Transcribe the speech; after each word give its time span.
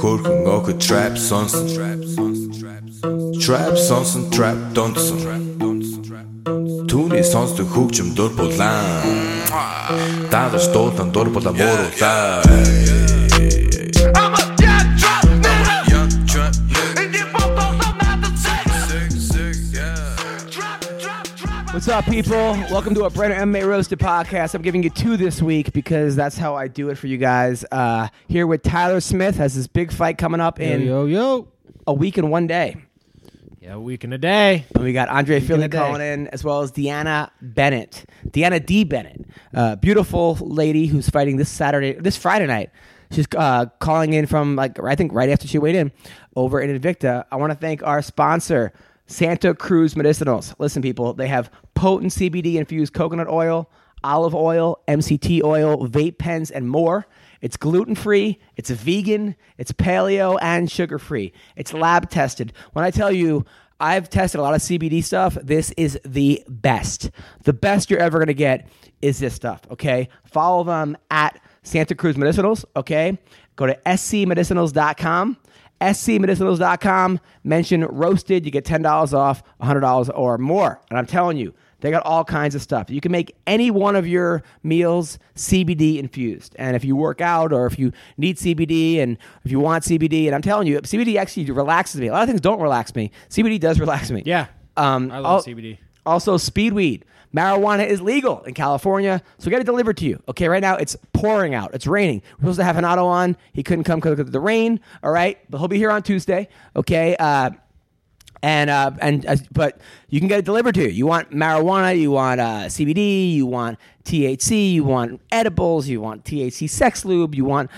Хөрхөн 0.00 0.44
охид 0.56 0.78
trap 0.86 1.14
сонсон 1.28 1.66
Trap 3.44 3.74
сонсон 3.88 4.24
trap 4.34 4.58
донсон 4.76 5.20
Түүний 6.90 7.24
сонсдог 7.32 7.68
хөгжим 7.72 8.12
дур 8.18 8.36
булаан 8.36 8.84
Дагаж 10.32 10.68
дуулан 10.74 11.08
дур 11.14 11.32
булаа 11.32 11.56
мууруулаа 11.56 12.99
What's 21.81 21.89
up, 21.89 22.05
people? 22.05 22.35
Welcome 22.69 22.93
to 22.93 23.05
a 23.05 23.09
brand 23.09 23.33
new 23.33 23.59
MMA 23.59 23.67
Roasted 23.67 23.97
podcast. 23.97 24.53
I'm 24.53 24.61
giving 24.61 24.83
you 24.83 24.91
two 24.91 25.17
this 25.17 25.41
week 25.41 25.73
because 25.73 26.15
that's 26.15 26.37
how 26.37 26.55
I 26.55 26.67
do 26.67 26.89
it 26.89 26.97
for 26.99 27.07
you 27.07 27.17
guys. 27.17 27.65
Uh, 27.71 28.07
here 28.27 28.45
with 28.45 28.61
Tyler 28.61 28.99
Smith 28.99 29.37
has 29.37 29.55
this 29.55 29.65
big 29.65 29.91
fight 29.91 30.19
coming 30.19 30.39
up 30.39 30.59
in 30.59 30.83
Yo, 30.83 31.07
yo. 31.07 31.47
a 31.87 31.93
week 31.95 32.19
and 32.19 32.29
one 32.29 32.45
day. 32.45 32.75
Yeah, 33.59 33.73
a 33.73 33.79
week 33.79 34.03
and 34.03 34.13
a 34.13 34.19
day. 34.19 34.65
And 34.75 34.83
we 34.83 34.93
got 34.93 35.09
Andre 35.09 35.39
Fili 35.39 35.67
calling 35.69 36.03
in, 36.03 36.27
as 36.27 36.43
well 36.43 36.61
as 36.61 36.71
Deanna 36.71 37.31
Bennett. 37.41 38.05
Deanna 38.27 38.63
D. 38.63 38.83
Bennett, 38.83 39.25
uh, 39.55 39.75
beautiful 39.77 40.35
lady 40.35 40.85
who's 40.85 41.09
fighting 41.09 41.37
this 41.37 41.49
Saturday, 41.49 41.93
this 41.93 42.15
Friday 42.15 42.45
night. 42.45 42.69
She's 43.09 43.25
uh, 43.35 43.65
calling 43.79 44.13
in 44.13 44.27
from, 44.27 44.55
like, 44.55 44.79
I 44.79 44.93
think 44.93 45.13
right 45.13 45.29
after 45.29 45.47
she 45.47 45.57
weighed 45.57 45.73
in 45.75 45.91
over 46.35 46.61
in 46.61 46.79
Invicta. 46.79 47.25
I 47.31 47.37
want 47.37 47.51
to 47.51 47.57
thank 47.57 47.81
our 47.81 48.03
sponsor, 48.03 48.71
Santa 49.11 49.53
Cruz 49.53 49.93
Medicinals. 49.93 50.55
Listen, 50.57 50.81
people, 50.81 51.13
they 51.13 51.27
have 51.27 51.51
potent 51.73 52.13
CBD 52.13 52.55
infused 52.55 52.93
coconut 52.93 53.27
oil, 53.27 53.69
olive 54.03 54.33
oil, 54.33 54.79
MCT 54.87 55.43
oil, 55.43 55.87
vape 55.87 56.17
pens, 56.17 56.49
and 56.49 56.69
more. 56.69 57.05
It's 57.41 57.57
gluten 57.57 57.95
free, 57.95 58.39
it's 58.55 58.69
vegan, 58.69 59.35
it's 59.57 59.73
paleo, 59.73 60.37
and 60.41 60.71
sugar 60.71 60.97
free. 60.97 61.33
It's 61.55 61.73
lab 61.73 62.09
tested. 62.09 62.53
When 62.71 62.85
I 62.85 62.91
tell 62.91 63.11
you, 63.11 63.45
I've 63.81 64.09
tested 64.09 64.39
a 64.39 64.43
lot 64.43 64.53
of 64.53 64.61
CBD 64.61 65.03
stuff. 65.03 65.37
This 65.41 65.71
is 65.71 65.99
the 66.05 66.43
best. 66.47 67.09
The 67.43 67.53
best 67.53 67.89
you're 67.89 67.99
ever 67.99 68.25
to 68.25 68.33
get 68.33 68.69
is 69.01 69.19
this 69.19 69.33
stuff, 69.33 69.61
okay? 69.71 70.07
Follow 70.23 70.63
them 70.63 70.95
at 71.09 71.41
Santa 71.63 71.95
Cruz 71.95 72.15
Medicinals, 72.15 72.63
okay? 72.75 73.17
Go 73.55 73.65
to 73.67 73.75
scmedicinals.com. 73.85 75.37
scmedicinals.com. 75.81 77.19
Mention 77.43 77.85
roasted. 77.85 78.45
You 78.45 78.51
get 78.51 78.65
$10 78.65 79.13
off, 79.13 79.43
$100 79.61 80.11
or 80.15 80.37
more. 80.37 80.81
And 80.89 80.97
I'm 80.97 81.05
telling 81.05 81.37
you, 81.37 81.53
they 81.81 81.89
got 81.89 82.03
all 82.05 82.23
kinds 82.23 82.53
of 82.53 82.61
stuff. 82.61 82.89
You 82.91 83.01
can 83.01 83.11
make 83.11 83.35
any 83.47 83.71
one 83.71 83.95
of 83.95 84.07
your 84.07 84.43
meals 84.61 85.17
CBD 85.35 85.97
infused. 85.97 86.55
And 86.59 86.75
if 86.75 86.85
you 86.85 86.95
work 86.95 87.21
out 87.21 87.51
or 87.51 87.65
if 87.65 87.79
you 87.79 87.91
need 88.17 88.37
CBD 88.37 88.99
and 88.99 89.17
if 89.43 89.51
you 89.51 89.59
want 89.59 89.83
CBD, 89.83 90.27
and 90.27 90.35
I'm 90.35 90.43
telling 90.43 90.67
you, 90.67 90.79
CBD 90.81 91.15
actually 91.15 91.49
relaxes 91.51 91.99
me. 91.99 92.07
A 92.07 92.11
lot 92.11 92.21
of 92.21 92.29
things 92.29 92.41
don't 92.41 92.61
relax 92.61 92.95
me. 92.95 93.11
CBD 93.29 93.59
does 93.59 93.79
relax 93.85 94.11
me. 94.11 94.21
Yeah. 94.25 94.47
Um, 94.77 95.11
I 95.11 95.17
love 95.19 95.47
al- 95.47 95.53
CBD. 95.53 95.79
Also, 96.05 96.37
speed 96.37 96.73
weed. 96.73 97.03
Marijuana 97.35 97.87
is 97.87 98.01
legal 98.01 98.41
in 98.43 98.53
California, 98.53 99.21
so 99.37 99.49
get 99.49 99.61
it 99.61 99.65
delivered 99.65 99.97
to 99.97 100.05
you. 100.05 100.21
Okay, 100.27 100.47
right 100.49 100.61
now 100.61 100.75
it's 100.75 100.97
pouring 101.13 101.55
out. 101.55 101.73
It's 101.73 101.87
raining. 101.87 102.21
We're 102.37 102.43
supposed 102.43 102.59
to 102.59 102.63
have 102.65 102.75
Hanato 102.75 103.05
on. 103.05 103.37
He 103.53 103.63
couldn't 103.63 103.85
come 103.85 103.99
because 103.99 104.19
of 104.19 104.31
the 104.31 104.39
rain. 104.39 104.79
All 105.03 105.11
right, 105.11 105.37
but 105.49 105.59
he'll 105.59 105.67
be 105.67 105.77
here 105.77 105.91
on 105.91 106.03
Tuesday. 106.03 106.49
Okay, 106.75 107.15
uh, 107.17 107.51
and 108.43 108.69
uh, 108.69 108.91
and 108.99 109.25
uh, 109.25 109.35
but 109.51 109.79
you 110.09 110.19
can 110.19 110.27
get 110.27 110.39
it 110.39 110.45
delivered 110.45 110.75
to 110.75 110.83
you. 110.83 110.89
You 110.89 111.07
want 111.07 111.31
marijuana, 111.31 111.97
you 111.97 112.11
want 112.11 112.41
uh, 112.41 112.65
CBD, 112.65 113.33
you 113.33 113.45
want 113.45 113.79
THC, 114.03 114.73
you 114.73 114.83
want 114.83 115.21
edibles, 115.31 115.87
you 115.87 116.01
want 116.01 116.25
THC 116.25 116.69
sex 116.69 117.05
lube, 117.05 117.35
you 117.35 117.45
want 117.45 117.69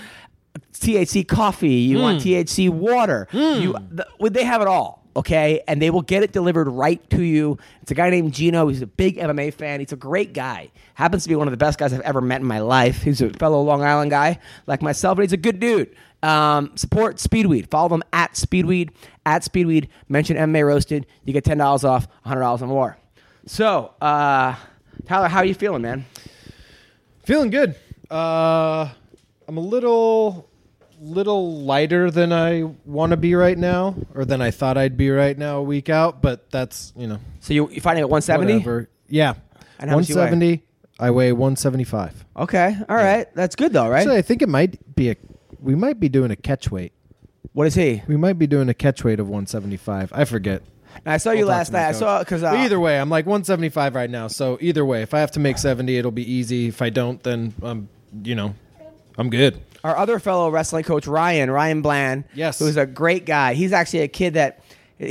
THC 0.72 1.26
coffee, 1.26 1.68
you 1.68 1.98
want 1.98 2.22
THC 2.22 2.70
water. 2.70 3.28
You 3.62 3.76
the, 3.90 4.06
they 4.30 4.44
have 4.44 4.62
it 4.62 4.68
all. 4.68 5.03
Okay, 5.16 5.62
and 5.68 5.80
they 5.80 5.90
will 5.90 6.02
get 6.02 6.24
it 6.24 6.32
delivered 6.32 6.68
right 6.68 7.08
to 7.10 7.22
you. 7.22 7.56
It's 7.82 7.90
a 7.92 7.94
guy 7.94 8.10
named 8.10 8.34
Gino. 8.34 8.66
He's 8.66 8.82
a 8.82 8.86
big 8.86 9.16
MMA 9.16 9.54
fan. 9.54 9.78
He's 9.78 9.92
a 9.92 9.96
great 9.96 10.32
guy. 10.32 10.70
Happens 10.94 11.22
to 11.22 11.28
be 11.28 11.36
one 11.36 11.46
of 11.46 11.52
the 11.52 11.56
best 11.56 11.78
guys 11.78 11.92
I've 11.92 12.00
ever 12.00 12.20
met 12.20 12.40
in 12.40 12.46
my 12.46 12.58
life. 12.58 13.02
He's 13.02 13.20
a 13.20 13.30
fellow 13.30 13.62
Long 13.62 13.82
Island 13.82 14.10
guy 14.10 14.40
like 14.66 14.82
myself, 14.82 15.16
but 15.16 15.22
he's 15.22 15.32
a 15.32 15.36
good 15.36 15.60
dude. 15.60 15.94
Um, 16.24 16.76
support 16.76 17.16
Speedweed. 17.18 17.68
Follow 17.70 17.90
them 17.90 18.02
at 18.12 18.32
Speedweed. 18.32 18.90
At 19.24 19.42
Speedweed. 19.42 19.88
Mention 20.08 20.36
MMA 20.36 20.66
Roasted. 20.66 21.06
You 21.24 21.32
get 21.32 21.44
ten 21.44 21.58
dollars 21.58 21.84
off, 21.84 22.08
hundred 22.24 22.40
dollars 22.40 22.62
or 22.62 22.66
more. 22.66 22.96
So, 23.46 23.92
uh, 24.00 24.56
Tyler, 25.06 25.28
how 25.28 25.38
are 25.40 25.44
you 25.44 25.54
feeling, 25.54 25.82
man? 25.82 26.06
Feeling 27.24 27.50
good. 27.50 27.76
Uh, 28.10 28.88
I'm 29.46 29.56
a 29.58 29.60
little 29.60 30.48
little 31.04 31.60
lighter 31.62 32.10
than 32.10 32.32
I 32.32 32.62
want 32.84 33.10
to 33.10 33.16
be 33.16 33.34
right 33.34 33.56
now, 33.58 33.94
or 34.14 34.24
than 34.24 34.40
I 34.40 34.50
thought 34.50 34.76
I'd 34.78 34.96
be 34.96 35.10
right 35.10 35.36
now 35.36 35.58
a 35.58 35.62
week 35.62 35.88
out. 35.88 36.22
But 36.22 36.50
that's 36.50 36.92
you 36.96 37.06
know 37.06 37.18
So 37.40 37.52
you 37.54 37.68
you 37.70 37.80
finding 37.80 38.02
at 38.02 38.10
one 38.10 38.22
seventy? 38.22 38.64
Yeah, 39.08 39.34
And 39.78 39.90
how 39.90 39.96
much 39.96 40.08
you 40.08 40.16
weigh? 40.16 40.22
170. 40.30 40.62
I 40.98 41.10
weigh 41.10 41.32
175. 41.32 42.24
Okay, 42.36 42.76
all 42.88 42.96
right. 42.96 43.26
That's 43.34 43.56
good 43.56 43.72
though, 43.72 43.88
right? 43.88 44.00
Actually, 44.00 44.18
I 44.18 44.22
think 44.22 44.42
it 44.42 44.48
might 44.48 44.94
be 44.94 45.10
a. 45.10 45.16
We 45.60 45.74
might 45.74 45.98
be 46.00 46.08
doing 46.08 46.30
a 46.30 46.36
catch 46.36 46.70
weight. 46.70 46.92
what 47.52 47.66
is 47.66 47.74
he? 47.74 48.02
We 48.06 48.16
might 48.16 48.38
be 48.38 48.46
doing 48.46 48.68
a 48.68 48.74
catch 48.74 49.02
weight 49.04 49.18
of 49.20 49.26
175. 49.28 50.12
I 50.12 50.24
forget. 50.24 50.62
I 51.04 51.16
saw 51.16 51.32
you 51.32 51.40
talk 51.40 51.48
last 51.48 51.66
to 51.68 51.72
my 51.72 51.78
night. 51.80 51.88
I 51.88 51.92
coach. 51.92 51.98
saw 51.98 52.18
because 52.20 52.42
uh, 52.44 52.52
But 52.52 52.60
either 52.60 52.78
way, 52.78 52.98
I'm 53.00 53.10
like 53.10 53.26
175 53.26 53.94
right 53.94 54.08
now. 54.10 54.28
So 54.28 54.56
either 54.60 54.84
way, 54.84 55.02
if 55.02 55.12
I 55.12 55.20
have 55.20 55.32
to 55.32 55.40
make 55.40 55.58
70, 55.58 55.96
it'll 55.98 56.10
be 56.12 56.30
easy. 56.30 56.68
If 56.68 56.80
I 56.80 56.90
don't, 56.90 57.20
then 57.24 57.52
I'm, 57.62 57.88
you 58.22 58.34
know, 58.36 58.54
I'm 59.18 59.28
good. 59.30 59.60
Our 59.84 59.96
other 59.96 60.18
fellow 60.18 60.50
wrestling 60.50 60.82
coach 60.82 61.06
Ryan 61.06 61.50
Ryan 61.50 61.82
Bland, 61.82 62.24
Yes. 62.34 62.58
who's 62.58 62.76
a 62.76 62.86
great 62.86 63.26
guy. 63.26 63.54
He's 63.54 63.72
actually 63.72 64.00
a 64.00 64.08
kid 64.08 64.34
that 64.34 64.60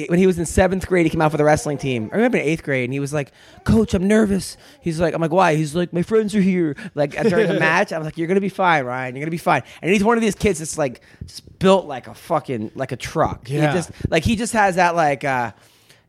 when 0.08 0.18
he 0.18 0.26
was 0.26 0.40
in 0.40 0.46
seventh 0.46 0.88
grade, 0.88 1.06
he 1.06 1.10
came 1.10 1.22
out 1.22 1.30
for 1.32 1.38
the 1.38 1.44
wrestling 1.44 1.78
team. 1.78 2.10
I 2.12 2.16
remember 2.16 2.38
in 2.38 2.44
eighth 2.46 2.64
grade, 2.64 2.86
and 2.86 2.94
he 2.94 3.00
was 3.02 3.14
like, 3.14 3.32
"Coach, 3.66 3.94
I'm 3.94 4.08
nervous." 4.08 4.56
He's 4.82 5.00
like, 5.00 5.14
"I'm 5.14 5.20
like, 5.22 5.32
why?" 5.32 5.56
He's 5.56 5.76
like, 5.76 5.92
"My 5.94 6.02
friends 6.02 6.34
are 6.36 6.42
here." 6.42 6.76
Like 6.96 7.12
during 7.22 7.48
the 7.50 7.60
match, 7.60 7.92
I'm 7.92 8.02
like, 8.02 8.18
"You're 8.18 8.28
gonna 8.28 8.40
be 8.42 8.50
fine, 8.50 8.86
Ryan. 8.86 9.16
You're 9.16 9.24
gonna 9.24 9.32
be 9.32 9.38
fine." 9.38 9.62
And 9.82 9.92
he's 9.92 10.04
one 10.04 10.18
of 10.18 10.22
these 10.22 10.36
kids 10.36 10.60
that's 10.60 10.78
like 10.78 11.02
just 11.26 11.60
built 11.60 11.86
like 11.86 12.08
a 12.08 12.14
fucking 12.16 12.72
like 12.76 12.92
a 12.94 12.96
truck. 12.96 13.48
He 13.48 13.58
Yeah. 13.58 13.74
just 13.74 13.92
like 14.10 14.24
he 14.24 14.36
just 14.38 14.54
has 14.54 14.76
that 14.78 14.96
like 14.96 15.24
uh, 15.26 15.52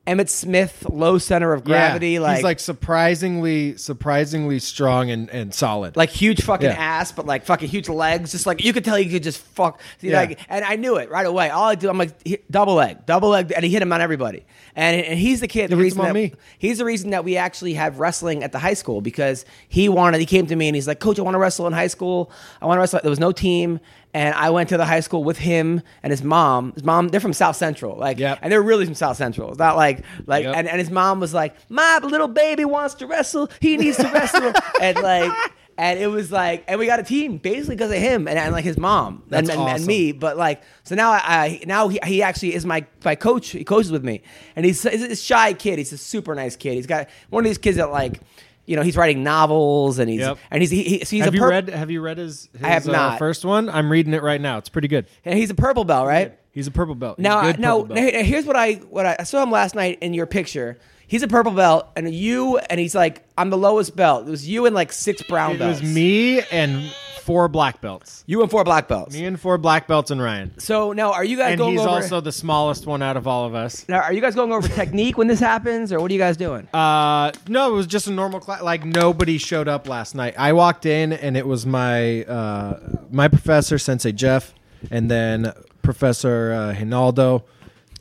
Emmitt 0.06 0.28
Smith 0.28 0.86
low 0.90 1.16
center 1.16 1.52
of 1.54 1.64
gravity. 1.64 2.10
Yeah, 2.12 2.20
like 2.20 2.34
he's 2.36 2.44
like 2.44 2.60
surprisingly, 2.60 3.76
surprisingly 3.76 4.58
strong 4.58 5.10
and, 5.10 5.30
and 5.30 5.52
solid. 5.54 5.96
like 5.96 6.10
huge 6.10 6.42
fucking 6.42 6.66
Yeah. 6.68 6.74
ass, 6.76 7.10
but 7.12 7.26
like 7.26 7.44
fucking 7.46 7.68
huge 7.68 7.88
legs. 7.88 8.32
Just 8.32 8.46
like 8.46 8.62
you 8.64 8.72
could 8.72 8.84
tell 8.84 8.98
you 8.98 9.10
could 9.10 9.22
just 9.22 9.38
fuck. 9.38 9.80
See, 9.98 10.10
Yeah. 10.10 10.20
Like, 10.20 10.40
and 10.48 10.64
I 10.64 10.76
knew 10.76 10.96
it 10.96 11.10
right 11.10 11.26
away. 11.26 11.50
All 11.50 11.64
I 11.68 11.74
do, 11.74 11.88
I'm 11.88 11.98
like 11.98 12.14
he- 12.26 12.38
double 12.50 12.74
leg, 12.74 13.06
double 13.06 13.30
leg, 13.30 13.52
and 13.54 13.64
he 13.64 13.70
hit 13.70 13.80
him 13.82 13.92
on 13.92 14.00
everybody. 14.00 14.44
And, 14.76 15.00
and 15.06 15.18
he's 15.18 15.40
the 15.40 15.46
kid. 15.48 15.70
The 15.70 15.76
reason 15.76 16.02
that 16.02 16.14
me. 16.14 16.32
he's 16.58 16.78
the 16.78 16.84
reason 16.84 17.10
that 17.10 17.24
we 17.24 17.36
actually 17.36 17.74
have 17.74 18.00
wrestling 18.00 18.42
at 18.42 18.50
the 18.52 18.58
high 18.58 18.74
school 18.74 19.00
because 19.00 19.44
he 19.68 19.88
wanted. 19.88 20.18
He 20.18 20.26
came 20.26 20.46
to 20.48 20.56
me 20.56 20.66
and 20.68 20.74
he's 20.74 20.88
like, 20.88 20.98
Coach, 20.98 21.18
I 21.18 21.22
want 21.22 21.34
to 21.34 21.38
wrestle 21.38 21.66
in 21.68 21.72
high 21.72 21.86
school. 21.86 22.30
I 22.60 22.66
want 22.66 22.78
to 22.78 22.80
wrestle. 22.80 23.00
There 23.02 23.10
was 23.10 23.20
no 23.20 23.30
team. 23.32 23.78
And 24.12 24.32
I 24.34 24.50
went 24.50 24.68
to 24.68 24.76
the 24.76 24.84
high 24.84 25.00
school 25.00 25.24
with 25.24 25.38
him 25.38 25.82
and 26.04 26.10
his 26.12 26.22
mom. 26.22 26.72
His 26.74 26.84
mom, 26.84 27.08
they're 27.08 27.18
from 27.20 27.32
South 27.32 27.56
Central, 27.56 27.96
like, 27.96 28.18
Yep. 28.20 28.38
and 28.42 28.52
they're 28.52 28.62
really 28.62 28.84
from 28.84 28.94
South 28.94 29.16
Central. 29.16 29.50
It's 29.50 29.58
not 29.58 29.74
like, 29.74 30.04
like, 30.26 30.44
Yep. 30.44 30.54
and, 30.56 30.68
and 30.68 30.78
his 30.78 30.88
mom 30.90 31.18
was 31.18 31.34
like, 31.34 31.56
"My 31.68 31.98
little 32.00 32.28
baby 32.28 32.64
wants 32.64 32.94
to 32.96 33.08
wrestle. 33.08 33.50
He 33.60 33.76
needs 33.76 33.96
to 33.96 34.08
wrestle." 34.08 34.52
and 34.80 34.96
like, 34.98 35.32
and 35.76 35.98
it 35.98 36.06
was 36.06 36.30
like, 36.30 36.64
and 36.68 36.78
we 36.78 36.86
got 36.86 37.00
a 37.00 37.02
team 37.02 37.38
basically 37.38 37.74
because 37.76 37.90
of 37.90 37.98
him 37.98 38.28
and, 38.28 38.38
and 38.38 38.52
like 38.52 38.64
his 38.64 38.78
mom 38.78 39.22
and, 39.30 39.48
and, 39.48 39.60
and 39.60 39.86
me. 39.86 40.12
But 40.12 40.36
like, 40.36 40.62
so 40.84 40.94
now 40.94 41.10
I, 41.12 41.20
I 41.24 41.60
now 41.66 41.88
he, 41.88 41.98
he 42.04 42.22
actually 42.22 42.54
is 42.54 42.64
my 42.64 42.86
my 43.04 43.14
coach. 43.14 43.48
He 43.50 43.64
coaches 43.64 43.90
with 43.92 44.04
me, 44.04 44.22
and 44.56 44.64
he's, 44.64 44.82
he's 44.82 45.02
a 45.02 45.16
shy 45.16 45.52
kid. 45.52 45.78
He's 45.78 45.92
a 45.92 45.98
super 45.98 46.34
nice 46.34 46.56
kid. 46.56 46.74
He's 46.74 46.86
got 46.86 47.08
one 47.30 47.44
of 47.44 47.48
these 47.50 47.58
kids 47.58 47.76
that 47.78 47.90
like, 47.90 48.20
you 48.66 48.76
know, 48.76 48.82
he's 48.82 48.96
writing 48.96 49.22
novels 49.22 49.98
and 49.98 50.08
he's 50.08 50.20
Yep. 50.20 50.38
and 50.50 50.62
he's 50.62 50.70
he, 50.70 50.82
he's 50.98 51.10
have 51.24 51.34
a 51.34 51.36
you 51.36 51.46
read? 51.46 51.68
Have 51.68 51.90
you 51.90 52.00
read 52.00 52.18
his? 52.18 52.48
his 52.52 52.62
I 52.62 52.68
have 52.68 52.88
uh, 52.88 52.92
not. 52.92 53.18
first 53.18 53.44
one. 53.44 53.68
I'm 53.68 53.90
reading 53.90 54.14
it 54.14 54.22
right 54.22 54.40
now. 54.40 54.58
It's 54.58 54.68
pretty 54.68 54.88
good. 54.88 55.06
and 55.24 55.38
he's 55.38 55.50
a 55.50 55.54
purple 55.54 55.84
belt, 55.84 56.06
right? 56.06 56.38
He's 56.52 56.68
a 56.68 56.70
purple 56.70 56.94
belt. 56.94 57.16
He's 57.18 57.24
Now, 57.24 57.40
a 57.40 57.52
good 57.52 57.58
now, 57.60 57.82
belt. 57.82 57.98
now, 57.98 58.22
here's 58.22 58.46
what 58.46 58.54
I 58.56 58.74
what 58.74 59.04
I, 59.06 59.16
I 59.18 59.22
saw 59.24 59.42
him 59.42 59.50
last 59.50 59.74
night 59.74 59.98
in 60.00 60.14
your 60.14 60.26
picture. 60.26 60.78
He's 61.14 61.22
a 61.22 61.28
purple 61.28 61.52
belt, 61.52 61.86
and 61.94 62.12
you 62.12 62.58
and 62.58 62.80
he's 62.80 62.92
like, 62.92 63.22
I'm 63.38 63.48
the 63.48 63.56
lowest 63.56 63.94
belt. 63.94 64.26
It 64.26 64.30
was 64.32 64.48
you 64.48 64.66
and 64.66 64.74
like 64.74 64.90
six 64.92 65.22
brown 65.22 65.58
belts. 65.58 65.78
It 65.78 65.82
belts. 65.82 65.82
was 65.82 65.94
me 65.94 66.40
and 66.50 66.92
four 67.20 67.46
black 67.46 67.80
belts. 67.80 68.24
You 68.26 68.42
and 68.42 68.50
four 68.50 68.64
black 68.64 68.88
belts. 68.88 69.14
Me 69.14 69.24
and 69.24 69.38
four 69.38 69.56
black 69.56 69.86
belts 69.86 70.10
and 70.10 70.20
Ryan. 70.20 70.58
So 70.58 70.92
now, 70.92 71.12
are 71.12 71.24
you 71.24 71.36
guys 71.36 71.52
And 71.52 71.58
going 71.58 71.74
he's 71.74 71.82
over? 71.82 71.88
also 71.90 72.20
the 72.20 72.32
smallest 72.32 72.86
one 72.86 73.00
out 73.00 73.16
of 73.16 73.28
all 73.28 73.46
of 73.46 73.54
us. 73.54 73.88
now, 73.88 74.00
are 74.00 74.12
you 74.12 74.20
guys 74.20 74.34
going 74.34 74.50
over 74.50 74.66
technique 74.66 75.16
when 75.16 75.28
this 75.28 75.38
happens, 75.38 75.92
or 75.92 76.00
what 76.00 76.10
are 76.10 76.14
you 76.14 76.18
guys 76.18 76.36
doing? 76.36 76.66
Uh, 76.74 77.30
no, 77.46 77.72
it 77.72 77.76
was 77.76 77.86
just 77.86 78.08
a 78.08 78.10
normal 78.10 78.40
class. 78.40 78.60
Like 78.62 78.84
nobody 78.84 79.38
showed 79.38 79.68
up 79.68 79.88
last 79.88 80.16
night. 80.16 80.34
I 80.36 80.52
walked 80.52 80.84
in 80.84 81.12
and 81.12 81.36
it 81.36 81.46
was 81.46 81.64
my 81.64 82.24
uh, 82.24 82.80
my 83.12 83.28
professor, 83.28 83.78
Sensei 83.78 84.10
Jeff, 84.10 84.52
and 84.90 85.08
then 85.08 85.52
Professor 85.82 86.52
uh, 86.52 86.74
Hinaldo, 86.74 87.44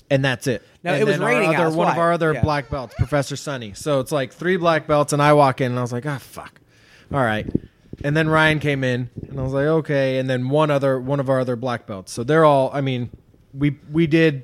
and 0.10 0.26
that's 0.26 0.48
it. 0.48 0.64
Now, 0.84 0.94
And 0.94 1.02
it 1.02 1.06
was 1.06 1.18
raining 1.20 1.56
other- 1.56 1.76
one 1.76 1.90
of 1.90 1.98
our 1.98 2.12
other 2.12 2.34
Yeah. 2.34 2.42
black 2.42 2.70
belts, 2.70 2.94
Professor 2.98 3.36
Sunny. 3.38 3.72
So 3.74 4.00
it's 4.02 4.12
like 4.12 4.34
three 4.34 4.58
black 4.58 4.86
belts, 4.86 5.14
and 5.14 5.22
I 5.22 5.32
walk 5.34 5.62
in 5.62 5.72
and 5.72 5.80
I 5.80 5.82
was 5.82 5.94
like, 5.94 6.06
ah, 6.06 6.18
fuck. 6.18 6.60
All 7.14 7.24
right. 7.24 7.48
And 8.04 8.18
then 8.18 8.28
Ryan 8.28 8.60
came 8.60 8.84
in, 8.84 9.10
and 9.30 9.40
I 9.40 9.44
was 9.44 9.54
like, 9.54 9.66
okay. 9.66 10.18
And 10.18 10.30
then 10.30 10.50
one 10.50 10.70
other, 10.72 11.00
one 11.00 11.20
of 11.22 11.30
our 11.30 11.40
other 11.40 11.56
black 11.56 11.86
belts. 11.88 12.12
So 12.12 12.24
they're 12.24 12.44
all. 12.44 12.70
I 12.74 12.82
mean, 12.82 13.10
we 13.54 13.78
we 13.92 14.08
did 14.08 14.44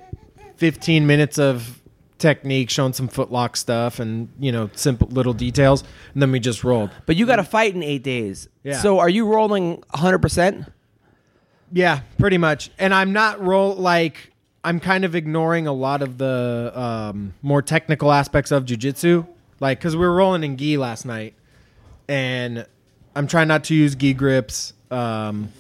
15 0.56 1.06
minutes 1.08 1.38
of 1.40 1.82
technique, 2.20 2.70
showing 2.70 2.94
some 2.94 3.10
footlock 3.10 3.58
stuff, 3.58 4.00
and 4.00 4.30
you 4.40 4.52
know, 4.52 4.70
simple 4.76 5.08
little 5.10 5.34
details, 5.34 5.84
and 6.14 6.22
then 6.22 6.32
we 6.32 6.40
just 6.40 6.64
rolled. 6.64 6.92
But 7.06 7.16
you 7.18 7.26
got 7.26 7.38
to 7.38 7.44
fight 7.44 7.74
in 7.76 7.82
eight 7.84 8.04
days. 8.04 8.48
Yeah. 8.64 8.80
So 8.80 9.00
are 9.00 9.10
you 9.10 9.26
rolling 9.26 9.84
100? 9.92 10.20
percent 10.20 10.66
Yeah, 11.72 12.02
pretty 12.18 12.38
much. 12.38 12.72
And 12.80 12.94
I'm 12.94 13.14
not 13.14 13.44
roll 13.44 13.76
like 13.76 14.32
I'm 14.70 14.80
kind 14.80 15.04
of 15.04 15.16
ignoring 15.16 15.66
a 15.66 15.74
lot 15.74 16.04
of 16.04 16.20
the 16.20 16.72
um, 16.80 17.34
more 17.42 17.64
technical 17.64 18.12
aspects 18.12 18.52
of 18.52 18.66
jujitsu, 18.66 19.26
like 19.60 19.80
because 19.80 19.96
we 19.96 20.06
were 20.06 20.14
rolling 20.14 20.44
in 20.44 20.58
gi 20.58 20.78
last 20.78 21.06
night, 21.06 21.34
and 22.08 22.68
I'm 23.16 23.26
trying 23.26 23.48
not 23.48 23.64
to 23.66 23.74
use 23.76 23.96
gi 23.96 24.14
grips. 24.14 24.74
Um, 24.92 25.52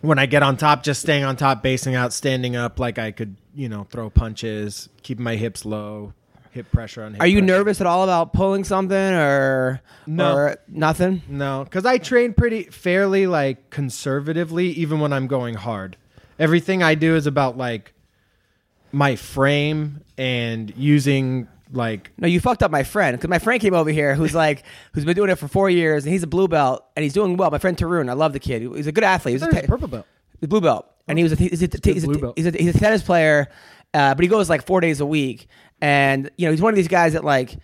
when 0.00 0.18
I 0.18 0.26
get 0.26 0.42
on 0.42 0.56
top, 0.56 0.82
just 0.82 1.00
staying 1.00 1.22
on 1.22 1.36
top, 1.36 1.62
basing 1.62 1.94
out, 1.94 2.12
standing 2.12 2.56
up, 2.56 2.80
like 2.80 2.98
I 2.98 3.12
could, 3.12 3.36
you 3.54 3.68
know, 3.68 3.84
throw 3.88 4.10
punches, 4.10 4.88
keeping 5.04 5.22
my 5.22 5.36
hips 5.36 5.64
low, 5.64 6.12
hip 6.50 6.72
pressure 6.72 7.04
on. 7.04 7.12
Hip 7.12 7.22
Are 7.22 7.28
you 7.28 7.38
pressure. 7.38 7.46
nervous 7.56 7.80
at 7.80 7.86
all 7.86 8.02
about 8.02 8.32
pulling 8.32 8.64
something 8.64 8.96
or 8.96 9.80
No. 10.08 10.34
or 10.34 10.56
nothing? 10.66 11.22
No, 11.28 11.62
because 11.62 11.86
I 11.86 11.98
train 11.98 12.32
pretty 12.32 12.64
fairly 12.64 13.28
like 13.28 13.70
conservatively, 13.70 14.70
even 14.70 14.98
when 14.98 15.12
I'm 15.12 15.28
going 15.28 15.54
hard. 15.54 15.96
Everything 16.36 16.82
I 16.82 16.96
do 16.96 17.14
is 17.14 17.28
about 17.28 17.56
like 17.56 17.92
my 18.92 19.16
frame 19.16 20.02
and 20.18 20.72
using 20.76 21.48
like 21.72 22.10
No, 22.18 22.26
you 22.26 22.40
fucked 22.40 22.62
up 22.62 22.70
my 22.70 22.82
friend 22.82 23.16
because 23.16 23.30
my 23.30 23.38
friend 23.38 23.60
came 23.60 23.74
over 23.74 23.90
here 23.90 24.14
who's 24.14 24.34
like 24.34 24.64
who's 24.92 25.04
been 25.04 25.14
doing 25.14 25.30
it 25.30 25.36
for 25.36 25.46
four 25.48 25.70
years 25.70 26.04
and 26.04 26.12
he's 26.12 26.22
a 26.24 26.26
blue 26.26 26.48
belt 26.48 26.84
and 26.96 27.02
he's 27.04 27.12
doing 27.12 27.36
well. 27.36 27.50
My 27.50 27.58
friend 27.58 27.76
Tarun, 27.76 28.08
I 28.10 28.14
love 28.14 28.32
the 28.32 28.40
kid. 28.40 28.62
He's 28.62 28.86
a 28.88 28.92
good 28.92 29.04
athlete. 29.04 29.34
He's 29.34 29.42
a 29.42 29.46
There's 29.46 29.62
te- 29.62 29.68
purple 29.68 29.88
belt. 29.88 30.06
He's 30.40 30.46
a 30.46 30.48
blue 30.48 30.60
belt, 30.62 30.86
and 31.06 31.18
he 31.18 31.22
was 31.22 31.32
a, 31.32 31.36
he's 31.36 31.62
a, 31.62 31.68
he's 31.84 32.04
a, 32.04 32.32
he's 32.34 32.46
a, 32.46 32.50
he's 32.50 32.74
a 32.74 32.78
tennis 32.78 33.02
player, 33.02 33.48
uh, 33.92 34.14
but 34.14 34.22
he 34.22 34.28
goes 34.28 34.48
like 34.48 34.64
four 34.66 34.80
days 34.80 35.00
a 35.00 35.06
week, 35.06 35.48
and 35.82 36.30
you 36.38 36.46
know 36.46 36.50
he's 36.50 36.62
one 36.62 36.72
of 36.72 36.76
these 36.76 36.88
guys 36.88 37.12
that 37.12 37.24
like 37.24 37.56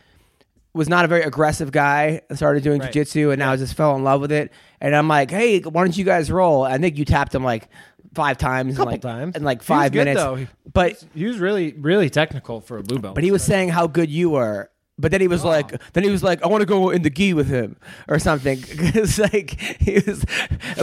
was 0.74 0.88
not 0.90 1.06
a 1.06 1.08
very 1.08 1.22
aggressive 1.22 1.72
guy 1.72 2.20
and 2.28 2.36
started 2.36 2.62
doing 2.62 2.80
Right. 2.82 2.92
jujitsu, 2.92 3.30
and 3.32 3.38
now 3.38 3.56
just 3.56 3.74
fell 3.74 3.96
in 3.96 4.04
love 4.04 4.20
with 4.20 4.30
it. 4.30 4.52
And 4.78 4.94
I'm 4.94 5.08
like, 5.08 5.30
hey, 5.30 5.60
why 5.60 5.82
don't 5.82 5.96
you 5.96 6.04
guys 6.04 6.30
roll? 6.30 6.64
I 6.64 6.76
think 6.76 6.98
you 6.98 7.06
tapped 7.06 7.34
him 7.34 7.42
like 7.42 7.68
five 8.16 8.38
times, 8.38 8.70
in 8.70 8.76
Couple 8.76 8.92
like, 8.92 9.00
times. 9.02 9.36
in 9.36 9.44
like 9.44 9.60
He 9.60 9.66
five 9.66 9.92
good, 9.92 9.98
minutes. 10.06 10.20
though. 10.20 10.46
But 10.72 11.04
He 11.14 11.26
was 11.26 11.38
really 11.38 11.72
really 11.74 12.10
technical 12.10 12.60
for 12.60 12.78
a 12.78 12.82
blue 12.82 12.98
belt. 12.98 13.14
but 13.14 13.22
he 13.22 13.30
was 13.30 13.44
saying 13.44 13.68
how 13.68 13.86
good 13.86 14.10
you 14.10 14.30
were. 14.30 14.70
But 14.98 15.10
then 15.12 15.20
he 15.20 15.28
was 15.28 15.44
like, 15.44 15.78
then 15.92 16.04
he 16.04 16.10
was 16.10 16.22
like, 16.22 16.42
I 16.42 16.48
want 16.48 16.62
to 16.62 16.66
go 16.66 16.88
in 16.88 17.02
the 17.02 17.10
gi 17.10 17.34
with 17.34 17.48
him 17.48 17.76
or 18.08 18.18
something. 18.18 18.58
It's 18.68 19.18
like 19.18 19.50
he 19.60 20.00
was, 20.00 20.24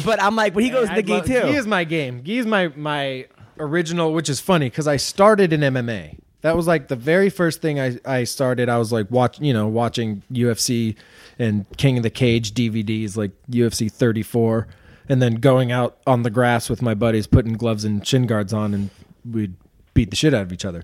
but 0.06 0.22
I'm 0.22 0.36
like, 0.36 0.54
but 0.54 0.62
he 0.64 0.70
goes 0.70 0.88
in 0.88 0.96
the 0.96 1.02
gi 1.04 1.22
too. 1.22 1.42
Gi 1.52 1.56
is 1.58 1.66
my 1.68 1.84
game. 1.84 2.24
Gi 2.24 2.38
is 2.38 2.46
my 2.46 2.68
my 2.76 3.26
original, 3.60 4.14
which 4.14 4.30
is 4.30 4.40
funny 4.40 4.68
because 4.70 4.88
I 4.88 4.98
started 4.98 5.52
in 5.52 5.62
MMA. 5.62 6.20
That 6.42 6.56
was 6.58 6.68
like 6.68 6.90
the 6.90 6.96
very 6.98 7.30
first 7.30 7.62
thing 7.62 7.80
I, 7.80 7.98
I 8.06 8.26
started. 8.26 8.68
I 8.70 8.78
was 8.78 8.92
like 8.92 9.10
watch 9.10 9.40
you 9.40 9.54
know 9.54 9.68
watching 9.68 10.22
UFC 10.32 10.96
and 11.40 11.66
King 11.78 11.98
of 11.98 12.04
the 12.04 12.10
Cage 12.12 12.54
DVDs 12.54 13.16
like 13.18 13.32
UFC 13.50 13.92
34, 13.92 14.68
and 15.10 15.22
then 15.22 15.36
going 15.36 15.72
out 15.72 15.98
on 16.08 16.24
the 16.24 16.30
grass 16.30 16.70
with 16.70 16.82
my 16.82 16.94
buddies, 16.94 17.28
putting 17.28 17.54
gloves 17.54 17.86
and 17.86 18.06
shin 18.06 18.26
guards 18.26 18.54
on, 18.54 18.74
and 18.74 18.90
we'd 19.30 19.56
beat 19.94 20.10
the 20.10 20.16
shit 20.16 20.34
out 20.34 20.44
of 20.44 20.54
each 20.54 20.66
other. 20.66 20.84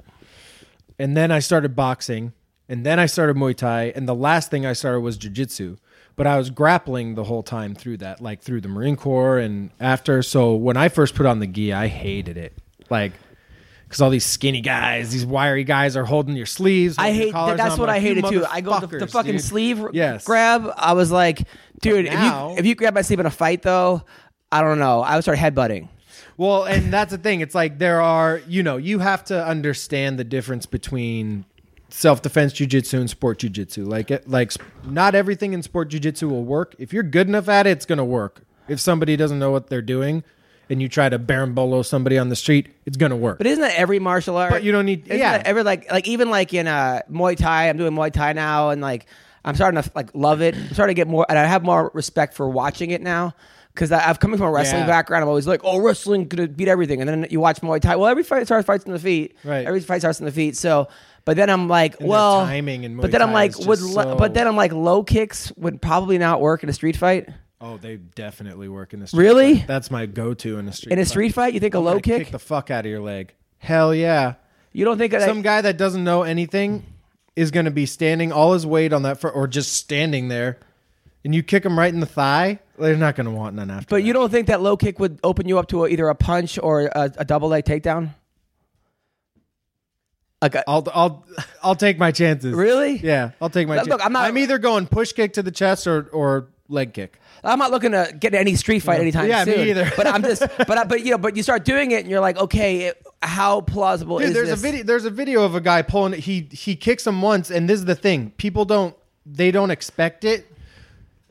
And 0.97 1.15
then 1.15 1.31
I 1.31 1.39
started 1.39 1.75
boxing, 1.75 2.33
and 2.67 2.85
then 2.85 2.99
I 2.99 3.05
started 3.05 3.35
Muay 3.35 3.55
Thai, 3.55 3.93
and 3.95 4.07
the 4.07 4.15
last 4.15 4.51
thing 4.51 4.65
I 4.65 4.73
started 4.73 4.99
was 4.99 5.17
Jiu-Jitsu. 5.17 5.77
But 6.15 6.27
I 6.27 6.37
was 6.37 6.49
grappling 6.49 7.15
the 7.15 7.23
whole 7.23 7.43
time 7.43 7.73
through 7.73 7.97
that, 7.97 8.19
like 8.19 8.41
through 8.41 8.59
the 8.59 8.67
Marine 8.67 8.97
Corps 8.97 9.39
and 9.39 9.69
after. 9.79 10.21
So 10.21 10.53
when 10.53 10.75
I 10.75 10.89
first 10.89 11.15
put 11.15 11.25
on 11.25 11.39
the 11.39 11.47
gi, 11.47 11.71
I 11.71 11.87
hated 11.87 12.35
it, 12.35 12.57
like 12.89 13.13
because 13.89 14.01
all 14.01 14.11
these 14.11 14.25
skinny 14.25 14.61
guys, 14.61 15.11
these 15.11 15.25
wiry 15.25 15.63
guys, 15.63 15.97
are 15.97 16.05
holding 16.05 16.35
your 16.37 16.45
sleeves. 16.45 16.95
I 16.99 17.11
hate 17.11 17.33
collars 17.33 17.57
that's 17.57 17.73
on. 17.73 17.79
what 17.79 17.89
I'm 17.89 17.95
I 17.95 17.99
hated 17.99 18.25
too. 18.25 18.45
I 18.45 18.61
go 18.61 18.79
the, 18.79 18.85
the 18.85 19.07
fucking 19.07 19.31
dude." 19.33 19.41
sleeve 19.41 19.83
Yes. 19.93 20.23
grab. 20.25 20.71
I 20.77 20.93
was 20.93 21.11
like, 21.11 21.41
dude, 21.81 22.05
if 22.05 22.13
you 22.13 22.55
if 22.57 22.65
you 22.67 22.75
grab 22.75 22.93
my 22.93 23.01
sleeve 23.01 23.19
in 23.19 23.25
a 23.25 23.31
fight 23.31 23.63
though, 23.63 24.03
I 24.51 24.61
don't 24.61 24.77
know. 24.77 25.01
I 25.01 25.15
would 25.15 25.23
start 25.23 25.39
headbutting. 25.39 25.89
Well, 26.37 26.65
and 26.65 26.93
that's 26.93 27.11
the 27.11 27.17
thing. 27.17 27.41
It's 27.41 27.55
like 27.55 27.79
there 27.79 27.99
are, 27.99 28.41
you 28.47 28.63
know, 28.63 28.77
you 28.77 28.99
have 28.99 29.25
to 29.25 29.45
understand 29.45 30.17
the 30.17 30.23
difference 30.23 30.65
between 30.65 31.43
self-defense 31.89 32.53
jiu-jitsu 32.53 32.97
and 32.99 33.09
sport 33.09 33.39
jiu-jitsu. 33.39 33.83
Like 33.85 34.11
it, 34.11 34.29
like 34.29 34.53
not 34.85 35.15
everything 35.15 35.53
in 35.53 35.63
sport 35.63 35.89
jiu-jitsu 35.89 36.29
will 36.29 36.43
work. 36.45 36.75
If 36.77 36.93
you're 36.93 37.03
good 37.03 37.27
enough 37.27 37.49
at 37.49 37.67
it, 37.67 37.71
it's 37.71 37.85
going 37.85 37.97
to 37.97 38.05
work. 38.05 38.43
If 38.67 38.79
somebody 38.79 39.17
doesn't 39.17 39.39
know 39.39 39.51
what 39.51 39.67
they're 39.67 39.81
doing 39.81 40.23
and 40.69 40.81
you 40.81 40.87
try 40.89 41.09
to 41.09 41.17
bolo 41.53 41.81
somebody 41.81 42.17
on 42.17 42.29
the 42.29 42.35
street, 42.35 42.69
it's 42.85 42.97
to 43.11 43.15
work. 43.15 43.37
But 43.37 43.47
isn't 43.47 43.61
that 43.61 43.75
every 43.77 43.99
martial 43.99 44.37
art? 44.37 44.51
But 44.51 44.63
you 44.63 44.71
don't 44.71 44.85
need- 44.85 45.07
Isn't 45.07 45.17
yeah. 45.19 45.41
every 45.43 45.63
like 45.63 45.91
like 45.91 46.07
even 46.07 46.29
like 46.29 46.53
in 46.53 46.67
uh 46.67 47.01
Muay 47.11 47.35
Thai, 47.37 47.69
I'm 47.69 47.77
doing 47.77 47.93
Muay 47.93 48.11
Thai 48.11 48.33
now, 48.33 48.69
and 48.69 48.81
like 48.81 49.05
I'm 49.45 49.55
starting 49.55 49.81
to 49.81 49.91
like 49.95 50.09
love 50.13 50.41
it. 50.41 50.55
I'm 50.55 50.73
starting 50.73 50.95
to 50.95 50.99
get 50.99 51.07
more, 51.07 51.25
and 51.29 51.37
I 51.39 51.45
have 51.45 51.63
more 51.63 51.91
respect 51.93 52.33
for 52.33 52.47
watching 52.49 52.91
it 52.91 53.01
now. 53.01 53.33
Because 53.73 53.91
I've 53.93 54.19
coming 54.19 54.37
from 54.37 54.47
a 54.47 54.51
wrestling 54.51 54.81
Yeah. 54.81 54.87
background, 54.87 55.21
I'm 55.23 55.29
always 55.29 55.47
like, 55.47 55.61
"Oh, 55.63 55.79
wrestling 55.79 56.27
gonna 56.27 56.47
beat 56.47 56.67
everything," 56.67 56.99
and 57.01 57.07
then 57.09 57.27
you 57.29 57.39
watch 57.39 57.61
Muay 57.61 57.79
Thai. 57.79 57.95
Well, 57.95 58.07
every 58.09 58.23
fight 58.23 58.45
starts 58.45 58.65
fights 58.65 58.83
in 58.83 58.91
the 58.91 58.99
feet. 58.99 59.37
Right. 59.45 59.65
Every 59.65 59.79
fight 59.79 59.99
starts 59.99 60.19
in 60.19 60.25
the 60.25 60.31
feet. 60.33 60.57
So, 60.57 60.87
but 61.23 61.37
then 61.37 61.49
I'm 61.49 61.69
like, 61.69 61.97
And 62.01 62.09
well, 62.09 62.45
timing 62.45 62.83
in 62.83 62.95
Muay 62.97 63.01
but 63.03 63.11
then 63.11 63.21
I'm 63.21 63.31
like, 63.31 63.57
would 63.59 63.79
so- 63.79 64.15
but 64.17 64.33
then 64.33 64.47
I'm 64.47 64.57
like, 64.57 64.73
low 64.73 65.03
kicks 65.03 65.53
would 65.55 65.81
probably 65.81 66.17
not 66.17 66.41
work 66.41 66.63
in 66.63 66.67
a 66.69 66.73
street 66.73 66.97
fight. 66.97 67.29
Oh, 67.61 67.77
they 67.77 67.97
definitely 67.97 68.67
work 68.69 68.93
in 68.93 68.99
the 68.99 69.07
street 69.07 69.19
Really? 69.21 69.57
fight. 69.59 69.67
That's 69.67 69.91
my 69.91 70.05
go-to 70.05 70.57
in 70.59 70.67
a 70.67 70.71
street 70.73 70.93
In 70.93 70.99
a 70.99 71.05
street 71.05 71.33
fight, 71.33 71.53
you 71.53 71.59
think 71.59 71.75
a 71.75 71.77
I'm 71.79 71.83
low 71.85 71.99
kick? 71.99 72.23
kick 72.23 72.31
the 72.31 72.39
fuck 72.39 72.71
out 72.71 72.85
of 72.85 72.91
your 72.91 73.01
leg. 73.01 73.33
Hell 73.57 73.93
yeah. 73.93 74.35
you 74.71 74.85
don't 74.85 74.97
think 74.97 75.11
that 75.11 75.23
some 75.23 75.41
guy 75.41 75.61
that 75.61 75.77
doesn't 75.77 76.03
know 76.03 76.23
anything 76.23 76.83
is 77.35 77.51
going 77.51 77.65
to 77.65 77.71
be 77.71 77.85
standing 77.85 78.31
all 78.31 78.53
his 78.53 78.65
weight 78.65 78.93
on 78.93 79.03
that 79.03 79.19
fr- 79.19 79.27
or 79.29 79.47
just 79.47 79.73
standing 79.73 80.27
there 80.29 80.57
and 81.25 81.35
you 81.35 81.43
kick 81.43 81.65
him 81.65 81.77
right 81.77 81.93
in 81.93 81.99
the 81.99 82.05
thigh 82.05 82.59
they're 82.77 82.95
not 82.95 83.15
going 83.15 83.25
to 83.25 83.31
want 83.31 83.55
none 83.55 83.69
after 83.69 83.87
But 83.89 84.03
you 84.03 84.13
don't 84.13 84.29
think 84.29 84.47
that 84.47 84.61
low 84.61 84.77
kick 84.77 84.99
would 84.99 85.19
open 85.23 85.47
you 85.47 85.59
up 85.59 85.67
to 85.67 85.83
a, 85.83 85.89
either 85.89 86.07
a 86.07 86.15
punch 86.15 86.57
or 86.61 86.83
a, 86.85 87.11
a 87.17 87.25
double 87.25 87.49
leg 87.49 87.65
takedown? 87.65 88.11
Like 90.41 90.55
a, 90.55 90.63
I'll, 90.69 90.87
I'll, 90.93 91.25
I'll 91.61 91.75
take 91.75 91.97
my 91.99 92.11
chances. 92.13 92.53
Really? 92.53 92.95
Yeah, 92.97 93.31
I'll 93.41 93.49
take 93.49 93.67
my 93.67 93.75
Look, 93.75 93.87
chances. 93.89 94.05
I'm 94.05 94.13
not- 94.13 94.25
I'm 94.25 94.37
either 94.37 94.57
going 94.57 94.87
push 94.87 95.11
kick 95.11 95.33
to 95.33 95.43
the 95.43 95.51
chest 95.51 95.85
or, 95.87 96.03
or 96.13 96.47
leg 96.69 96.93
kick. 96.93 97.19
I'm 97.43 97.59
not 97.59 97.71
looking 97.71 97.91
to 97.91 98.13
get 98.19 98.33
in 98.33 98.39
any 98.39 98.55
street 98.55 98.79
fight 98.79 98.99
anytime 98.99 99.27
Yeah, 99.27 99.45
me 99.45 99.69
either. 99.69 99.91
but 99.95 100.07
I'm 100.07 100.21
just, 100.23 100.41
but 100.57 100.77
I, 100.77 100.83
but 100.83 101.03
you 101.03 101.11
know, 101.11 101.17
but 101.17 101.35
you 101.35 101.43
start 101.43 101.65
doing 101.65 101.91
it 101.91 102.01
and 102.01 102.09
you're 102.09 102.19
like, 102.19 102.37
okay, 102.37 102.81
it, 102.87 103.05
how 103.21 103.61
plausible 103.61 104.19
Dude, 104.19 104.29
is 104.29 104.33
there's 104.33 104.49
this? 104.49 104.59
a 104.59 104.61
video. 104.61 104.83
There's 104.83 105.05
a 105.05 105.09
video 105.09 105.43
of 105.43 105.55
a 105.55 105.61
guy 105.61 105.81
pulling. 105.81 106.13
He 106.19 106.47
he 106.51 106.75
kicks 106.75 107.05
him 107.05 107.21
once, 107.21 107.49
and 107.51 107.69
this 107.69 107.79
is 107.79 107.85
the 107.85 107.95
thing: 107.95 108.31
people 108.37 108.65
don't 108.65 108.95
they 109.25 109.51
don't 109.51 109.71
expect 109.71 110.23
it. 110.23 110.45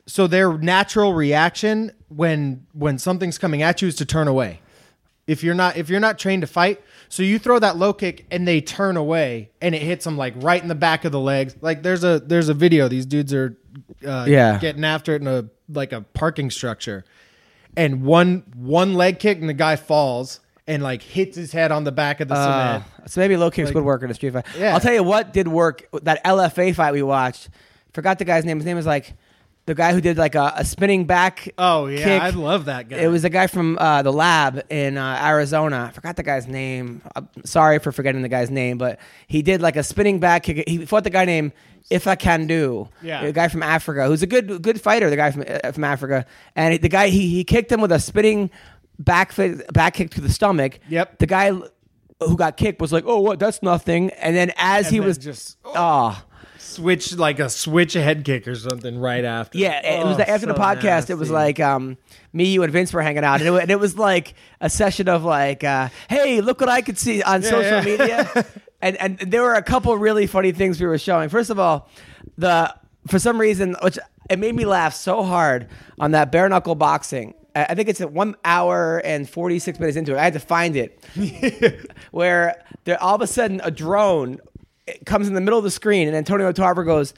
So 0.05 0.25
their 0.27 0.57
natural 0.57 1.13
reaction 1.13 1.91
when 2.07 2.65
when 2.73 2.97
something's 2.97 3.37
coming 3.37 3.61
at 3.61 3.81
you 3.81 3.87
is 3.87 3.95
to 3.97 4.05
turn 4.05 4.27
away. 4.27 4.61
If 5.27 5.43
you're 5.43 5.53
not 5.55 5.77
if 5.77 5.89
you're 5.89 5.99
not 5.99 6.17
trained 6.17 6.41
to 6.41 6.47
fight, 6.47 6.81
so 7.07 7.21
you 7.21 7.37
throw 7.37 7.59
that 7.59 7.77
low 7.77 7.93
kick 7.93 8.25
and 8.31 8.47
they 8.47 8.61
turn 8.61 8.97
away, 8.97 9.51
and 9.61 9.75
it 9.75 9.81
hits 9.83 10.05
them 10.05 10.17
like 10.17 10.33
right 10.37 10.61
in 10.61 10.67
the 10.67 10.75
back 10.75 11.05
of 11.05 11.11
the 11.11 11.19
legs. 11.19 11.55
Like 11.61 11.83
there's 11.83 12.03
a 12.03 12.19
there's 12.19 12.49
a 12.49 12.53
video. 12.55 12.87
These 12.87 13.05
dudes 13.05 13.31
are 13.33 13.55
uh, 14.05 14.25
Yeah. 14.27 14.57
getting 14.59 14.83
after 14.83 15.15
it 15.15 15.21
in 15.21 15.27
a 15.27 15.45
like 15.71 15.91
a 15.91 16.01
parking 16.01 16.49
structure, 16.51 17.03
and 17.77 18.03
one 18.03 18.43
one 18.55 18.93
leg 18.95 19.19
kick 19.19 19.39
and 19.39 19.47
the 19.49 19.53
guy 19.53 19.75
falls 19.75 20.39
and 20.67 20.83
like 20.83 21.01
hits 21.01 21.35
his 21.35 21.51
head 21.51 21.71
on 21.71 21.83
the 21.83 21.91
back 21.91 22.19
of 22.19 22.27
the 22.27 22.35
Uh, 22.35 22.73
cement. 22.81 22.83
so 23.11 23.21
maybe 23.21 23.35
low 23.37 23.49
kicks 23.51 23.67
Like- 23.67 23.75
would 23.75 23.83
work 23.83 24.03
in 24.03 24.11
a 24.11 24.13
street 24.13 24.33
fight. 24.33 24.45
Yeah. 24.57 24.73
I'll 24.73 24.79
tell 24.79 24.93
you 24.93 25.03
what 25.03 25.33
did 25.33 25.47
work. 25.47 25.83
That 26.03 26.23
LFA 26.23 26.73
fight 26.75 26.93
we 26.93 27.01
watched. 27.01 27.49
Forgot 27.93 28.19
the 28.19 28.25
guy's 28.25 28.45
name. 28.45 28.57
His 28.57 28.65
name 28.65 28.77
was 28.77 28.85
like 28.85 29.13
the 29.69 29.75
guy 29.75 29.93
who 29.93 30.01
did 30.01 30.17
like 30.17 30.33
a, 30.33 30.51
a 30.55 30.65
spinning 30.65 31.05
back. 31.05 31.47
Oh 31.55 31.85
yeah, 31.85 32.03
kick. 32.03 32.21
I 32.23 32.31
love 32.31 32.65
that 32.65 32.89
guy. 32.89 32.97
It 32.97 33.07
was 33.07 33.23
a 33.23 33.29
guy 33.29 33.45
from 33.45 33.77
uh, 33.77 34.01
the 34.01 34.11
lab 34.11 34.63
in 34.71 34.97
uh, 34.97 35.21
Arizona. 35.23 35.89
I 35.89 35.91
forgot 35.93 36.15
the 36.15 36.23
guy's 36.23 36.47
name. 36.47 37.03
I'm 37.15 37.29
sorry 37.45 37.77
for 37.77 37.91
forgetting 37.91 38.23
the 38.23 38.29
guy's 38.29 38.49
name, 38.49 38.79
but 38.79 38.99
he 39.27 39.43
did 39.43 39.61
like 39.61 39.75
a 39.75 39.83
spinning 39.83 40.19
back 40.19 40.41
kick. 40.41 40.67
He 40.67 40.87
fought 40.87 41.03
the 41.03 41.11
guy 41.11 41.25
named 41.25 41.51
If 41.91 42.07
I 42.07 42.15
Can 42.15 42.47
Do. 42.47 42.89
Yeah. 43.03 43.21
a 43.21 43.31
guy 43.31 43.47
from 43.47 43.61
Africa 43.61 44.07
who's 44.07 44.23
a 44.23 44.27
good 44.27 44.63
good 44.63 44.81
fighter. 44.81 45.11
The 45.11 45.15
guy 45.15 45.29
from 45.29 45.45
uh, 45.47 45.71
from 45.71 45.83
Africa, 45.83 46.25
and 46.55 46.81
the 46.81 46.89
guy 46.89 47.09
he 47.09 47.29
he 47.29 47.43
kicked 47.43 47.71
him 47.71 47.79
with 47.79 47.91
a 47.91 47.99
spinning 47.99 48.49
back 48.97 49.35
back 49.71 49.93
kick 49.93 50.09
to 50.11 50.21
the 50.21 50.31
stomach. 50.31 50.79
Yep. 50.89 51.19
The 51.19 51.27
guy 51.27 51.51
who 52.19 52.35
got 52.35 52.57
kicked 52.57 52.81
was 52.81 52.91
like, 52.91 53.03
"Oh, 53.05 53.19
what? 53.19 53.37
That's 53.37 53.61
nothing." 53.61 54.09
And 54.13 54.35
then 54.35 54.51
as 54.57 54.87
And 54.87 54.93
he 54.95 54.99
then 54.99 55.07
was 55.07 55.19
just 55.19 55.57
oh. 55.63 56.19
Switch 56.79 57.15
like 57.15 57.39
a 57.39 57.49
switch 57.49 57.93
head 57.93 58.23
kick 58.25 58.47
or 58.47 58.55
something 58.55 58.99
right 58.99 59.25
after. 59.25 59.57
Yeah, 59.57 59.85
it 59.85 60.05
was 60.05 60.15
Oh, 60.15 60.17
the, 60.17 60.29
after 60.29 60.45
the 60.47 60.55
so 60.55 60.61
podcast. 60.61 61.09
It 61.09 61.15
was 61.15 61.29
like 61.29 61.59
um, 61.59 61.97
me, 62.33 62.53
you, 62.53 62.63
and 62.63 62.71
Vince 62.71 62.93
were 62.93 63.01
hanging 63.01 63.23
out, 63.23 63.41
and 63.41 63.55
it, 63.55 63.61
and 63.61 63.71
it 63.71 63.79
was 63.79 63.97
like 63.97 64.33
a 64.61 64.69
session 64.69 65.07
of 65.09 65.23
like, 65.23 65.63
uh, 65.63 65.89
"Hey, 66.09 66.41
look 66.41 66.59
what 66.59 66.69
I 66.69 66.81
could 66.81 66.97
see 66.97 67.21
on 67.21 67.43
social 67.43 67.63
yeah. 67.63 67.83
media," 67.83 68.45
and 68.81 68.97
and 68.97 69.19
there 69.19 69.41
were 69.43 69.55
a 69.55 69.63
couple 69.63 69.95
really 69.97 70.27
funny 70.27 70.51
things 70.51 70.79
we 70.79 70.87
were 70.87 70.97
showing. 70.97 71.29
First 71.29 71.49
of 71.49 71.59
all, 71.59 71.89
the 72.37 72.73
for 73.07 73.19
some 73.19 73.39
reason, 73.39 73.75
which 73.83 73.99
it 74.29 74.39
made 74.39 74.55
me 74.55 74.65
laugh 74.65 74.93
so 74.93 75.23
hard 75.23 75.67
on 75.99 76.11
that 76.11 76.31
bare 76.31 76.49
knuckle 76.49 76.75
boxing. 76.75 77.33
I 77.55 77.65
I 77.69 77.75
think 77.75 77.89
it's 77.89 78.01
at 78.01 78.11
one 78.11 78.35
hour 78.45 78.99
and 79.03 79.29
forty 79.29 79.59
six 79.59 79.79
minutes 79.79 79.97
into 79.97 80.13
it. 80.15 80.19
I 80.19 80.23
had 80.23 80.33
to 80.33 80.39
find 80.39 80.75
it, 80.75 81.03
where 82.11 82.63
there 82.85 83.01
all 83.01 83.15
of 83.15 83.21
a 83.21 83.27
sudden 83.27 83.61
a 83.63 83.71
drone 83.71 84.39
it 84.89 85.05
comes 85.05 85.27
in 85.27 85.33
the 85.33 85.41
middle 85.41 85.57
of 85.59 85.63
the 85.63 85.71
screen, 85.71 86.07
and 86.07 86.15
Antonio 86.17 86.51
Tarver 86.51 86.83
goes. 86.83 87.13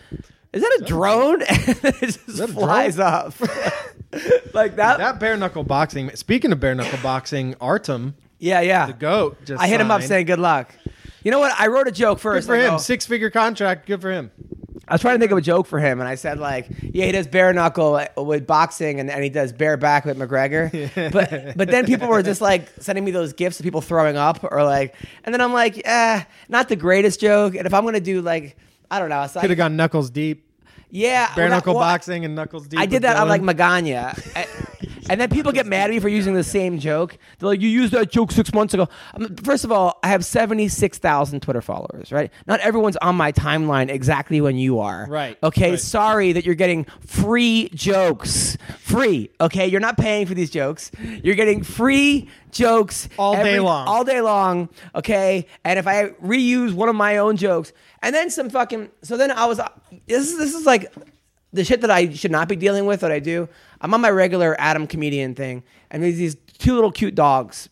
Is 0.54 0.62
that 0.62 0.80
a 0.82 0.86
drone? 0.86 1.42
And 1.50 1.96
it 2.02 2.20
just 2.28 2.50
flies 2.50 3.00
off. 3.00 3.40
like 4.54 4.76
that. 4.76 4.98
that 4.98 5.18
bare 5.20 5.38
knuckle 5.38 5.64
boxing. 5.64 6.14
Speaking 6.16 6.52
of 6.52 6.60
bare 6.60 6.76
knuckle 6.76 7.00
boxing, 7.02 7.56
Artem, 7.62 8.16
yeah, 8.38 8.60
yeah. 8.60 8.88
the 8.88 8.94
goat, 8.94 9.38
just 9.46 9.62
I 9.62 9.68
hit 9.68 9.80
him 9.80 9.92
up 9.92 10.02
signed. 10.02 10.10
saying 10.10 10.26
good 10.26 10.40
luck. 10.40 10.76
You 11.24 11.32
know 11.32 11.40
what? 11.40 11.54
I 11.58 11.68
wrote 11.68 11.88
a 11.88 11.92
joke 11.92 12.18
Good 12.18 12.22
first. 12.24 12.48
for 12.48 12.56
I 12.56 12.64
him. 12.64 12.70
go- 12.72 12.78
Six 12.80 13.06
figure 13.06 13.30
contract. 13.30 13.86
Good 13.88 14.02
for 14.02 14.12
him. 14.12 14.32
I 14.88 14.96
was 14.96 15.02
trying 15.02 15.16
to 15.16 15.20
think 15.20 15.32
of 15.32 15.38
a 15.38 15.42
joke 15.42 15.68
for 15.68 15.80
him, 15.80 16.00
and 16.00 16.10
I 16.10 16.16
said 16.16 16.40
like, 16.40 16.68
yeah, 16.82 17.06
he 17.06 17.12
does 17.12 17.28
bare 17.28 17.54
knuckle 17.54 18.02
with 18.18 18.46
boxing, 18.46 19.00
and, 19.00 19.10
and 19.10 19.24
he 19.24 19.30
does 19.30 19.54
bare 19.54 19.78
back 19.78 20.06
with 20.06 20.18
McGregor. 20.18 20.70
but 21.14 21.56
but 21.56 21.70
then 21.70 21.86
people 21.86 22.08
were 22.08 22.24
just 22.24 22.42
like 22.42 22.68
sending 22.80 23.06
me 23.06 23.12
those 23.12 23.34
gifts 23.34 23.60
of 23.60 23.64
people 23.64 23.82
throwing 23.82 24.18
up, 24.18 24.44
or 24.44 24.64
like, 24.64 24.96
and 25.24 25.34
then 25.34 25.40
I'm 25.40 25.54
like, 25.54 25.82
eh, 25.86 26.24
not 26.50 26.68
the 26.68 26.76
greatest 26.76 27.22
joke. 27.22 27.56
And 27.56 27.66
if 27.66 27.74
I'm 27.74 27.86
gonna 27.86 28.00
do 28.02 28.22
like, 28.22 28.58
I 28.90 29.00
don't 29.00 29.10
know, 29.10 29.26
Could 29.40 29.50
have 29.52 29.58
gone 29.58 29.78
knuckles 29.78 30.10
deep. 30.10 30.46
yeah, 30.90 31.34
Bare 31.36 31.46
well, 31.46 31.58
knuckle 31.58 31.76
well, 31.76 31.84
boxing 31.84 32.26
and 32.26 32.36
knuckles 32.36 32.68
deep. 32.68 32.80
I 32.80 32.86
did 32.86 33.04
that 33.04 33.14
that 33.14 33.22
on 33.22 33.30
like 33.30 33.42
Dylan. 33.42 34.14
Magana. 34.16 34.68
And 35.12 35.20
then 35.20 35.28
people 35.30 35.52
get 35.52 35.66
mad 35.66 35.90
at 35.90 35.90
me 35.90 36.00
for 36.00 36.08
using 36.08 36.36
the 36.36 36.44
same 36.44 36.80
joke. 36.80 37.18
They're 37.38 37.50
like, 37.50 37.60
you 37.60 37.68
used 37.68 37.92
that 37.92 38.10
joke 38.12 38.32
six 38.32 38.54
months 38.54 38.74
ago. 38.74 38.88
Um, 39.14 39.36
First 39.44 39.66
of 39.66 39.72
all, 39.72 40.00
I 40.04 40.08
have 40.08 40.24
76,000 40.24 41.42
Twitter 41.42 41.62
followers, 41.62 42.14
right? 42.14 42.32
Not 42.48 42.62
everyone's 42.62 42.96
on 42.96 43.18
my 43.18 43.34
timeline 43.34 43.90
exactly 43.90 44.40
when 44.40 44.56
you 44.56 44.80
are. 44.80 45.06
Right, 45.10 45.38
Okay. 45.44 45.72
right. 45.72 45.80
Sorry 45.80 46.32
that 46.32 46.46
you're 46.46 46.56
getting 46.56 46.86
free 47.06 47.70
jokes. 47.74 48.58
Free. 48.80 49.30
Okay. 49.42 49.68
You're 49.68 49.82
not 49.82 49.98
paying 49.98 50.26
for 50.28 50.34
these 50.34 50.50
jokes. 50.50 50.92
You're 51.24 51.36
getting 51.36 51.62
free 51.62 52.30
jokes 52.52 53.10
All 53.20 53.36
day 53.36 53.60
long. 53.60 53.88
All 53.90 54.06
day 54.06 54.22
long. 54.22 54.70
Okay. 54.96 55.46
And 55.66 55.78
if 55.78 55.88
I 55.88 56.12
reuse 56.24 56.74
one 56.74 56.88
of 56.88 56.96
my 56.96 57.18
own 57.18 57.36
jokes 57.36 57.74
and 58.02 58.16
then 58.16 58.30
some 58.30 58.50
fucking, 58.50 58.90
so 59.02 59.18
then 59.18 59.30
I 59.32 59.46
was, 59.46 59.60
this 60.08 60.32
is, 60.32 60.38
this 60.38 60.54
is 60.56 60.66
like, 60.66 60.94
the 61.54 61.64
shit 61.64 61.82
that 61.82 61.92
I 61.92 62.10
should 62.10 62.32
not 62.32 62.48
be 62.48 62.56
dealing 62.56 62.86
with 62.86 63.02
that 63.02 63.12
I 63.12 63.20
do. 63.20 63.50
I'm 63.80 63.94
on 63.94 64.02
my 64.02 64.10
regular 64.10 64.56
Adam 64.60 64.88
comedian 64.88 65.36
thing, 65.36 65.64
and 65.90 66.04
there's 66.04 66.18
these 66.18 66.36
two 66.58 66.76
little 66.76 66.92
cute 66.92 67.16
dogs, 67.16 67.68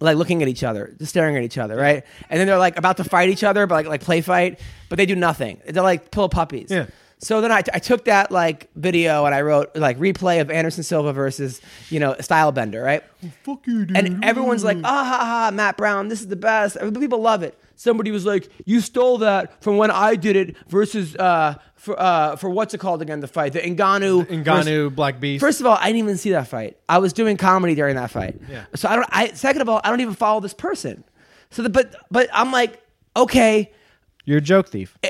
like 0.00 0.16
looking 0.16 0.42
at 0.42 0.48
each 0.48 0.64
other, 0.64 0.94
just 0.98 1.10
staring 1.10 1.36
at 1.36 1.42
each 1.42 1.58
other, 1.58 1.76
right? 1.76 2.04
And 2.30 2.40
then 2.40 2.46
they're 2.46 2.58
like 2.58 2.78
about 2.78 2.96
to 2.98 3.04
fight 3.04 3.28
each 3.28 3.44
other, 3.44 3.66
but 3.66 3.74
like 3.74 3.86
like 3.86 4.00
play 4.00 4.20
fight, 4.20 4.60
but 4.88 4.96
they 4.96 5.06
do 5.06 5.16
nothing. 5.16 5.60
They're 5.66 5.82
like 5.82 6.10
pillow 6.10 6.28
puppies. 6.28 6.70
Yeah. 6.70 6.86
So 7.18 7.40
then 7.40 7.52
I, 7.52 7.62
I 7.72 7.78
took 7.78 8.06
that 8.06 8.32
like 8.32 8.68
video 8.74 9.26
and 9.26 9.34
I 9.34 9.42
wrote 9.42 9.76
like 9.76 9.96
replay 9.98 10.40
of 10.40 10.50
Anderson 10.50 10.82
Silva 10.82 11.12
versus 11.12 11.60
you 11.88 12.00
know 12.00 12.14
Stylebender, 12.14 12.84
right? 12.84 13.04
Fuck 13.44 13.66
you, 13.68 13.86
dude. 13.86 13.96
And 13.96 14.24
everyone's 14.24 14.64
like, 14.64 14.78
ah 14.82 15.04
ha 15.04 15.18
ha, 15.18 15.50
Matt 15.52 15.76
Brown, 15.76 16.08
this 16.08 16.20
is 16.20 16.26
the 16.28 16.36
best. 16.36 16.76
People 16.80 17.20
love 17.20 17.44
it. 17.44 17.56
Somebody 17.82 18.12
was 18.12 18.24
like, 18.24 18.48
you 18.64 18.80
stole 18.80 19.18
that 19.18 19.60
from 19.60 19.76
when 19.76 19.90
I 19.90 20.14
did 20.14 20.36
it 20.36 20.56
versus 20.68 21.16
uh, 21.16 21.56
for 21.74 21.98
uh, 22.00 22.36
for 22.36 22.48
what's 22.48 22.74
it 22.74 22.78
called 22.78 23.02
again? 23.02 23.18
The 23.18 23.26
fight, 23.26 23.54
the 23.54 23.60
Ngannou. 23.60 24.44
versus- 24.44 24.92
Black 24.94 25.18
Beast. 25.18 25.40
First 25.40 25.58
of 25.60 25.66
all, 25.66 25.76
I 25.80 25.86
didn't 25.86 25.98
even 25.98 26.16
see 26.16 26.30
that 26.30 26.46
fight. 26.46 26.76
I 26.88 26.98
was 26.98 27.12
doing 27.12 27.36
comedy 27.36 27.74
during 27.74 27.96
that 27.96 28.12
fight. 28.12 28.40
Yeah. 28.48 28.66
So 28.76 28.88
I 28.88 28.94
don't. 28.94 29.08
I 29.10 29.32
second 29.32 29.62
of 29.62 29.68
all, 29.68 29.80
I 29.82 29.90
don't 29.90 30.00
even 30.00 30.14
follow 30.14 30.38
this 30.38 30.54
person. 30.54 31.02
So 31.50 31.62
the, 31.64 31.70
but 31.70 31.92
but 32.08 32.28
I'm 32.32 32.52
like, 32.52 32.80
okay, 33.16 33.72
You're 34.24 34.38
a 34.38 34.40
joke 34.40 34.68
thief. 34.68 34.96
uh, 35.02 35.08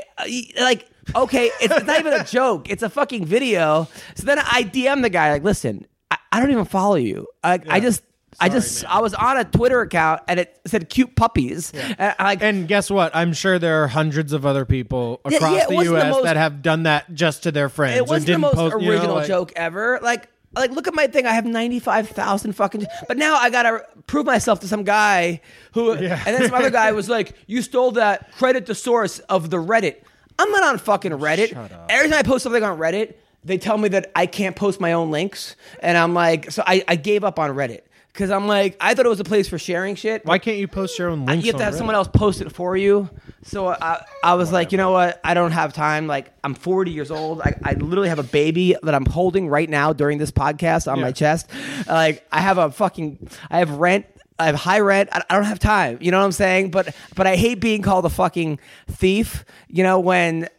like 0.59 0.89
okay, 1.15 1.51
it's 1.61 1.85
not 1.85 1.99
even 1.99 2.13
a 2.13 2.23
joke. 2.39 2.71
It's 2.71 2.81
a 2.81 2.89
fucking 2.89 3.25
video. 3.25 3.87
So 4.15 4.25
then 4.25 4.39
I 4.39 4.63
DM 4.63 5.03
the 5.03 5.11
guy 5.11 5.31
like, 5.31 5.43
listen, 5.43 5.85
I, 6.09 6.17
I 6.31 6.39
don't 6.39 6.49
even 6.49 6.65
follow 6.65 6.95
you. 6.95 7.27
I, 7.43 7.59
I 7.69 7.79
just. 7.79 8.01
I 8.39 8.49
just 8.49 8.85
I 8.85 8.99
was 8.99 9.13
on 9.13 9.37
a 9.37 9.43
Twitter 9.43 9.81
account 9.81 10.21
and 10.27 10.39
it 10.39 10.59
said 10.65 10.89
cute 10.89 11.15
puppies. 11.15 11.71
And 11.73 11.99
uh, 11.99 12.13
I, 12.19 12.37
And 12.39 12.67
guess 12.67 12.89
what? 12.89 13.15
I'm 13.15 13.33
sure 13.33 13.59
there 13.59 13.83
are 13.83 13.87
hundreds 13.87 14.33
of 14.33 14.45
other 14.45 14.65
people 14.65 15.21
across 15.25 15.41
yeah, 15.41 15.65
the 15.67 15.75
wasn't 15.75 15.95
the 15.95 15.99
U.S. 16.01 16.11
most- 16.13 16.23
that 16.23 16.37
have 16.37 16.61
done 16.61 16.83
that 16.83 17.13
just 17.13 17.43
to 17.43 17.51
their 17.51 17.69
friends. 17.69 17.97
it 17.97 18.07
wasn't 18.07 18.27
the 18.27 18.37
most 18.39 18.55
post, 18.55 18.75
you 18.79 18.85
know, 18.87 18.91
original 18.91 19.15
like- 19.15 19.27
joke 19.27 19.53
ever. 19.55 19.99
Like 20.01 20.27
like 20.55 20.71
look 20.71 20.87
at 20.87 20.93
my 20.93 21.07
thing. 21.07 21.25
I 21.25 21.31
have 21.33 21.45
ninety 21.45 21.79
five 21.79 22.09
thousand 22.09 22.53
fucking. 22.53 22.85
But 23.07 23.17
now 23.17 23.35
I 23.35 23.49
gotta 23.49 23.85
prove 24.07 24.25
myself 24.25 24.59
to 24.61 24.67
some 24.67 24.83
guy 24.83 25.41
who. 25.73 25.93
And 25.93 26.01
then 26.25 26.43
some 26.45 26.53
other 26.53 26.69
guy 26.69 26.91
was 26.91 27.09
like, 27.09 27.33
"You 27.47 27.61
stole 27.61 27.91
that. 27.93 28.31
Credit 28.33 28.65
the 28.65 28.75
source 28.75 29.19
of 29.19 29.49
the 29.49 29.57
Reddit." 29.57 29.97
I'm 30.37 30.49
not 30.51 30.63
on 30.63 30.77
fucking 30.79 31.11
Reddit. 31.13 31.53
Every 31.89 32.09
time 32.09 32.19
I 32.19 32.23
post 32.23 32.43
something 32.43 32.63
on 32.63 32.77
Reddit, 32.79 33.15
they 33.43 33.57
tell 33.57 33.77
me 33.77 33.89
that 33.89 34.11
I 34.15 34.25
can't 34.25 34.55
post 34.55 34.79
my 34.79 34.93
own 34.93 35.11
links, 35.11 35.55
and 35.79 35.97
I'm 35.97 36.13
like, 36.13 36.51
so 36.51 36.63
I, 36.65 36.83
I 36.87 36.95
gave 36.95 37.23
up 37.23 37.37
on 37.39 37.51
Reddit 37.51 37.81
because 38.13 38.29
I'm 38.29 38.47
like, 38.47 38.77
I 38.79 38.93
thought 38.93 39.07
it 39.07 39.09
was 39.09 39.19
a 39.19 39.23
place 39.23 39.47
for 39.49 39.57
sharing 39.57 39.95
shit. 39.95 40.23
Why 40.23 40.37
can't 40.37 40.57
you 40.57 40.67
post 40.67 40.99
your 40.99 41.09
own 41.09 41.25
links? 41.25 41.43
You 41.43 41.51
have 41.51 41.59
to 41.59 41.65
have 41.65 41.73
someone 41.75 41.95
else 41.95 42.07
post 42.07 42.41
it 42.41 42.51
for 42.51 42.77
you. 42.77 43.09
So 43.41 43.69
I, 43.69 44.05
I 44.23 44.35
was 44.35 44.51
like, 44.51 44.71
you 44.71 44.77
know 44.77 44.91
what? 44.91 45.19
I 45.23 45.33
don't 45.33 45.51
have 45.51 45.73
time. 45.73 46.05
Like, 46.05 46.31
I'm 46.43 46.53
40 46.53 46.91
years 46.91 47.09
old. 47.09 47.41
I, 47.41 47.59
I 47.63 47.73
literally 47.73 48.09
have 48.09 48.19
a 48.19 48.23
baby 48.23 48.75
that 48.83 48.93
I'm 48.93 49.05
holding 49.07 49.47
right 49.49 49.67
now 49.67 49.93
during 49.93 50.19
this 50.19 50.31
podcast 50.31 50.89
on 50.89 51.01
my 51.01 51.11
chest. 51.11 51.49
Like, 51.87 52.23
I 52.31 52.39
have 52.39 52.59
a 52.59 52.69
fucking, 52.69 53.29
I 53.49 53.57
have 53.57 53.71
rent. 53.71 54.05
I 54.37 54.45
have 54.45 54.55
high 54.55 54.79
rent. 54.79 55.09
I, 55.11 55.23
I 55.29 55.35
don't 55.35 55.45
have 55.45 55.59
time. 55.59 55.97
You 55.99 56.11
know 56.11 56.19
what 56.19 56.25
I'm 56.25 56.31
saying? 56.31 56.69
But, 56.69 56.95
but 57.15 57.25
I 57.25 57.35
hate 57.35 57.59
being 57.59 57.81
called 57.81 58.05
a 58.05 58.09
fucking 58.09 58.59
thief. 58.89 59.43
You 59.67 59.83
know 59.83 59.99
when. 59.99 60.49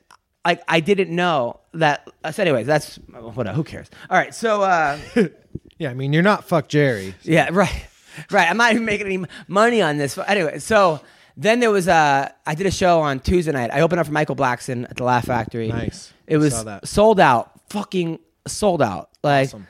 Like 0.44 0.62
I 0.68 0.80
didn't 0.80 1.08
know 1.08 1.60
that. 1.72 2.06
So, 2.32 2.42
anyways, 2.42 2.66
that's 2.66 2.96
whatever. 2.96 3.56
Who 3.56 3.64
cares? 3.64 3.88
All 4.10 4.18
right. 4.18 4.34
So, 4.34 4.60
uh, 4.60 4.98
Yeah, 5.78 5.90
I 5.90 5.94
mean, 5.94 6.12
you're 6.12 6.22
not 6.22 6.44
fuck 6.44 6.68
Jerry. 6.68 7.14
yeah, 7.22 7.48
right, 7.52 7.86
right. 8.30 8.48
I'm 8.48 8.56
not 8.56 8.72
even 8.72 8.84
making 8.84 9.06
any 9.06 9.24
money 9.48 9.82
on 9.82 9.96
this. 9.98 10.16
Anyway, 10.18 10.58
so 10.60 11.00
then 11.36 11.60
there 11.60 11.70
was 11.70 11.88
a. 11.88 12.32
I 12.46 12.54
did 12.54 12.66
a 12.66 12.70
show 12.70 13.00
on 13.00 13.20
Tuesday 13.20 13.52
night. 13.52 13.70
I 13.72 13.80
opened 13.80 14.00
up 14.00 14.06
for 14.06 14.12
Michael 14.12 14.36
Blackson 14.36 14.84
at 14.88 14.96
the 14.96 15.04
Laugh 15.04 15.24
Factory. 15.26 15.68
Nice. 15.68 16.12
It 16.26 16.36
was 16.38 16.64
that. 16.64 16.86
sold 16.88 17.18
out, 17.20 17.50
fucking 17.70 18.18
sold 18.46 18.80
out. 18.82 19.10
Like, 19.22 19.48
Awesome. 19.48 19.66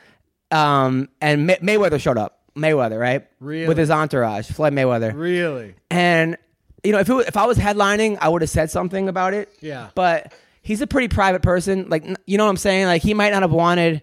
um, 0.50 1.08
and 1.20 1.46
May- 1.46 1.56
Mayweather 1.56 2.00
showed 2.00 2.18
up. 2.18 2.38
Mayweather, 2.56 3.00
right? 3.00 3.26
Really? 3.40 3.66
With 3.66 3.78
his 3.78 3.90
entourage, 3.90 4.48
Floyd 4.48 4.72
Mayweather. 4.74 5.12
Really? 5.14 5.74
And 5.90 6.36
you 6.84 6.92
know, 6.92 6.98
if 7.00 7.08
it 7.08 7.14
if 7.28 7.36
I 7.36 7.46
was 7.46 7.58
headlining, 7.58 8.18
I 8.20 8.28
would 8.28 8.42
have 8.42 8.50
said 8.50 8.70
something 8.70 9.08
about 9.08 9.34
it. 9.34 9.48
Yeah. 9.60 9.88
But 9.96 10.32
he's 10.62 10.80
a 10.80 10.86
pretty 10.86 11.08
private 11.08 11.42
person. 11.42 11.88
Like, 11.88 12.04
you 12.26 12.38
know 12.38 12.44
what 12.44 12.50
I'm 12.50 12.56
saying? 12.58 12.86
Like, 12.86 13.02
he 13.02 13.12
might 13.14 13.30
not 13.32 13.42
have 13.42 13.50
wanted 13.50 14.02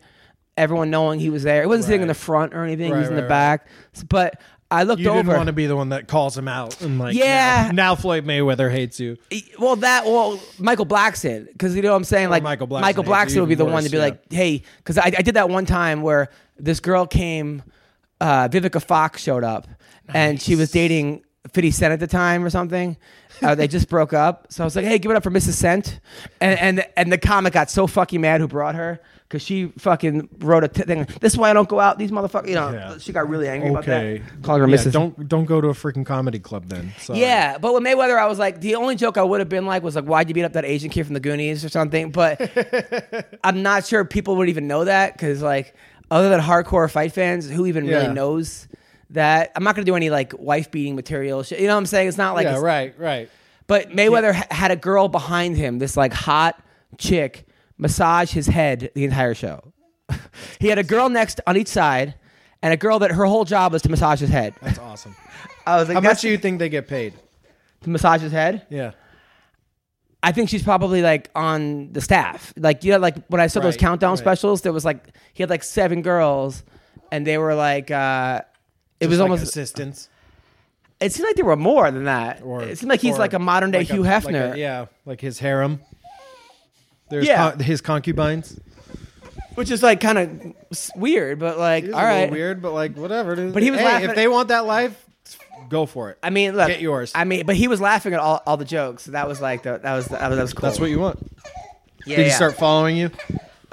everyone 0.57 0.89
knowing 0.89 1.19
he 1.19 1.29
was 1.29 1.43
there. 1.43 1.61
He 1.61 1.67
wasn't 1.67 1.85
sitting 1.85 2.01
in 2.01 2.07
the 2.07 2.13
Right. 2.13 2.17
front 2.21 2.53
or 2.53 2.63
anything. 2.63 2.87
he 2.87 2.91
Right, 2.93 2.99
was 2.99 3.09
in 3.09 3.15
the 3.15 3.21
right, 3.23 3.29
back. 3.29 3.67
S- 3.95 4.03
But 4.03 4.39
I 4.69 4.83
looked 4.83 5.01
over. 5.05 5.17
You 5.17 5.23
didn't 5.23 5.35
want 5.37 5.47
to 5.47 5.53
be 5.53 5.65
the 5.65 5.75
one 5.75 5.89
that 5.89 6.07
calls 6.07 6.37
him 6.37 6.47
out 6.47 6.79
and 6.81 6.97
like, 6.99 7.13
Yeah. 7.15 7.65
now, 7.67 7.89
now 7.89 7.95
Floyd 7.95 8.25
Mayweather 8.25 8.71
hates 8.71 8.99
you. 8.99 9.17
Well, 9.59 9.75
that 9.77 10.05
well, 10.05 10.39
Michael 10.59 10.85
Blackson, 10.85 11.47
because 11.51 11.75
you 11.75 11.81
know 11.81 11.91
what 11.91 11.97
I'm 11.97 12.03
saying. 12.05 12.29
Like 12.29 12.43
Michael 12.43 12.67
Blackson 12.67 12.81
Michael 12.81 13.03
hates 13.03 13.33
Blackson 13.33 13.39
would 13.41 13.49
be 13.49 13.55
the 13.55 13.65
one 13.65 13.83
to 13.83 13.87
worse, 13.87 13.91
be 13.91 13.97
yeah. 13.97 14.03
like, 14.03 14.31
hey, 14.31 14.63
because 14.77 14.97
I, 14.97 15.07
I 15.07 15.21
did 15.21 15.33
that 15.35 15.49
one 15.49 15.65
time 15.65 16.01
where 16.01 16.29
this 16.57 16.79
girl 16.79 17.05
came, 17.05 17.63
uh, 18.21 18.47
Vivica 18.47 18.81
Fox 18.81 19.21
showed 19.21 19.43
up, 19.43 19.67
and 20.13 20.41
she 20.41 20.55
was 20.55 20.71
dating 20.71 21.23
50 21.53 21.71
Cent 21.71 21.91
at 21.93 21.99
the 21.99 22.07
time 22.07 22.43
or 22.45 22.49
something. 22.49 22.95
Uh, 23.41 23.55
they 23.55 23.67
just 23.67 23.89
broke 23.89 24.13
up, 24.13 24.45
so 24.51 24.63
I 24.63 24.65
was 24.65 24.75
like, 24.75 24.85
hey, 24.85 24.99
give 24.99 25.09
it 25.09 25.17
up 25.17 25.23
for 25.23 25.31
Mrs. 25.31 25.53
Cent, 25.53 25.99
and 26.39 26.57
and 26.59 26.85
and 26.95 27.11
the 27.11 27.17
comic 27.17 27.53
got 27.53 27.71
so 27.71 27.87
fucking 27.87 28.21
mad 28.21 28.39
who 28.39 28.47
brought 28.47 28.75
her. 28.75 29.01
Because 29.31 29.41
she 29.41 29.67
fucking 29.77 30.27
wrote 30.39 30.63
a 30.65 30.67
t- 30.67 30.83
thing. 30.83 31.07
This 31.21 31.31
is 31.33 31.37
why 31.37 31.49
I 31.49 31.53
don't 31.53 31.69
go 31.69 31.79
out. 31.79 31.97
These 31.97 32.11
motherfuckers, 32.11 32.49
you 32.49 32.55
know, 32.55 32.71
Yeah. 32.71 32.97
she 32.97 33.13
got 33.13 33.29
really 33.29 33.47
angry 33.47 33.69
Okay. 33.69 34.17
about 34.17 34.25
that. 34.25 34.41
Calling 34.43 34.61
her 34.61 34.67
Yeah, 34.67 34.75
Mrs. 34.75 34.91
don't 34.91 35.27
don't 35.29 35.45
go 35.45 35.61
to 35.61 35.69
a 35.69 35.73
freaking 35.73 36.05
comedy 36.05 36.39
club 36.39 36.65
then. 36.67 36.91
Sorry. 36.99 37.19
Yeah, 37.19 37.57
but 37.57 37.73
with 37.73 37.83
Mayweather, 37.83 38.17
I 38.19 38.27
was 38.27 38.37
like, 38.39 38.59
the 38.61 38.75
only 38.75 38.95
joke 38.95 39.17
I 39.17 39.23
would 39.23 39.39
have 39.39 39.49
been 39.49 39.65
like 39.65 39.83
was 39.83 39.95
like, 39.95 40.05
why'd 40.05 40.27
you 40.27 40.33
beat 40.35 40.43
up 40.43 40.53
that 40.53 40.65
Asian 40.65 40.89
kid 40.89 41.05
from 41.05 41.13
the 41.13 41.19
Goonies 41.21 41.63
or 41.63 41.69
something? 41.69 42.11
But 42.11 42.39
I'm 43.43 43.63
not 43.63 43.85
sure 43.85 44.03
people 44.05 44.35
would 44.37 44.49
even 44.49 44.67
know 44.67 44.83
that 44.85 45.13
because 45.13 45.41
like, 45.41 45.73
other 46.09 46.29
than 46.29 46.41
hardcore 46.41 46.91
fight 46.91 47.13
fans, 47.13 47.49
who 47.49 47.65
even 47.65 47.85
Yeah. 47.85 47.99
really 48.01 48.13
knows 48.13 48.67
that? 49.11 49.51
I'm 49.55 49.63
not 49.63 49.75
gonna 49.75 49.85
do 49.85 49.95
any 49.95 50.09
like 50.09 50.33
wife 50.37 50.71
beating 50.71 50.95
material. 50.95 51.43
Shit. 51.43 51.59
You 51.59 51.67
know 51.67 51.73
what 51.75 51.79
I'm 51.79 51.85
saying? 51.85 52.07
It's 52.09 52.17
not 52.17 52.35
like. 52.35 52.45
yeah, 52.45 52.59
right, 52.59 52.93
right. 52.97 53.29
But 53.67 53.91
Mayweather 53.91 54.33
ha- 54.33 54.47
had 54.51 54.71
a 54.71 54.75
girl 54.75 55.07
behind 55.07 55.55
him, 55.55 55.79
this 55.79 55.95
like 55.95 56.11
hot 56.11 56.61
chick, 56.97 57.47
massage 57.81 58.31
his 58.31 58.47
head 58.47 58.89
the 58.95 59.03
entire 59.03 59.33
show. 59.33 59.73
he 60.59 60.67
had 60.69 60.77
a 60.77 60.83
girl 60.83 61.09
next 61.09 61.41
on 61.47 61.57
each 61.57 61.67
side, 61.67 62.13
and 62.61 62.73
a 62.73 62.77
girl 62.77 62.99
that 62.99 63.11
her 63.11 63.25
whole 63.25 63.43
job 63.43 63.73
was 63.73 63.81
to 63.81 63.89
massage 63.89 64.19
his 64.21 64.29
head. 64.29 64.53
That's 64.61 64.79
awesome. 64.79 65.15
I 65.65 65.75
was 65.77 65.87
like, 65.89 65.95
How 65.95 66.01
that's- 66.01 66.17
much 66.17 66.21
do 66.21 66.29
you 66.29 66.37
think 66.37 66.59
they 66.59 66.69
get 66.69 66.87
paid? 66.87 67.13
to 67.81 67.89
massage 67.89 68.21
his 68.21 68.31
head? 68.31 68.65
Yeah. 68.69 68.91
I 70.23 70.31
think 70.31 70.49
she's 70.49 70.61
probably 70.61 71.01
like 71.01 71.31
on 71.33 71.91
the 71.93 72.01
staff. 72.01 72.53
Like 72.55 72.83
you 72.83 72.91
know, 72.91 72.99
like 72.99 73.15
when 73.27 73.41
I 73.41 73.47
saw 73.47 73.59
those 73.59 73.73
Right, 73.73 73.79
countdown 73.79 74.11
right. 74.11 74.19
specials, 74.19 74.61
there 74.61 74.71
was 74.71 74.85
like 74.85 75.07
he 75.33 75.41
had 75.41 75.49
like 75.49 75.63
seven 75.63 76.03
girls, 76.03 76.63
and 77.11 77.25
they 77.25 77.39
were 77.39 77.55
like, 77.55 77.89
uh, 77.89 78.41
it 78.99 79.07
was 79.07 79.17
Just 79.17 79.19
like 79.21 79.31
almost. 79.31 79.43
assistants. 79.43 80.09
it 80.99 81.11
seemed 81.11 81.25
like 81.27 81.35
there 81.37 81.45
were 81.45 81.55
more 81.55 81.89
than 81.89 82.03
that. 82.03 82.43
Or 82.43 82.61
it 82.61 82.77
seemed 82.77 82.91
like 82.91 83.01
he's 83.01 83.15
or 83.15 83.19
like 83.19 83.33
a 83.33 83.39
modern 83.39 83.71
day 83.71 83.79
like 83.79 83.87
Hugh 83.87 84.03
like 84.03 84.23
Hefner, 84.23 84.53
a- 84.53 84.59
yeah, 84.59 84.85
like 85.07 85.21
his 85.21 85.39
harem. 85.39 85.81
There's 87.11 87.27
Yeah. 87.27 87.51
con- 87.51 87.59
his 87.59 87.81
concubines. 87.81 88.59
which 89.55 89.69
is 89.69 89.83
like 89.83 89.99
kind 89.99 90.17
of 90.17 90.89
weird, 90.95 91.37
but 91.37 91.59
like, 91.59 91.83
all 91.83 91.89
a 91.89 91.93
little 91.93 92.03
right. 92.07 92.31
weird, 92.31 92.61
but 92.61 92.71
like 92.71 92.95
whatever. 92.95 93.35
Dude. 93.35 93.53
But 93.53 93.61
he 93.61 93.69
was 93.69 93.81
hey, 93.81 93.85
laughing- 93.85 94.09
if 94.09 94.15
they 94.15 94.27
want 94.29 94.47
that 94.47 94.65
life, 94.65 94.95
go 95.69 95.85
for 95.85 96.09
it. 96.09 96.17
I 96.23 96.29
mean, 96.29 96.55
look, 96.55 96.67
Get 96.69 96.79
yours. 96.81 97.11
I 97.13 97.25
mean, 97.25 97.45
but 97.45 97.55
he 97.57 97.67
was 97.67 97.79
laughing 97.81 98.13
at 98.13 98.19
all, 98.19 98.41
all 98.47 98.55
the 98.57 98.65
jokes. 98.65 99.03
So 99.03 99.11
that 99.11 99.27
was 99.27 99.41
like 99.41 99.63
the, 99.63 99.77
that 99.77 99.93
was 99.93 100.07
that 100.07 100.27
was, 100.29 100.37
that 100.37 100.41
was 100.41 100.53
cool. 100.53 100.61
That's 100.69 100.79
what 100.79 100.89
you 100.89 100.99
want. 100.99 101.19
Yeah, 102.05 102.15
Did 102.15 102.23
he 102.23 102.29
yeah. 102.29 102.35
start 102.35 102.55
following 102.57 102.95
you? 102.97 103.11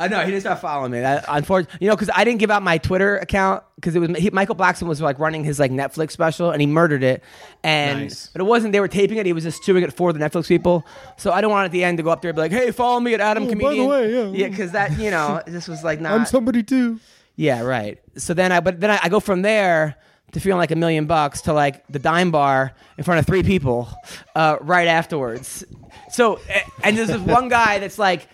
I 0.00 0.06
know 0.08 0.20
he 0.20 0.30
didn't 0.30 0.42
start 0.42 0.60
following 0.60 0.92
me. 0.92 1.00
That, 1.00 1.24
unfortunately, 1.28 1.78
you 1.80 1.88
know, 1.88 1.96
because 1.96 2.10
I 2.14 2.22
didn't 2.24 2.38
give 2.38 2.50
out 2.50 2.62
my 2.62 2.78
Twitter 2.78 3.18
account 3.18 3.64
because 3.74 3.96
it 3.96 3.98
was 3.98 4.16
he, 4.16 4.30
Michael 4.30 4.54
Blackson 4.54 4.86
was 4.86 5.00
like 5.00 5.18
running 5.18 5.42
his 5.42 5.58
like 5.58 5.72
Netflix 5.72 6.12
special 6.12 6.50
and 6.50 6.60
he 6.60 6.66
murdered 6.66 7.02
it. 7.02 7.22
And 7.64 8.02
Nice. 8.02 8.28
but 8.28 8.40
it 8.40 8.44
wasn't 8.44 8.72
they 8.72 8.80
were 8.80 8.86
taping 8.88 9.16
it. 9.18 9.26
He 9.26 9.32
was 9.32 9.44
just 9.44 9.64
doing 9.64 9.82
it 9.82 9.92
for 9.92 10.12
the 10.12 10.18
Netflix 10.20 10.46
people. 10.46 10.86
So 11.16 11.32
I 11.32 11.40
don't 11.40 11.50
want 11.50 11.64
at 11.64 11.72
the 11.72 11.82
end 11.82 11.96
to 11.98 12.04
go 12.04 12.10
up 12.10 12.22
there 12.22 12.28
and 12.30 12.36
be 12.36 12.42
like, 12.42 12.52
"Hey, 12.52 12.70
follow 12.70 13.00
me 13.00 13.12
at 13.14 13.20
Adam 13.20 13.44
Oh, 13.44 13.54
by 13.54 13.74
the 13.74 13.84
way, 13.86 14.12
yeah. 14.12 14.26
yeah, 14.30 14.48
because 14.48 14.70
that 14.72 14.96
you 14.98 15.10
know 15.10 15.42
this 15.46 15.66
was 15.66 15.82
like 15.82 16.00
not. 16.00 16.12
I'm 16.12 16.26
somebody 16.26 16.62
too. 16.62 17.00
Yeah, 17.34 17.62
right. 17.62 17.98
So 18.16 18.34
then 18.34 18.52
I, 18.52 18.60
but 18.60 18.80
then 18.80 18.90
I, 18.90 19.00
I 19.04 19.08
go 19.08 19.20
from 19.20 19.42
there 19.42 19.96
to 20.32 20.40
feeling 20.40 20.58
like 20.58 20.70
a 20.70 20.76
million 20.76 21.06
bucks 21.06 21.40
to 21.42 21.52
like 21.52 21.86
the 21.88 21.98
dime 21.98 22.30
bar 22.30 22.72
in 22.98 23.04
front 23.04 23.18
of 23.18 23.26
three 23.26 23.42
people 23.42 23.88
uh, 24.36 24.58
right 24.60 24.86
afterwards. 24.86 25.64
So 26.10 26.38
and 26.84 26.96
there's 26.96 27.08
this 27.08 27.20
one 27.20 27.48
guy 27.48 27.78
that's 27.80 27.98
like, 27.98 28.28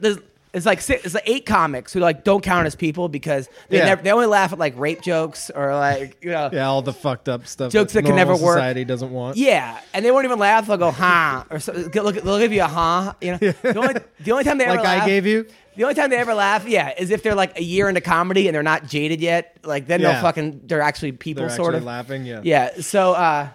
there's. 0.00 0.18
It's 0.54 0.64
like 0.64 0.80
six, 0.80 1.04
it's 1.04 1.14
like 1.14 1.28
eight 1.28 1.44
comics 1.44 1.92
who 1.92 2.00
like 2.00 2.24
don't 2.24 2.42
count 2.42 2.66
as 2.66 2.74
people 2.74 3.08
because 3.08 3.48
they 3.68 3.78
Yeah. 3.78 3.84
never 3.84 4.02
they 4.02 4.10
only 4.12 4.26
laugh 4.26 4.52
at 4.52 4.58
like 4.58 4.78
rape 4.78 5.02
jokes 5.02 5.50
or 5.54 5.74
like 5.74 6.16
you 6.24 6.30
know 6.30 6.48
Yeah, 6.52 6.66
all 6.68 6.80
the 6.82 6.92
fucked 6.94 7.28
up 7.28 7.46
stuff. 7.46 7.70
Jokes 7.70 7.92
that 7.92 8.02
can 8.02 8.16
normal 8.16 8.34
never 8.34 8.44
work. 8.44 8.56
Society 8.56 8.84
doesn't 8.86 9.10
want. 9.12 9.36
yeah, 9.36 9.78
and 9.92 10.04
they 10.04 10.10
won't 10.10 10.24
even 10.24 10.38
laugh. 10.38 10.66
They'll 10.66 10.76
go 10.78 10.90
huh 10.90 11.44
or 11.50 11.60
so, 11.60 11.72
they'll, 11.72 12.04
look, 12.04 12.14
they'll 12.16 12.38
give 12.38 12.52
you 12.52 12.62
a 12.62 12.66
huh. 12.66 13.12
You 13.20 13.32
know, 13.32 13.38
the 13.62 13.78
only 13.78 13.94
the 14.20 14.32
only 14.32 14.44
time 14.44 14.56
they 14.58 14.66
like 14.66 14.74
ever 14.78 14.84
laugh, 14.84 15.02
I 15.02 15.06
gave 15.06 15.26
you. 15.26 15.46
the 15.76 15.82
only 15.82 15.94
time 15.94 16.08
they 16.10 16.16
ever 16.16 16.32
laugh, 16.34 16.66
yeah, 16.66 16.94
is 16.98 17.10
if 17.10 17.22
they're 17.22 17.34
like 17.34 17.58
a 17.58 17.62
year 17.62 17.88
into 17.88 18.00
comedy 18.00 18.48
and 18.48 18.54
they're 18.54 18.62
not 18.62 18.86
jaded 18.86 19.20
yet. 19.20 19.56
Like 19.64 19.86
then 19.86 20.00
Yeah. 20.00 20.12
they'll 20.12 20.22
fucking 20.22 20.62
they're 20.64 20.80
actually 20.80 21.12
people 21.12 21.42
They're 21.42 21.50
sort 21.54 21.74
actually 21.74 21.78
of 21.78 21.84
laughing. 21.84 22.24
Yeah. 22.24 22.40
Yeah. 22.42 22.80
So 22.80 23.12
uh 23.12 23.48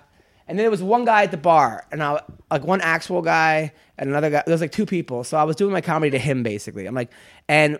and 0.48 0.58
then 0.58 0.64
there 0.64 0.72
was 0.72 0.84
one 0.84 1.06
guy 1.06 1.24
at 1.24 1.32
the 1.32 1.38
bar 1.38 1.86
and 1.92 2.04
I 2.04 2.22
like 2.52 2.64
one 2.64 2.82
actual 2.82 3.22
guy 3.22 3.72
and 3.98 4.10
another 4.10 4.30
guy 4.30 4.44
there 4.46 4.54
was 4.54 4.62
like 4.62 4.72
two 4.72 4.86
people. 4.86 5.24
So 5.24 5.38
I 5.38 5.44
was 5.44 5.56
doing 5.56 5.72
my 5.72 5.82
comedy 5.82 6.12
to 6.12 6.20
him 6.20 6.44
basically. 6.44 6.86
I'm 6.86 6.96
like 6.96 7.12
and 7.48 7.80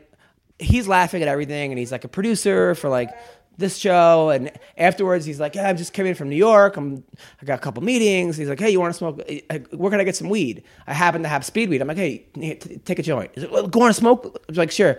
he's 0.60 0.88
laughing 0.88 1.22
at 1.22 1.28
everything 1.28 1.72
and 1.72 1.80
he's 1.80 1.92
like 1.92 2.04
a 2.04 2.08
producer 2.08 2.76
for 2.76 2.90
like 2.90 3.10
this 3.58 3.78
show. 3.78 4.30
And 4.30 4.52
afterwards 4.78 5.26
he's 5.26 5.40
like 5.40 5.56
yeah 5.56 5.68
i'm 5.68 5.78
just 5.78 5.94
coming 5.94 6.14
from 6.14 6.30
new 6.30 6.36
york. 6.36 6.78
I'm 6.78 7.04
i 7.42 7.46
got 7.46 7.60
a 7.60 7.62
couple 7.62 7.84
meetings. 7.84 8.38
He's 8.38 8.50
like 8.50 8.60
hey 8.60 8.70
you 8.70 8.80
want 8.80 8.94
to 8.94 8.98
smoke 8.98 9.22
Uh, 9.50 9.60
where 9.72 9.92
can 9.92 10.00
i 10.00 10.04
get 10.04 10.16
some 10.16 10.30
weed? 10.30 10.64
I 10.88 10.94
happen 10.94 11.24
to 11.24 11.30
have 11.30 11.44
speed 11.44 11.70
weed. 11.70 11.82
I'm 11.82 11.88
like 11.88 11.98
hey 11.98 12.26
t- 12.36 12.78
take 12.86 13.00
a 13.00 13.04
joint. 13.04 13.32
He's 13.36 13.44
like 13.44 13.54
well, 13.54 13.68
go 13.68 13.82
on 13.82 13.94
smoke. 13.94 14.42
I'm 14.48 14.56
like 14.56 14.72
sure 14.72 14.98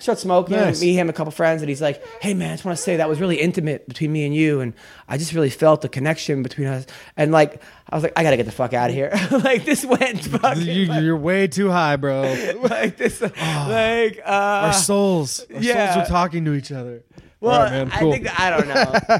start 0.00 0.18
smoking 0.18 0.56
Nice. 0.56 0.80
me 0.80 0.94
him 0.94 1.08
a 1.08 1.12
couple 1.12 1.30
friends 1.30 1.62
and 1.62 1.68
he's 1.68 1.80
like 1.80 2.02
hey 2.22 2.34
man 2.34 2.50
i 2.50 2.54
just 2.54 2.64
want 2.64 2.76
to 2.76 2.82
say 2.82 2.96
that 2.96 3.08
was 3.08 3.20
really 3.20 3.36
intimate 3.40 3.86
between 3.86 4.12
me 4.12 4.24
and 4.24 4.34
you 4.34 4.60
and 4.60 4.72
i 5.08 5.16
just 5.16 5.32
really 5.32 5.50
felt 5.50 5.82
the 5.82 5.88
connection 5.88 6.42
between 6.42 6.66
us 6.66 6.86
and 7.16 7.32
like 7.32 7.62
i 7.90 7.94
was 7.94 8.02
like 8.02 8.12
i 8.16 8.22
gotta 8.22 8.36
get 8.36 8.46
the 8.46 8.52
fuck 8.52 8.72
out 8.72 8.90
of 8.90 8.96
here 8.96 9.10
like 9.44 9.64
this 9.64 9.84
went 9.84 10.24
fucking 10.24 10.62
You, 10.62 10.92
you're 10.94 11.16
way 11.16 11.46
too 11.46 11.70
high, 11.70 11.96
bro. 11.96 12.22
like 12.62 12.96
this 12.96 13.20
like 13.20 14.20
uh 14.24 14.66
Our 14.66 14.72
souls, 14.72 15.44
our 15.54 15.60
yeah. 15.60 15.94
souls 15.94 16.06
are 16.06 16.08
talking 16.10 16.44
to 16.46 16.54
each 16.54 16.72
other. 16.72 17.02
well 17.40 17.60
right, 17.62 17.70
man, 17.70 17.90
cool. 17.90 18.08
i 18.12 18.18
think 18.18 18.40
i 18.40 18.50
don't 18.50 18.68
know 18.68 19.18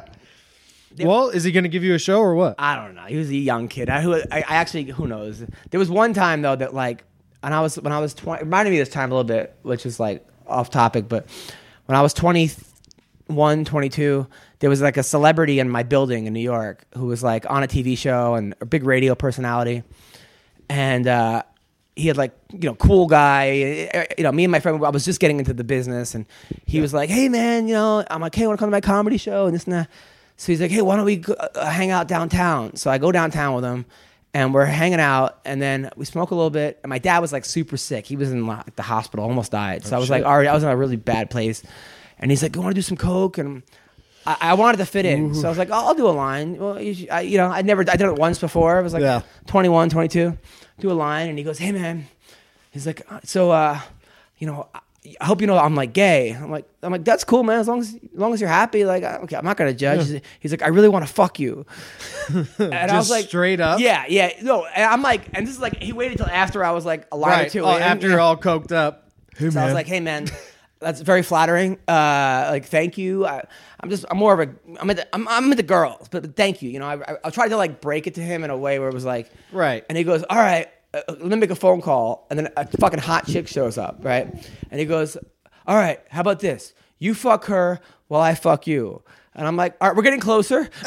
well, 1.06 1.28
is 1.28 1.44
he 1.44 1.52
going 1.52 1.62
to 1.64 1.70
give 1.70 1.84
you 1.84 1.94
a 1.94 1.98
show 1.98 2.20
or 2.20 2.34
what? 2.34 2.56
I 2.58 2.74
don't 2.74 2.94
know. 2.94 3.04
He 3.04 3.16
was 3.16 3.30
a 3.30 3.34
young 3.36 3.68
kid. 3.68 3.88
I, 3.88 4.00
who, 4.02 4.14
I, 4.16 4.24
I 4.32 4.56
actually, 4.56 4.84
who 4.84 5.06
knows? 5.06 5.42
There 5.70 5.78
was 5.78 5.88
one 5.88 6.12
time 6.12 6.42
though 6.42 6.56
that 6.56 6.74
like, 6.74 7.04
and 7.42 7.54
I 7.54 7.60
was 7.60 7.76
when 7.80 7.92
I 7.92 8.00
was 8.00 8.12
twenty. 8.12 8.42
It 8.42 8.44
reminded 8.44 8.72
me 8.72 8.80
of 8.80 8.86
this 8.86 8.92
time 8.92 9.10
a 9.10 9.14
little 9.14 9.24
bit, 9.24 9.54
which 9.62 9.86
is 9.86 9.98
like 10.00 10.26
off 10.50 10.70
topic, 10.70 11.08
but 11.08 11.26
when 11.86 11.96
I 11.96 12.02
was 12.02 12.12
21, 12.14 13.64
22, 13.64 14.26
there 14.58 14.70
was 14.70 14.80
like 14.82 14.96
a 14.96 15.02
celebrity 15.02 15.58
in 15.58 15.68
my 15.68 15.82
building 15.82 16.26
in 16.26 16.32
New 16.32 16.40
York 16.40 16.84
who 16.96 17.06
was 17.06 17.22
like 17.22 17.48
on 17.50 17.62
a 17.62 17.66
TV 17.66 17.96
show 17.96 18.34
and 18.34 18.54
a 18.60 18.66
big 18.66 18.84
radio 18.84 19.14
personality, 19.14 19.82
and 20.68 21.06
uh, 21.06 21.42
he 21.96 22.08
had 22.08 22.16
like 22.16 22.32
you 22.52 22.68
know 22.68 22.74
cool 22.74 23.06
guy. 23.06 23.88
uh, 23.94 24.04
You 24.18 24.24
know, 24.24 24.32
me 24.32 24.44
and 24.44 24.52
my 24.52 24.60
friend, 24.60 24.84
I 24.84 24.90
was 24.90 25.04
just 25.04 25.20
getting 25.20 25.38
into 25.38 25.52
the 25.54 25.64
business, 25.64 26.14
and 26.14 26.26
he 26.66 26.80
was 26.80 26.92
like, 26.92 27.10
"Hey 27.10 27.28
man, 27.28 27.68
you 27.68 27.74
know," 27.74 28.04
I'm 28.10 28.20
like, 28.20 28.34
"Hey, 28.34 28.46
want 28.46 28.58
to 28.58 28.62
come 28.62 28.68
to 28.70 28.72
my 28.76 28.80
comedy 28.80 29.16
show?" 29.16 29.46
And 29.46 29.54
this 29.54 29.64
and 29.64 29.72
that. 29.74 29.88
So 30.36 30.52
he's 30.52 30.60
like, 30.60 30.70
"Hey, 30.70 30.82
why 30.82 30.96
don't 30.96 31.04
we 31.04 31.16
go, 31.16 31.34
uh, 31.34 31.66
hang 31.70 31.90
out 31.90 32.08
downtown?" 32.08 32.76
So 32.76 32.90
I 32.90 32.98
go 32.98 33.12
downtown 33.12 33.54
with 33.54 33.64
him, 33.64 33.84
and 34.32 34.54
we're 34.54 34.64
hanging 34.64 35.00
out, 35.00 35.40
and 35.44 35.60
then 35.60 35.90
we 35.96 36.04
smoke 36.04 36.30
a 36.30 36.34
little 36.34 36.50
bit. 36.50 36.78
And 36.82 36.90
my 36.90 36.98
dad 36.98 37.18
was 37.18 37.32
like 37.32 37.44
super 37.44 37.76
sick; 37.76 38.06
he 38.06 38.16
was 38.16 38.30
in 38.30 38.46
like, 38.46 38.76
the 38.76 38.82
hospital, 38.82 39.24
almost 39.24 39.52
died. 39.52 39.84
So 39.84 39.96
I 39.96 39.98
was 39.98 40.10
like, 40.10 40.24
"All 40.24 40.36
right," 40.36 40.46
I 40.46 40.54
was 40.54 40.62
in 40.62 40.68
a 40.68 40.76
really 40.76 40.96
bad 40.96 41.30
place, 41.30 41.62
and 42.18 42.30
he's 42.30 42.42
like, 42.42 42.54
"You 42.54 42.62
want 42.62 42.72
to 42.74 42.78
do 42.78 42.82
some 42.82 42.96
coke?" 42.96 43.38
And 43.38 43.62
I, 44.26 44.36
I 44.40 44.54
wanted 44.54 44.76
to 44.78 44.86
fit 44.86 45.04
in, 45.06 45.34
so 45.34 45.46
I 45.46 45.48
was 45.48 45.58
like, 45.58 45.70
"Oh, 45.70 45.86
I'll 45.88 45.94
do 45.94 46.06
a 46.06 46.10
line." 46.10 46.58
Well, 46.58 46.80
you, 46.80 47.08
I, 47.10 47.22
you 47.22 47.38
know, 47.38 47.48
I 47.48 47.62
never, 47.62 47.82
I 47.82 47.96
did 47.96 48.02
it 48.06 48.16
once 48.16 48.38
before. 48.38 48.78
I 48.78 48.82
was 48.82 48.92
like 48.92 49.02
Yeah. 49.02 49.22
21, 49.46 49.90
22, 49.90 50.36
do 50.78 50.90
a 50.90 50.92
line, 50.92 51.28
and 51.28 51.36
he 51.38 51.44
goes, 51.44 51.58
"Hey, 51.58 51.72
man," 51.72 52.06
he's 52.70 52.86
like, 52.86 53.02
"Uh, 53.10 53.20
"So, 53.24 53.50
uh, 53.50 53.80
you 54.38 54.46
know." 54.46 54.68
I 55.20 55.24
hope 55.24 55.40
you 55.40 55.46
know 55.46 55.56
I'm 55.56 55.74
like 55.74 55.94
gay. 55.94 56.32
I'm 56.32 56.50
like 56.50 56.66
I'm 56.82 56.92
like 56.92 57.04
that's 57.04 57.24
cool, 57.24 57.42
man. 57.42 57.58
As 57.58 57.68
long 57.68 57.80
as 57.80 57.94
as 57.94 58.00
long 58.12 58.34
as 58.34 58.40
you're 58.40 58.50
happy, 58.50 58.84
like 58.84 59.02
I- 59.02 59.16
okay, 59.18 59.36
I'm 59.36 59.44
not 59.44 59.56
gonna 59.56 59.72
judge. 59.72 60.08
He's- 60.08 60.22
He's 60.40 60.50
like 60.50 60.62
I 60.62 60.68
really 60.68 60.88
want 60.88 61.06
to 61.06 61.12
fuck 61.12 61.40
you, 61.40 61.64
and 62.58 62.74
I 62.74 62.96
was 62.96 63.10
like 63.10 63.24
straight 63.26 63.60
up? 63.60 63.80
Yeah, 63.80 64.04
yeah. 64.08 64.32
No, 64.42 64.66
and 64.66 64.84
I'm 64.84 65.00
like, 65.02 65.28
and 65.32 65.46
this 65.46 65.54
is 65.54 65.60
like 65.60 65.82
he 65.82 65.92
waited 65.92 66.18
till 66.18 66.26
after 66.26 66.62
I 66.64 66.72
was 66.72 66.84
like 66.84 67.06
a 67.12 67.16
line 67.16 67.30
or 67.30 67.42
right. 67.42 67.50
two. 67.50 67.64
Oh, 67.64 67.76
in. 67.76 67.82
after 67.82 68.08
you're 68.08 68.20
all 68.20 68.36
coked 68.36 68.72
up. 68.72 69.10
Hey, 69.36 69.48
So 69.50 69.60
I 69.60 69.64
was 69.64 69.74
like, 69.74 69.86
"Hey, 69.86 70.00
man, 70.00 70.26
that's 70.80 71.00
very 71.00 71.22
flattering. 71.22 71.78
Uh, 71.88 72.48
like, 72.50 72.66
thank 72.66 72.98
you. 72.98 73.26
I, 73.26 73.44
I'm 73.80 73.88
just, 73.88 74.04
I'm 74.10 74.18
more 74.18 74.34
of 74.38 74.48
a, 74.48 74.52
I'm 74.80 74.90
into, 74.90 75.14
I'm, 75.14 75.26
I'm 75.28 75.50
into 75.50 75.62
girls, 75.62 76.08
but, 76.10 76.22
but 76.22 76.36
thank 76.36 76.60
you. 76.62 76.68
You 76.70 76.78
know, 76.78 76.86
I, 76.86 76.94
I, 76.94 77.16
I 77.24 77.30
tried 77.30 77.48
to 77.48 77.56
like 77.56 77.80
break 77.80 78.06
it 78.06 78.14
to 78.16 78.20
him 78.22 78.44
in 78.44 78.50
a 78.50 78.56
way 78.56 78.78
where 78.78 78.88
it 78.88 78.94
was 78.94 79.04
like, 79.04 79.30
Right. 79.52 79.84
And 79.88 79.96
he 79.96 80.04
goes, 80.04 80.22
"All 80.28 80.36
right, 80.36 80.68
uh, 80.94 81.00
let 81.08 81.22
me 81.22 81.36
make 81.36 81.50
a 81.50 81.54
phone 81.56 81.80
call." 81.80 82.26
And 82.30 82.38
then 82.38 82.48
a 82.56 82.66
fucking 82.66 83.00
hot 83.00 83.26
chick 83.26 83.48
shows 83.48 83.78
up, 83.78 83.98
right? 84.02 84.26
And 84.70 84.80
he 84.80 84.86
goes, 84.86 85.16
"All 85.66 85.76
right, 85.76 86.00
how 86.10 86.20
about 86.20 86.40
this? 86.40 86.72
You 86.98 87.14
fuck 87.14 87.46
her 87.46 87.80
while 88.08 88.20
I 88.20 88.34
fuck 88.34 88.66
you." 88.66 89.02
And 89.34 89.46
I'm 89.46 89.56
like, 89.56 89.76
"All 89.80 89.88
right, 89.88 89.96
we're 89.96 90.02
getting 90.02 90.20
closer." 90.20 90.68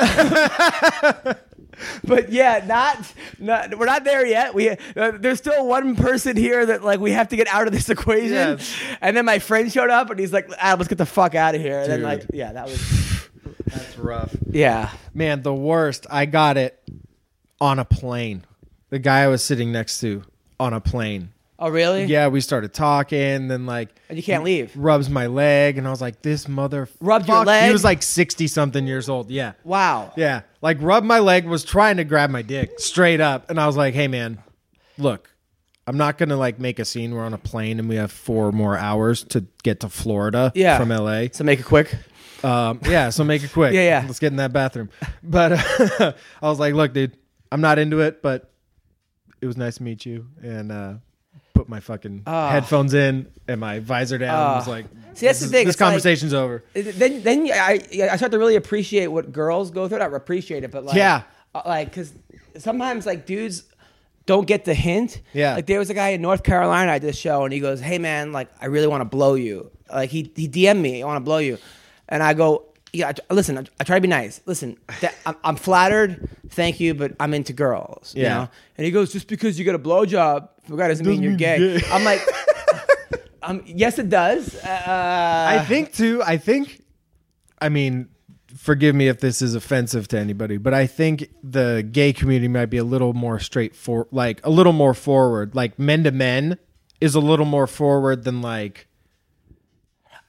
but 2.04 2.30
yeah, 2.30 2.64
not, 2.68 3.14
not 3.40 3.78
we're 3.78 3.86
not 3.86 4.04
there 4.04 4.26
yet. 4.26 4.54
We 4.54 4.70
uh, 4.70 4.76
there's 4.96 5.40
still 5.40 5.66
one 5.66 5.96
person 5.96 6.38
here 6.38 6.66
that 6.66 6.84
like 6.84 7.00
we 7.00 7.12
have 7.12 7.30
to 7.30 7.36
get 7.36 7.48
out 7.48 7.68
of 7.68 7.74
this 7.74 7.90
equation. 7.96 8.32
Yes. 8.34 8.78
And 9.02 9.16
then 9.18 9.26
my 9.26 9.40
friend 9.40 9.72
showed 9.72 9.90
up 9.90 10.10
and 10.10 10.20
he's 10.20 10.34
like, 10.34 10.50
ah, 10.62 10.76
"Let's 10.78 10.88
get 10.88 10.98
the 10.98 11.06
fuck 11.06 11.36
out 11.36 11.56
of 11.56 11.62
here." 11.62 11.80
And 11.80 11.92
then 11.92 12.02
like, 12.04 12.26
yeah, 12.34 12.54
that 12.54 12.66
was 12.66 13.30
That's 13.66 13.98
rough. 13.98 14.36
yeah. 14.50 14.92
Man, 15.14 15.42
the 15.42 15.54
worst. 15.54 16.06
I 16.10 16.26
got 16.26 16.58
it 16.58 16.80
on 17.62 17.80
a 17.80 17.86
plane. 17.86 18.46
The 18.94 19.00
guy 19.00 19.22
I 19.22 19.28
was 19.28 19.44
sitting 19.44 19.72
next 19.72 20.00
to 20.02 20.22
on 20.60 20.72
a 20.74 20.80
plane. 20.80 21.32
Oh 21.58 21.70
really? 21.70 22.04
Yeah, 22.06 22.28
we 22.28 22.42
started 22.42 22.76
talking. 22.76 23.48
Then 23.48 23.66
like 23.66 23.90
And 24.08 24.18
you 24.20 24.24
can't 24.24 24.44
leave. 24.44 24.72
rubs 24.76 25.10
my 25.10 25.26
leg, 25.26 25.80
and 25.80 25.88
I 25.88 25.90
was 25.90 26.00
like, 26.00 26.22
"This 26.22 26.48
mother 26.48 26.88
Rubbed 27.02 27.28
your 27.28 27.44
leg? 27.44 27.66
He 27.66 27.72
was 27.72 27.84
like 27.84 28.04
sixty 28.04 28.46
something 28.48 28.86
years 28.86 29.10
old. 29.10 29.32
Yeah, 29.32 29.54
Wow. 29.64 30.14
yeah. 30.16 30.42
Like 30.62 30.78
rubbed 30.80 31.08
my 31.08 31.18
leg, 31.20 31.46
was 31.48 31.64
trying 31.64 31.98
to 31.98 32.04
grab 32.04 32.30
my 32.30 32.44
dick 32.44 32.80
straight 32.80 33.20
up, 33.20 33.50
and 33.50 33.60
I 33.60 33.66
was 33.66 33.76
like, 33.76 33.96
"Hey 33.96 34.08
man, 34.08 34.38
look, 35.00 35.30
I'm 35.88 35.98
not 35.98 36.20
gonna 36.20 36.38
like 36.38 36.60
make 36.60 36.78
a 36.78 36.86
scene. 36.86 37.16
We're 37.16 37.24
on 37.26 37.34
a 37.34 37.40
plane 37.40 37.80
and 37.80 37.90
we 37.90 37.96
have 37.96 38.12
four 38.12 38.52
more 38.52 38.78
hours 38.78 39.24
to 39.26 39.44
get 39.64 39.80
to 39.80 39.90
Florida 39.90 40.52
Yeah. 40.54 40.78
from 40.78 40.90
LA. 40.92 41.28
So 41.32 41.44
make 41.44 41.60
it 41.60 41.66
quick. 41.66 41.96
Um, 42.44 42.80
yeah, 42.86 43.10
so 43.10 43.24
make 43.24 43.44
it 43.44 43.52
quick. 43.54 43.74
Yeah, 43.78 43.82
yeah. 43.82 44.04
Let's 44.06 44.20
get 44.20 44.28
in 44.34 44.38
that 44.38 44.54
bathroom. 44.54 44.90
But 45.24 45.54
I 46.00 46.14
was 46.42 46.60
like, 46.60 46.76
look, 46.76 46.94
dude, 46.94 47.18
I'm 47.52 47.62
not 47.62 47.80
into 47.80 48.02
it, 48.02 48.22
but 48.22 48.52
it 49.44 49.48
was 49.48 49.58
nice 49.58 49.76
to 49.78 49.84
meet 49.84 50.06
you. 50.06 50.28
And 50.42 50.72
uh, 50.72 50.94
put 51.54 51.68
my 51.70 51.80
fucking 51.80 52.24
Ah. 52.26 52.50
headphones 52.52 52.94
in 52.94 53.28
and 53.48 53.60
my 53.60 53.80
visor 53.80 54.18
down. 54.18 54.36
I 54.36 54.56
was 54.58 54.68
like, 54.68 54.86
See, 55.16 55.26
that's 55.28 55.40
this 55.40 55.42
the 55.42 55.48
thing, 55.50 55.66
This 55.66 55.76
it's 55.76 55.82
like- 55.82 55.88
conversation's 55.88 56.34
over. 56.34 56.64
then 56.74 57.22
then 57.24 57.50
I 57.54 57.82
I 58.12 58.16
start 58.18 58.32
to 58.32 58.40
really 58.40 58.56
appreciate 58.56 59.08
what 59.08 59.32
girls 59.32 59.70
go 59.72 59.88
through. 59.88 60.00
Not 60.00 60.14
appreciate 60.14 60.64
it, 60.64 60.72
but 60.72 60.84
like 60.86 60.96
Yeah. 60.96 61.22
uh, 61.54 61.62
like 61.66 61.90
because 61.90 62.14
sometimes 62.58 63.06
like 63.06 63.26
dudes 63.26 63.64
don't 64.26 64.48
get 64.48 64.66
the 64.66 64.74
hint. 64.74 65.22
Yeah. 65.34 65.56
like 65.56 65.66
there 65.68 65.80
was 65.80 65.90
a 65.90 65.94
guy 65.94 66.10
in 66.10 66.22
North 66.22 66.44
Carolina 66.44 66.92
I 66.92 67.00
did 67.00 67.10
a 67.10 67.14
show, 67.14 67.44
and 67.44 67.54
he 67.54 67.60
goes, 67.60 67.80
"Hey 67.82 68.00
man, 68.00 68.32
like 68.32 68.50
I 68.62 68.66
really 68.68 68.88
want 68.88 69.02
to 69.02 69.06
blow 69.18 69.36
you." 69.36 69.70
Like 69.92 70.10
he 70.10 70.32
he 70.36 70.48
DM'd 70.48 70.82
me, 70.82 71.04
"I 71.04 71.06
want 71.06 71.18
to 71.18 71.26
blow 71.26 71.40
you," 71.40 71.58
and 72.10 72.24
I 72.24 72.34
go. 72.34 72.66
Yeah, 72.94 73.12
I- 73.30 73.34
listen. 73.34 73.58
I, 73.58 73.64
I 73.80 73.84
try 73.84 73.98
to 73.98 74.02
be 74.02 74.08
nice. 74.08 74.40
Listen, 74.46 74.78
that, 75.02 75.16
I'm, 75.26 75.36
I'm 75.44 75.56
flattered. 75.56 76.30
Thank 76.50 76.80
you, 76.80 76.94
but 76.94 77.14
I'm 77.20 77.34
into 77.34 77.52
girls. 77.54 78.14
You 78.16 78.24
Yeah. 78.24 78.36
know. 78.36 78.50
And 78.78 78.86
he 78.86 78.92
goes, 78.92 79.12
just 79.12 79.28
because 79.28 79.58
you 79.58 79.66
get 79.66 79.74
a 79.76 79.80
blowjob, 79.80 80.50
for 80.68 80.76
God 80.78 80.88
doesn't 80.90 81.06
mean 81.06 81.22
you're 81.24 81.36
gay. 81.36 81.80
I'm 81.92 82.04
like, 82.04 82.22
um, 83.42 83.64
yes, 83.66 84.00
it 84.00 84.10
does. 84.10 84.56
Uh, 84.56 85.46
I 85.50 85.66
think 85.66 85.94
too. 85.94 86.22
I 86.26 86.38
think. 86.38 86.82
I 87.62 87.70
mean, 87.70 88.10
forgive 88.58 88.94
me 88.94 89.08
if 89.08 89.20
this 89.20 89.42
is 89.42 89.56
offensive 89.56 90.08
to 90.10 90.20
anybody, 90.20 90.58
but 90.58 90.74
I 90.74 90.86
think 90.86 91.30
the 91.44 91.88
gay 91.90 92.12
community 92.14 92.48
might 92.50 92.66
be 92.68 92.78
a 92.78 92.84
little 92.84 93.14
more 93.14 93.40
straightforward, 93.40 94.08
like 94.12 94.46
a 94.46 94.50
little 94.50 94.74
more 94.74 94.94
forward. 94.94 95.56
Like 95.56 95.80
men 95.80 96.04
to 96.04 96.12
men 96.12 96.58
is 97.02 97.16
a 97.16 97.20
little 97.22 97.46
more 97.46 97.66
forward 97.68 98.24
than 98.26 98.42
like 98.42 98.88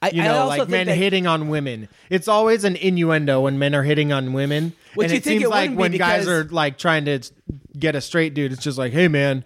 I, 0.05 0.09
you 0.09 0.23
know, 0.23 0.47
like 0.47 0.69
men 0.69 0.87
that- 0.87 0.95
hitting 0.95 1.27
on 1.27 1.49
women. 1.49 1.89
It's 2.09 2.27
always 2.27 2.63
an 2.63 2.75
innuendo 2.75 3.41
when 3.41 3.59
men 3.59 3.73
are 3.75 3.83
hitting 3.83 4.11
on 4.11 4.33
women. 4.33 4.73
Which 4.95 5.05
and 5.05 5.11
you 5.11 5.17
it 5.17 5.23
think 5.23 5.41
seems 5.41 5.43
it 5.45 5.49
like 5.49 5.71
when 5.71 5.91
guys 5.93 6.27
are 6.27 6.43
like 6.45 6.77
trying 6.77 7.05
to 7.05 7.19
get 7.77 7.95
a 7.95 8.01
straight 8.01 8.33
dude, 8.33 8.51
it's 8.53 8.63
just 8.63 8.77
like, 8.77 8.93
hey 8.93 9.07
man, 9.07 9.43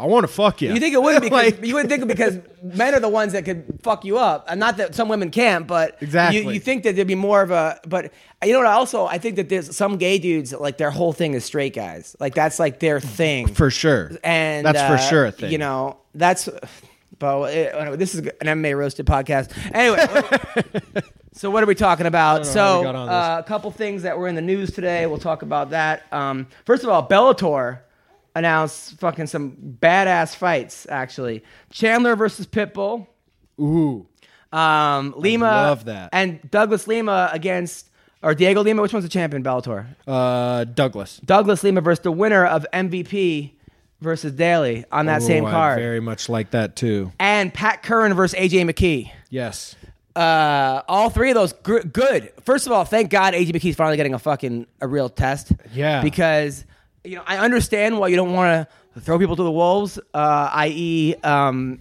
I 0.00 0.06
want 0.06 0.24
to 0.24 0.32
fuck 0.32 0.60
you. 0.60 0.72
You 0.74 0.80
think 0.80 0.94
it 0.94 1.02
wouldn't 1.02 1.22
because 1.22 1.52
Like- 1.52 1.64
you 1.64 1.74
wouldn't 1.74 1.90
think 1.90 2.02
it 2.02 2.06
because 2.08 2.38
men 2.62 2.94
are 2.94 3.00
the 3.00 3.08
ones 3.08 3.32
that 3.34 3.44
could 3.44 3.78
fuck 3.82 4.04
you 4.04 4.18
up, 4.18 4.46
and 4.48 4.58
not 4.58 4.76
that 4.78 4.94
some 4.94 5.08
women 5.08 5.30
can't, 5.30 5.66
but 5.66 5.96
Exactly. 6.00 6.42
You, 6.42 6.50
you 6.50 6.60
think 6.60 6.82
that 6.82 6.96
there'd 6.96 7.06
be 7.06 7.14
more 7.14 7.42
of 7.42 7.50
a, 7.52 7.80
but 7.86 8.12
you 8.44 8.52
know 8.52 8.58
what? 8.58 8.66
Also, 8.66 9.06
I 9.06 9.18
think 9.18 9.36
that 9.36 9.48
there's 9.48 9.74
some 9.76 9.96
gay 9.96 10.18
dudes 10.18 10.50
that, 10.50 10.60
like 10.60 10.76
their 10.78 10.90
whole 10.90 11.12
thing 11.12 11.34
is 11.34 11.44
straight 11.44 11.74
guys, 11.74 12.16
like 12.18 12.34
that's 12.34 12.58
like 12.58 12.80
their 12.80 12.98
thing 13.00 13.46
for 13.46 13.70
sure. 13.70 14.10
and 14.24 14.66
that's 14.66 14.80
for 14.80 14.94
uh, 14.94 15.08
sure 15.08 15.26
a 15.26 15.32
thing. 15.32 15.52
You 15.52 15.58
know, 15.58 15.98
that's. 16.14 16.48
But 17.18 17.42
anyway, 17.44 17.96
this 17.96 18.14
is 18.14 18.20
an 18.20 18.46
MMA 18.60 18.76
roasted 18.76 19.06
podcast. 19.06 19.50
Anyway, 19.74 21.02
so 21.32 21.50
what 21.50 21.62
are 21.62 21.66
we 21.66 21.74
talking 21.74 22.06
about? 22.06 22.46
So 22.46 22.80
we 22.80 22.84
got 22.84 22.94
on 22.94 23.06
this. 23.06 23.14
uh, 23.14 23.36
a 23.44 23.48
couple 23.48 23.70
things 23.70 24.02
that 24.02 24.18
were 24.18 24.28
in 24.28 24.34
the 24.34 24.42
news 24.42 24.70
today. 24.72 25.06
We'll 25.06 25.18
talk 25.18 25.42
about 25.42 25.70
that. 25.70 26.04
Um, 26.12 26.48
first 26.64 26.82
of 26.82 26.90
all, 26.90 27.06
Bellator 27.08 27.80
announced 28.34 28.98
fucking 28.98 29.26
some 29.28 29.56
badass 29.80 30.34
fights. 30.34 30.86
Actually, 30.90 31.42
Chandler 31.70 32.16
versus 32.16 32.46
Pitbull. 32.46 33.06
Ooh, 33.60 34.06
Um, 34.52 35.14
Lima 35.16 35.46
love 35.46 35.84
that. 35.84 36.10
and 36.12 36.40
Douglas 36.50 36.88
Lima 36.88 37.30
against 37.32 37.88
or 38.22 38.34
Diego 38.34 38.62
Lima. 38.62 38.82
Which 38.82 38.92
one's 38.92 39.04
the 39.04 39.08
champion? 39.08 39.42
Bellator. 39.44 39.86
uh, 40.08 40.64
Douglas. 40.64 41.20
Douglas 41.24 41.62
Lima 41.62 41.80
versus 41.80 42.02
the 42.02 42.10
winner 42.12 42.44
of 42.44 42.66
MVP 42.72 43.52
versus 44.04 44.32
Daley 44.32 44.84
on 44.92 45.06
that 45.06 45.22
same 45.22 45.42
Ooh, 45.44 45.48
I 45.48 45.50
card. 45.50 45.78
very 45.80 45.98
much 46.00 46.28
like 46.28 46.52
that 46.52 46.76
too. 46.76 47.10
and 47.18 47.52
Pat 47.52 47.82
Curran 47.82 48.14
versus 48.14 48.38
AJ 48.38 48.70
McKee. 48.70 49.10
Yes. 49.30 49.74
Uh, 50.14 50.82
all 50.86 51.10
three 51.10 51.30
of 51.30 51.34
those 51.34 51.52
gr- 51.54 51.80
good. 51.80 52.32
First 52.44 52.66
of 52.66 52.72
all, 52.72 52.84
thank 52.84 53.10
God 53.10 53.34
AJ 53.34 53.48
McKee's 53.48 53.74
finally 53.74 53.96
getting 53.96 54.14
a 54.14 54.18
fucking 54.20 54.68
a 54.80 54.86
real 54.86 55.08
test. 55.08 55.50
Yeah. 55.72 56.02
because 56.02 56.64
you 57.02 57.16
know 57.16 57.24
I 57.26 57.38
understand 57.38 57.98
why 57.98 58.06
you 58.08 58.16
don't 58.16 58.32
want 58.32 58.68
to 58.94 59.00
throw 59.00 59.18
people 59.18 59.34
to 59.34 59.42
the 59.42 59.50
wolves, 59.50 59.98
uh, 60.14 60.50
i.e. 60.52 61.16
Um, 61.24 61.80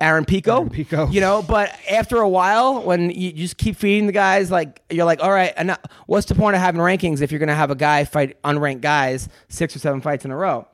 Aaron 0.00 0.24
Pico. 0.24 0.56
Aaron 0.56 0.70
Pico. 0.70 1.08
You 1.10 1.20
know, 1.20 1.42
but 1.42 1.70
after 1.88 2.16
a 2.18 2.28
while, 2.28 2.82
when 2.82 3.10
you 3.10 3.32
just 3.32 3.56
keep 3.56 3.76
feeding 3.76 4.06
the 4.06 4.12
guys, 4.12 4.50
like 4.50 4.80
you're 4.90 5.04
like, 5.04 5.22
all 5.22 5.30
right, 5.30 5.52
now- 5.64 5.76
what's 6.06 6.26
the 6.26 6.34
point 6.34 6.56
of 6.56 6.62
having 6.62 6.80
rankings 6.80 7.20
if 7.20 7.30
you're 7.30 7.38
going 7.38 7.50
to 7.50 7.54
have 7.54 7.70
a 7.70 7.76
guy 7.76 8.04
fight 8.04 8.40
unranked 8.42 8.80
guys 8.80 9.28
six 9.48 9.76
or 9.76 9.78
seven 9.78 10.00
fights 10.00 10.24
in 10.24 10.30
a 10.32 10.36
row? 10.36 10.66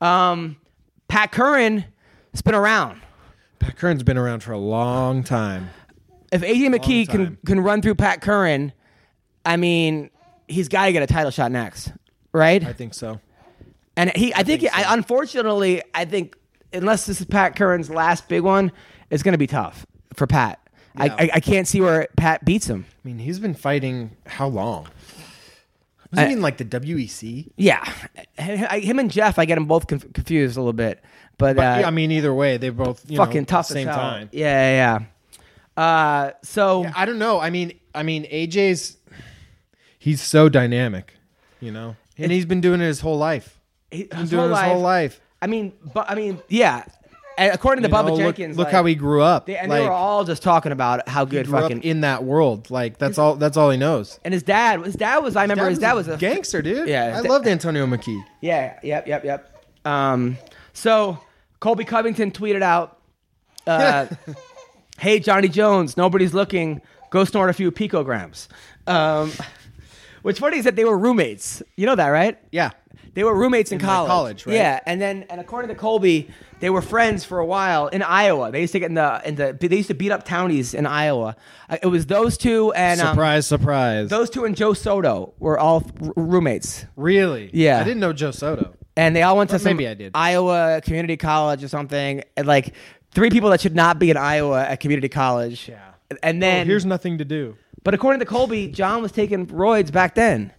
Um, 0.00 0.56
Pat 1.08 1.32
Curran 1.32 1.84
has 2.32 2.42
been 2.42 2.54
around. 2.54 3.00
Pat 3.58 3.76
Curran's 3.76 4.02
been 4.02 4.16
around 4.16 4.42
for 4.42 4.52
a 4.52 4.58
long 4.58 5.22
time. 5.22 5.70
if 6.32 6.42
AJ 6.42 6.74
McKee 6.74 7.08
can 7.08 7.24
time. 7.24 7.38
can 7.44 7.60
run 7.60 7.82
through 7.82 7.96
Pat 7.96 8.20
Curran, 8.22 8.72
I 9.44 9.56
mean, 9.56 10.10
he's 10.48 10.68
got 10.68 10.86
to 10.86 10.92
get 10.92 11.02
a 11.02 11.06
title 11.06 11.30
shot 11.30 11.52
next, 11.52 11.92
right? 12.32 12.64
I 12.64 12.72
think 12.72 12.94
so. 12.94 13.20
and 13.96 14.10
he, 14.16 14.32
I, 14.34 14.42
think, 14.42 14.62
think 14.62 14.72
so. 14.72 14.78
I, 14.78 14.94
unfortunately, 14.94 15.82
I 15.94 16.04
think 16.04 16.36
unless 16.72 17.06
this 17.06 17.20
is 17.20 17.26
Pat 17.26 17.56
Curran's 17.56 17.90
last 17.90 18.28
big 18.28 18.42
one, 18.42 18.72
it's 19.10 19.22
going 19.22 19.32
to 19.32 19.38
be 19.38 19.46
tough 19.46 19.86
for 20.14 20.26
Pat. 20.26 20.58
I, 20.96 21.08
I, 21.08 21.30
I 21.34 21.40
can't 21.40 21.68
see 21.68 21.80
where 21.80 22.08
Pat 22.16 22.44
beats 22.44 22.66
him. 22.66 22.84
I 22.88 23.08
mean, 23.08 23.18
he's 23.18 23.38
been 23.38 23.54
fighting 23.54 24.16
how 24.26 24.48
long? 24.48 24.88
Was 26.10 26.18
I- 26.20 26.26
he 26.26 26.32
in 26.32 26.42
like 26.42 26.56
the 26.58 26.64
WEC? 26.64 27.50
Yeah, 27.56 27.82
I- 28.38 28.80
him 28.80 28.98
and 28.98 29.10
Jeff, 29.10 29.38
I 29.38 29.44
get 29.44 29.54
them 29.56 29.66
both 29.66 29.86
conf- 29.86 30.12
confused 30.12 30.56
a 30.56 30.60
little 30.60 30.72
bit, 30.72 31.02
but, 31.38 31.56
But, 31.56 31.62
uh, 31.62 31.80
yeah, 31.80 31.86
I 31.86 31.90
mean, 31.90 32.10
either 32.10 32.34
way, 32.34 32.56
they 32.56 32.70
both 32.70 33.08
you 33.08 33.16
fucking 33.16 33.42
know, 33.42 33.46
tough 33.46 33.66
Same 33.66 33.86
time. 33.86 34.28
Yeah, 34.32 34.70
yeah. 34.72 34.98
yeah. 35.76 35.82
Uh, 35.82 36.30
so 36.42 36.84
I 36.96 37.04
don't 37.06 37.18
know. 37.18 37.38
I 37.40 37.50
mean, 37.50 37.78
I 37.94 38.02
mean, 38.02 38.24
AJ's 38.24 38.96
he's 39.98 40.20
so 40.20 40.48
dynamic, 40.48 41.14
you 41.60 41.70
know, 41.70 41.96
and 42.18 42.32
he's 42.32 42.44
been 42.44 42.60
doing 42.60 42.80
it 42.80 42.84
his 42.86 43.00
whole 43.00 43.16
life. 43.18 43.60
he, 43.90 43.98
He's 43.98 44.06
been 44.08 44.26
doing 44.26 44.46
it 44.50 44.54
his 44.54 44.60
whole 44.60 44.80
life. 44.80 45.20
I 45.40 45.46
mean, 45.46 45.72
but 45.94 46.10
I 46.10 46.14
mean, 46.16 46.40
yeah. 46.48 46.84
And 47.40 47.54
according 47.54 47.82
to 47.84 47.88
You 47.88 47.94
Bubba 47.94 48.08
know, 48.08 48.14
look, 48.16 48.36
Jenkins, 48.36 48.58
look 48.58 48.66
like, 48.66 48.74
how 48.74 48.84
he 48.84 48.94
grew 48.94 49.22
up. 49.22 49.46
They, 49.46 49.56
and 49.56 49.70
like, 49.70 49.80
they 49.80 49.86
were 49.86 49.92
all 49.92 50.24
just 50.24 50.42
talking 50.42 50.72
about 50.72 51.08
how 51.08 51.24
good 51.24 51.48
fucking. 51.48 51.82
in 51.82 52.02
that 52.02 52.22
world. 52.22 52.70
Like 52.70 52.98
that's 52.98 53.16
all. 53.16 53.34
That's 53.36 53.56
all 53.56 53.70
he 53.70 53.78
knows. 53.78 54.20
and 54.26 54.34
his 54.34 54.42
dad, 54.42 54.84
his 54.84 54.94
dad 54.94 55.18
was. 55.20 55.36
I 55.36 55.42
remember 55.42 55.70
his 55.70 55.78
dad 55.78 55.94
was 55.94 56.06
a 56.06 56.18
gangster, 56.18 56.60
dude. 56.60 56.86
Yeah, 56.86 57.16
I 57.18 57.22
da- 57.22 57.28
loved 57.30 57.46
Antonio 57.46 57.86
McKee. 57.86 58.22
Yeah, 58.42 58.78
yep, 58.82 59.08
yep, 59.08 59.24
yep. 59.24 59.64
Um, 59.86 60.36
so 60.74 61.18
Colby 61.60 61.84
Covington 61.84 62.30
tweeted 62.30 62.60
out, 62.60 62.98
uh, 63.66 64.08
"Hey 64.98 65.18
Johnny 65.18 65.48
Jones, 65.48 65.96
nobody's 65.96 66.34
looking. 66.34 66.82
Go 67.08 67.24
snort 67.24 67.48
a 67.48 67.54
few 67.54 67.72
picograms." 67.72 68.48
Um, 68.86 69.32
what's 70.22 70.38
funny 70.38 70.58
is 70.58 70.66
that 70.66 70.76
they 70.76 70.84
were 70.84 70.98
roommates. 70.98 71.62
You 71.78 71.86
know 71.86 71.94
that, 71.94 72.08
right? 72.08 72.38
Yeah, 72.52 72.72
They 73.14 73.24
were 73.24 73.34
roommates 73.34 73.72
in, 73.72 73.80
In, 73.80 73.84
college. 73.86 74.08
college, 74.08 74.46
right? 74.46 74.54
Yeah, 74.54 74.80
and 74.86 75.00
then 75.00 75.24
and 75.30 75.40
according 75.40 75.68
to 75.68 75.74
Colby, 75.74 76.28
they 76.60 76.70
were 76.70 76.82
friends 76.82 77.24
for 77.24 77.38
a 77.40 77.46
while 77.46 77.88
in 77.88 78.02
Iowa. 78.02 78.52
They 78.52 78.60
used 78.60 78.72
to 78.72 78.78
get 78.78 78.88
in 78.88 78.94
the 78.94 79.20
in 79.24 79.34
the 79.34 79.56
they 79.60 79.76
used 79.76 79.88
to 79.88 79.94
beat 79.94 80.12
up 80.12 80.24
townies 80.24 80.74
in 80.74 80.86
Iowa. 80.86 81.34
Uh, 81.68 81.78
It 81.82 81.86
was 81.88 82.06
those 82.06 82.36
two 82.38 82.72
and 82.72 83.00
um, 83.00 83.08
surprise, 83.14 83.46
surprise. 83.46 84.08
those 84.10 84.30
two 84.30 84.44
and 84.44 84.56
Joe 84.56 84.72
Soto 84.74 85.34
were 85.38 85.58
all 85.58 85.82
r- 86.02 86.12
roommates, 86.16 86.86
really? 86.96 87.50
Yeah. 87.52 87.80
I 87.80 87.84
didn't 87.84 88.00
know 88.00 88.12
Joe 88.12 88.30
Soto. 88.30 88.74
and 88.96 89.14
they 89.16 89.22
all 89.22 89.36
went 89.36 89.50
to 89.50 89.58
some 89.58 89.76
maybe 89.76 89.88
I 89.88 89.94
did. 89.94 90.12
Iowa 90.14 90.80
Community 90.84 91.16
College 91.16 91.64
or 91.64 91.68
something. 91.68 92.22
And 92.36 92.46
like 92.46 92.74
three 93.12 93.30
people 93.30 93.50
that 93.50 93.60
should 93.60 93.74
not 93.74 93.98
be 93.98 94.10
in 94.10 94.16
Iowa 94.16 94.62
at 94.64 94.78
community 94.80 95.08
college. 95.08 95.68
Yeah. 95.68 95.80
And 96.22 96.42
then 96.42 96.62
oh, 96.62 96.64
here's 96.66 96.84
nothing 96.86 97.18
to 97.18 97.24
do. 97.24 97.56
but 97.82 97.94
according 97.94 98.20
to 98.20 98.26
Colby, 98.26 98.68
Jon 98.68 99.02
was 99.02 99.10
taking 99.12 99.46
roids 99.46 99.90
back 99.90 100.14
then. 100.14 100.52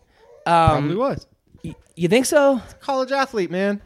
Um, 0.45 0.67
Probably 0.69 0.95
was 0.95 1.27
y- 1.63 1.75
you 1.95 2.07
think 2.07 2.25
so? 2.25 2.61
college 2.79 3.11
athlete, 3.11 3.51
man. 3.51 3.81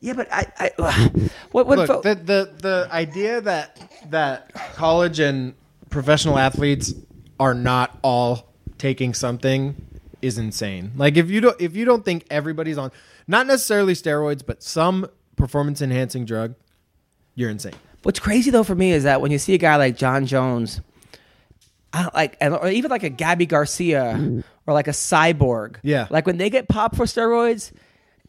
Yeah, 0.00 0.12
but 0.14 0.28
I, 0.30 0.46
I 0.78 1.30
what 1.50 1.66
what 1.66 1.78
Look, 1.78 1.86
fo- 1.86 2.02
the, 2.02 2.14
the 2.14 2.50
the 2.60 2.88
idea 2.90 3.40
that 3.40 3.78
that 4.10 4.52
college 4.74 5.18
and 5.20 5.54
professional 5.90 6.38
athletes 6.38 6.92
are 7.40 7.54
not 7.54 7.98
all 8.02 8.52
taking 8.78 9.14
something 9.14 9.74
is 10.20 10.36
insane. 10.38 10.92
Like 10.96 11.16
if 11.16 11.30
you 11.30 11.40
don't 11.40 11.60
if 11.60 11.74
you 11.76 11.84
don't 11.84 12.04
think 12.04 12.26
everybody's 12.30 12.76
on 12.78 12.90
not 13.26 13.46
necessarily 13.46 13.94
steroids, 13.94 14.44
but 14.44 14.62
some 14.62 15.06
performance 15.36 15.80
enhancing 15.80 16.24
drug, 16.26 16.54
you're 17.34 17.50
insane. 17.50 17.74
What's 18.02 18.20
crazy 18.20 18.50
though 18.50 18.64
for 18.64 18.74
me 18.74 18.92
is 18.92 19.04
that 19.04 19.20
when 19.22 19.30
you 19.30 19.38
see 19.38 19.54
a 19.54 19.58
guy 19.58 19.76
like 19.76 19.96
Jon 19.96 20.26
Jones, 20.26 20.80
I 21.94 22.02
don't 22.02 22.14
like, 22.14 22.36
and- 22.40 22.54
or 22.54 22.68
even 22.68 22.90
like 22.90 23.02
a 23.04 23.10
Gabi 23.10 23.48
Garcia 23.48 24.42
or 24.66 24.74
like 24.74 24.88
a 24.88 24.92
Cyborg, 24.92 25.76
Yeah. 25.82 26.06
like 26.10 26.26
when 26.26 26.38
they 26.38 26.50
get 26.50 26.68
popped 26.68 26.96
for 26.96 27.04
steroids, 27.04 27.72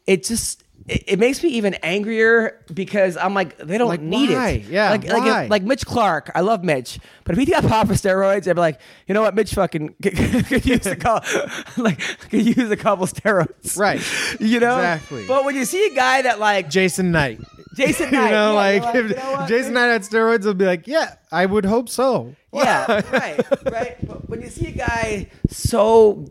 it 0.06 0.24
just 0.24 0.62
it, 0.88 1.04
it 1.06 1.18
makes 1.18 1.42
me 1.42 1.48
even 1.50 1.74
angrier 1.82 2.62
because 2.72 3.16
I'm 3.16 3.34
like 3.34 3.56
they 3.58 3.76
don't 3.78 3.88
Like, 3.88 4.00
need 4.00 4.30
why? 4.30 4.48
it. 4.50 4.62
Yeah, 4.66 4.90
like 4.90 5.04
like, 5.04 5.22
why? 5.22 5.44
if- 5.44 5.50
like 5.50 5.62
Mitch 5.62 5.84
Clark, 5.84 6.30
I 6.34 6.40
love 6.42 6.62
Mitch, 6.64 6.98
but 7.24 7.32
if 7.32 7.38
he 7.38 7.46
got 7.50 7.64
popped 7.66 7.90
steroids, 7.90 8.46
I'd 8.48 8.54
be 8.54 8.60
like, 8.60 8.80
you 9.06 9.14
know 9.14 9.22
what, 9.22 9.34
Mitch 9.34 9.54
fucking 9.54 9.94
could, 10.02 10.46
could 10.46 10.64
use 10.66 10.86
a 10.86 10.96
couple, 11.06 11.28
like 11.82 11.98
could 12.30 12.44
use 12.56 12.70
a 12.70 12.76
couple 12.76 13.06
steroids, 13.06 13.76
Right. 13.78 14.00
You 14.40 14.60
know, 14.60 14.76
Exactly. 14.76 15.26
But 15.26 15.44
when 15.44 15.54
you 15.56 15.64
see 15.64 15.86
a 15.86 15.94
guy 15.94 16.22
that 16.22 16.38
like 16.38 16.70
Jason 16.70 17.10
Knight. 17.12 17.40
Jason 17.76 18.06
you 18.06 18.12
Knight, 18.12 18.30
know, 18.30 18.52
yeah, 18.52 18.54
like, 18.54 18.82
like, 18.84 18.94
if 18.94 19.10
you 19.10 19.16
know? 19.16 19.44
Jason 19.46 19.74
Knight 19.74 19.88
had 19.88 20.00
steroids, 20.02 20.46
would 20.46 20.56
be 20.56 20.64
like, 20.64 20.86
yeah, 20.86 21.16
I 21.30 21.44
would 21.44 21.66
hope 21.66 21.90
so. 21.90 22.34
Yeah, 22.50 23.02
right, 23.12 23.64
right. 23.70 23.96
But 24.06 24.30
when 24.30 24.40
you 24.40 24.48
see 24.48 24.68
a 24.68 24.70
guy 24.70 25.28
so 25.50 26.24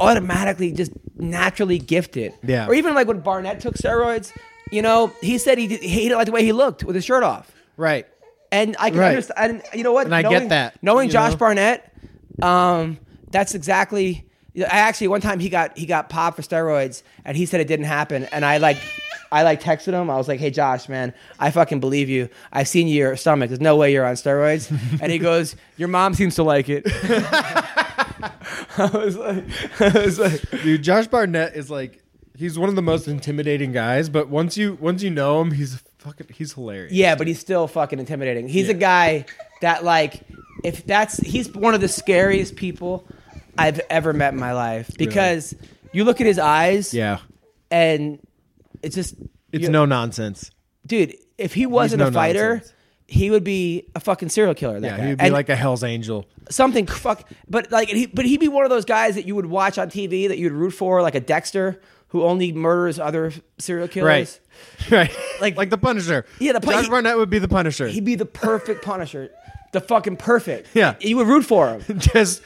automatically 0.00 0.72
just 0.72 0.92
naturally 1.16 1.78
gifted, 1.78 2.32
Yeah. 2.44 2.66
or 2.66 2.74
even 2.74 2.94
like 2.94 3.06
when 3.08 3.20
Barnett 3.20 3.60
took 3.60 3.74
steroids, 3.74 4.32
you 4.70 4.82
know, 4.82 5.12
he 5.20 5.38
said 5.38 5.58
he, 5.58 5.66
did, 5.66 5.80
he 5.80 6.02
didn't 6.02 6.18
like 6.18 6.26
the 6.26 6.32
way 6.32 6.44
he 6.44 6.52
looked 6.52 6.84
with 6.84 6.94
his 6.94 7.04
shirt 7.04 7.22
off. 7.22 7.50
Right. 7.76 8.06
And 8.52 8.76
I 8.78 8.90
can 8.90 8.98
Right. 9.00 9.08
understand. 9.10 9.62
And 9.62 9.62
you 9.78 9.84
know 9.84 9.92
what? 9.92 10.06
And 10.06 10.14
I 10.14 10.22
get 10.22 10.48
that, 10.50 10.74
Knowing 10.82 11.08
you 11.08 11.12
Josh 11.12 11.32
know? 11.32 11.36
Barnett, 11.38 11.92
um, 12.42 12.98
that's 13.30 13.54
exactly. 13.54 14.24
I 14.56 14.78
actually 14.78 15.08
one 15.08 15.20
time 15.20 15.38
he 15.38 15.48
got 15.50 15.76
he 15.78 15.86
got 15.86 16.08
popped 16.08 16.36
for 16.36 16.42
steroids, 16.42 17.02
and 17.24 17.36
he 17.36 17.46
said 17.46 17.60
it 17.60 17.68
didn't 17.68 17.84
happen. 17.86 18.24
And 18.32 18.44
I 18.44 18.56
like, 18.58 18.78
I 19.30 19.42
like 19.44 19.62
texted 19.62 19.92
him. 19.92 20.10
I 20.10 20.16
was 20.16 20.26
like, 20.26 20.40
"Hey 20.40 20.50
Josh, 20.50 20.88
man, 20.88 21.12
I 21.38 21.50
fucking 21.52 21.78
believe 21.78 22.08
you. 22.08 22.28
I've 22.52 22.66
seen 22.66 22.88
your 22.88 23.14
stomach. 23.16 23.50
There's 23.50 23.60
no 23.60 23.76
way 23.76 23.92
you're 23.92 24.06
on 24.06 24.14
steroids." 24.14 24.68
and 25.00 25.12
he 25.12 25.18
goes, 25.18 25.54
"Your 25.76 25.88
mom 25.88 26.14
seems 26.14 26.34
to 26.36 26.42
like 26.42 26.68
it." 26.68 26.84
I 28.94 28.96
was 28.96 29.16
like, 29.16 29.44
I 29.80 30.04
was 30.04 30.18
like, 30.18 30.50
Dude, 30.62 30.82
Josh 30.82 31.06
Barnett 31.06 31.54
is 31.56 31.70
like 31.70 32.02
he's 32.36 32.58
one 32.58 32.68
of 32.68 32.76
the 32.76 32.82
most 32.82 33.08
intimidating 33.08 33.72
guys, 33.72 34.08
but 34.08 34.28
once 34.28 34.56
you 34.56 34.78
once 34.80 35.02
you 35.02 35.10
know 35.10 35.40
him, 35.40 35.50
he's 35.52 35.82
fucking 35.98 36.28
he's 36.34 36.52
hilarious. 36.52 36.92
Yeah, 36.92 37.14
but 37.16 37.26
he's 37.26 37.38
still 37.40 37.66
fucking 37.66 37.98
intimidating. 37.98 38.48
He's 38.48 38.68
a 38.68 38.74
guy 38.74 39.24
that 39.60 39.84
like 39.84 40.22
if 40.64 40.84
that's 40.86 41.16
he's 41.18 41.52
one 41.54 41.74
of 41.74 41.80
the 41.80 41.88
scariest 41.88 42.56
people 42.56 43.06
I've 43.56 43.80
ever 43.90 44.12
met 44.12 44.32
in 44.32 44.38
my 44.38 44.52
life 44.52 44.90
because 44.96 45.54
you 45.92 46.04
look 46.04 46.20
at 46.20 46.26
his 46.26 46.38
eyes 46.38 46.92
Yeah. 46.94 47.18
and 47.70 48.20
it's 48.82 48.94
just 48.94 49.14
It's 49.52 49.64
you- 49.64 49.70
no 49.70 49.84
nonsense. 49.84 50.50
dude, 50.86 51.14
if 51.38 51.54
he 51.54 51.66
wasn't 51.66 52.00
no 52.00 52.08
a 52.08 52.12
fighter, 52.12 52.54
nonsense. 52.56 52.72
He 53.10 53.30
would 53.30 53.42
be 53.42 53.86
a 53.94 54.00
fucking 54.00 54.28
serial 54.28 54.54
killer. 54.54 54.78
That 54.80 54.86
Yeah, 54.86 54.96
guy. 54.98 55.06
he'd 55.08 55.18
be 55.18 55.24
And 55.24 55.32
like 55.32 55.48
a 55.48 55.56
Hell's 55.56 55.82
Angel. 55.82 56.26
something 56.50 56.86
fuck 56.86 57.28
but 57.48 57.72
like 57.72 57.88
he 57.88 58.06
but 58.06 58.24
he'd 58.26 58.38
be 58.40 58.48
one 58.48 58.64
of 58.64 58.70
those 58.70 58.84
guys 58.84 59.14
that 59.16 59.26
you 59.26 59.34
would 59.34 59.46
watch 59.46 59.78
on 59.78 59.88
TV 59.90 60.28
that 60.28 60.38
you'd 60.38 60.52
root 60.52 60.70
for, 60.70 61.02
like 61.02 61.14
a 61.14 61.20
Dexter 61.20 61.80
who 62.08 62.22
only 62.22 62.52
murders 62.52 62.98
other 62.98 63.32
serial 63.58 63.88
killers. 63.88 64.40
Right. 64.90 64.90
Right. 64.90 65.16
Like- 65.40 65.56
Like 65.56 65.70
the 65.70 65.78
Punisher. 65.78 66.24
Yeah, 66.40 66.52
the 66.52 66.60
Pu- 66.60 66.70
Josh 66.72 66.88
Barnett 66.88 67.16
would 67.16 67.30
be 67.30 67.38
the 67.38 67.48
Punisher. 67.48 67.86
He'd 67.88 68.04
be 68.04 68.14
the 68.14 68.24
perfect 68.26 68.84
Punisher. 68.84 69.30
The 69.72 69.80
fucking 69.80 70.16
perfect. 70.16 70.68
Yeah. 70.74 70.94
You 71.00 71.16
would 71.18 71.26
root 71.28 71.44
for 71.44 71.68
him. 71.78 71.98
just 71.98 72.42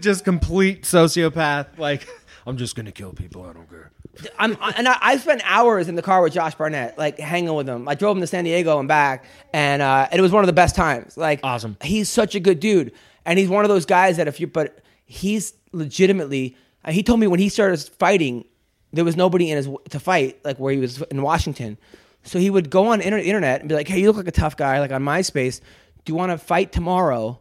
just 0.00 0.24
complete 0.24 0.82
sociopath. 0.84 1.78
Like 1.78 2.06
I'm 2.46 2.56
just 2.56 2.76
gonna 2.76 2.92
kill 2.92 3.12
people. 3.12 3.44
I 3.44 3.52
don't 3.52 3.68
care. 3.68 3.90
I'm, 4.38 4.56
and 4.76 4.88
I, 4.88 4.96
I 5.00 5.16
spent 5.18 5.40
hours 5.44 5.88
in 5.88 5.94
the 5.94 6.02
car 6.02 6.22
with 6.22 6.32
Josh 6.32 6.54
Barnett, 6.54 6.98
like 6.98 7.18
hanging 7.18 7.54
with 7.54 7.68
him. 7.68 7.88
I 7.88 7.94
drove 7.94 8.16
him 8.16 8.20
to 8.20 8.26
San 8.26 8.44
Diego 8.44 8.78
and 8.78 8.88
back, 8.88 9.24
and 9.52 9.80
uh, 9.80 10.08
and 10.10 10.18
it 10.18 10.22
was 10.22 10.32
one 10.32 10.42
of 10.42 10.46
the 10.46 10.52
best 10.52 10.74
times. 10.76 11.16
Like, 11.16 11.40
Awesome. 11.42 11.76
He's 11.82 12.08
such 12.08 12.34
a 12.34 12.40
good 12.40 12.60
dude, 12.60 12.92
and 13.24 13.38
he's 13.38 13.48
one 13.48 13.64
of 13.64 13.68
those 13.68 13.86
guys 13.86 14.16
that 14.18 14.28
if 14.28 14.40
you, 14.40 14.46
but 14.46 14.80
he's 15.06 15.54
legitimately. 15.72 16.56
uh, 16.84 16.92
He 16.92 17.02
told 17.02 17.20
me 17.20 17.26
when 17.28 17.40
he 17.40 17.48
started 17.48 17.80
fighting, 17.98 18.44
there 18.92 19.04
was 19.04 19.16
nobody 19.16 19.50
in 19.50 19.56
his 19.56 19.68
to 19.90 20.00
fight, 20.00 20.44
like 20.44 20.58
where 20.58 20.72
he 20.72 20.80
was 20.80 21.00
in 21.02 21.22
Washington. 21.22 21.78
So 22.22 22.38
he 22.38 22.50
would 22.50 22.68
go 22.68 22.88
on 22.88 23.00
inter- 23.00 23.18
internet 23.18 23.60
and 23.60 23.68
be 23.68 23.74
like, 23.74 23.88
"Hey, 23.88 24.00
you 24.00 24.08
look 24.08 24.16
like 24.16 24.28
a 24.28 24.32
tough 24.32 24.56
guy." 24.56 24.80
Like 24.80 24.90
on 24.92 25.02
MySpace, 25.02 25.60
do 26.04 26.12
you 26.12 26.16
want 26.16 26.32
to 26.32 26.38
fight 26.38 26.72
tomorrow 26.72 27.40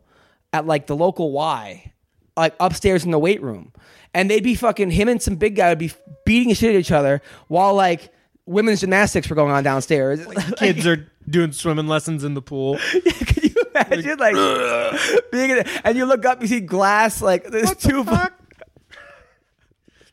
at 0.53 0.65
like 0.65 0.87
the 0.87 0.95
local 0.95 1.31
Y, 1.31 1.91
like 2.39 2.55
upstairs 2.59 3.05
in 3.05 3.11
the 3.11 3.19
weight 3.19 3.41
room? 3.41 3.71
And 4.13 4.29
they'd 4.29 4.43
be 4.43 4.55
fucking 4.55 4.91
him 4.91 5.07
and 5.07 5.21
some 5.21 5.35
big 5.35 5.55
guy 5.55 5.69
would 5.69 5.77
be 5.77 5.91
beating 6.25 6.49
the 6.49 6.55
shit 6.55 6.73
at 6.73 6.79
each 6.79 6.91
other 6.91 7.21
while 7.47 7.75
like 7.75 8.11
women's 8.49 8.81
gymnastics 8.81 9.29
were 9.29 9.35
going 9.35 9.51
on 9.51 9.63
downstairs. 9.63 10.25
Kids 10.57 10.85
are 10.87 11.07
doing 11.29 11.51
swimming 11.51 11.87
lessons 11.87 12.23
in 12.23 12.33
the 12.33 12.41
pool. 12.41 12.79
Can 12.91 13.43
you 13.43 13.55
imagine 13.75 14.17
like 14.17 14.33
being 15.31 15.51
in, 15.51 15.63
and 15.83 15.97
you 15.97 16.05
look 16.05 16.25
up, 16.25 16.41
you 16.41 16.47
see 16.47 16.59
glass 16.59 17.21
like 17.21 17.45
there's 17.45 17.75
two. 17.75 18.03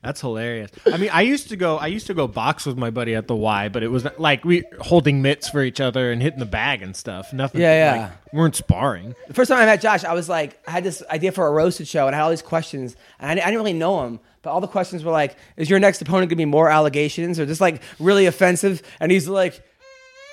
That's 0.07 0.21
hilarious. 0.21 0.71
I 0.87 0.99
mean, 0.99 1.11
I 1.13 1.23
used 1.23 1.49
to 1.49 1.57
go. 1.57 1.79
I 1.79 1.89
used 1.89 2.07
to 2.07 2.15
go 2.15 2.29
box 2.29 2.65
with 2.65 2.79
my 2.79 2.91
buddy 2.91 3.17
at 3.17 3.27
the 3.27 3.35
Y, 3.35 3.69
but 3.71 3.83
it 3.83 3.89
was 3.89 4.07
like 4.19 4.45
we 4.45 4.63
holding 4.81 5.21
mitts 5.21 5.49
for 5.49 5.65
each 5.65 5.81
other 5.81 6.13
and 6.13 6.23
hitting 6.23 6.39
the 6.39 6.47
bag 6.47 6.81
and 6.81 6.95
stuff. 6.95 7.33
Nothing. 7.33 7.61
Yeah, 7.61 7.75
yeah. 7.97 8.03
like, 8.03 8.13
we 8.33 8.39
weren't 8.39 8.55
sparring. 8.55 9.17
The 9.27 9.35
first 9.35 9.49
time 9.51 9.59
I 9.59 9.67
met 9.67 9.81
Josh, 9.81 10.05
I 10.05 10.13
was 10.13 10.29
like, 10.29 10.61
I 10.69 10.71
had 10.71 10.85
this 10.85 11.03
idea 11.11 11.33
for 11.33 11.45
a 11.49 11.51
roasted 11.51 11.89
show, 11.89 12.07
and 12.07 12.15
I 12.15 12.19
had 12.19 12.25
all 12.25 12.31
these 12.31 12.41
questions, 12.41 12.95
and 13.19 13.29
I, 13.29 13.43
I 13.43 13.47
didn't 13.47 13.57
really 13.57 13.73
know 13.73 14.05
him. 14.05 14.21
But 14.43 14.51
all 14.53 14.61
the 14.61 14.69
questions 14.69 15.03
were 15.03 15.11
like, 15.11 15.35
"Is 15.57 15.69
your 15.69 15.81
next 15.81 16.01
opponent 16.03 16.31
gonna 16.31 16.37
be 16.37 16.45
more 16.45 16.71
allegations, 16.71 17.41
or 17.41 17.47
just 17.47 17.61
like 17.61 17.83
really 17.99 18.27
offensive?" 18.27 18.83
And 19.01 19.11
he's 19.11 19.27
like, 19.27 19.61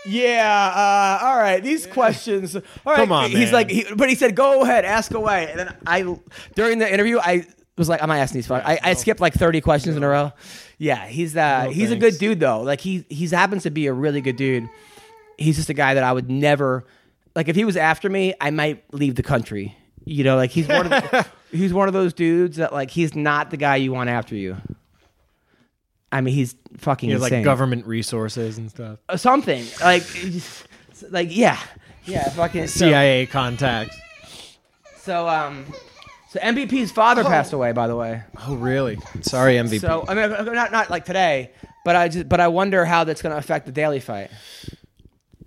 "Yeah, 0.06 1.20
uh, 1.22 1.26
all 1.26 1.38
right, 1.38 1.64
these 1.64 1.88
questions. 1.88 2.56
All 2.56 2.62
right." 2.86 2.98
Come 2.98 3.12
on, 3.12 3.32
He's 3.32 3.46
man. 3.46 3.54
like, 3.54 3.72
he, 3.72 3.88
but 3.96 4.08
he 4.08 4.14
said, 4.14 4.36
"Go 4.36 4.62
ahead, 4.62 4.86
ask 4.86 5.16
away." 5.16 5.50
And 5.50 5.60
then 5.62 5.76
I, 5.88 6.16
during 6.54 6.78
the 6.78 6.94
interview, 6.94 7.18
I 7.18 7.48
was 7.78 7.90
like, 7.90 8.02
"I'm 8.02 8.10
not 8.10 8.18
asking 8.18 8.40
these." 8.40 8.48
fuck- 8.48 8.64
I, 8.66 8.80
I 8.84 8.94
skipped 8.94 9.20
like 9.20 9.34
30 9.34 9.62
questions 9.62 9.96
in 9.96 10.04
a 10.04 10.08
row. 10.08 10.32
Yeah, 10.78 11.08
he's 11.08 11.36
uh, 11.36 11.70
he's 11.72 11.92
a 11.92 11.96
good 11.96 12.02
thanks. 12.14 12.18
dude 12.18 12.40
though. 12.40 12.62
Like 12.62 12.82
he 12.82 13.06
he's 13.10 13.32
happens 13.32 13.64
to 13.64 13.72
be 13.72 13.88
a 13.88 13.94
really 13.94 14.22
good 14.22 14.36
dude. 14.36 14.68
He's 15.38 15.56
just 15.56 15.70
a 15.70 15.74
guy 15.74 15.94
that 15.96 16.04
I 16.04 16.12
would 16.14 16.30
never 16.30 16.86
like 17.36 17.48
if 17.48 17.56
he 17.56 17.66
was 17.66 17.78
after 17.78 18.10
me, 18.10 18.34
I 18.40 18.52
might 18.52 18.84
leave 18.94 19.16
the 19.16 19.24
country. 19.24 19.76
You 20.06 20.24
know, 20.24 20.36
like 20.36 20.52
he's 20.52 20.68
one 20.68 20.86
of 20.86 20.90
the, 20.92 21.26
he's 21.52 21.74
one 21.74 21.88
of 21.88 21.94
those 21.94 22.14
dudes 22.14 22.58
that 22.58 22.74
like 22.74 22.92
he's 22.92 23.16
not 23.16 23.50
the 23.52 23.58
guy 23.58 23.78
you 23.78 23.92
want 23.94 24.10
after 24.10 24.36
you. 24.36 24.58
I 26.12 26.22
mean, 26.22 26.36
he's 26.36 26.56
fucking 26.78 27.10
He 27.10 27.14
has 27.14 27.24
insane. 27.24 27.40
like 27.40 27.46
government 27.46 27.88
resources 27.88 28.58
and 28.60 28.70
stuff. 28.70 29.00
Uh, 29.10 29.18
something 29.18 29.66
like 29.82 30.04
like 31.10 31.36
yeah, 31.36 31.58
yeah, 32.06 32.30
fucking 32.30 32.68
so, 32.68 32.80
CIA 32.86 33.26
contacts. 33.26 33.98
So 34.98 35.28
um, 35.28 35.66
so 36.34 36.40
MVP's 36.40 36.92
father 36.92 37.24
passed 37.24 37.54
away, 37.54 37.74
by 37.74 37.86
the 37.86 37.96
way. 37.96 38.24
Oh, 38.48 38.56
really? 38.56 38.98
Sorry, 39.22 39.54
MVP. 39.54 39.80
So 39.82 40.04
I 40.08 40.16
mean, 40.16 40.32
not 40.52 40.72
not 40.72 40.90
like 40.90 41.06
today, 41.06 41.52
but 41.86 41.96
I 41.96 42.08
just 42.08 42.28
but 42.28 42.40
I 42.40 42.48
wonder 42.48 42.86
how 42.86 43.04
that's 43.04 43.22
going 43.22 43.34
to 43.34 43.38
affect 43.38 43.68
the 43.68 43.72
Daley 43.72 44.00
fight. 44.00 44.32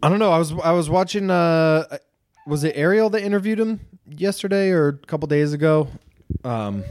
I 0.00 0.08
don't 0.08 0.20
know. 0.20 0.30
I 0.30 0.38
was 0.38 0.52
I 0.52 0.70
was 0.70 0.88
watching. 0.88 1.28
Uh, 1.28 1.98
was 2.46 2.62
it 2.62 2.76
Ariel 2.76 3.10
that 3.10 3.24
interviewed 3.24 3.58
him 3.58 3.80
yesterday 4.08 4.70
or 4.70 4.86
a 4.86 4.92
couple 4.92 5.26
days 5.26 5.52
ago? 5.52 5.88
Um, 6.44 6.84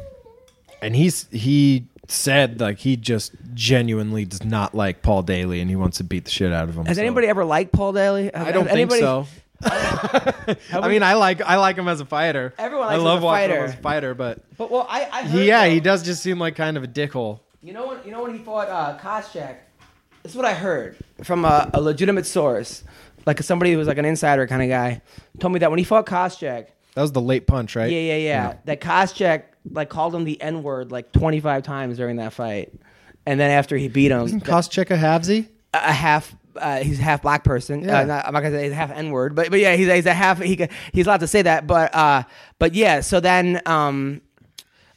and 0.81 0.93
he's 0.93 1.29
he 1.31 1.87
said 2.09 2.59
like 2.59 2.79
he 2.79 2.97
just 2.97 3.31
genuinely 3.53 4.25
does 4.25 4.43
not 4.43 4.75
like 4.75 5.03
Paul 5.03 5.21
Daley 5.21 5.61
and 5.61 5.69
he 5.69 5.77
wants 5.77 5.99
to 5.99 6.03
beat 6.03 6.25
the 6.25 6.31
shit 6.31 6.51
out 6.51 6.67
of 6.67 6.77
him. 6.77 6.85
Has 6.85 6.97
so- 6.97 7.01
anybody 7.01 7.27
ever 7.27 7.45
liked 7.45 7.71
Paul 7.71 7.93
Daley? 7.93 8.33
I 8.33 8.51
don't 8.51 8.67
think 8.69 8.91
so. 8.91 9.25
I 10.73 10.87
mean, 10.87 11.03
I 11.03 11.13
like 11.15 11.41
I 11.41 11.57
like 11.57 11.75
him 11.77 11.87
as 11.87 11.99
a 12.01 12.05
fighter. 12.05 12.53
Everyone 12.57 12.87
I 12.87 12.91
likes 12.91 12.99
him 12.99 13.05
love 13.05 13.17
as 13.17 13.23
a 13.23 13.25
watching 13.25 13.43
him 13.49 13.55
fighter. 13.57 13.65
as 13.65 13.73
a 13.73 13.77
fighter, 13.77 14.13
but 14.13 14.57
But 14.57 14.71
well, 14.71 14.85
I, 14.89 15.05
I 15.11 15.21
heard, 15.23 15.31
he, 15.41 15.47
yeah, 15.47 15.63
though- 15.65 15.69
he 15.73 15.79
does 15.79 16.03
just 16.03 16.21
seem 16.23 16.39
like 16.39 16.55
kind 16.55 16.77
of 16.77 16.83
a 16.83 16.87
dickhole. 16.87 17.39
You 17.61 17.73
know 17.73 17.87
when 17.87 17.97
you 18.05 18.11
know 18.11 18.21
when 18.23 18.31
he 18.33 18.39
fought 18.43 18.69
uh, 18.69 18.97
Koscheck. 18.99 19.57
This 20.23 20.31
is 20.31 20.35
what 20.35 20.45
I 20.45 20.53
heard 20.55 20.97
from 21.23 21.45
a, 21.45 21.69
a 21.73 21.79
legitimate 21.81 22.25
source, 22.25 22.83
like 23.27 23.41
somebody 23.43 23.71
who 23.71 23.77
was 23.77 23.87
like 23.87 23.99
an 23.99 24.05
insider 24.05 24.47
kind 24.47 24.63
of 24.63 24.69
guy, 24.69 25.01
told 25.39 25.53
me 25.53 25.59
that 25.59 25.69
when 25.69 25.77
he 25.77 25.85
fought 25.85 26.07
Koscheck, 26.07 26.67
That 26.95 27.01
was 27.01 27.11
the 27.11 27.21
late 27.21 27.45
punch, 27.45 27.75
right? 27.75 27.91
yeah, 27.91 27.99
yeah, 27.99 28.15
yeah, 28.17 28.53
that 28.65 28.81
Koscheck 28.81 29.43
like 29.71 29.89
called 29.89 30.15
him 30.15 30.23
the 30.23 30.41
N 30.41 30.63
word 30.63 30.91
like 30.91 31.11
25 31.11 31.61
times 31.63 31.97
during 31.97 32.15
that 32.17 32.33
fight, 32.33 32.73
and 33.27 33.39
then 33.39 33.51
after 33.51 33.77
he 33.77 33.87
beat 33.87 34.09
him, 34.11 34.41
Koscheck 34.41 34.89
a 34.91 34.97
halvesy? 34.97 35.47
a 35.73 35.77
a 35.77 35.91
half. 35.91 36.35
Uh, 36.55 36.77
he's 36.77 36.99
a 36.99 37.03
half 37.03 37.21
black 37.21 37.43
person. 37.43 37.83
Yeah. 37.83 37.99
Uh, 37.99 38.05
not, 38.05 38.27
I'm 38.27 38.33
not 38.33 38.41
gonna 38.41 38.55
say 38.55 38.63
he's 38.63 38.71
a 38.71 38.75
half 38.75 38.91
N 38.91 39.11
word, 39.11 39.35
but 39.35 39.49
but 39.49 39.59
yeah, 39.59 39.75
he's, 39.75 39.91
he's 39.91 40.05
a 40.05 40.13
half. 40.13 40.39
He 40.41 40.55
ca- 40.55 40.69
he's 40.91 41.05
allowed 41.05 41.21
to 41.21 41.27
say 41.27 41.41
that, 41.41 41.67
but 41.67 41.93
uh, 41.93 42.23
but 42.59 42.73
yeah. 42.73 43.01
So 43.01 43.19
then, 43.19 43.61
um, 43.65 44.21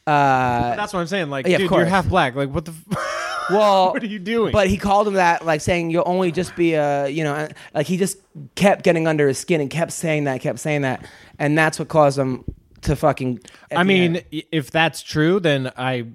uh, 0.08 0.74
That's 0.76 0.94
what 0.94 1.00
I'm 1.00 1.06
saying. 1.06 1.28
Like, 1.28 1.46
Yeah, 1.46 1.58
dude, 1.58 1.70
you're 1.70 1.84
half 1.84 2.08
black. 2.08 2.34
Like, 2.34 2.48
what 2.48 2.64
the? 2.64 2.72
F- 2.72 3.48
well, 3.50 3.92
what 3.92 4.02
are 4.02 4.06
you 4.06 4.18
doing? 4.18 4.52
But 4.52 4.68
he 4.68 4.78
called 4.78 5.06
him 5.06 5.14
that, 5.14 5.44
like 5.44 5.60
saying 5.60 5.90
you'll 5.90 6.04
only 6.06 6.32
just 6.32 6.56
be 6.56 6.74
a, 6.74 7.08
you 7.08 7.24
know, 7.24 7.34
uh, 7.34 7.48
like 7.74 7.86
he 7.86 7.96
just 7.98 8.18
kept 8.54 8.84
getting 8.84 9.06
under 9.06 9.28
his 9.28 9.38
skin 9.38 9.60
and 9.60 9.68
kept 9.68 9.92
saying 9.92 10.24
that, 10.24 10.40
kept 10.40 10.60
saying 10.60 10.82
that, 10.82 11.04
and 11.38 11.58
that's 11.58 11.78
what 11.78 11.88
caused 11.88 12.18
him 12.18 12.44
to 12.82 12.96
fucking. 12.96 13.40
I 13.74 13.82
mean, 13.84 14.16
end. 14.16 14.44
if 14.50 14.70
that's 14.70 15.02
true, 15.02 15.40
then 15.40 15.72
I, 15.76 16.06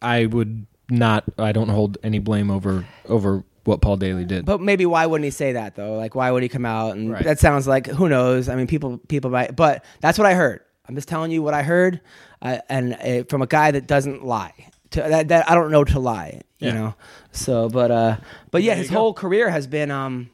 I 0.00 0.26
would 0.26 0.66
not. 0.88 1.24
I 1.36 1.52
don't 1.52 1.68
hold 1.68 1.98
any 2.02 2.20
blame 2.20 2.50
over 2.50 2.86
over 3.08 3.42
what 3.64 3.80
Paul 3.80 3.96
Daley 3.96 4.24
did. 4.24 4.44
but 4.44 4.60
maybe 4.60 4.86
why 4.86 5.06
wouldn't 5.06 5.24
he 5.24 5.30
say 5.30 5.52
that 5.52 5.74
though? 5.74 5.96
Like, 5.96 6.14
why 6.14 6.30
would 6.30 6.42
he 6.42 6.48
come 6.48 6.66
out 6.66 6.96
and 6.96 7.10
Right. 7.12 7.24
that 7.24 7.38
sounds 7.38 7.66
like 7.66 7.86
who 7.86 8.08
knows? 8.08 8.48
I 8.48 8.54
mean, 8.56 8.66
people, 8.66 8.98
people 9.08 9.30
might, 9.30 9.54
but 9.56 9.84
that's 10.00 10.18
what 10.18 10.26
I 10.26 10.34
heard. 10.34 10.60
I'm 10.88 10.94
just 10.94 11.08
telling 11.08 11.30
you 11.30 11.42
what 11.42 11.54
I 11.54 11.62
heard, 11.62 12.00
uh, 12.42 12.58
and 12.68 12.94
uh, 12.94 13.24
from 13.30 13.40
a 13.42 13.46
guy 13.46 13.70
that 13.70 13.86
doesn't 13.86 14.24
lie. 14.24 14.52
To, 14.90 15.00
that, 15.00 15.28
that 15.28 15.50
I 15.50 15.54
don't 15.54 15.70
know 15.70 15.82
to 15.84 15.98
lie, 15.98 16.42
you 16.58 16.68
Yeah. 16.68 16.74
know. 16.74 16.94
So, 17.32 17.68
but 17.70 17.90
uh, 17.90 18.16
but 18.50 18.62
yeah, 18.62 18.74
There 18.74 18.82
his 18.82 18.90
whole 18.90 19.14
career 19.14 19.48
has 19.50 19.66
been 19.66 19.90
um, 19.90 20.30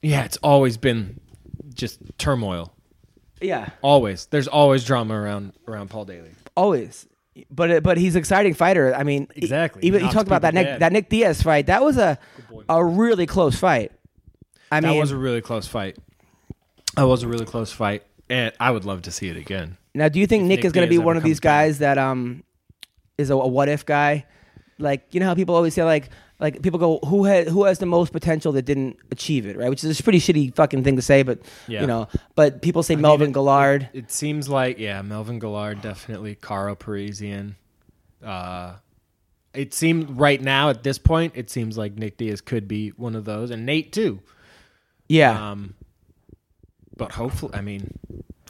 yeah, 0.00 0.24
it's 0.24 0.36
always 0.38 0.76
been 0.76 1.20
just 1.74 1.98
turmoil. 2.16 2.72
yeah, 3.40 3.70
Always, 3.82 4.26
there's 4.26 4.46
always 4.48 4.84
drama 4.84 5.14
around 5.14 5.52
around 5.66 5.90
Paul 5.90 6.04
Daley. 6.04 6.30
always. 6.56 7.06
But 7.50 7.70
uh, 7.70 7.80
but 7.80 7.96
he's 7.98 8.14
an 8.14 8.18
exciting 8.20 8.54
fighter. 8.54 8.94
I 8.94 9.04
mean, 9.04 9.26
Exactly. 9.34 9.82
Even 9.84 10.00
you 10.00 10.04
Knocks 10.04 10.14
talked 10.14 10.26
about 10.28 10.42
that 10.42 10.52
Nick 10.54 10.66
dead. 10.66 10.80
that 10.80 10.92
Nick 10.92 11.08
Diaz 11.08 11.42
fight. 11.42 11.66
That 11.66 11.82
was 11.82 11.96
a 11.96 12.18
a 12.68 12.84
really 12.84 13.26
close 13.26 13.56
fight. 13.58 13.92
I 14.70 14.80
that 14.80 14.88
mean, 14.88 14.98
was 15.00 15.10
a 15.12 15.16
really 15.16 15.40
close 15.40 15.66
fight. 15.66 15.96
That 16.96 17.04
was 17.04 17.22
a 17.22 17.28
really 17.28 17.46
close 17.46 17.72
fight, 17.72 18.02
and 18.28 18.52
I 18.60 18.70
would 18.70 18.84
love 18.84 19.02
to 19.02 19.10
see 19.10 19.28
it 19.28 19.36
again. 19.38 19.78
now 19.94 20.08
do 20.08 20.20
you 20.20 20.26
think 20.26 20.44
Nick, 20.44 20.58
Nick 20.58 20.64
is 20.66 20.72
going 20.72 20.86
to 20.86 20.90
be 20.90 20.98
one 20.98 21.16
of 21.16 21.22
these 21.22 21.40
comes 21.40 21.50
back. 21.52 21.66
guys 21.66 21.78
that 21.78 21.96
um 21.98 22.42
is 23.16 23.30
a, 23.30 23.34
a 23.34 23.48
what 23.48 23.68
if 23.68 23.86
guy? 23.86 24.26
Like 24.78 25.14
you 25.14 25.20
know 25.20 25.26
how 25.26 25.34
people 25.34 25.54
always 25.54 25.72
say 25.72 25.84
like 25.84 26.10
like 26.42 26.60
people 26.60 26.78
go 26.78 26.98
who 27.06 27.24
has 27.24 27.48
who 27.48 27.64
has 27.64 27.78
the 27.78 27.86
most 27.86 28.12
potential 28.12 28.52
that 28.52 28.62
didn't 28.66 28.98
achieve 29.10 29.46
it, 29.46 29.56
right? 29.56 29.70
Which 29.70 29.82
is 29.82 29.98
a 29.98 30.02
pretty 30.02 30.18
shitty 30.18 30.54
fucking 30.54 30.84
thing 30.84 30.96
to 30.96 31.02
say, 31.02 31.22
but 31.22 31.38
Yeah. 31.68 31.80
you 31.80 31.86
know, 31.86 32.08
but 32.34 32.60
people 32.60 32.82
say 32.82 32.96
Melvin 32.96 33.30
it- 33.30 33.34
Guillard. 33.34 33.88
It 33.94 34.10
seems 34.10 34.48
like 34.48 34.78
yeah, 34.78 35.00
Melvin 35.00 35.38
Guillard 35.40 35.80
definitely, 35.80 36.34
Karo 36.34 36.74
Parisyan. 36.76 37.54
Uh, 38.22 38.74
it 39.54 39.72
seemed 39.74 40.18
right 40.18 40.40
now 40.40 40.68
at 40.70 40.82
this 40.82 40.98
point, 40.98 41.32
it 41.36 41.48
seems 41.48 41.78
like 41.78 41.96
Nick 41.96 42.16
Diaz 42.18 42.40
could 42.40 42.66
be 42.68 42.90
one 42.90 43.14
of 43.14 43.24
those, 43.24 43.50
and 43.50 43.64
Nate 43.64 43.92
too. 43.92 44.20
yeah. 45.08 45.50
Um, 45.52 45.74
but 46.96 47.12
hopefully, 47.12 47.54
I 47.54 47.60
mean, 47.62 47.98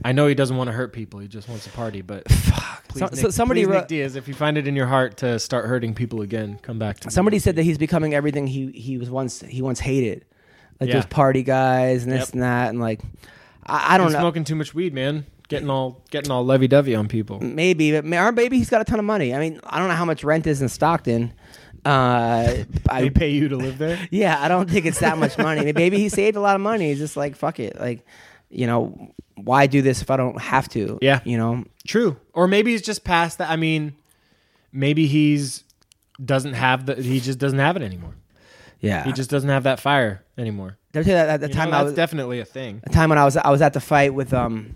I 0.05 0.13
know 0.13 0.27
he 0.27 0.35
doesn't 0.35 0.57
want 0.57 0.69
to 0.69 0.73
hurt 0.73 0.93
people; 0.93 1.21
he 1.21 1.29
just 1.29 1.49
wants 1.49 1.65
to 1.65 1.71
party. 1.71 2.01
But 2.03 2.25
please, 2.89 2.99
So- 3.01 3.07
Nick, 3.07 3.17
so 3.17 3.31
somebody 3.31 3.63
please, 3.63 3.67
wrote- 3.69 3.79
Nick 3.81 3.89
Diaz, 3.89 4.17
if 4.17 4.29
you 4.29 4.35
find 4.35 4.57
it 4.59 4.67
in 4.67 4.77
your 4.77 4.87
heart 4.87 5.19
to 5.19 5.39
start 5.39 5.67
hurting 5.67 5.95
people 5.95 6.23
again, 6.23 6.59
come 6.63 6.79
back 6.79 7.01
to 7.01 7.09
me. 7.09 7.13
Somebody 7.13 7.39
said 7.39 7.57
that 7.57 7.63
he's 7.63 7.79
becoming 7.79 8.15
everything 8.15 8.47
he 8.47 8.71
he 8.73 8.99
was 8.99 9.11
once 9.11 9.41
he 9.43 9.63
once 9.63 9.81
hated, 9.81 10.25
like 10.81 10.89
Yeah. 10.89 10.97
those 10.97 11.07
party 11.07 11.43
guys 11.43 12.03
and 12.05 12.13
this 12.13 12.29
Yep. 12.29 12.33
and 12.35 12.43
that, 12.43 12.69
and 12.71 12.81
like 12.81 13.01
I, 13.65 13.95
I 13.95 13.99
don't 13.99 14.09
He's 14.09 14.15
know. 14.15 14.21
smoking 14.21 14.45
too 14.45 14.57
much 14.57 14.75
weed, 14.75 14.93
man. 14.95 15.27
Getting 15.49 15.69
all 15.69 16.01
getting 16.11 16.31
all 16.31 16.45
lovey 16.45 16.67
dovey 16.67 16.95
on 16.95 17.09
people. 17.09 17.39
Maybe, 17.41 17.93
but 18.01 18.11
our 18.15 18.33
baby, 18.33 18.57
he's 18.57 18.71
got 18.71 18.81
a 18.81 18.85
ton 18.85 18.99
of 18.99 19.05
money. 19.05 19.35
I 19.35 19.39
mean, 19.39 19.61
I 19.65 19.79
don't 19.79 19.89
know 19.89 19.95
how 19.95 20.05
much 20.07 20.25
rent 20.25 20.47
is 20.47 20.63
in 20.63 20.69
Stockton. 20.71 21.33
Uh, 21.85 22.45
They 22.45 22.67
I, 22.89 23.09
pay 23.11 23.31
you 23.31 23.49
to 23.49 23.57
live 23.57 23.77
there. 23.79 23.99
yeah, 24.11 24.41
I 24.41 24.49
don't 24.49 24.71
think 24.71 24.87
it's 24.87 25.01
that 25.01 25.19
much 25.19 25.37
money. 25.37 25.73
Maybe 25.75 25.99
he 25.99 26.09
saved 26.09 26.37
a 26.37 26.41
lot 26.41 26.55
of 26.55 26.63
money. 26.63 26.89
He's 26.91 26.99
just 26.99 27.17
like, 27.17 27.35
fuck 27.37 27.59
it, 27.61 27.79
like, 27.79 28.07
you 28.53 28.67
know, 28.67 29.13
why 29.37 29.67
do 29.67 29.83
this 29.83 30.03
if 30.03 30.11
I 30.11 30.17
don't 30.17 30.41
have 30.41 30.69
to? 30.71 30.99
Yeah. 31.03 31.21
you 31.25 31.37
know, 31.39 31.65
True. 31.87 32.17
Or 32.33 32.47
maybe 32.47 32.71
he's 32.73 32.83
just 32.83 33.03
past 33.05 33.39
that. 33.39 33.51
I 33.51 33.57
mean, 33.57 33.95
maybe 34.73 35.07
he's 35.07 35.65
doesn't 36.25 36.53
have 36.55 36.87
the 36.87 36.95
he 36.97 37.19
just 37.21 37.39
doesn't 37.39 37.59
have 37.59 37.77
it 37.77 37.83
anymore. 37.83 38.15
yeah. 38.81 39.05
He 39.05 39.13
just 39.13 39.31
doesn't 39.31 39.49
have 39.51 39.65
that 39.65 39.81
fire 39.81 40.23
anymore. 40.39 40.77
Did 40.93 41.01
I 41.01 41.03
tell 41.03 41.11
you 41.13 41.17
that 41.17 41.29
at 41.29 41.41
the 41.41 41.49
You 41.49 41.55
know, 41.55 41.63
I 41.63 41.71
that's 41.71 41.85
was 41.85 41.95
definitely 41.95 42.39
a 42.41 42.45
thing. 42.45 42.81
A 42.85 42.91
time 42.91 43.09
when 43.09 43.19
I 43.19 43.25
was 43.25 43.37
I 43.37 43.51
was 43.51 43.63
at 43.63 43.73
the 43.73 43.81
fight 43.81 44.15
with 44.15 44.33
um 44.33 44.75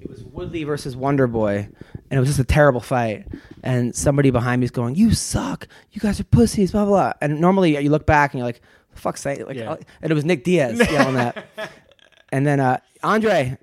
it 0.00 0.08
was 0.08 0.22
Woodley 0.24 0.64
versus 0.64 0.96
Wonder 0.96 1.26
Boy 1.26 1.68
and 2.10 2.16
it 2.16 2.20
was 2.20 2.28
just 2.28 2.38
a 2.40 2.44
terrible 2.44 2.80
fight 2.80 3.26
and 3.62 3.94
somebody 3.94 4.30
behind 4.30 4.60
me 4.60 4.64
is 4.64 4.70
going 4.70 4.94
you 4.94 5.12
suck 5.12 5.68
you 5.92 6.00
guys 6.00 6.18
are 6.20 6.24
pussies 6.24 6.70
blah 6.72 6.84
blah, 6.84 6.90
blah. 7.10 7.12
and 7.20 7.40
normally 7.40 7.78
you 7.82 7.90
look 7.90 8.06
back 8.06 8.32
and 8.32 8.38
you're 8.38 8.46
like 8.46 8.60
fuck's 8.94 9.20
sake 9.20 9.44
like 9.46 9.56
Yeah. 9.56 9.76
and 10.00 10.10
it 10.10 10.14
was 10.14 10.24
Nick 10.24 10.44
Diaz 10.44 10.78
yelling 10.90 11.14
that 11.14 11.44
and 12.32 12.46
then 12.46 12.58
uh 12.60 12.78
Andre 13.02 13.58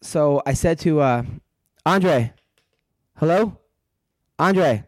so 0.00 0.42
I 0.46 0.54
said 0.54 0.78
to 0.80 1.00
uh 1.00 1.22
Andre 1.86 2.32
hello 3.18 3.56
Andre 4.38 4.84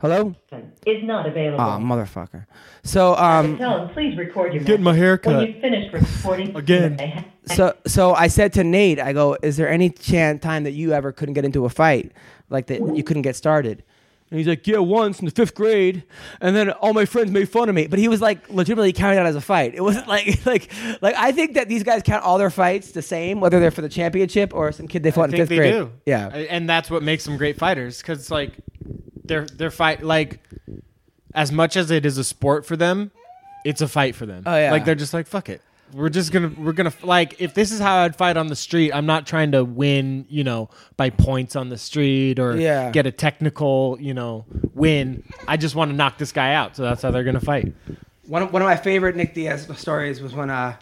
hello 0.00 0.34
is 0.86 1.02
not 1.04 1.26
available. 1.26 1.60
oh 1.64 1.78
motherfucker 1.78 2.46
so 2.82 3.14
um 3.16 3.56
Tell 3.58 3.88
please 3.88 4.16
record 4.18 4.52
your 4.52 4.62
Getting 4.64 4.82
my 4.84 4.90
message. 4.92 5.00
hair 5.02 5.18
cut. 5.18 5.36
When 5.36 5.46
you 5.54 5.60
finish 5.60 5.92
recording, 5.92 6.54
Again. 6.56 7.24
so 7.46 7.74
so 7.86 8.14
I 8.14 8.26
said 8.28 8.52
to 8.54 8.64
Nate, 8.64 8.98
I 9.00 9.12
go, 9.12 9.36
is 9.42 9.56
there 9.56 9.68
any 9.68 9.88
chance 9.90 10.42
time 10.42 10.64
that 10.64 10.72
you 10.72 10.92
ever 10.92 11.12
couldn't 11.12 11.34
get 11.34 11.44
into 11.44 11.64
a 11.64 11.70
fight, 11.70 12.12
like 12.50 12.66
that 12.66 12.94
you 12.96 13.02
couldn't 13.02 13.22
get 13.22 13.36
started? 13.36 13.82
And 14.34 14.40
he's 14.40 14.48
like, 14.48 14.66
yeah, 14.66 14.78
once 14.78 15.20
in 15.20 15.26
the 15.26 15.30
fifth 15.30 15.54
grade, 15.54 16.02
and 16.40 16.56
then 16.56 16.70
all 16.70 16.92
my 16.92 17.04
friends 17.04 17.30
made 17.30 17.48
fun 17.48 17.68
of 17.68 17.74
me. 17.76 17.86
But 17.86 18.00
he 18.00 18.08
was 18.08 18.20
like 18.20 18.50
legitimately 18.50 18.92
counting 18.92 19.14
that 19.18 19.26
as 19.26 19.36
a 19.36 19.40
fight. 19.40 19.76
It 19.76 19.80
wasn't 19.80 20.08
like 20.08 20.44
like 20.44 20.72
like 21.00 21.14
I 21.14 21.30
think 21.30 21.54
that 21.54 21.68
these 21.68 21.84
guys 21.84 22.02
count 22.02 22.24
all 22.24 22.36
their 22.36 22.50
fights 22.50 22.90
the 22.90 23.00
same, 23.00 23.38
whether 23.38 23.60
they're 23.60 23.70
for 23.70 23.80
the 23.82 23.88
championship 23.88 24.52
or 24.52 24.72
some 24.72 24.88
kid 24.88 25.04
they 25.04 25.12
fought 25.12 25.20
I 25.20 25.24
in 25.26 25.30
think 25.30 25.40
fifth 25.42 25.48
they 25.50 25.56
grade. 25.58 25.72
do. 25.72 25.92
Yeah, 26.04 26.30
and 26.30 26.68
that's 26.68 26.90
what 26.90 27.04
makes 27.04 27.24
them 27.24 27.36
great 27.36 27.58
fighters 27.58 27.98
because 27.98 28.28
like 28.28 28.54
they're 29.24 29.46
they're 29.46 29.70
fight 29.70 30.02
like 30.02 30.40
as 31.32 31.52
much 31.52 31.76
as 31.76 31.92
it 31.92 32.04
is 32.04 32.18
a 32.18 32.24
sport 32.24 32.66
for 32.66 32.76
them, 32.76 33.12
it's 33.64 33.82
a 33.82 33.86
fight 33.86 34.16
for 34.16 34.26
them. 34.26 34.42
Oh, 34.46 34.56
yeah. 34.56 34.72
like 34.72 34.84
they're 34.84 34.96
just 34.96 35.14
like 35.14 35.28
fuck 35.28 35.48
it. 35.48 35.62
We're 35.94 36.08
just 36.08 36.32
gonna 36.32 36.50
we're 36.58 36.72
gonna 36.72 36.92
like 37.04 37.40
if 37.40 37.54
this 37.54 37.70
is 37.70 37.78
how 37.78 37.98
I'd 37.98 38.16
fight 38.16 38.36
on 38.36 38.48
the 38.48 38.56
street, 38.56 38.90
I'm 38.92 39.06
not 39.06 39.26
trying 39.28 39.52
to 39.52 39.64
win, 39.64 40.26
you 40.28 40.42
know, 40.42 40.68
by 40.96 41.10
points 41.10 41.54
on 41.54 41.68
the 41.68 41.78
street 41.78 42.40
or 42.40 42.56
Yeah. 42.56 42.90
get 42.90 43.06
a 43.06 43.12
technical, 43.12 43.96
you 44.00 44.12
know, 44.12 44.44
win. 44.74 45.22
I 45.46 45.56
just 45.56 45.76
want 45.76 45.92
to 45.92 45.96
knock 45.96 46.18
this 46.18 46.32
guy 46.32 46.52
out, 46.54 46.74
so 46.74 46.82
that's 46.82 47.02
how 47.02 47.12
they're 47.12 47.22
gonna 47.22 47.38
fight. 47.40 47.72
One 48.26 48.42
of, 48.42 48.52
one 48.52 48.60
of 48.60 48.66
my 48.66 48.74
favorite 48.76 49.14
Nick 49.14 49.34
Diaz 49.34 49.68
stories 49.76 50.20
was 50.20 50.34
when 50.34 50.50
uh, 50.50 50.74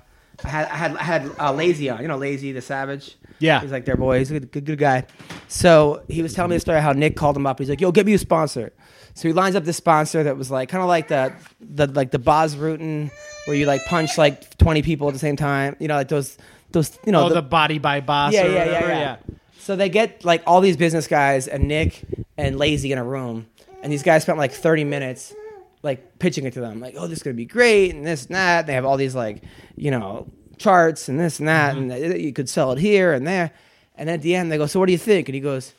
I 0.44 0.48
had 0.48 0.66
I 0.68 0.76
had 0.76 0.96
I 0.96 1.02
had 1.02 1.30
uh, 1.38 1.52
Lazy 1.52 1.90
on, 1.90 2.00
you 2.00 2.08
know, 2.08 2.16
Lazy 2.16 2.52
the 2.52 2.62
Savage. 2.62 3.16
Yeah. 3.38 3.60
he's 3.60 3.72
like 3.72 3.84
their 3.84 3.96
boy. 3.96 4.18
He's 4.18 4.30
a 4.30 4.34
good, 4.40 4.50
good, 4.52 4.64
good 4.64 4.78
guy. 4.78 5.04
So 5.48 6.04
he 6.08 6.22
was 6.22 6.32
telling 6.32 6.50
me 6.50 6.56
the 6.56 6.60
story 6.60 6.80
how 6.80 6.92
Nick 6.92 7.16
called 7.16 7.36
him 7.36 7.46
up. 7.46 7.58
He's 7.58 7.68
like, 7.68 7.80
"Yo, 7.80 7.90
get 7.92 8.06
me 8.06 8.14
a 8.14 8.18
sponsor." 8.18 8.72
So 9.14 9.28
he 9.28 9.34
lines 9.34 9.56
up 9.56 9.64
this 9.64 9.76
sponsor 9.76 10.22
that 10.22 10.36
was 10.36 10.50
like 10.50 10.68
kind 10.68 10.82
of 10.82 10.88
like 10.88 11.08
the 11.08 11.34
the 11.60 11.86
like 11.86 12.10
the 12.10 12.18
Bas 12.18 12.54
Rutten 12.54 13.10
where 13.46 13.56
you 13.56 13.66
like 13.66 13.84
punch 13.84 14.16
like 14.16 14.56
twenty 14.58 14.82
people 14.82 15.08
at 15.08 15.12
the 15.12 15.20
same 15.20 15.36
time. 15.36 15.76
You 15.78 15.88
know, 15.88 15.96
like 15.96 16.08
those 16.08 16.38
those 16.70 16.98
you 17.04 17.12
know 17.12 17.26
Oh, 17.26 17.28
the, 17.28 17.42
body 17.42 17.78
by 17.78 18.00
boss. 18.00 18.32
yeah, 18.32 18.44
or 18.44 18.48
yeah, 18.48 18.64
yeah, 18.64 18.72
whatever, 18.72 18.88
yeah, 18.88 19.16
So 19.58 19.76
they 19.76 19.88
get 19.88 20.24
like 20.24 20.42
all 20.46 20.60
these 20.60 20.76
business 20.76 21.06
guys 21.06 21.48
and 21.48 21.68
Nick 21.68 22.02
and 22.36 22.58
Lazy 22.58 22.92
in 22.92 22.98
a 22.98 23.04
room, 23.04 23.46
and 23.82 23.92
these 23.92 24.02
guys 24.02 24.22
spent 24.22 24.38
like 24.38 24.52
30 24.52 24.84
minutes 24.84 25.34
like 25.82 26.18
pitching 26.20 26.46
it 26.46 26.52
to 26.52 26.60
them, 26.60 26.80
like, 26.80 26.94
oh, 26.96 27.08
this 27.08 27.18
is 27.18 27.22
gonna 27.22 27.34
be 27.34 27.44
great, 27.44 27.94
and 27.94 28.06
this 28.06 28.26
and 28.26 28.36
that. 28.36 28.66
They 28.66 28.74
have 28.74 28.84
all 28.84 28.96
these 28.96 29.14
like, 29.14 29.42
you 29.76 29.90
know, 29.90 30.28
charts 30.58 31.08
and 31.08 31.18
this 31.18 31.38
and 31.38 31.48
that, 31.48 31.74
mm-hmm. 31.74 31.90
and 31.90 32.20
you 32.20 32.32
could 32.32 32.48
sell 32.48 32.72
it 32.72 32.78
here 32.78 33.12
and 33.12 33.26
there. 33.26 33.52
And 33.94 34.08
at 34.08 34.22
the 34.22 34.34
end, 34.34 34.50
they 34.50 34.56
go, 34.56 34.66
so 34.66 34.80
what 34.80 34.86
do 34.86 34.92
you 34.92 34.98
think? 34.98 35.28
And 35.28 35.34
he 35.34 35.40
goes, 35.40 35.74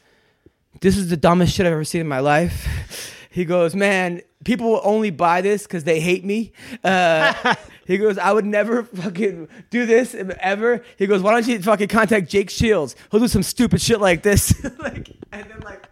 this 0.82 0.98
is 0.98 1.10
the 1.10 1.18
dumbest 1.18 1.56
shit 1.56 1.66
I've 1.66 1.72
ever 1.72 1.84
seen 1.84 2.02
in 2.02 2.08
my 2.08 2.20
life. 2.20 3.10
He 3.34 3.46
goes, 3.46 3.74
man, 3.74 4.22
people 4.46 4.70
will 4.70 4.82
only 4.84 5.10
buy 5.10 5.42
this 5.42 5.64
because 5.64 5.86
they 5.86 6.00
hate 6.00 6.24
me. 6.24 6.52
Uh, 6.84 7.56
he 7.88 7.98
goes, 7.98 8.20
I 8.20 8.32
would 8.32 8.46
never 8.46 8.84
fucking 8.84 9.48
do 9.72 9.88
this 9.88 10.16
ever. 10.40 10.84
He 11.00 11.08
goes, 11.08 11.24
why 11.24 11.32
don't 11.32 11.48
you 11.48 11.60
fucking 11.60 11.88
contact 11.88 12.30
Jake 12.30 12.52
Shields? 12.52 12.96
He'll 13.10 13.20
do 13.20 13.28
some 13.28 13.42
stupid 13.42 13.82
shit 13.82 14.00
like 14.00 14.22
this. 14.22 14.54
like, 14.80 15.10
and 15.32 15.50
then 15.50 15.62
like, 15.62 15.84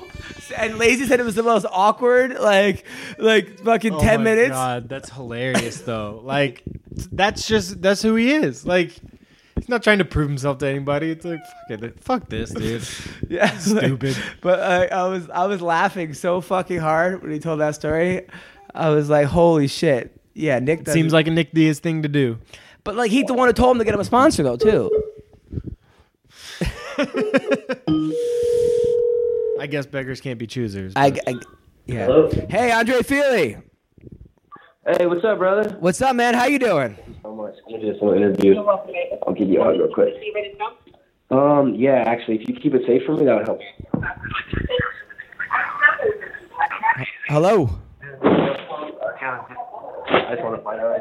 and 0.56 0.78
Lazy 0.78 1.06
said 1.06 1.20
it 1.20 1.22
was 1.22 1.36
the 1.36 1.44
most 1.44 1.64
awkward, 1.70 2.40
like, 2.40 2.84
like 3.18 3.60
fucking 3.60 3.94
Oh 3.94 4.00
ten 4.00 4.18
my 4.20 4.24
minutes. 4.24 4.50
God, 4.50 4.88
that's 4.88 5.10
hilarious 5.10 5.80
though. 5.82 6.20
like 6.24 6.64
that's 7.12 7.46
just 7.46 7.80
that's 7.80 8.02
who 8.02 8.16
he 8.16 8.32
is. 8.32 8.66
Like 8.66 8.96
he's 9.60 9.68
not 9.68 9.82
trying 9.82 9.98
to 9.98 10.04
prove 10.04 10.28
himself 10.28 10.58
to 10.58 10.66
anybody. 10.66 11.10
It's 11.10 11.24
like 11.24 11.40
fuck 11.68 11.82
it, 11.82 12.00
fuck 12.02 12.28
this, 12.28 12.50
dude. 12.50 12.82
Yeah, 13.28 13.50
Stupid. 13.58 14.16
but 14.40 14.58
uh, 14.58 14.88
I 14.94 15.06
was 15.08 15.28
I 15.30 15.46
was 15.46 15.60
laughing 15.60 16.14
so 16.14 16.40
fucking 16.40 16.78
hard 16.78 17.22
when 17.22 17.30
he 17.30 17.38
told 17.38 17.60
that 17.60 17.74
story. 17.74 18.26
I 18.74 18.88
was 18.90 19.10
like, 19.10 19.26
holy 19.26 19.68
shit. 19.68 20.16
Yeah, 20.34 20.58
Nick 20.60 20.84
does 20.84 20.94
Seems 20.94 21.12
like 21.12 21.26
a 21.26 21.30
Nick 21.30 21.52
Diaz 21.52 21.80
thing 21.80 22.02
to 22.02 22.08
do. 22.08 22.38
But 22.84 22.96
like 22.96 23.10
he's 23.10 23.26
the 23.26 23.34
one 23.34 23.48
who 23.48 23.52
told 23.52 23.76
him 23.76 23.78
to 23.80 23.84
get 23.84 23.94
him 23.94 24.00
a 24.00 24.04
sponsor 24.04 24.42
though 24.42 24.56
too. 24.56 24.90
I 29.60 29.66
guess 29.68 29.84
beggars 29.86 30.20
can't 30.20 30.38
be 30.38 30.46
choosers. 30.46 30.94
I, 30.96 31.18
I 31.26 31.34
yeah. 31.86 32.06
Hello. 32.06 32.30
Hey 32.48 32.72
Andre 32.72 33.02
Fili, 33.02 33.58
Hey, 34.86 35.06
what's 35.06 35.24
up, 35.24 35.38
brother? 35.38 35.76
what's 35.80 36.00
up, 36.00 36.16
man? 36.16 36.32
How 36.34 36.46
you 36.46 36.58
doing? 36.58 36.96
So 37.22 37.34
much. 37.34 37.54
I'm 37.66 37.72
gonna 37.72 37.82
do 37.84 37.92
this 37.92 38.00
little 38.02 38.16
interview. 38.16 38.58
I'll 39.26 39.34
give 39.34 39.48
you 39.48 39.60
a 39.60 39.64
hug 39.64 39.78
real 39.78 39.92
quick. 39.92 40.14
Um, 41.30 41.74
yeah, 41.74 42.02
actually, 42.06 42.40
if 42.40 42.48
you 42.48 42.54
keep 42.54 42.74
it 42.74 42.82
safe 42.86 43.02
for 43.04 43.14
me, 43.14 43.26
that 43.26 43.36
would 43.36 43.46
help. 43.46 43.60
Hello. 47.28 47.70
I 48.22 50.34
just 50.34 50.42
want 50.42 50.56
to 50.56 50.62
find 50.62 50.80
out. 50.80 50.98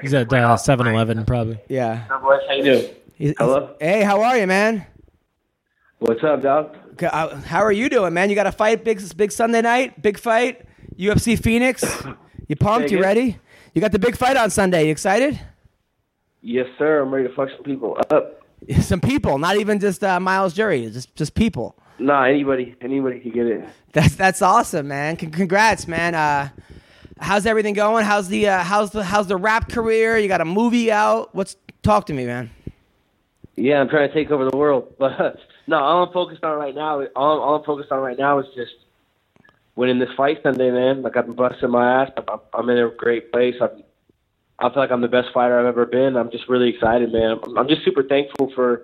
he's 0.00 0.14
at 0.14 0.32
uh, 0.32 0.56
7-Eleven 0.56 1.24
probably. 1.26 1.58
Yeah. 1.68 2.06
How 2.08 2.40
you 2.54 2.62
doing? 2.64 2.94
He's- 3.16 3.34
Hello? 3.38 3.76
Hey, 3.80 4.02
how 4.02 4.22
are 4.22 4.38
you, 4.38 4.46
man? 4.46 4.86
What's 5.98 6.24
up, 6.24 6.42
dog? 6.42 6.76
Okay, 6.94 7.06
uh, 7.06 7.36
How 7.36 7.62
are 7.62 7.72
you 7.72 7.88
doing, 7.88 8.12
man? 8.14 8.30
You 8.30 8.34
got 8.34 8.46
a 8.46 8.52
fight, 8.52 8.82
big, 8.82 9.00
big 9.16 9.30
Sunday 9.30 9.62
night, 9.62 10.02
big 10.02 10.18
fight, 10.18 10.66
UFC 10.98 11.40
Phoenix. 11.40 11.84
You 12.48 12.56
pumped? 12.56 12.90
You 12.90 13.00
ready? 13.00 13.38
You 13.72 13.80
got 13.80 13.92
the 13.92 13.98
big 13.98 14.16
fight 14.16 14.36
on 14.36 14.50
Sunday. 14.50 14.86
You 14.86 14.92
excited? 14.92 15.40
Yes, 16.42 16.66
sir. 16.78 17.00
I'm 17.00 17.12
ready 17.12 17.28
to 17.28 17.34
fuck 17.34 17.48
some 17.54 17.64
people 17.64 17.96
up. 18.10 18.40
Some 18.80 19.00
people, 19.00 19.36
not 19.36 19.56
even 19.58 19.78
just 19.78 20.02
uh, 20.02 20.18
Myles 20.18 20.54
Jury, 20.54 20.88
just 20.88 21.14
just 21.16 21.34
people. 21.34 21.76
Nah, 21.98 22.22
anybody, 22.22 22.74
anybody 22.80 23.20
can 23.20 23.30
get 23.30 23.46
it. 23.46 23.68
That's 23.92 24.14
that's 24.14 24.40
awesome, 24.40 24.88
man. 24.88 25.18
Con- 25.18 25.32
congrats, 25.32 25.86
man. 25.86 26.14
Uh, 26.14 26.48
how's 27.20 27.44
everything 27.44 27.74
going? 27.74 28.06
How's 28.06 28.28
the 28.28 28.48
uh, 28.48 28.62
how's 28.62 28.90
the 28.92 29.04
how's 29.04 29.26
the 29.26 29.36
rap 29.36 29.68
career? 29.68 30.16
You 30.16 30.28
got 30.28 30.40
a 30.40 30.46
movie 30.46 30.90
out? 30.90 31.34
What's 31.34 31.56
talk 31.82 32.06
to 32.06 32.14
me, 32.14 32.24
man? 32.24 32.50
Yeah, 33.56 33.80
I'm 33.80 33.88
trying 33.90 34.08
to 34.08 34.14
take 34.14 34.30
over 34.30 34.48
the 34.48 34.56
world, 34.56 34.94
but 34.98 35.36
no, 35.66 35.76
all 35.78 36.06
I'm 36.06 36.12
focused 36.12 36.42
on 36.42 36.56
right 36.58 36.74
now, 36.74 37.02
all, 37.16 37.40
all 37.40 37.56
I'm 37.56 37.64
focused 37.64 37.92
on 37.92 38.00
right 38.00 38.18
now 38.18 38.38
is 38.38 38.46
just 38.54 38.72
winning 39.76 39.98
this 39.98 40.10
fight 40.16 40.38
Sunday, 40.42 40.70
man. 40.70 41.02
Like 41.02 41.16
I've 41.16 41.26
been 41.26 41.34
busting 41.34 41.70
my 41.70 42.02
ass. 42.02 42.10
I'm, 42.16 42.40
I'm 42.52 42.70
in 42.70 42.78
a 42.78 42.90
great 42.90 43.32
place. 43.32 43.54
I'm 43.60 43.82
I 44.58 44.68
feel 44.68 44.78
like 44.78 44.92
I'm 44.92 45.00
the 45.00 45.08
best 45.08 45.28
fighter 45.34 45.58
I've 45.58 45.66
ever 45.66 45.84
been. 45.84 46.16
I'm 46.16 46.30
just 46.30 46.48
really 46.48 46.68
excited, 46.68 47.12
man. 47.12 47.38
I'm, 47.42 47.58
I'm 47.58 47.68
just 47.68 47.84
super 47.84 48.04
thankful 48.04 48.52
for 48.54 48.82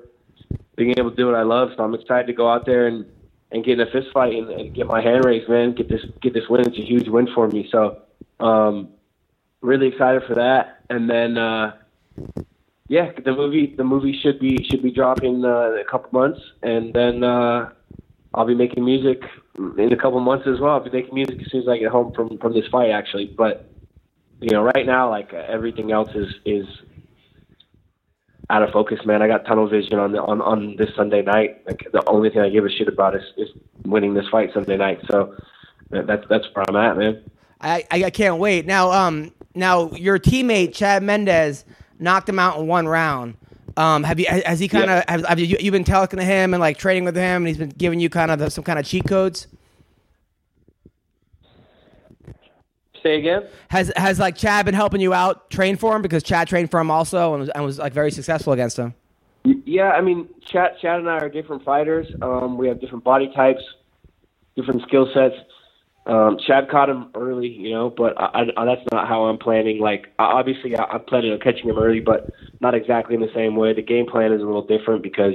being 0.77 0.99
able 0.99 1.11
to 1.11 1.17
do 1.17 1.27
what 1.27 1.37
I 1.37 1.43
love. 1.43 1.71
So 1.77 1.85
I'm 1.85 1.95
excited 1.95 2.27
to 2.27 2.33
go 2.33 2.51
out 2.51 2.67
there 2.67 2.87
and 2.87 3.07
and 3.53 3.65
get 3.65 3.81
in 3.81 3.87
a 3.87 3.91
fist 3.91 4.09
fight 4.13 4.35
and, 4.35 4.49
and 4.51 4.75
get 4.75 4.87
my 4.87 5.01
hand 5.01 5.25
raised, 5.25 5.49
man. 5.49 5.75
Get 5.75 5.89
this 5.89 6.03
get 6.21 6.35
this 6.35 6.49
win. 6.49 6.67
It's 6.67 6.79
a 6.79 6.85
huge 6.85 7.09
win 7.09 7.29
for 7.35 7.49
me. 7.49 7.69
So 7.71 8.03
um, 8.41 8.91
really 9.61 9.89
excited 9.89 10.23
for 10.27 10.35
that. 10.35 10.83
And 10.91 11.09
then 11.09 11.39
uh, 11.39 11.77
yeah, 12.89 13.13
the 13.25 13.33
movie 13.33 13.75
the 13.77 13.85
movie 13.85 14.19
should 14.21 14.41
be 14.41 14.65
should 14.69 14.83
be 14.83 14.91
dropping 14.91 15.45
uh, 15.45 15.73
in 15.73 15.79
a 15.79 15.85
couple 15.89 16.11
months, 16.13 16.41
and 16.63 16.93
then 16.93 17.23
uh, 17.23 17.71
I'll 18.35 18.47
be 18.47 18.55
making 18.55 18.85
music 18.85 19.23
in 19.79 19.93
a 19.93 19.97
couple 19.97 20.21
months 20.21 20.47
as 20.47 20.61
well. 20.61 20.75
I'll 20.75 20.85
be 20.85 20.91
making 20.91 21.15
music 21.15 21.41
as 21.41 21.51
soon 21.51 21.63
as 21.63 21.69
I 21.69 21.79
get 21.79 21.91
home 21.91 22.13
from 22.15 22.39
from 22.39 22.55
this 22.55 22.67
fight, 22.71 22.91
actually. 22.91 23.27
But 23.27 23.71
you 24.41 24.51
know, 24.51 24.63
right 24.63 24.87
now, 24.87 25.11
like 25.11 25.33
uh, 25.33 25.45
everything 25.49 25.93
else 25.93 26.11
is 26.15 26.29
is 26.45 26.67
out 28.49 28.63
of 28.63 28.71
focus, 28.71 28.99
man. 29.05 29.23
I 29.23 29.29
got 29.29 29.45
tunnel 29.45 29.69
vision 29.69 29.99
on 29.99 30.13
the, 30.13 30.23
on 30.23 30.41
on 30.41 30.77
this 30.77 30.89
Sunday 30.97 31.23
night. 31.23 31.63
Like 31.67 31.87
the 31.93 32.03
only 32.09 32.31
thing 32.31 32.41
I 32.41 32.49
give 32.49 32.65
a 32.65 32.71
shit 32.71 32.89
about 32.89 33.15
is 33.15 33.23
is 33.37 33.49
winning 33.85 34.15
this 34.15 34.29
fight 34.29 34.51
Sunday 34.55 34.77
night. 34.77 35.01
So 35.11 35.37
that's 35.91 36.25
that's 36.29 36.47
where 36.55 36.65
I'm 36.69 36.77
at, 36.77 36.97
man. 36.97 37.23
I, 37.61 37.85
I 37.91 38.11
can't 38.11 38.39
wait. 38.39 38.65
Now, 38.65 38.91
um, 38.91 39.33
now 39.55 39.91
your 39.91 40.19
teammate 40.19 40.75
Chad 40.75 41.03
Mendes 41.03 41.67
knocked 41.99 42.29
him 42.29 42.39
out 42.39 42.59
in 42.59 42.67
one 42.67 42.89
round. 42.89 43.37
Um, 43.77 44.03
have 44.05 44.19
you 44.19 44.27
has 44.27 44.59
he 44.59 44.69
kind 44.69 44.91
of 44.91 44.91
Yeah. 44.91 45.05
have, 45.09 45.27
have 45.27 45.39
you 45.39 45.57
you 45.61 45.71
been 45.71 45.85
talking 45.85 46.19
to 46.19 46.25
him 46.25 46.55
and 46.55 46.61
like 46.61 46.77
trading 46.77 47.05
with 47.05 47.17
him, 47.17 47.43
and 47.43 47.49
he's 47.49 47.59
been 47.59 47.71
giving 47.71 48.01
you 48.01 48.11
kind 48.11 48.31
of 48.31 48.39
the, 48.39 48.51
some 48.51 48.65
kind 48.65 48.79
of 48.79 48.85
cheat 48.85 49.07
codes? 49.07 49.47
Say 53.03 53.19
again. 53.19 53.47
Has 53.69 53.93
has 53.97 54.19
like 54.19 54.37
Chad 54.37 54.67
been 54.67 54.75
helping 54.75 55.01
you 55.01 55.15
out, 55.15 55.51
train 55.51 55.77
for 55.77 55.97
him 55.97 56.03
because 56.03 56.23
Chad 56.23 56.49
trained 56.49 56.71
for 56.71 56.81
him 56.81 56.91
also 56.91 57.33
and 57.33 57.41
was, 57.41 57.49
and 57.51 57.65
was 57.65 57.79
like 57.79 57.93
very 57.93 58.11
successful 58.11 58.53
against 58.53 58.79
him. 58.79 58.95
Yeah, 59.45 59.93
I 59.93 60.03
mean, 60.03 60.29
Chad, 60.45 60.73
Chad 60.83 60.99
and 60.99 61.09
I 61.09 61.17
are 61.19 61.31
different 61.31 61.65
fighters. 61.65 62.07
Um, 62.21 62.59
we 62.59 62.69
have 62.69 62.79
different 62.79 63.05
body 63.05 63.33
types, 63.35 63.63
different 64.55 64.83
skill 64.83 65.09
sets. 65.15 65.35
Um, 66.07 66.39
Chad 66.47 66.71
caught 66.71 66.89
him 66.89 67.11
early, 67.15 67.49
you 67.49 67.71
know, 67.71 67.91
but 67.91 68.19
I, 68.19 68.47
I, 68.57 68.65
that's 68.65 68.87
not 68.91 69.07
how 69.07 69.25
I'm 69.25 69.39
planning. 69.39 69.81
Like, 69.81 70.09
obviously, 70.19 70.77
I, 70.77 70.85
I'm 70.85 71.05
planning 71.05 71.33
on 71.33 71.39
catching 71.39 71.69
him 71.69 71.79
early, 71.79 72.01
but 72.01 72.31
not 72.61 72.75
exactly 72.75 73.15
in 73.15 73.21
the 73.21 73.31
same 73.35 73.55
way. 73.55 73.75
The 73.75 73.83
game 73.83 74.07
plan 74.07 74.33
is 74.33 74.41
a 74.41 74.45
little 74.45 74.67
different 74.67 75.03
because, 75.03 75.35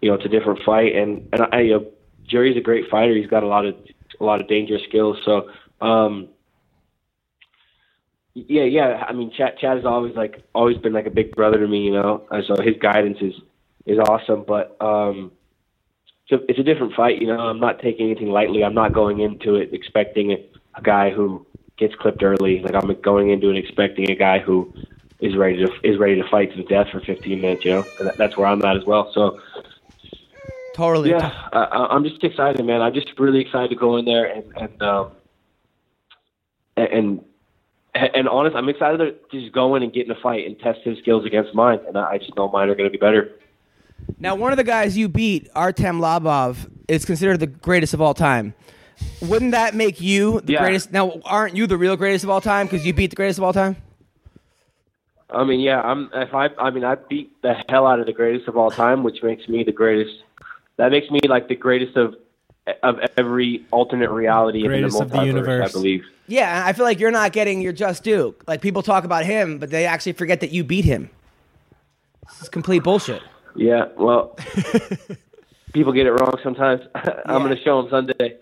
you 0.00 0.08
know, 0.08 0.14
it's 0.14 0.24
a 0.24 0.28
different 0.28 0.60
fight, 0.64 0.94
and 0.96 1.28
and 1.32 1.42
I, 1.52 1.60
you 1.60 1.72
know, 1.72 1.86
Jury's 2.28 2.56
a 2.56 2.60
great 2.60 2.90
fighter. 2.90 3.14
He's 3.14 3.28
got 3.28 3.42
a 3.42 3.46
lot 3.46 3.64
of 3.64 3.76
a 4.20 4.24
lot 4.24 4.40
of 4.40 4.48
dangerous 4.48 4.82
skills. 4.88 5.16
So, 5.24 5.48
um, 5.80 6.28
yeah, 8.34 8.64
yeah. 8.64 9.04
I 9.06 9.12
mean, 9.12 9.30
Chad, 9.36 9.58
Chad 9.58 9.76
has 9.76 9.86
always 9.86 10.14
like 10.16 10.42
always 10.54 10.78
been 10.78 10.92
like 10.92 11.06
a 11.06 11.10
big 11.10 11.34
brother 11.36 11.58
to 11.58 11.68
me, 11.68 11.82
you 11.82 11.92
know. 11.92 12.26
So 12.46 12.60
his 12.62 12.76
guidance 12.80 13.18
is 13.20 13.34
is 13.86 13.98
awesome. 13.98 14.44
But 14.46 14.76
um, 14.80 15.32
it's 16.32 16.42
a, 16.42 16.50
it's 16.50 16.58
a 16.58 16.62
different 16.62 16.94
fight, 16.94 17.20
you 17.20 17.26
know. 17.26 17.38
I'm 17.38 17.60
not 17.60 17.80
taking 17.80 18.06
anything 18.06 18.30
lightly. 18.30 18.64
I'm 18.64 18.74
not 18.74 18.92
going 18.92 19.20
into 19.20 19.56
it 19.56 19.72
expecting 19.72 20.32
a, 20.32 20.82
guy 20.82 21.10
who 21.10 21.46
gets 21.78 21.94
clipped 21.94 22.22
early. 22.22 22.60
Like 22.60 22.74
I'm 22.74 23.00
going 23.02 23.30
into 23.30 23.50
it 23.50 23.56
expecting 23.56 24.10
a 24.10 24.14
guy 24.14 24.38
who 24.38 24.72
is 25.20 25.36
ready 25.36 25.58
to 25.58 25.70
is 25.84 25.98
ready 25.98 26.20
to 26.20 26.28
fight 26.28 26.50
to 26.50 26.56
the 26.56 26.68
death 26.68 26.86
for 26.90 27.00
15 27.00 27.40
minutes, 27.40 27.64
you 27.64 27.72
know. 27.72 27.86
And 28.00 28.10
that's 28.16 28.36
where 28.36 28.46
I'm 28.46 28.64
at 28.64 28.76
as 28.76 28.84
well. 28.86 29.10
So 29.14 29.38
Totally. 30.72 31.10
yeah, 31.10 31.30
I, 31.52 31.88
I'm 31.90 32.04
just 32.04 32.24
excited, 32.24 32.64
man. 32.64 32.80
I'm 32.80 32.94
just 32.94 33.08
really 33.18 33.40
excited 33.40 33.68
to 33.68 33.76
go 33.76 33.98
in 33.98 34.06
there 34.06 34.24
and 34.24 34.44
and 34.56 34.82
um, 34.82 35.10
and 36.76 37.20
and 37.94 38.28
honest, 38.28 38.56
I'm 38.56 38.70
excited 38.70 38.98
to 38.98 39.40
just 39.40 39.52
go 39.52 39.74
in 39.76 39.82
and 39.82 39.92
get 39.92 40.06
in 40.06 40.12
a 40.12 40.20
fight 40.22 40.46
and 40.46 40.58
test 40.58 40.80
his 40.82 40.98
skills 40.98 41.26
against 41.26 41.54
mine, 41.54 41.80
and 41.86 41.98
I 41.98 42.12
I 42.12 42.18
just 42.18 42.34
know 42.34 42.48
mine 42.48 42.70
are 42.70 42.74
going 42.74 42.90
to 42.90 42.98
be 42.98 42.98
better. 42.98 43.32
Now, 44.18 44.34
one 44.34 44.52
of 44.52 44.56
the 44.56 44.64
guys 44.64 44.96
you 44.96 45.08
beat, 45.08 45.48
Artem 45.54 46.00
Lobov, 46.00 46.70
is 46.88 47.04
considered 47.04 47.40
the 47.40 47.46
greatest 47.46 47.94
of 47.94 48.00
all 48.00 48.14
time. 48.14 48.54
Wouldn't 49.20 49.50
that 49.52 49.74
make 49.74 50.00
you 50.00 50.40
the 50.40 50.52
Yeah. 50.52 50.60
greatest? 50.60 50.92
Now, 50.92 51.20
aren't 51.24 51.56
you 51.56 51.66
the 51.66 51.76
real 51.76 51.96
greatest 51.96 52.22
of 52.24 52.30
all 52.30 52.40
time 52.40 52.66
because 52.66 52.86
you 52.86 52.92
beat 52.92 53.10
the 53.10 53.16
greatest 53.16 53.38
of 53.38 53.44
all 53.44 53.52
time? 53.52 53.76
I 55.30 55.44
mean, 55.44 55.60
yeah, 55.60 55.80
I'm 55.80 56.10
if 56.12 56.34
I 56.34 56.50
I 56.58 56.70
mean 56.70 56.84
I 56.84 56.94
beat 56.96 57.40
the 57.42 57.54
hell 57.68 57.86
out 57.86 57.98
of 58.00 58.06
the 58.06 58.12
greatest 58.12 58.48
of 58.48 58.56
all 58.56 58.70
time, 58.70 59.02
which 59.02 59.22
makes 59.22 59.48
me 59.48 59.64
the 59.64 59.72
greatest. 59.72 60.22
That 60.76 60.90
makes 60.92 61.10
me 61.10 61.20
like 61.26 61.48
the 61.48 61.56
greatest 61.56 61.96
of 61.96 62.14
of 62.82 63.00
every 63.16 63.64
alternate 63.72 64.10
reality 64.10 64.62
Greatest 64.62 64.96
in 64.96 65.02
of 65.02 65.10
the 65.10 65.18
the 65.20 65.24
universe. 65.24 65.70
I 65.70 65.72
believe. 65.72 66.04
Yeah, 66.28 66.62
I 66.64 66.72
feel 66.74 66.84
like 66.84 67.00
you're 67.00 67.10
not 67.10 67.32
getting 67.32 67.60
your 67.60 67.72
just 67.72 68.04
due. 68.04 68.34
Like 68.46 68.60
people 68.60 68.82
talk 68.82 69.04
about 69.04 69.24
him, 69.24 69.58
but 69.58 69.70
they 69.70 69.86
actually 69.86 70.12
forget 70.12 70.40
that 70.40 70.52
you 70.52 70.62
beat 70.64 70.84
him. 70.84 71.10
This 72.28 72.42
is 72.42 72.48
complete 72.48 72.84
bullshit. 72.84 73.22
Yeah, 73.54 73.86
well, 73.96 74.36
people 75.72 75.92
get 75.92 76.06
it 76.06 76.12
wrong 76.12 76.34
sometimes. 76.42 76.82
I'm 76.94 77.04
Yeah. 77.26 77.38
going 77.38 77.56
to 77.56 77.62
show 77.62 77.80
him 77.80 77.88
Sunday. 77.90 78.38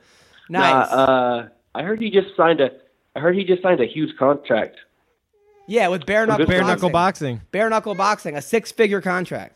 Nice. 0.48 0.90
Nah, 0.90 0.96
uh, 0.96 1.48
I 1.74 1.82
heard 1.82 2.00
he 2.00 2.10
just 2.10 2.28
signed 2.36 2.60
a. 2.60 2.70
I 3.16 3.20
heard 3.20 3.34
he 3.34 3.44
just 3.44 3.62
signed 3.62 3.80
a 3.80 3.86
huge 3.86 4.16
contract. 4.18 4.76
yeah, 5.66 5.88
with 5.88 6.06
bare 6.06 6.26
knuckle, 6.26 6.46
Bare 6.46 6.60
boxing. 6.60 6.66
knuckle 6.74 6.90
boxing. 6.90 7.40
Bare 7.50 7.68
knuckle 7.70 7.94
boxing, 7.94 8.36
a 8.36 8.42
six-figure 8.42 9.00
contract. 9.00 9.54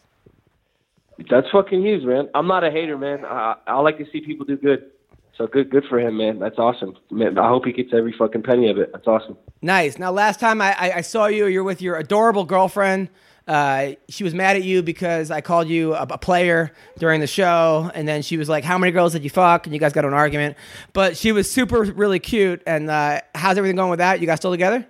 That's 1.30 1.48
fucking 1.50 1.80
huge, 1.82 2.02
man. 2.04 2.28
I'm 2.34 2.48
not 2.48 2.64
a 2.64 2.70
hater, 2.72 2.98
man. 2.98 3.24
I, 3.24 3.54
I 3.68 3.78
like 3.80 3.98
to 3.98 4.06
see 4.10 4.20
people 4.20 4.44
do 4.46 4.56
good. 4.56 4.90
So 5.38 5.46
good, 5.48 5.70
good 5.70 5.84
for 5.88 5.98
him, 6.00 6.16
man. 6.16 6.38
That's 6.40 6.58
awesome. 6.58 6.96
Man, 7.10 7.38
I 7.38 7.48
hope 7.48 7.64
he 7.64 7.72
gets 7.72 7.92
every 7.92 8.12
fucking 8.12 8.42
penny 8.42 8.68
of 8.70 8.78
it. 8.78 8.90
That's 8.92 9.06
awesome. 9.06 9.36
Nice. 9.62 9.98
Now, 9.98 10.10
last 10.12 10.38
time 10.40 10.60
I, 10.60 10.74
I, 10.78 10.92
I 10.96 11.00
saw 11.00 11.26
you, 11.26 11.46
you're 11.46 11.64
with 11.64 11.82
your 11.82 11.96
adorable 11.96 12.44
girlfriend. 12.44 13.08
Uh, 13.46 13.90
she 14.08 14.24
was 14.24 14.32
mad 14.34 14.56
at 14.56 14.62
you 14.62 14.82
because 14.82 15.30
I 15.30 15.42
called 15.42 15.68
you 15.68 15.94
a, 15.94 16.02
a 16.02 16.18
player 16.18 16.72
during 16.98 17.20
the 17.20 17.26
show, 17.26 17.90
and 17.94 18.08
then 18.08 18.22
she 18.22 18.36
was 18.38 18.48
like, 18.48 18.64
"How 18.64 18.78
many 18.78 18.90
girls 18.92 19.12
did 19.12 19.22
you 19.22 19.28
fuck?" 19.30 19.66
And 19.66 19.74
you 19.74 19.78
guys 19.80 19.92
got 19.92 20.04
an 20.06 20.14
argument. 20.14 20.56
But 20.94 21.16
she 21.16 21.30
was 21.32 21.50
super, 21.50 21.82
really 21.82 22.18
cute. 22.20 22.62
And 22.66 22.88
uh, 22.90 23.20
how's 23.34 23.58
everything 23.58 23.76
going 23.76 23.90
with 23.90 23.98
that? 23.98 24.20
You 24.20 24.26
guys 24.26 24.38
still 24.38 24.50
together? 24.50 24.86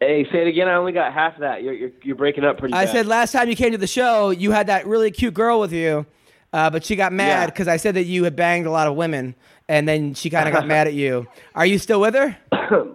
Hey, 0.00 0.24
say 0.32 0.42
it 0.42 0.48
again. 0.48 0.68
I 0.68 0.74
only 0.74 0.92
got 0.92 1.12
half 1.12 1.34
of 1.34 1.40
that. 1.40 1.62
You're 1.62 1.74
you're, 1.74 1.90
you're 2.02 2.16
breaking 2.16 2.44
up 2.44 2.58
pretty 2.58 2.74
I 2.74 2.84
bad. 2.86 2.92
said 2.92 3.06
last 3.06 3.32
time 3.32 3.48
you 3.48 3.54
came 3.56 3.72
to 3.72 3.78
the 3.78 3.86
show, 3.86 4.30
you 4.30 4.50
had 4.50 4.66
that 4.66 4.86
really 4.86 5.10
cute 5.12 5.34
girl 5.34 5.60
with 5.60 5.72
you, 5.72 6.06
uh, 6.52 6.70
but 6.70 6.84
she 6.84 6.96
got 6.96 7.12
mad 7.12 7.26
Yeah. 7.42 7.46
because 7.46 7.68
I 7.68 7.76
said 7.76 7.94
that 7.94 8.04
you 8.04 8.24
had 8.24 8.34
banged 8.34 8.66
a 8.66 8.70
lot 8.70 8.88
of 8.88 8.96
women, 8.96 9.34
and 9.68 9.86
then 9.88 10.14
she 10.14 10.28
kind 10.30 10.48
of 10.48 10.54
got 10.54 10.66
mad 10.68 10.88
at 10.88 10.94
you. 10.94 11.26
Are 11.54 11.66
you 11.66 11.78
still 11.78 12.00
with 12.00 12.14
her? 12.14 12.36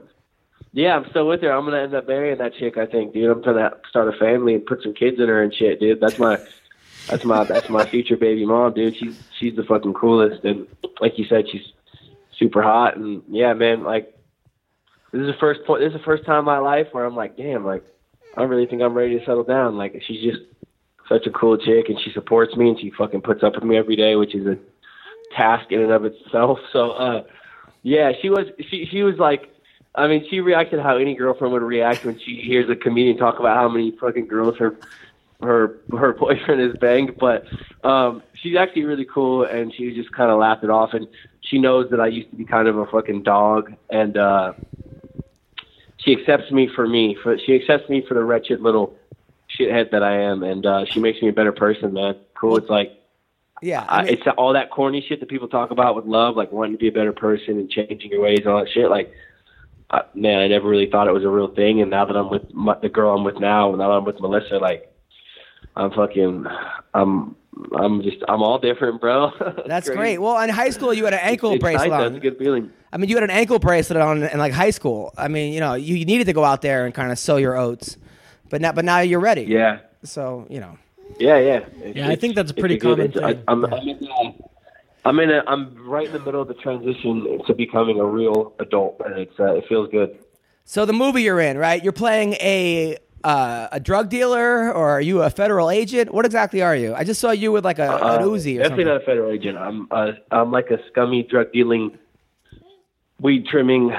Yeah, 0.77 0.95
I'm 0.95 1.09
still 1.09 1.27
with 1.27 1.41
her. 1.41 1.51
I'm 1.51 1.65
gonna 1.65 1.81
end 1.81 1.95
up 1.95 2.07
marrying 2.07 2.37
that 2.37 2.53
chick. 2.53 2.77
I 2.77 2.85
think, 2.85 3.11
dude. 3.11 3.31
I'm 3.31 3.41
gonna 3.41 3.71
start 3.89 4.13
a 4.13 4.17
family 4.19 4.53
and 4.53 4.63
put 4.63 4.83
some 4.83 4.93
kids 4.93 5.19
in 5.19 5.27
her 5.27 5.41
and 5.41 5.51
shit, 5.51 5.79
dude. 5.79 5.99
That's 5.99 6.19
my, 6.19 6.37
that's 7.07 7.25
my, 7.25 7.45
that's 7.45 7.67
my 7.67 7.83
future 7.83 8.15
baby 8.15 8.45
mom, 8.45 8.75
dude. 8.75 8.95
She's 8.95 9.19
she's 9.39 9.55
the 9.55 9.63
fucking 9.63 9.95
coolest, 9.95 10.43
and 10.43 10.67
like 10.99 11.17
you 11.17 11.25
said, 11.25 11.45
she's 11.51 11.73
super 12.37 12.61
hot, 12.61 12.95
and 12.95 13.23
yeah, 13.27 13.53
man. 13.53 13.83
Like, 13.83 14.15
this 15.11 15.21
is 15.21 15.25
the 15.25 15.39
first 15.39 15.61
point. 15.65 15.81
This 15.81 15.93
is 15.93 15.97
the 15.97 16.05
first 16.05 16.25
time 16.25 16.39
in 16.39 16.45
my 16.45 16.59
life 16.59 16.85
where 16.91 17.05
I'm 17.05 17.15
like, 17.15 17.37
damn, 17.37 17.65
like, 17.65 17.83
I 18.35 18.41
don't 18.41 18.49
really 18.51 18.67
think 18.67 18.83
I'm 18.83 18.93
ready 18.93 19.17
to 19.17 19.25
settle 19.25 19.45
down. 19.45 19.77
Like, 19.79 19.99
she's 20.05 20.21
just 20.21 20.43
such 21.09 21.25
a 21.25 21.31
cool 21.31 21.57
chick, 21.57 21.89
and 21.89 21.99
she 22.05 22.11
supports 22.11 22.55
me, 22.55 22.69
and 22.69 22.79
she 22.79 22.91
fucking 22.91 23.21
puts 23.21 23.41
up 23.41 23.55
with 23.55 23.63
me 23.63 23.77
every 23.77 23.95
day, 23.95 24.15
which 24.15 24.35
is 24.35 24.45
a 24.45 24.59
task 25.35 25.71
in 25.71 25.81
and 25.81 25.91
of 25.91 26.05
itself. 26.05 26.59
So, 26.71 26.91
uh, 26.91 27.23
yeah, 27.81 28.11
she 28.21 28.29
was 28.29 28.45
she 28.69 28.87
she 28.91 29.01
was 29.01 29.15
like 29.17 29.49
I 29.95 30.07
mean, 30.07 30.25
she 30.29 30.41
reacted 30.41 30.79
how 30.79 30.97
any 30.97 31.15
girlfriend 31.15 31.53
would 31.53 31.63
react 31.63 32.05
when 32.05 32.19
she 32.19 32.35
hears 32.35 32.69
a 32.69 32.75
comedian 32.75 33.17
talk 33.17 33.39
about 33.39 33.57
how 33.57 33.67
many 33.67 33.91
fucking 33.91 34.27
girls 34.27 34.57
her 34.57 34.77
her 35.41 35.79
her 35.91 36.13
boyfriend 36.13 36.61
is 36.61 36.75
banged. 36.77 37.17
But 37.17 37.45
um, 37.83 38.21
she's 38.33 38.55
actually 38.55 38.85
really 38.85 39.05
cool, 39.05 39.43
and 39.43 39.73
she 39.73 39.93
just 39.95 40.11
kind 40.11 40.31
of 40.31 40.39
laughed 40.39 40.63
it 40.63 40.69
off. 40.69 40.93
And 40.93 41.07
she 41.41 41.59
knows 41.59 41.89
that 41.91 41.99
I 41.99 42.07
used 42.07 42.29
to 42.31 42.35
be 42.35 42.45
kind 42.45 42.67
of 42.67 42.77
a 42.77 42.85
fucking 42.85 43.23
dog, 43.23 43.73
and 43.89 44.17
uh, 44.17 44.53
she 45.97 46.13
accepts 46.13 46.51
me 46.51 46.69
for 46.73 46.87
me. 46.87 47.17
For 47.21 47.37
she 47.37 47.55
accepts 47.55 47.89
me 47.89 48.03
for 48.07 48.13
the 48.13 48.23
wretched 48.23 48.61
little 48.61 48.95
shithead 49.57 49.91
that 49.91 50.03
I 50.03 50.21
am, 50.21 50.43
and 50.43 50.65
uh, 50.65 50.85
she 50.85 50.99
makes 50.99 51.21
me 51.21 51.29
a 51.29 51.33
better 51.33 51.51
person, 51.51 51.93
man. 51.93 52.15
Cool. 52.35 52.57
It's 52.57 52.69
like 52.69 52.91
Yeah. 53.61 53.85
I 53.87 54.03
mean, 54.03 54.13
it's 54.13 54.23
all 54.37 54.53
that 54.53 54.69
corny 54.69 55.03
shit 55.07 55.19
that 55.21 55.29
people 55.29 55.47
talk 55.47 55.71
about 55.71 55.95
with 55.95 56.05
love, 56.05 56.35
like 56.35 56.51
wanting 56.51 56.73
to 56.73 56.77
be 56.77 56.87
a 56.87 56.91
better 56.91 57.13
person 57.13 57.57
and 57.57 57.69
changing 57.69 58.11
your 58.11 58.21
ways 58.21 58.39
and 58.39 58.47
all 58.47 58.59
that 58.59 58.69
shit. 58.71 58.89
Like, 58.89 59.11
uh, 59.91 60.01
man, 60.13 60.39
I 60.39 60.47
never 60.47 60.67
really 60.67 60.89
thought 60.89 61.07
it 61.07 61.13
was 61.13 61.23
a 61.23 61.29
real 61.29 61.47
thing. 61.53 61.81
And 61.81 61.89
now 61.91 62.05
that 62.05 62.15
I'm 62.15 62.29
with 62.29 62.53
my, 62.53 62.77
the 62.81 62.89
girl 62.89 63.15
I'm 63.15 63.23
with 63.23 63.39
now, 63.39 63.71
now 63.71 63.89
that 63.89 63.93
I'm 63.97 64.05
with 64.05 64.19
Melissa, 64.19 64.57
like, 64.57 64.93
I'm 65.75 65.91
fucking, 65.91 66.45
I'm, 66.93 67.35
I'm 67.75 68.01
just, 68.03 68.17
I'm 68.27 68.41
all 68.43 68.59
different, 68.59 68.99
bro. 69.01 69.31
that's 69.67 69.89
great. 69.89 70.17
Well, 70.19 70.39
in 70.41 70.49
high 70.49 70.69
school, 70.71 70.93
you 70.93 71.05
had 71.05 71.13
an 71.13 71.21
ankle 71.21 71.51
it's 71.53 71.61
bracelet 71.61 71.89
nice, 71.89 72.01
on. 72.01 72.07
It's 72.07 72.17
a 72.17 72.19
good 72.29 72.37
feeling. 72.37 72.71
I 72.91 72.97
mean, 72.97 73.09
you 73.09 73.15
had 73.15 73.23
an 73.23 73.29
ankle 73.29 73.59
bracelet 73.59 73.99
on 74.01 74.23
in 74.23 74.37
like 74.39 74.53
high 74.53 74.69
school. 74.71 75.13
I 75.17 75.27
mean, 75.27 75.53
you 75.53 75.59
know, 75.59 75.73
you, 75.75 75.95
you 75.95 76.05
needed 76.05 76.25
to 76.25 76.33
go 76.33 76.43
out 76.43 76.61
there 76.61 76.85
and 76.85 76.93
kind 76.93 77.11
of 77.11 77.19
sow 77.19 77.37
your 77.37 77.57
oats, 77.57 77.97
but 78.49 78.61
now, 78.61 78.71
but 78.71 78.85
now 78.85 78.99
you're 78.99 79.19
ready. 79.19 79.43
Yeah, 79.43 79.79
So 80.03 80.47
you 80.49 80.59
know, 80.59 80.77
yeah, 81.19 81.37
yeah. 81.37 81.55
It's- 81.57 81.95
Yeah, 81.95 82.09
I 82.09 82.15
think 82.15 82.35
that's 82.35 82.51
a 82.51 82.53
pretty 82.53 82.77
good- 82.77 82.97
common 82.97 83.11
it's- 83.11 83.23
I- 83.23 83.33
thing. 83.33 83.43
I'm, 83.47 83.65
Yeah. 83.99 84.26
I'm 85.07 85.19
in, 85.19 85.29
I'm 85.29 85.35
a, 85.35 85.43
I'm 85.47 85.87
right 85.87 86.05
in 86.05 86.11
the 86.11 86.19
middle 86.19 86.41
of 86.41 86.49
the 86.49 86.53
transition 86.53 87.39
to 87.47 87.53
becoming 87.53 87.99
a 87.99 88.05
real 88.05 88.53
adult, 88.59 89.01
and 89.05 89.17
it's, 89.17 89.39
uh, 89.39 89.55
it 89.55 89.65
feels 89.69 89.89
good. 89.89 90.17
So 90.65 90.85
the 90.85 90.91
movie 90.93 91.21
you're 91.21 91.39
in, 91.39 91.57
right? 91.57 91.81
You're 91.81 91.93
playing 91.93 92.33
a 92.33 92.97
uh, 93.23 93.67
a 93.71 93.79
drug 93.79 94.09
dealer, 94.09 94.71
or 94.71 94.89
are 94.89 95.01
you 95.01 95.21
a 95.21 95.29
federal 95.29 95.69
agent? 95.69 96.13
What 96.13 96.25
exactly 96.25 96.61
are 96.61 96.75
you? 96.75 96.93
I 96.93 97.03
just 97.05 97.21
saw 97.21 97.31
you 97.31 97.51
with 97.53 97.63
like 97.63 97.79
a, 97.79 97.89
Uh, 97.91 98.17
an 98.19 98.25
Uzi 98.25 98.55
or 98.55 98.63
definitely 98.63 98.63
something. 98.69 98.85
not 98.85 99.01
a 99.01 99.05
federal 99.05 99.31
agent. 99.31 99.57
I'm 99.57 99.87
uh, 99.91 100.11
I'm 100.31 100.51
like 100.51 100.71
a 100.71 100.79
scummy 100.87 101.23
drug 101.23 101.53
dealing, 101.53 101.97
weed 103.21 103.47
trimming, 103.47 103.93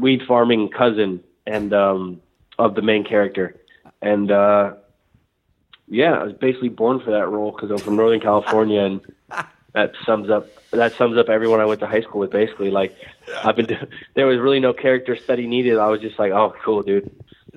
weed 0.00 0.22
farming 0.26 0.70
cousin 0.70 1.20
and 1.46 1.74
um, 1.74 2.20
of 2.58 2.74
the 2.76 2.82
main 2.82 3.04
character, 3.04 3.56
and 4.00 4.30
uh, 4.30 4.74
yeah, 5.88 6.12
I 6.12 6.22
was 6.24 6.32
basically 6.32 6.70
born 6.70 7.00
for 7.00 7.10
that 7.10 7.28
role 7.28 7.50
because 7.50 7.70
I'm 7.70 7.78
from 7.78 7.96
Northern 7.96 8.20
California, 8.20 8.80
and 8.80 9.00
that 9.74 9.92
sums 10.04 10.30
up 10.30 10.48
that 10.70 10.94
sums 10.94 11.16
up 11.16 11.28
everyone 11.28 11.60
I 11.60 11.64
went 11.64 11.80
to 11.80 11.86
high 11.86 12.00
school 12.02 12.20
with. 12.20 12.30
Basically, 12.30 12.70
like 12.70 12.96
I've 13.42 13.56
been 13.56 13.66
there 14.14 14.26
was 14.26 14.38
really 14.38 14.60
no 14.60 14.72
character 14.72 15.16
study 15.16 15.46
needed. 15.46 15.78
I 15.78 15.88
was 15.88 16.00
just 16.00 16.18
like, 16.18 16.32
oh, 16.32 16.54
cool, 16.62 16.82
dude, 16.82 17.10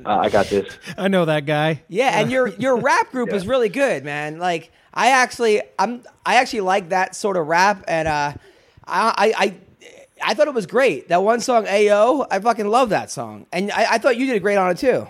uh, 0.05 0.19
I 0.19 0.29
got 0.29 0.47
this. 0.47 0.77
I 0.97 1.07
know 1.07 1.25
that 1.25 1.45
guy. 1.45 1.83
Yeah, 1.87 2.19
and 2.19 2.31
your 2.31 2.47
your 2.47 2.77
rap 2.81 3.11
group 3.11 3.33
is 3.33 3.47
really 3.47 3.69
good, 3.69 4.03
man. 4.03 4.39
Like 4.39 4.71
I 4.93 5.11
actually 5.11 5.61
I'm 5.77 6.03
I 6.25 6.35
actually 6.35 6.61
like 6.61 6.89
that 6.89 7.15
sort 7.15 7.37
of 7.37 7.47
rap 7.47 7.83
and 7.87 8.07
uh 8.07 8.33
I 8.85 9.13
I 9.17 9.33
I, 9.37 9.57
I 10.23 10.33
thought 10.33 10.47
it 10.47 10.53
was 10.53 10.65
great. 10.65 11.09
That 11.09 11.23
one 11.23 11.41
song 11.41 11.67
AO, 11.67 12.25
I 12.31 12.39
fucking 12.39 12.67
love 12.67 12.89
that 12.89 13.11
song. 13.11 13.45
And 13.51 13.71
I, 13.71 13.93
I 13.93 13.97
thought 13.97 14.17
you 14.17 14.25
did 14.25 14.37
a 14.37 14.39
great 14.39 14.57
on 14.57 14.71
it 14.71 14.77
too. 14.77 15.07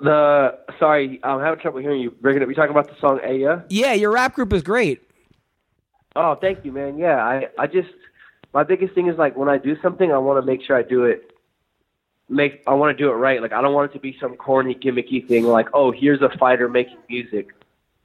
The 0.00 0.58
sorry, 0.78 1.20
I'm 1.22 1.40
having 1.40 1.60
trouble 1.60 1.80
hearing 1.80 2.00
you. 2.00 2.10
Breaking 2.10 2.42
up. 2.42 2.48
You 2.48 2.54
talking 2.54 2.70
about 2.70 2.88
the 2.88 3.00
song 3.00 3.20
Aya? 3.24 3.62
Yeah, 3.70 3.94
your 3.94 4.12
rap 4.12 4.34
group 4.34 4.52
is 4.52 4.62
great. 4.62 5.02
Oh, 6.14 6.34
thank 6.34 6.64
you, 6.64 6.72
man. 6.72 6.98
Yeah, 6.98 7.16
I, 7.16 7.48
I 7.58 7.66
just 7.66 7.88
my 8.52 8.62
biggest 8.62 8.94
thing 8.94 9.08
is 9.08 9.18
like 9.18 9.36
when 9.36 9.48
I 9.48 9.58
do 9.58 9.76
something, 9.82 10.12
I 10.12 10.18
want 10.18 10.42
to 10.42 10.46
make 10.46 10.62
sure 10.62 10.76
I 10.76 10.82
do 10.82 11.04
it. 11.04 11.30
Make 12.28 12.62
I 12.66 12.74
want 12.74 12.96
to 12.96 13.02
do 13.02 13.10
it 13.10 13.14
right. 13.14 13.40
Like 13.40 13.52
I 13.52 13.62
don't 13.62 13.74
want 13.74 13.90
it 13.90 13.94
to 13.94 14.00
be 14.00 14.16
some 14.20 14.36
corny, 14.36 14.74
gimmicky 14.74 15.26
thing. 15.26 15.44
Like 15.44 15.68
oh, 15.72 15.92
here's 15.92 16.20
a 16.22 16.30
fighter 16.38 16.68
making 16.68 16.98
music. 17.08 17.48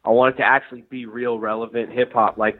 I 0.03 0.09
want 0.09 0.35
it 0.35 0.37
to 0.37 0.43
actually 0.43 0.81
be 0.81 1.05
real, 1.05 1.39
relevant 1.39 1.91
hip 1.91 2.13
hop, 2.13 2.37
like 2.37 2.59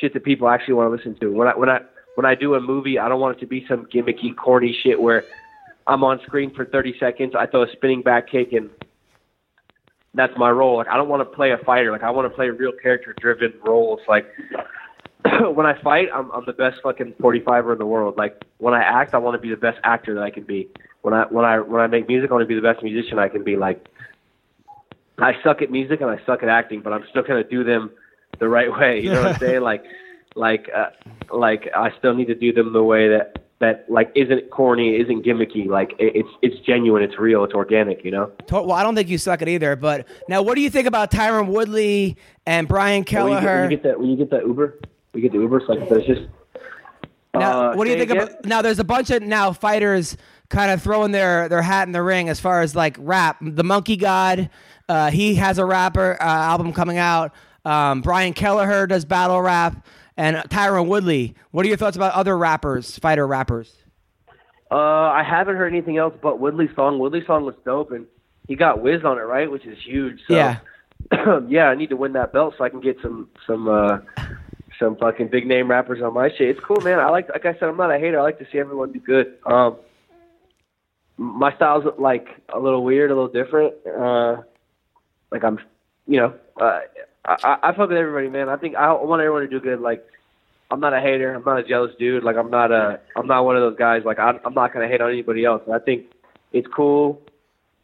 shit 0.00 0.12
that 0.14 0.24
people 0.24 0.48
actually 0.48 0.74
want 0.74 0.88
to 0.90 0.96
listen 0.96 1.18
to. 1.20 1.32
When 1.32 1.48
I 1.48 1.56
when 1.56 1.68
I 1.68 1.80
when 2.14 2.26
I 2.26 2.34
do 2.34 2.54
a 2.54 2.60
movie, 2.60 2.98
I 2.98 3.08
don't 3.08 3.20
want 3.20 3.36
it 3.36 3.40
to 3.40 3.46
be 3.46 3.64
some 3.68 3.86
gimmicky, 3.86 4.34
corny 4.36 4.76
shit 4.82 5.00
where 5.00 5.24
I'm 5.86 6.02
on 6.02 6.20
screen 6.26 6.52
for 6.54 6.64
30 6.64 6.98
seconds, 6.98 7.34
I 7.38 7.46
throw 7.46 7.62
a 7.62 7.72
spinning 7.72 8.02
back 8.02 8.28
kick, 8.28 8.52
and 8.52 8.70
that's 10.14 10.32
my 10.36 10.50
role. 10.50 10.76
Like 10.78 10.88
I 10.88 10.96
don't 10.96 11.08
want 11.08 11.20
to 11.20 11.36
play 11.36 11.52
a 11.52 11.58
fighter. 11.58 11.92
Like 11.92 12.02
I 12.02 12.10
want 12.10 12.30
to 12.30 12.34
play 12.34 12.48
real 12.48 12.72
character-driven 12.72 13.54
roles. 13.64 14.00
Like 14.08 14.26
when 15.54 15.66
I 15.66 15.80
fight, 15.82 16.08
I'm, 16.12 16.30
I'm 16.32 16.44
the 16.46 16.52
best 16.52 16.78
fucking 16.82 17.14
45er 17.20 17.72
in 17.72 17.78
the 17.78 17.86
world. 17.86 18.16
Like 18.16 18.44
when 18.58 18.74
I 18.74 18.82
act, 18.82 19.14
I 19.14 19.18
want 19.18 19.36
to 19.36 19.40
be 19.40 19.50
the 19.50 19.56
best 19.56 19.78
actor 19.84 20.14
that 20.14 20.22
I 20.22 20.30
can 20.30 20.44
be. 20.44 20.68
When 21.02 21.14
I 21.14 21.24
when 21.26 21.44
I 21.44 21.60
when 21.60 21.80
I 21.80 21.86
make 21.86 22.08
music, 22.08 22.30
I 22.30 22.34
want 22.34 22.42
to 22.42 22.48
be 22.48 22.56
the 22.56 22.62
best 22.62 22.82
musician 22.82 23.18
I 23.18 23.28
can 23.28 23.44
be. 23.44 23.56
Like 23.56 23.86
I 25.18 25.32
suck 25.44 25.62
at 25.62 25.70
music 25.70 26.00
and 26.00 26.10
I 26.10 26.18
suck 26.26 26.42
at 26.42 26.48
acting, 26.48 26.80
but 26.80 26.92
I'm 26.92 27.04
still 27.10 27.22
gonna 27.22 27.44
do 27.44 27.62
them 27.62 27.90
the 28.40 28.48
right 28.48 28.72
way. 28.72 29.00
You 29.00 29.12
know 29.12 29.22
what 29.22 29.34
I'm 29.34 29.38
saying? 29.40 29.60
Like 29.60 29.84
like 30.34 30.68
uh, 30.74 30.90
like 31.32 31.68
I 31.74 31.90
still 31.98 32.14
need 32.14 32.26
to 32.26 32.34
do 32.34 32.52
them 32.52 32.72
the 32.72 32.82
way 32.82 33.08
that 33.10 33.45
that 33.58 33.86
like 33.88 34.12
isn't 34.14 34.50
corny, 34.50 34.96
isn't 35.00 35.24
gimmicky. 35.24 35.66
Like 35.66 35.94
it's 35.98 36.28
it's 36.42 36.58
genuine, 36.66 37.02
it's 37.02 37.18
real, 37.18 37.44
it's 37.44 37.54
organic. 37.54 38.04
You 38.04 38.10
know. 38.10 38.32
Well, 38.50 38.72
I 38.72 38.82
don't 38.82 38.94
think 38.94 39.08
you 39.08 39.18
suck 39.18 39.42
it 39.42 39.48
either. 39.48 39.76
But 39.76 40.06
now, 40.28 40.42
what 40.42 40.54
do 40.54 40.60
you 40.60 40.70
think 40.70 40.86
about 40.86 41.10
Tyron 41.10 41.48
Woodley 41.48 42.16
and 42.46 42.68
Brian 42.68 43.02
get, 43.02 43.24
when 43.24 43.70
you 43.70 43.76
get 43.76 43.82
that 43.82 44.00
when 44.00 44.10
you 44.10 44.16
get 44.16 44.30
that 44.30 44.46
Uber, 44.46 44.80
we 45.12 45.20
get 45.20 45.32
the 45.32 45.38
Uber. 45.38 45.62
So 45.66 45.72
like, 45.72 45.88
there's 45.88 46.06
just. 46.06 46.22
Now, 47.34 47.70
uh, 47.70 47.74
what 47.74 47.84
do 47.84 47.90
you 47.90 47.98
think 47.98 48.10
again? 48.10 48.22
about? 48.22 48.44
Now, 48.46 48.62
there's 48.62 48.78
a 48.78 48.84
bunch 48.84 49.10
of 49.10 49.22
now 49.22 49.52
fighters 49.52 50.16
kind 50.48 50.70
of 50.70 50.82
throwing 50.82 51.12
their 51.12 51.48
their 51.48 51.62
hat 51.62 51.86
in 51.86 51.92
the 51.92 52.02
ring 52.02 52.28
as 52.28 52.40
far 52.40 52.62
as 52.62 52.74
like 52.74 52.96
rap. 52.98 53.38
The 53.40 53.64
Monkey 53.64 53.96
God, 53.96 54.48
uh, 54.88 55.10
he 55.10 55.34
has 55.36 55.58
a 55.58 55.64
rapper 55.64 56.16
uh, 56.20 56.24
album 56.24 56.72
coming 56.72 56.98
out. 56.98 57.32
Um, 57.64 58.00
Brian 58.00 58.32
Kelleher 58.32 58.86
does 58.86 59.04
battle 59.04 59.42
rap, 59.42 59.86
and 60.16 60.36
Tyron 60.48 60.86
Woodley. 60.86 61.34
What 61.50 61.64
are 61.64 61.68
your 61.68 61.76
thoughts 61.76 61.96
about 61.96 62.12
other 62.14 62.36
rappers, 62.36 62.98
fighter 62.98 63.26
rappers? 63.26 63.74
Uh, 64.70 64.74
I 64.74 65.22
haven't 65.22 65.56
heard 65.56 65.72
anything 65.72 65.96
else 65.96 66.14
but 66.20 66.40
Woodley's 66.40 66.74
song. 66.74 66.98
Woodley's 66.98 67.26
song 67.26 67.44
was 67.44 67.54
dope, 67.64 67.92
and 67.92 68.06
he 68.48 68.56
got 68.56 68.82
Wiz 68.82 69.04
on 69.04 69.18
it, 69.18 69.22
right? 69.22 69.50
Which 69.50 69.64
is 69.64 69.78
huge. 69.84 70.20
So, 70.26 70.34
Yeah. 70.34 70.58
yeah, 71.48 71.66
I 71.68 71.74
need 71.76 71.90
to 71.90 71.96
win 71.96 72.14
that 72.14 72.32
belt 72.32 72.54
so 72.58 72.64
I 72.64 72.68
can 72.68 72.80
get 72.80 72.96
some 73.00 73.28
some 73.46 73.68
uh 73.68 73.98
some 74.78 74.96
fucking 74.96 75.28
big 75.28 75.46
name 75.46 75.70
rappers 75.70 76.02
on 76.02 76.14
my 76.14 76.30
shit. 76.30 76.48
It's 76.48 76.60
cool, 76.60 76.80
man. 76.80 76.98
I 76.98 77.10
like 77.10 77.28
like 77.28 77.46
I 77.46 77.52
said, 77.52 77.64
I'm 77.64 77.76
not 77.76 77.94
a 77.94 77.98
hater. 77.98 78.18
I 78.18 78.22
like 78.22 78.38
to 78.40 78.46
see 78.50 78.58
everyone 78.58 78.92
do 78.92 78.98
good. 78.98 79.34
Um, 79.44 79.76
my 81.16 81.54
style's 81.54 81.84
like 81.98 82.26
a 82.52 82.58
little 82.58 82.82
weird, 82.82 83.10
a 83.10 83.14
little 83.14 83.30
different. 83.30 83.74
Uh, 83.86 84.42
like 85.30 85.44
I'm, 85.44 85.58
you 86.06 86.18
know, 86.18 86.34
uh, 86.60 86.80
I, 87.26 87.58
I 87.62 87.72
fuck 87.72 87.88
with 87.88 87.98
everybody, 87.98 88.28
man. 88.28 88.48
I 88.48 88.56
think 88.56 88.76
I 88.76 88.92
want 88.92 89.20
everyone 89.20 89.42
to 89.42 89.48
do 89.48 89.60
good. 89.60 89.80
Like 89.80 90.04
I'm 90.70 90.80
not 90.80 90.94
a 90.94 91.00
hater. 91.00 91.34
I'm 91.34 91.44
not 91.44 91.58
a 91.58 91.64
jealous 91.64 91.92
dude. 91.98 92.24
Like 92.24 92.36
I'm 92.36 92.50
not 92.50 92.72
a 92.72 93.00
I'm 93.16 93.26
not 93.26 93.44
one 93.44 93.56
of 93.56 93.62
those 93.62 93.78
guys. 93.78 94.02
Like 94.04 94.18
I'm 94.18 94.38
I'm 94.44 94.54
not 94.54 94.72
gonna 94.72 94.88
hate 94.88 95.00
on 95.00 95.10
anybody 95.10 95.44
else. 95.44 95.62
And 95.66 95.74
I 95.74 95.78
think 95.78 96.06
it's 96.52 96.68
cool 96.74 97.20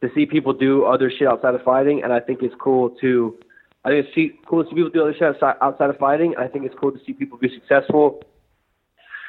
to 0.01 0.11
see 0.15 0.27
people 0.27 0.53
do 0.53 0.85
other 0.85 1.11
shit 1.11 1.29
outside 1.29 1.55
of 1.55 1.63
fighting, 1.63 2.03
and 2.03 2.13
I 2.13 2.21
think 2.21 2.43
it's 2.43 2.55
cool 2.59 2.91
to 3.01 3.39
I 3.85 3.91
think 3.91 4.07
it's 4.07 4.15
see, 4.15 4.39
cool 4.47 4.63
to 4.63 4.71
see 4.71 4.77
people 4.77 4.91
do 4.91 5.03
other 5.03 5.15
shit 5.15 5.23
outside, 5.23 5.57
outside 5.61 5.91
of 5.91 5.99
fighting. 5.99 6.35
I 6.39 6.47
think 6.47 6.65
it's 6.65 6.75
cool 6.79 6.93
to 6.93 6.99
see 7.05 7.13
people 7.13 7.39
be 7.39 7.49
successful. 7.49 8.23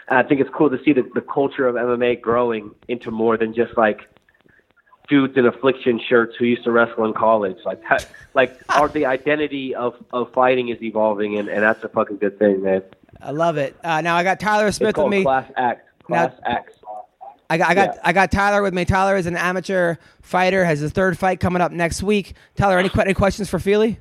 And 0.07 0.19
I 0.19 0.23
think 0.23 0.41
it's 0.41 0.49
cool 0.53 0.69
to 0.69 0.77
see 0.83 0.93
the, 0.93 1.09
the 1.15 1.21
culture 1.21 1.67
of 1.67 1.75
MMA 1.75 2.21
growing 2.21 2.71
into 2.87 3.09
more 3.09 3.37
than 3.37 3.53
just 3.53 3.75
like 3.77 4.01
dudes 5.13 5.37
in 5.37 5.45
affliction 5.45 5.99
shirts 6.09 6.35
who 6.39 6.45
used 6.45 6.63
to 6.63 6.71
wrestle 6.71 7.05
in 7.05 7.13
college. 7.13 7.57
Like, 7.65 7.81
that, 7.87 8.09
like, 8.33 8.59
our 8.69 8.87
the 8.87 9.05
identity 9.05 9.75
of 9.75 9.93
of 10.11 10.33
fighting 10.33 10.69
is 10.69 10.81
evolving, 10.81 11.37
and, 11.37 11.47
and 11.47 11.61
that's 11.61 11.83
a 11.83 11.89
fucking 11.89 12.17
good 12.17 12.39
thing, 12.39 12.63
man. 12.63 12.81
I 13.21 13.31
love 13.31 13.57
it. 13.57 13.75
Uh, 13.83 14.01
now 14.01 14.15
I 14.15 14.23
got 14.23 14.39
Tyler 14.39 14.67
It's 14.67 14.77
Smith 14.77 14.97
with 14.97 15.07
me. 15.07 15.23
Class 15.23 15.51
Act. 15.55 15.87
Now- 16.09 16.29
Class 16.29 16.39
X. 16.45 16.73
I 17.49 17.57
got, 17.57 17.69
I 17.69 17.75
got, 17.75 17.95
Yeah. 17.95 18.01
I 18.03 18.13
got 18.13 18.31
Tyler 18.31 18.63
with 18.63 18.73
me. 18.73 18.85
Tyler 18.85 19.15
is 19.15 19.27
an 19.27 19.35
amateur 19.35 19.97
fighter. 20.21 20.65
Has 20.65 20.79
his 20.79 20.91
third 20.91 21.19
fight 21.19 21.39
coming 21.39 21.61
up 21.61 21.71
next 21.71 22.01
week. 22.01 22.33
Tyler, 22.55 22.79
any, 22.79 22.89
any 22.99 23.13
questions 23.13 23.47
for 23.47 23.59
Fili? 23.59 23.99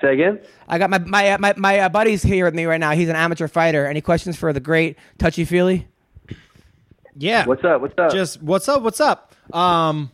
Say 0.00 0.12
again. 0.12 0.38
I 0.68 0.78
got 0.78 0.88
my 0.90 0.98
my 0.98 1.32
uh, 1.32 1.38
my, 1.38 1.54
my 1.56 1.78
uh, 1.80 1.88
buddy's 1.88 2.22
here 2.22 2.44
with 2.44 2.54
me 2.54 2.64
right 2.66 2.78
now. 2.78 2.92
He's 2.92 3.08
an 3.08 3.16
amateur 3.16 3.48
fighter. 3.48 3.86
Any 3.86 4.02
questions 4.02 4.36
for 4.36 4.52
the 4.52 4.60
great 4.60 4.98
Touchy 5.18 5.44
Feely? 5.44 5.88
Yeah. 7.16 7.46
What's 7.46 7.64
up? 7.64 7.80
What's 7.80 7.98
up? 7.98 8.12
Just 8.12 8.40
what's 8.40 8.68
up? 8.68 8.82
What's 8.82 9.00
up? 9.00 9.29
Um, 9.52 10.10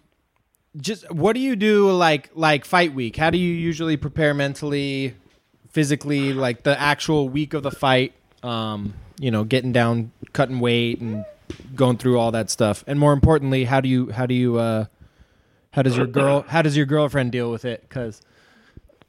just 0.77 1.11
what 1.11 1.35
do 1.35 1.41
you 1.41 1.57
do 1.57 1.91
like 1.91 2.31
like 2.35 2.65
fight 2.65 2.95
week? 2.95 3.17
How 3.17 3.31
do 3.31 3.39
you 3.39 3.53
usually 3.53 3.97
prepare 3.97 4.35
mentally, 4.35 5.15
physically, 5.71 6.33
like 6.33 6.63
the 6.63 6.79
actual 6.79 7.29
week 7.29 7.55
of 7.55 7.63
the 7.63 7.71
fight? 7.71 8.13
Um, 8.43 8.95
you 9.19 9.31
know, 9.31 9.45
getting 9.45 9.73
down, 9.73 10.13
cutting 10.33 10.61
weight, 10.61 11.01
and 11.01 11.25
going 11.75 11.97
through 11.97 12.19
all 12.19 12.33
that 12.33 12.51
stuff. 12.51 12.85
And 12.87 12.99
more 12.99 13.13
importantly, 13.13 13.65
how 13.65 13.81
do 13.81 13.89
you 13.89 14.11
how 14.11 14.27
do 14.27 14.35
you 14.35 14.59
uh, 14.59 14.87
how 15.71 15.83
does 15.83 15.97
your 15.97 16.07
girl 16.07 16.45
how 16.49 16.63
does 16.63 16.77
your 16.77 16.87
girlfriend 16.87 17.33
deal 17.33 17.51
with 17.51 17.65
it? 17.65 17.83
Because 17.89 18.21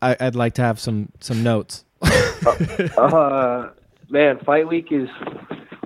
I'd 0.01 0.35
like 0.35 0.53
to 0.55 0.61
have 0.61 0.79
some 0.79 1.11
some 1.19 1.43
notes. 1.43 1.83
Uh, 2.97 3.69
man, 4.09 4.39
fight 4.45 4.67
week 4.67 4.91
is 4.91 5.09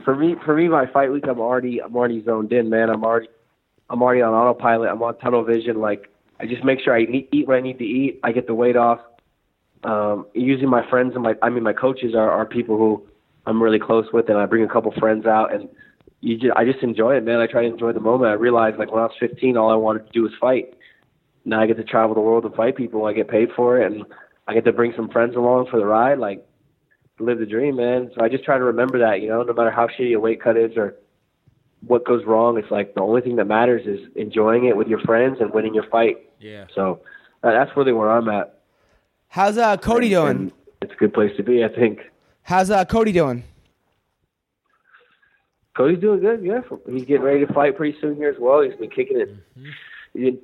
for 0.03 0.15
me. 0.15 0.35
For 0.43 0.55
me, 0.55 0.67
my 0.67 0.85
fight 0.87 1.11
week, 1.11 1.25
I'm 1.27 1.39
already, 1.39 1.81
I'm 1.81 1.95
already 1.95 2.23
zoned 2.23 2.51
in, 2.51 2.69
man. 2.69 2.89
I'm 2.89 3.03
already, 3.03 3.29
I'm 3.91 4.01
already 4.01 4.21
on 4.21 4.33
autopilot. 4.33 4.89
I'm 4.89 5.03
on 5.03 5.17
tunnel 5.17 5.43
vision. 5.43 5.81
Like, 5.81 6.09
I 6.39 6.45
just 6.45 6.63
make 6.63 6.79
sure 6.79 6.95
I 6.95 7.01
eat, 7.01 7.29
eat 7.33 7.47
what 7.47 7.57
I 7.57 7.61
need 7.61 7.77
to 7.79 7.83
eat. 7.83 8.21
I 8.23 8.31
get 8.31 8.47
the 8.47 8.55
weight 8.55 8.77
off. 8.77 8.99
Um, 9.83 10.27
usually, 10.33 10.67
my 10.67 10.89
friends 10.89 11.13
and 11.13 11.23
my, 11.23 11.35
I 11.41 11.49
mean, 11.49 11.63
my 11.63 11.73
coaches 11.73 12.15
are, 12.15 12.31
are 12.31 12.45
people 12.45 12.77
who 12.77 13.03
I'm 13.45 13.61
really 13.61 13.79
close 13.79 14.05
with, 14.13 14.29
and 14.29 14.37
I 14.37 14.45
bring 14.45 14.63
a 14.63 14.67
couple 14.67 14.93
friends 14.93 15.25
out, 15.25 15.53
and 15.53 15.67
you 16.21 16.37
just, 16.37 16.53
I 16.55 16.63
just 16.63 16.81
enjoy 16.81 17.17
it, 17.17 17.25
man. 17.25 17.41
I 17.41 17.47
try 17.47 17.63
to 17.63 17.67
enjoy 17.67 17.91
the 17.91 17.99
moment. 17.99 18.31
I 18.31 18.35
realized, 18.35 18.77
like, 18.77 18.91
when 18.91 19.01
I 19.01 19.07
was 19.07 19.15
15, 19.19 19.57
all 19.57 19.69
I 19.69 19.75
wanted 19.75 20.05
to 20.05 20.11
do 20.13 20.21
was 20.21 20.31
fight. 20.39 20.73
Now 21.43 21.59
I 21.59 21.67
get 21.67 21.75
to 21.77 21.83
travel 21.83 22.15
the 22.15 22.21
world 22.21 22.45
and 22.45 22.55
fight 22.55 22.77
people. 22.77 23.05
I 23.05 23.13
get 23.13 23.27
paid 23.27 23.49
for 23.55 23.81
it, 23.81 23.91
and 23.91 24.05
I 24.47 24.53
get 24.53 24.63
to 24.65 24.71
bring 24.71 24.93
some 24.95 25.09
friends 25.09 25.35
along 25.35 25.67
for 25.69 25.77
the 25.77 25.85
ride. 25.85 26.17
Like, 26.17 26.47
live 27.19 27.39
the 27.39 27.45
dream, 27.45 27.75
man. 27.75 28.09
So 28.15 28.23
I 28.23 28.29
just 28.29 28.45
try 28.45 28.57
to 28.57 28.63
remember 28.63 28.99
that, 28.99 29.21
you 29.21 29.27
know, 29.27 29.43
no 29.43 29.53
matter 29.53 29.71
how 29.71 29.87
shitty 29.87 30.15
a 30.15 30.19
weight 30.19 30.41
cut 30.41 30.55
is 30.55 30.77
or 30.77 30.95
what 31.85 32.05
goes 32.05 32.25
wrong, 32.25 32.57
it's 32.57 32.71
like 32.71 32.93
the 32.93 33.01
only 33.01 33.21
thing 33.21 33.37
that 33.37 33.45
matters 33.45 33.85
is 33.85 33.99
enjoying 34.15 34.65
it 34.65 34.77
with 34.77 34.87
your 34.87 34.99
friends 34.99 35.37
and 35.39 35.51
winning 35.53 35.73
your 35.73 35.87
fight. 35.89 36.17
Yeah. 36.39 36.65
So 36.75 37.01
uh, 37.43 37.51
that's 37.51 37.75
really 37.75 37.93
where 37.93 38.09
I'm 38.09 38.29
at. 38.29 38.59
How's 39.29 39.57
uh, 39.57 39.77
Cody 39.77 40.09
doing? 40.09 40.29
And 40.29 40.51
it's 40.81 40.93
a 40.93 40.95
good 40.95 41.13
place 41.13 41.35
to 41.37 41.43
be, 41.43 41.63
I 41.63 41.69
think. 41.69 41.99
How's 42.43 42.69
uh, 42.69 42.85
Cody 42.85 43.11
doing? 43.11 43.43
Cody's 45.75 45.99
doing 45.99 46.19
good, 46.19 46.43
yeah. 46.43 46.61
He's 46.89 47.05
getting 47.05 47.23
ready 47.23 47.45
to 47.45 47.53
fight 47.53 47.77
pretty 47.77 47.97
soon 48.01 48.15
here 48.15 48.29
as 48.29 48.35
well. 48.39 48.61
He's 48.61 48.75
been 48.75 48.89
kicking 48.89 49.21
it. 49.21 49.29
He's 50.13 50.23
been, 50.23 50.39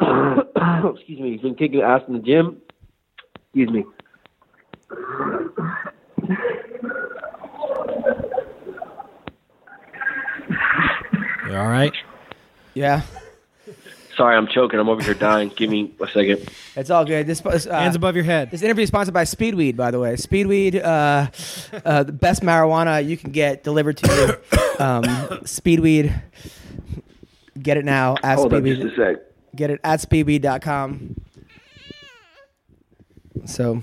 excuse 0.96 1.20
me. 1.20 1.32
He's 1.32 1.42
been 1.42 1.54
kicking 1.54 1.82
ass 1.82 2.02
in 2.08 2.14
the 2.14 2.20
gym. 2.20 2.62
Excuse 3.54 3.70
me. 3.70 3.84
All 11.50 11.68
right. 11.68 11.92
Yeah, 12.74 13.02
Sorry, 14.16 14.34
I'm 14.34 14.46
choking. 14.46 14.80
I'm 14.80 14.88
over 14.88 15.02
here 15.02 15.14
dying. 15.14 15.50
Give 15.54 15.68
me 15.68 15.94
a 16.00 16.06
second. 16.08 16.48
it's 16.74 16.88
all 16.88 17.04
good. 17.04 17.26
This 17.26 17.44
uh, 17.44 17.70
Hands 17.70 17.94
above 17.94 18.14
your 18.14 18.24
head. 18.24 18.50
This 18.50 18.62
interview 18.62 18.84
is 18.84 18.88
sponsored 18.88 19.12
by 19.12 19.24
Speedweed, 19.24 19.76
by 19.76 19.90
the 19.90 20.00
way. 20.00 20.14
Speedweed, 20.14 20.76
uh, 20.82 21.26
uh, 21.84 22.02
the 22.02 22.12
best 22.12 22.42
marijuana 22.42 23.06
you 23.06 23.18
can 23.18 23.30
get 23.30 23.62
delivered 23.62 23.98
to 23.98 24.14
you. 24.14 24.58
Um, 24.78 25.04
Speedweed, 25.44 26.12
get 27.58 27.78
it 27.78 27.86
now 27.86 28.16
at 28.22 28.36
Hold 28.36 28.52
up 28.52 28.62
Speedweed. 28.62 28.82
just 28.82 28.98
a 28.98 29.14
sec. 29.14 29.22
Get 29.56 29.70
it 29.70 29.80
at 29.82 30.00
speedweed.com. 30.00 31.18
So, 33.46 33.82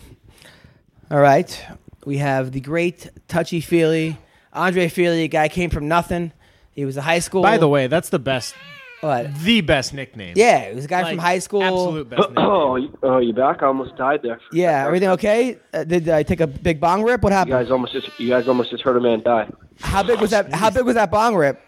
all 1.09 1.19
right. 1.19 1.65
We 2.05 2.19
have 2.19 2.51
the 2.51 2.59
great 2.59 3.09
touchy 3.27 3.59
feely 3.59 4.19
Andre 4.53 4.87
Fili, 4.87 5.27
guy 5.27 5.47
came 5.47 5.71
from 5.71 5.87
nothing. 5.87 6.31
He 6.75 6.85
was 6.85 6.97
a 6.97 7.01
high 7.01 7.19
school. 7.19 7.41
By 7.43 7.57
the 7.57 7.67
way, 7.67 7.87
that's 7.87 8.09
the 8.09 8.19
best, 8.19 8.55
what? 9.01 9.33
the 9.43 9.61
best 9.61 9.93
nickname. 9.93 10.33
Yeah, 10.35 10.69
he 10.69 10.75
was 10.75 10.85
a 10.85 10.87
guy 10.87 11.01
Like, 11.03 11.11
from 11.11 11.19
high 11.19 11.39
school. 11.39 11.63
Absolute 11.63 12.09
best 12.09 12.21
nickname. 12.29 12.45
Oh, 12.45 12.75
you, 12.77 12.97
oh, 13.03 13.17
you 13.19 13.33
back? 13.33 13.61
I 13.61 13.67
almost 13.67 13.95
died 13.95 14.21
there. 14.23 14.39
Yeah, 14.51 14.85
everything 14.87 15.09
okay? 15.09 15.59
Uh, 15.73 15.83
did 15.83 16.09
I 16.09 16.23
take 16.23 16.39
a 16.41 16.47
big 16.47 16.79
bong 16.79 17.03
rip? 17.03 17.21
What 17.21 17.29
You 17.31 17.35
happened? 17.37 17.53
guys 17.53 17.69
almost 17.71 17.93
just 17.93 18.19
you 18.19 18.29
guys 18.29 18.47
almost 18.47 18.71
just 18.71 18.83
heard 18.83 18.97
a 18.97 19.01
man 19.01 19.21
die. 19.21 19.49
How 19.81 20.01
big 20.03 20.19
was 20.19 20.31
that? 20.31 20.51
How 20.53 20.69
big 20.69 20.83
was 20.85 20.95
that 20.95 21.11
bong 21.11 21.35
rip? 21.35 21.59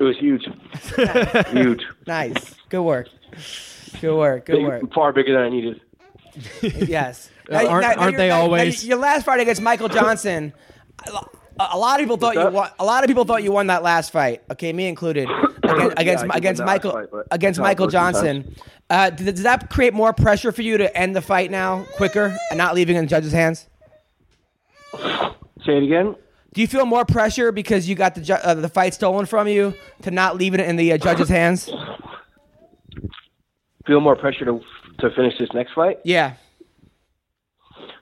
It 0.00 0.04
was 0.04 0.16
huge, 0.18 0.44
huge, 1.52 1.82
Nice. 2.06 2.54
Good 2.70 2.82
work. 2.82 3.08
Good 4.00 4.16
work. 4.16 4.46
Good 4.46 4.56
Big- 4.56 4.64
work. 4.66 4.94
far 4.94 5.12
bigger 5.12 5.34
than 5.34 5.42
I 5.42 5.48
needed. 5.50 5.80
Yes. 6.62 7.30
Aren't- 7.50 7.68
aren't 7.68 8.00
you're- 8.00 8.16
they 8.16 8.28
now- 8.28 8.38
now 8.38 8.42
always? 8.42 8.84
Your 8.84 8.98
last 8.98 9.24
fight 9.26 9.40
against 9.40 9.60
Michael 9.62 9.88
Johnson. 9.88 10.54
A 11.06 11.12
a 11.58 11.78
lot 11.78 12.00
of 12.00 12.04
people 12.04 12.16
thought 12.16 12.34
you 12.34 12.48
won. 12.50 12.70
A 12.78 12.84
lot 12.84 13.04
of 13.04 13.08
people 13.08 13.24
thought 13.24 13.42
you 13.42 13.52
won 13.52 13.66
that 13.68 13.82
last 13.82 14.10
fight. 14.12 14.42
Okay, 14.50 14.72
me 14.72 14.86
included. 14.88 15.28
Against 15.64 15.94
against, 15.96 16.24
did 16.24 16.34
against 16.34 16.60
win 16.60 16.66
that 16.66 16.82
last 16.82 16.84
Michael 16.84 16.90
fight, 16.90 17.24
against 17.30 17.60
Michael 17.60 17.86
those 17.86 17.92
two 17.92 17.98
times. 17.98 18.16
Johnson. 18.16 18.56
Uh, 18.90 19.10
did, 19.10 19.26
does 19.36 19.42
that 19.44 19.70
create 19.70 19.94
more 19.94 20.12
pressure 20.12 20.52
for 20.52 20.60
you 20.62 20.76
to 20.76 20.94
end 20.96 21.16
the 21.16 21.22
fight 21.22 21.50
now 21.50 21.84
quicker 21.96 22.36
and 22.50 22.58
not 22.58 22.74
leaving 22.74 22.96
it 22.96 22.98
in 22.98 23.04
the 23.04 23.08
judge's 23.08 23.32
hands? 23.32 23.68
Say 25.64 25.76
it 25.78 25.84
again. 25.84 26.16
Do 26.52 26.60
you 26.60 26.66
feel 26.66 26.84
more 26.84 27.04
pressure 27.06 27.52
because 27.52 27.88
you 27.88 27.94
got 27.94 28.14
the 28.14 28.20
ju- 28.20 28.34
uh, 28.34 28.54
the 28.54 28.68
fight 28.68 28.92
stolen 28.92 29.24
from 29.24 29.48
you 29.48 29.72
to 30.02 30.10
not 30.10 30.36
leaving 30.36 30.60
it 30.60 30.68
in 30.68 30.76
the 30.76 30.92
uh, 30.92 30.98
judge's 30.98 31.28
hands? 31.30 31.70
Feel 33.86 34.00
more 34.00 34.16
pressure 34.16 34.44
to 34.44 34.60
to 34.98 35.10
finish 35.16 35.38
this 35.38 35.48
next 35.54 35.72
fight? 35.74 36.00
Yeah. 36.04 36.34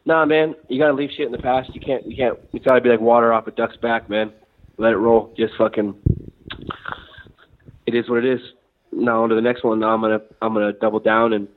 Nah, 0.06 0.24
man, 0.24 0.54
you 0.68 0.78
gotta 0.78 0.94
leave 0.94 1.10
shit 1.16 1.26
in 1.26 1.32
the 1.32 1.38
past. 1.38 1.70
You 1.74 1.80
can't. 1.80 2.06
You 2.06 2.16
can't. 2.16 2.38
It's 2.52 2.64
gotta 2.64 2.80
be 2.80 2.88
like 2.88 3.00
water 3.00 3.32
off 3.32 3.46
a 3.46 3.50
duck's 3.50 3.76
back, 3.76 4.08
man. 4.08 4.32
Let 4.78 4.92
it 4.92 4.96
roll. 4.96 5.32
Just 5.36 5.54
fucking. 5.58 5.94
It 7.86 7.94
is 7.94 8.08
what 8.08 8.24
it 8.24 8.32
is. 8.32 8.40
Now 8.92 9.22
on 9.22 9.28
to 9.28 9.34
the 9.34 9.40
next 9.40 9.62
one. 9.62 9.78
Now 9.78 9.90
I'm 9.90 10.00
gonna 10.00 10.20
I'm 10.40 10.54
gonna 10.54 10.72
double 10.72 11.00
down 11.00 11.32
and 11.32 11.48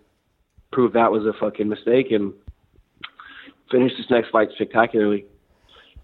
prove 0.72 0.94
that 0.94 1.12
was 1.12 1.26
a 1.26 1.34
fucking 1.40 1.70
mistake 1.70 2.12
and 2.12 2.34
finish 3.72 3.92
this 3.98 4.10
next 4.10 4.30
fight 4.30 4.50
spectacularly. 4.56 5.26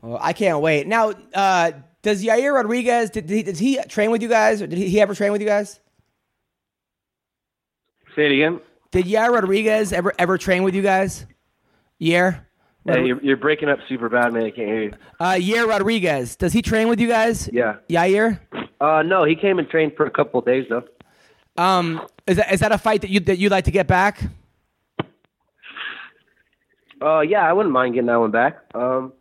Well, 0.02 0.20
I 0.22 0.34
can't 0.34 0.62
wait. 0.62 0.88
Now, 0.88 1.14
uh, 1.34 1.72
does 2.02 2.24
Yair 2.24 2.54
Rodriguez 2.54 3.10
did, 3.10 3.28
did 3.28 3.36
he, 3.36 3.44
does 3.44 3.60
he 3.60 3.78
train 3.90 4.12
with 4.12 4.22
you 4.22 4.30
guys? 4.30 4.62
Or 4.62 4.68
did 4.68 4.78
he, 4.78 4.88
he 4.88 5.02
ever 5.02 5.14
train 5.14 5.32
with 5.32 5.42
you 5.42 5.48
guys? 5.48 5.80
Say 8.16 8.26
it 8.28 8.32
again. 8.32 8.62
Did 8.92 9.06
Yair 9.06 9.32
Rodriguez 9.32 9.94
ever 9.94 10.14
ever 10.18 10.38
train 10.38 10.64
with 10.64 10.74
you 10.74 10.82
guys? 10.82 11.26
Yair? 12.02 12.46
Hey, 12.86 13.06
you're, 13.06 13.22
you're 13.22 13.38
breaking 13.38 13.70
up 13.70 13.80
super 13.88 14.10
bad, 14.10 14.34
man. 14.34 14.44
I 14.44 14.52
can't 14.52 14.68
hear 14.68 14.84
you. 14.84 14.94
Uh, 15.20 15.34
Yair 15.34 15.68
Rodriguez. 15.68 16.36
Does 16.36 16.54
he 16.54 16.62
train 16.62 16.88
with 16.88 17.00
you 17.00 17.08
guys? 17.08 17.50
Yeah. 17.52 17.76
Yair? 17.90 18.40
Uh, 18.82 19.04
no, 19.04 19.26
he 19.26 19.36
came 19.36 19.60
and 19.60 19.70
trained 19.70 19.94
for 19.96 20.06
a 20.06 20.12
couple 20.12 20.40
of 20.40 20.46
days 20.46 20.66
though. 20.70 20.84
Um, 21.58 22.08
is 22.26 22.38
that 22.38 22.54
is 22.54 22.62
that 22.62 22.72
a 22.72 22.78
fight 22.78 23.02
that 23.02 23.10
you 23.10 23.20
that 23.22 23.38
you'd 23.38 23.52
like 23.52 23.66
to 23.66 23.72
get 23.72 23.88
back? 23.88 24.22
Uh, 27.02 27.22
yeah, 27.22 27.48
I 27.48 27.54
wouldn't 27.54 27.74
mind 27.74 27.94
getting 27.94 28.08
that 28.08 28.20
one 28.20 28.32
back. 28.32 28.60
Um, 28.74 29.14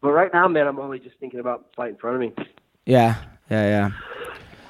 but 0.00 0.12
right 0.12 0.32
now, 0.32 0.48
man, 0.48 0.66
I'm 0.66 0.78
only 0.78 0.98
just 0.98 1.16
thinking 1.20 1.40
about 1.40 1.70
the 1.70 1.76
fight 1.76 1.90
in 1.90 1.96
front 1.96 2.16
of 2.16 2.20
me. 2.20 2.34
Yeah, 2.86 3.16
yeah, 3.50 3.90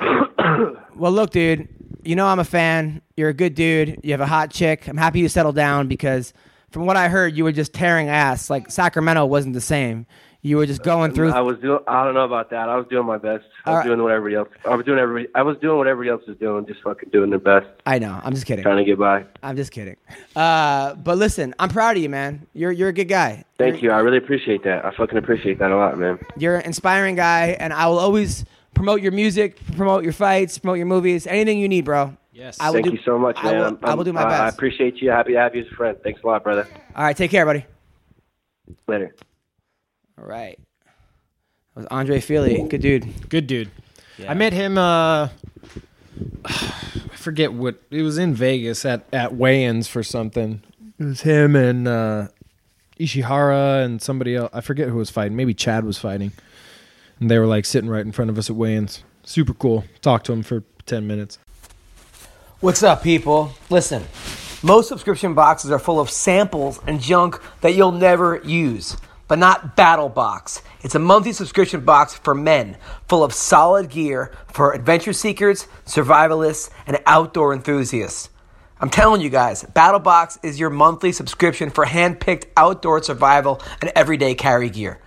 yeah. 0.00 0.70
well, 0.96 1.12
look, 1.12 1.30
dude. 1.30 1.68
You 2.04 2.16
know 2.16 2.26
I'm 2.26 2.40
a 2.40 2.44
fan. 2.44 3.00
You're 3.16 3.28
a 3.28 3.34
good 3.34 3.54
dude. 3.54 4.00
You 4.02 4.10
have 4.10 4.20
a 4.20 4.26
hot 4.26 4.50
chick. 4.50 4.88
I'm 4.88 4.96
happy 4.96 5.20
you 5.20 5.28
settled 5.28 5.54
down 5.54 5.86
because, 5.86 6.32
from 6.72 6.86
what 6.86 6.96
I 6.96 7.08
heard, 7.08 7.36
you 7.36 7.44
were 7.44 7.52
just 7.52 7.72
tearing 7.72 8.08
ass. 8.08 8.50
Like 8.50 8.70
Sacramento 8.70 9.24
wasn't 9.26 9.54
the 9.54 9.60
same. 9.60 10.06
You 10.44 10.56
were 10.56 10.66
just 10.66 10.82
going 10.82 11.12
through. 11.12 11.30
I 11.30 11.40
was 11.40 11.56
doing. 11.60 11.78
I 11.86 12.04
don't 12.04 12.14
know 12.14 12.24
about 12.24 12.50
that. 12.50 12.68
I 12.68 12.74
was 12.74 12.86
doing 12.88 13.06
my 13.06 13.16
best. 13.16 13.44
I 13.64 13.70
was 13.70 13.76
right. 13.76 13.86
doing 13.86 14.02
what 14.02 14.10
everybody 14.10 14.34
else. 14.34 14.48
I 14.64 14.74
was 14.74 14.84
doing 14.84 14.98
every. 14.98 15.28
I 15.36 15.42
was 15.42 15.56
doing 15.58 15.78
what 15.78 15.86
everybody 15.86 16.10
else 16.10 16.26
was 16.26 16.36
doing. 16.38 16.66
Just 16.66 16.82
fucking 16.82 17.10
doing 17.10 17.30
their 17.30 17.38
best, 17.38 17.68
I 17.86 18.00
know. 18.00 18.20
I'm 18.24 18.34
just 18.34 18.44
kidding. 18.44 18.64
trying 18.64 18.78
to 18.78 18.84
get 18.84 18.98
by. 18.98 19.24
I'm 19.44 19.54
just 19.54 19.70
kidding. 19.70 19.96
Uh, 20.34 20.96
but 20.96 21.16
listen, 21.16 21.54
I'm 21.60 21.68
proud 21.68 21.96
of 21.96 22.02
you, 22.02 22.08
man. 22.08 22.44
You're 22.54 22.72
you're 22.72 22.88
a 22.88 22.92
good 22.92 23.08
guy. 23.08 23.44
Thank 23.56 23.82
you. 23.82 23.92
I 23.92 24.00
really 24.00 24.18
appreciate 24.18 24.64
that. 24.64 24.84
I 24.84 24.90
fucking 24.90 25.16
appreciate 25.16 25.60
that 25.60 25.70
a 25.70 25.76
lot, 25.76 25.96
man. 25.96 26.18
You're 26.36 26.56
an 26.56 26.66
inspiring 26.66 27.14
guy, 27.14 27.56
and 27.60 27.72
I 27.72 27.86
will 27.86 28.00
always 28.00 28.44
promote 28.74 29.00
your 29.00 29.12
music, 29.12 29.64
promote 29.76 30.02
your 30.02 30.12
fights, 30.12 30.58
promote 30.58 30.78
your 30.78 30.86
movies, 30.86 31.24
anything 31.28 31.60
you 31.60 31.68
need, 31.68 31.84
bro. 31.84 32.16
Yes. 32.32 32.58
I 32.60 32.68
will 32.70 32.74
Thank 32.74 32.86
do- 32.86 32.92
you 32.92 32.98
so 33.04 33.18
much, 33.18 33.36
man. 33.42 33.56
I'm- 33.62 33.78
I 33.82 33.94
will 33.94 34.04
do 34.04 34.12
my 34.12 34.22
I'm- 34.22 34.30
I, 34.30 34.44
I 34.46 34.48
appreciate 34.48 34.96
you. 35.02 35.10
Happy 35.10 35.32
to 35.32 35.38
have 35.38 35.54
you 35.54 35.62
as 35.62 35.68
a 35.70 35.74
friend. 35.74 35.98
Thanks 36.02 36.22
a 36.22 36.26
lot, 36.26 36.42
brother. 36.42 36.66
All 36.96 37.04
right, 37.04 37.16
take 37.16 37.30
care, 37.30 37.44
buddy. 37.44 37.66
Later. 38.88 39.14
All 40.18 40.24
right. 40.26 40.58
That 41.74 41.80
was 41.80 41.86
Andre 41.90 42.20
Fili. 42.20 42.66
Good 42.68 42.80
dude. 42.80 43.28
Good 43.28 43.46
dude. 43.46 43.70
I 44.26 44.34
met 44.34 44.52
him. 44.52 44.78
Uh, 44.78 45.28
I 46.44 47.16
forget 47.16 47.52
what 47.52 47.80
it 47.90 48.02
was 48.02 48.18
in 48.18 48.34
Vegas 48.34 48.84
at 48.84 49.04
at 49.12 49.34
weigh-ins 49.34 49.88
for 49.88 50.02
something. 50.02 50.62
It 50.98 51.04
was 51.04 51.20
him 51.22 51.56
and 51.56 51.88
uh, 51.88 52.28
Ishihara 53.00 53.84
and 53.84 54.00
somebody 54.00 54.36
else. 54.36 54.50
I 54.52 54.60
forget 54.60 54.88
who 54.88 54.96
was 54.96 55.10
fighting. 55.10 55.36
Maybe 55.36 55.54
Chad 55.54 55.84
was 55.84 55.98
fighting, 55.98 56.32
and 57.20 57.30
they 57.30 57.38
were 57.38 57.46
like 57.46 57.64
sitting 57.64 57.90
right 57.90 58.04
in 58.04 58.12
front 58.12 58.30
of 58.30 58.38
us 58.38 58.48
at 58.50 58.56
weigh-ins. 58.56 59.02
Super 59.24 59.54
cool. 59.54 59.84
Talked 60.02 60.26
to 60.26 60.32
him 60.32 60.42
for 60.42 60.62
ten 60.86 61.06
minutes. 61.06 61.38
What's 62.62 62.84
up, 62.84 63.02
people? 63.02 63.52
Listen, 63.70 64.04
most 64.62 64.86
subscription 64.86 65.34
boxes 65.34 65.72
are 65.72 65.80
full 65.80 65.98
of 65.98 66.08
samples 66.08 66.78
and 66.86 67.00
junk 67.00 67.42
that 67.60 67.74
you'll 67.74 67.90
never 67.90 68.40
use, 68.44 68.96
but 69.26 69.40
not 69.40 69.74
Battle 69.74 70.08
Box. 70.08 70.62
It's 70.82 70.94
a 70.94 71.00
monthly 71.00 71.32
subscription 71.32 71.80
box 71.80 72.14
for 72.14 72.36
men, 72.36 72.76
full 73.08 73.24
of 73.24 73.34
solid 73.34 73.88
gear 73.90 74.30
for 74.46 74.74
adventure 74.74 75.12
seekers, 75.12 75.66
survivalists, 75.86 76.70
and 76.86 77.00
outdoor 77.04 77.52
enthusiasts. 77.52 78.30
I'm 78.80 78.90
telling 78.90 79.22
you 79.22 79.28
guys, 79.28 79.64
Battle 79.64 79.98
Box 79.98 80.38
is 80.44 80.60
your 80.60 80.70
monthly 80.70 81.10
subscription 81.10 81.68
for 81.68 81.84
hand-picked 81.84 82.46
outdoor 82.56 83.02
survival 83.02 83.60
and 83.80 83.90
everyday 83.96 84.36
carry 84.36 84.70
gear. 84.70 85.00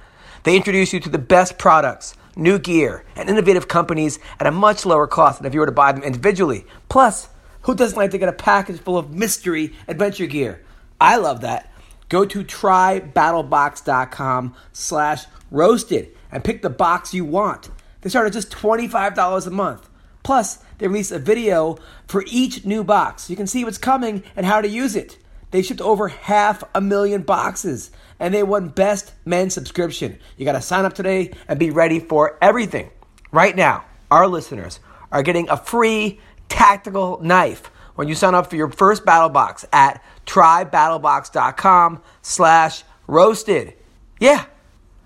They 0.44 0.58
introduce 0.58 0.92
you 0.92 1.00
to 1.00 1.10
the 1.10 1.20
best 1.20 1.58
products, 1.58 2.16
new 2.36 2.60
gear, 2.60 3.06
and 3.16 3.30
innovative 3.30 3.70
companies 3.70 4.20
at 4.42 4.46
a 4.46 4.52
much 4.52 4.86
lower 4.86 5.08
cost 5.08 5.40
than 5.40 5.48
if 5.48 5.54
you 5.54 5.62
were 5.62 5.66
to 5.66 5.72
buy 5.72 5.94
them 5.94 6.04
individually. 6.04 6.66
Plus, 6.90 7.30
who 7.66 7.76
doesn't 7.76 7.98
like 7.98 8.12
to 8.12 8.18
get 8.18 8.30
a 8.30 8.34
package 8.34 8.80
full 8.80 8.98
of 8.98 9.14
mystery 9.14 9.74
adventure 9.88 10.28
gear? 10.28 10.62
I 11.02 11.18
love 11.18 11.42
that. 11.42 11.70
Go 12.10 12.26
to 12.26 12.44
trybattlebox.com 12.44 14.56
slash 14.72 15.26
roasted 15.50 16.16
and 16.32 16.44
pick 16.44 16.62
the 16.62 16.70
box 16.70 17.12
you 17.14 17.26
want. 17.26 17.72
They 18.02 18.10
start 18.10 18.28
at 18.28 18.34
just 18.34 18.52
$25 18.52 19.48
a 19.48 19.50
month. 19.50 19.90
Plus, 20.22 20.60
they 20.78 20.88
release 20.88 21.10
a 21.12 21.18
video 21.18 21.80
for 22.08 22.24
each 22.28 22.66
new 22.66 22.84
box 22.84 23.30
you 23.30 23.36
can 23.36 23.48
see 23.48 23.64
what's 23.64 23.78
coming 23.78 24.24
and 24.36 24.46
how 24.46 24.60
to 24.62 24.68
use 24.68 24.96
it. 24.96 25.18
They 25.52 25.62
shipped 25.62 25.82
over 25.82 26.08
half 26.10 26.64
a 26.76 26.82
million 26.82 27.24
boxes 27.24 27.90
and 28.20 28.34
they 28.34 28.44
won 28.44 28.70
Best 28.70 29.14
Men 29.24 29.50
Subscription. 29.50 30.20
You 30.38 30.46
got 30.46 30.54
to 30.54 30.62
sign 30.62 30.86
up 30.86 30.94
today 30.94 31.32
and 31.48 31.58
be 31.58 31.72
ready 31.72 32.00
for 32.00 32.38
everything. 32.42 32.92
Right 33.32 33.56
now, 33.56 33.86
our 34.12 34.28
listeners 34.28 34.80
are 35.12 35.24
getting 35.24 35.50
a 35.50 35.58
free 35.58 36.20
tactical 36.50 37.20
knife 37.22 37.68
when 37.96 38.08
you 38.08 38.16
sign 38.16 38.36
up 38.36 38.50
for 38.50 38.56
your 38.56 38.70
first 38.70 39.06
battle 39.06 39.30
box 39.30 39.66
at 39.72 40.04
trybattlebox.com 40.26 42.02
slash 42.22 42.84
roasted. 43.08 43.74
Yeah, 44.20 44.46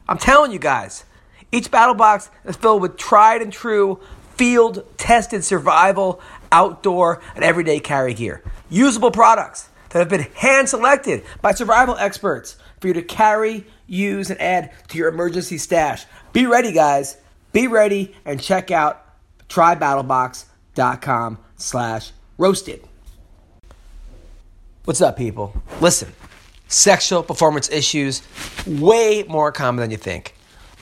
I'm 0.08 0.18
telling 0.18 0.52
you 0.52 0.60
guys, 0.60 1.06
each 1.52 1.72
battle 1.72 1.96
box 1.96 2.30
is 2.46 2.56
filled 2.56 2.82
with 2.82 2.98
tried 2.98 3.42
and 3.42 3.52
true, 3.52 4.00
field 4.36 4.86
tested 4.98 5.44
survival, 5.44 6.22
outdoor, 6.52 7.22
and 7.36 7.44
everyday 7.44 7.80
carry 7.80 8.14
gear. 8.14 8.44
Usable 8.70 9.12
products 9.12 9.70
that 9.90 10.00
have 10.00 10.10
been 10.10 10.28
hand 10.36 10.70
selected 10.70 11.24
by 11.42 11.52
survival 11.54 11.96
experts 11.98 12.58
for 12.80 12.88
you 12.88 12.94
to 12.94 13.02
carry, 13.02 13.66
use, 13.88 14.30
and 14.30 14.40
add 14.40 14.72
to 14.90 14.98
your 14.98 15.10
emergency 15.10 15.58
stash. 15.58 16.06
Be 16.32 16.46
ready, 16.46 16.72
guys. 16.72 17.18
Be 17.52 17.68
ready 17.68 18.16
and 18.26 18.40
check 18.40 18.72
out 18.72 19.06
trybattlebox.com 20.80 21.38
slash 21.58 22.12
roasted. 22.38 22.84
What's 24.86 25.02
up, 25.02 25.18
people? 25.18 25.54
Listen, 25.82 26.14
sexual 26.68 27.22
performance 27.22 27.70
issues 27.70 28.22
way 28.66 29.24
more 29.24 29.52
common 29.52 29.82
than 29.82 29.92
you 29.92 29.98
think. 29.98 30.36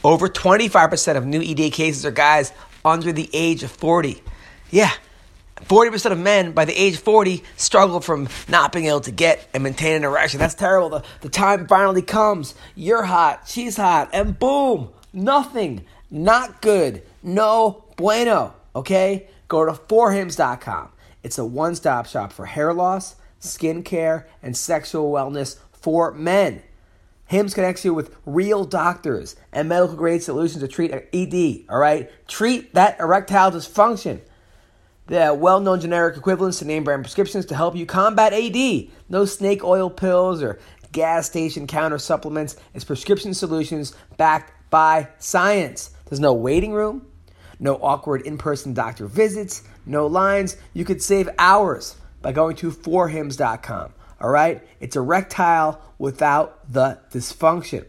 Over 0.03 0.29
25% 0.29 1.17
of 1.17 1.25
new 1.25 1.41
ED 1.41 1.71
cases 1.73 2.05
are 2.05 2.11
guys 2.11 2.53
under 2.85 3.11
the 3.11 3.29
age 3.33 3.63
of 3.63 3.71
40. 3.71 4.21
Yeah, 4.69 4.91
40% 5.63 6.11
of 6.11 6.19
men 6.19 6.51
by 6.51 6.65
the 6.65 6.79
age 6.79 6.95
of 6.95 7.01
40 7.01 7.43
struggle 7.57 7.99
from 7.99 8.29
not 8.47 8.71
being 8.71 8.85
able 8.85 9.01
to 9.01 9.11
get 9.11 9.49
and 9.53 9.63
maintain 9.63 9.95
an 9.95 10.03
erection. 10.03 10.39
That's 10.39 10.53
terrible. 10.53 10.89
The, 10.89 11.03
the 11.21 11.29
time 11.29 11.67
finally 11.67 12.03
comes. 12.03 12.53
You're 12.75 13.03
hot, 13.03 13.47
she's 13.47 13.75
hot, 13.75 14.09
and 14.13 14.37
boom, 14.37 14.89
nothing. 15.11 15.83
Not 16.09 16.61
good. 16.61 17.01
No 17.21 17.83
bueno. 17.97 18.53
Okay? 18.75 19.27
Go 19.47 19.65
to 19.65 19.71
forhims.com. 19.71 20.89
It's 21.23 21.37
a 21.37 21.45
one 21.45 21.75
stop 21.75 22.05
shop 22.05 22.31
for 22.31 22.45
hair 22.45 22.73
loss, 22.73 23.15
skin 23.39 23.83
care, 23.83 24.27
and 24.41 24.55
sexual 24.55 25.11
wellness 25.11 25.57
for 25.71 26.13
men. 26.13 26.63
HIMS 27.25 27.53
connects 27.53 27.83
you 27.83 27.93
with 27.93 28.15
real 28.25 28.63
doctors 28.63 29.35
and 29.51 29.67
medical 29.67 29.97
grade 29.97 30.23
solutions 30.23 30.63
to 30.63 30.67
treat 30.67 30.93
ED, 30.93 31.65
all 31.69 31.77
right? 31.77 32.09
Treat 32.27 32.73
that 32.73 32.99
erectile 32.99 33.51
dysfunction. 33.51 34.21
The 35.07 35.33
well 35.37 35.59
known 35.59 35.81
generic 35.81 36.17
equivalents 36.17 36.59
to 36.59 36.65
name 36.65 36.83
brand 36.83 37.03
prescriptions 37.03 37.45
to 37.47 37.55
help 37.55 37.75
you 37.75 37.85
combat 37.85 38.33
AD. 38.33 38.89
No 39.09 39.25
snake 39.25 39.63
oil 39.63 39.89
pills 39.89 40.41
or 40.41 40.59
gas 40.91 41.27
station 41.27 41.67
counter 41.67 41.97
supplements. 41.97 42.55
It's 42.73 42.85
prescription 42.85 43.33
solutions 43.33 43.93
backed 44.17 44.53
by 44.69 45.09
science. 45.17 45.91
There's 46.05 46.19
no 46.19 46.33
waiting 46.33 46.73
room, 46.73 47.05
no 47.59 47.75
awkward 47.75 48.21
in 48.21 48.37
person 48.37 48.73
doctor 48.73 49.07
visits, 49.07 49.63
no 49.85 50.07
lines. 50.07 50.57
You 50.73 50.85
could 50.85 51.01
save 51.01 51.29
hours 51.39 51.95
by 52.21 52.31
going 52.31 52.55
to 52.57 52.71
forhims.com. 52.71 53.93
All 54.19 54.29
right? 54.29 54.65
It's 54.79 54.95
erectile 54.95 55.81
without 55.97 56.71
the 56.71 56.99
dysfunction. 57.11 57.85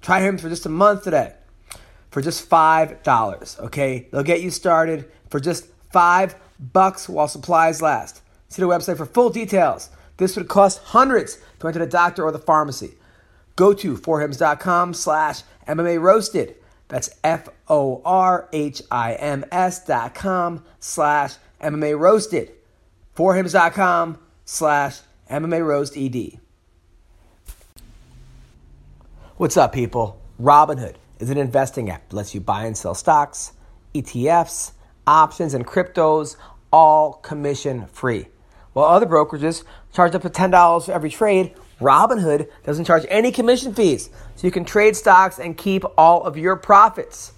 Try 0.00 0.20
Hims 0.20 0.42
for 0.42 0.48
just 0.48 0.66
a 0.66 0.70
month 0.70 1.04
today 1.04 1.34
for 2.10 2.22
just 2.22 2.48
$5. 2.48 3.60
Okay? 3.60 4.08
They'll 4.10 4.22
get 4.22 4.42
you 4.42 4.50
started 4.50 5.10
for 5.28 5.40
just 5.40 5.66
5 5.92 6.34
bucks 6.58 7.08
while 7.08 7.28
supplies 7.28 7.82
last. 7.82 8.22
See 8.48 8.62
the 8.62 8.68
website 8.68 8.96
for 8.96 9.06
full 9.06 9.30
details. 9.30 9.90
This 10.16 10.36
would 10.36 10.48
cost 10.48 10.82
hundreds 10.82 11.38
to 11.60 11.68
enter 11.68 11.78
the 11.78 11.86
doctor 11.86 12.24
or 12.24 12.32
the 12.32 12.38
pharmacy. 12.38 12.94
Go 13.56 13.72
to 13.74 13.96
forhims.com 13.96 14.94
slash 14.94 15.42
MMA 15.66 16.00
roasted. 16.00 16.56
That's 16.88 17.10
F 17.22 17.48
O 17.68 18.02
R 18.04 18.48
H 18.52 18.82
I 18.90 19.14
M 19.14 19.44
S 19.52 19.84
dot 19.84 20.14
com 20.14 20.64
slash 20.80 21.34
MMA 21.62 21.98
roasted. 21.98 22.52
Forhims.com 23.16 24.18
slash 24.44 25.00
MMA 25.30 25.64
roast 25.64 25.96
ED. 25.96 26.40
What's 29.36 29.56
up, 29.56 29.72
people? 29.72 30.20
Robinhood 30.40 30.94
is 31.18 31.30
an 31.30 31.38
investing 31.38 31.90
app 31.90 32.08
that 32.08 32.16
lets 32.16 32.34
you 32.34 32.40
buy 32.40 32.64
and 32.64 32.76
sell 32.76 32.94
stocks, 32.94 33.52
ETFs, 33.94 34.72
options, 35.06 35.54
and 35.54 35.66
cryptos, 35.66 36.36
all 36.72 37.14
commission 37.14 37.86
free. 37.86 38.26
While 38.72 38.86
other 38.86 39.06
brokerages 39.06 39.64
charge 39.92 40.14
up 40.14 40.22
to 40.22 40.30
$10 40.30 40.86
for 40.86 40.92
every 40.92 41.10
trade, 41.10 41.54
Robinhood 41.80 42.48
doesn't 42.64 42.84
charge 42.84 43.06
any 43.08 43.30
commission 43.30 43.74
fees, 43.74 44.10
so 44.34 44.46
you 44.46 44.50
can 44.50 44.64
trade 44.64 44.96
stocks 44.96 45.38
and 45.38 45.56
keep 45.56 45.84
all 45.96 46.24
of 46.24 46.36
your 46.36 46.56
profits. 46.56 47.32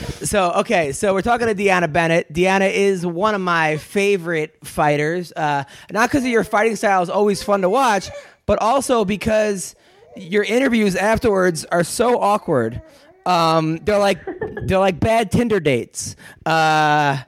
So 0.00 0.52
okay, 0.52 0.92
so 0.92 1.14
we're 1.14 1.22
talking 1.22 1.46
to 1.46 1.54
Deanna 1.54 1.92
Bennett. 1.92 2.32
Deanna 2.32 2.72
is 2.72 3.06
one 3.06 3.34
of 3.34 3.40
my 3.40 3.76
favorite 3.76 4.56
fighters. 4.64 5.32
Uh, 5.32 5.64
not 5.90 6.10
because 6.10 6.24
of 6.24 6.30
your 6.30 6.44
fighting 6.44 6.76
style 6.76 7.02
is 7.02 7.10
always 7.10 7.42
fun 7.42 7.62
to 7.62 7.68
watch, 7.68 8.10
but 8.46 8.60
also 8.60 9.04
because 9.04 9.74
your 10.16 10.44
interviews 10.44 10.96
afterwards 10.96 11.64
are 11.66 11.84
so 11.84 12.20
awkward. 12.20 12.82
Um, 13.26 13.78
they're 13.78 13.98
like 13.98 14.18
they're 14.66 14.78
like 14.78 15.00
bad 15.00 15.30
Tinder 15.30 15.60
dates. 15.60 16.16
Uh, 16.44 17.18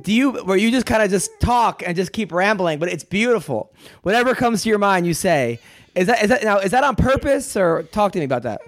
do 0.00 0.12
you 0.12 0.32
where 0.44 0.56
you 0.56 0.70
just 0.70 0.86
kind 0.86 1.02
of 1.02 1.10
just 1.10 1.30
talk 1.40 1.82
and 1.86 1.96
just 1.96 2.12
keep 2.12 2.32
rambling, 2.32 2.78
but 2.78 2.88
it's 2.88 3.04
beautiful. 3.04 3.72
Whatever 4.02 4.34
comes 4.34 4.62
to 4.62 4.68
your 4.68 4.78
mind, 4.78 5.06
you 5.06 5.14
say. 5.14 5.60
Is 5.94 6.08
that 6.08 6.22
is 6.24 6.28
that 6.30 6.42
now 6.42 6.58
is 6.58 6.72
that 6.72 6.82
on 6.82 6.96
purpose 6.96 7.56
or 7.56 7.84
talk 7.84 8.12
to 8.12 8.18
me 8.18 8.24
about 8.24 8.42
that? 8.42 8.60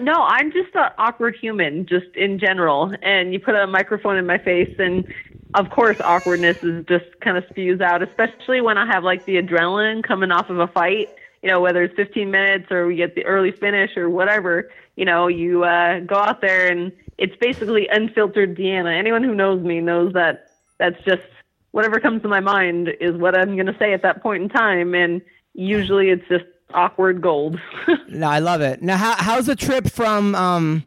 No, 0.00 0.24
I'm 0.24 0.50
just 0.52 0.74
an 0.74 0.90
awkward 0.98 1.36
human, 1.40 1.86
just 1.86 2.14
in 2.16 2.38
general. 2.38 2.92
And 3.02 3.32
you 3.32 3.40
put 3.40 3.54
a 3.54 3.66
microphone 3.66 4.16
in 4.16 4.26
my 4.26 4.38
face, 4.38 4.74
and 4.78 5.06
of 5.54 5.70
course, 5.70 5.96
awkwardness 6.02 6.56
is 6.62 6.84
just 6.86 7.06
kind 7.20 7.36
of 7.36 7.44
spews 7.50 7.80
out, 7.80 8.02
especially 8.02 8.60
when 8.60 8.76
I 8.76 8.86
have 8.86 9.04
like 9.04 9.24
the 9.24 9.36
adrenaline 9.36 10.02
coming 10.02 10.30
off 10.30 10.50
of 10.50 10.58
a 10.58 10.66
fight. 10.68 11.08
You 11.42 11.50
know, 11.50 11.60
whether 11.60 11.84
it's 11.84 11.94
15 11.94 12.30
minutes 12.30 12.66
or 12.70 12.86
we 12.86 12.96
get 12.96 13.14
the 13.14 13.24
early 13.24 13.52
finish 13.52 13.96
or 13.96 14.10
whatever. 14.10 14.70
You 14.96 15.04
know, 15.04 15.28
you 15.28 15.62
uh, 15.62 16.00
go 16.00 16.16
out 16.16 16.40
there 16.40 16.66
and 16.66 16.90
it's 17.16 17.36
basically 17.36 17.86
unfiltered 17.88 18.56
Deanna. 18.56 18.98
Anyone 18.98 19.22
who 19.22 19.34
knows 19.34 19.62
me 19.62 19.80
knows 19.80 20.12
that 20.14 20.50
that's 20.78 21.00
just 21.04 21.22
whatever 21.70 22.00
comes 22.00 22.22
to 22.22 22.28
my 22.28 22.40
mind 22.40 22.88
is 23.00 23.14
what 23.16 23.38
I'm 23.38 23.54
going 23.54 23.66
to 23.66 23.76
say 23.78 23.92
at 23.92 24.02
that 24.02 24.20
point 24.20 24.42
in 24.42 24.48
time. 24.48 24.94
And 24.94 25.22
usually 25.54 26.10
it's 26.10 26.26
just 26.28 26.44
awkward 26.74 27.20
gold. 27.20 27.58
No, 28.10 28.26
I 28.26 28.38
love 28.38 28.62
it. 28.62 28.80
Now, 28.80 28.96
how, 28.96 29.16
how's 29.16 29.46
the 29.46 29.54
trip 29.54 29.86
from 29.90 30.34
um, 30.34 30.86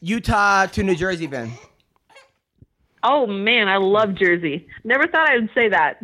Utah 0.00 0.66
to 0.66 0.82
New 0.84 0.94
Jersey 0.94 1.26
been? 1.26 1.50
Oh 3.02 3.26
man, 3.26 3.68
I 3.68 3.78
love 3.78 4.14
Jersey. 4.14 4.66
Never 4.84 5.08
thought 5.08 5.28
I 5.28 5.36
would 5.36 5.50
say 5.54 5.68
that. 5.68 5.98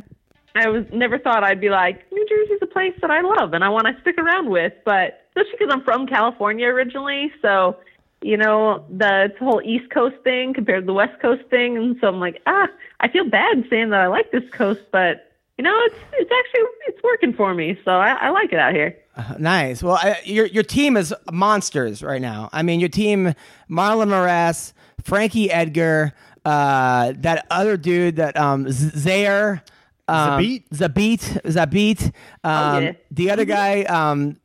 I 0.54 0.68
was 0.68 0.84
never 0.92 1.18
thought 1.18 1.44
I'd 1.44 1.60
be 1.60 1.70
like 1.70 2.10
New 2.12 2.26
Jersey's 2.28 2.58
a 2.60 2.66
place 2.66 2.92
that 3.00 3.10
I 3.10 3.20
love 3.20 3.54
and 3.54 3.64
I 3.64 3.68
want 3.68 3.86
to 3.86 4.00
stick 4.02 4.18
around 4.18 4.50
with. 4.50 4.72
But 4.84 5.26
especially 5.28 5.58
because 5.58 5.72
I'm 5.72 5.84
from 5.84 6.06
California 6.06 6.66
originally, 6.66 7.32
so 7.40 7.76
you 8.20 8.36
know 8.36 8.84
the 8.90 9.32
the 9.38 9.44
whole 9.44 9.62
East 9.64 9.90
Coast 9.90 10.16
thing 10.24 10.54
compared 10.54 10.82
to 10.82 10.86
the 10.86 10.92
West 10.92 11.20
Coast 11.20 11.42
thing, 11.50 11.76
and 11.76 11.96
so 12.00 12.08
I'm 12.08 12.20
like, 12.20 12.42
ah, 12.46 12.68
I 13.00 13.08
feel 13.08 13.28
bad 13.28 13.64
saying 13.70 13.90
that 13.90 14.00
I 14.00 14.06
like 14.08 14.30
this 14.30 14.48
coast, 14.52 14.82
but 14.90 15.31
you 15.58 15.64
know 15.64 15.78
it's 15.84 15.96
it's 16.14 16.30
actually 16.30 16.68
it's 16.86 17.02
working 17.02 17.32
for 17.32 17.54
me, 17.54 17.78
so 17.84 17.92
I, 17.92 18.12
I 18.12 18.30
like 18.30 18.52
it 18.52 18.58
out 18.58 18.74
here. 18.74 18.96
Nice. 19.38 19.82
Well, 19.82 19.96
I, 19.96 20.20
your 20.24 20.46
your 20.46 20.62
team 20.62 20.96
is 20.96 21.14
monsters 21.30 22.02
right 22.02 22.20
now. 22.22 22.48
I 22.52 22.62
mean, 22.62 22.80
your 22.80 22.88
team: 22.88 23.34
Marlon 23.70 24.08
Moraes, 24.08 24.72
Frankie 25.02 25.50
Edgar, 25.50 26.14
uh, 26.44 27.12
that 27.18 27.46
other 27.50 27.76
dude 27.76 28.16
that 28.16 28.36
um, 28.36 28.70
Zaire, 28.70 29.62
um, 30.08 30.40
Zabit? 30.40 30.68
Zabit, 30.70 31.42
Zabit. 31.42 32.12
Um, 32.44 32.84
yeah. 32.84 32.92
The 33.10 33.30
other 33.30 33.44
guy, 33.44 33.82
um, 33.82 34.38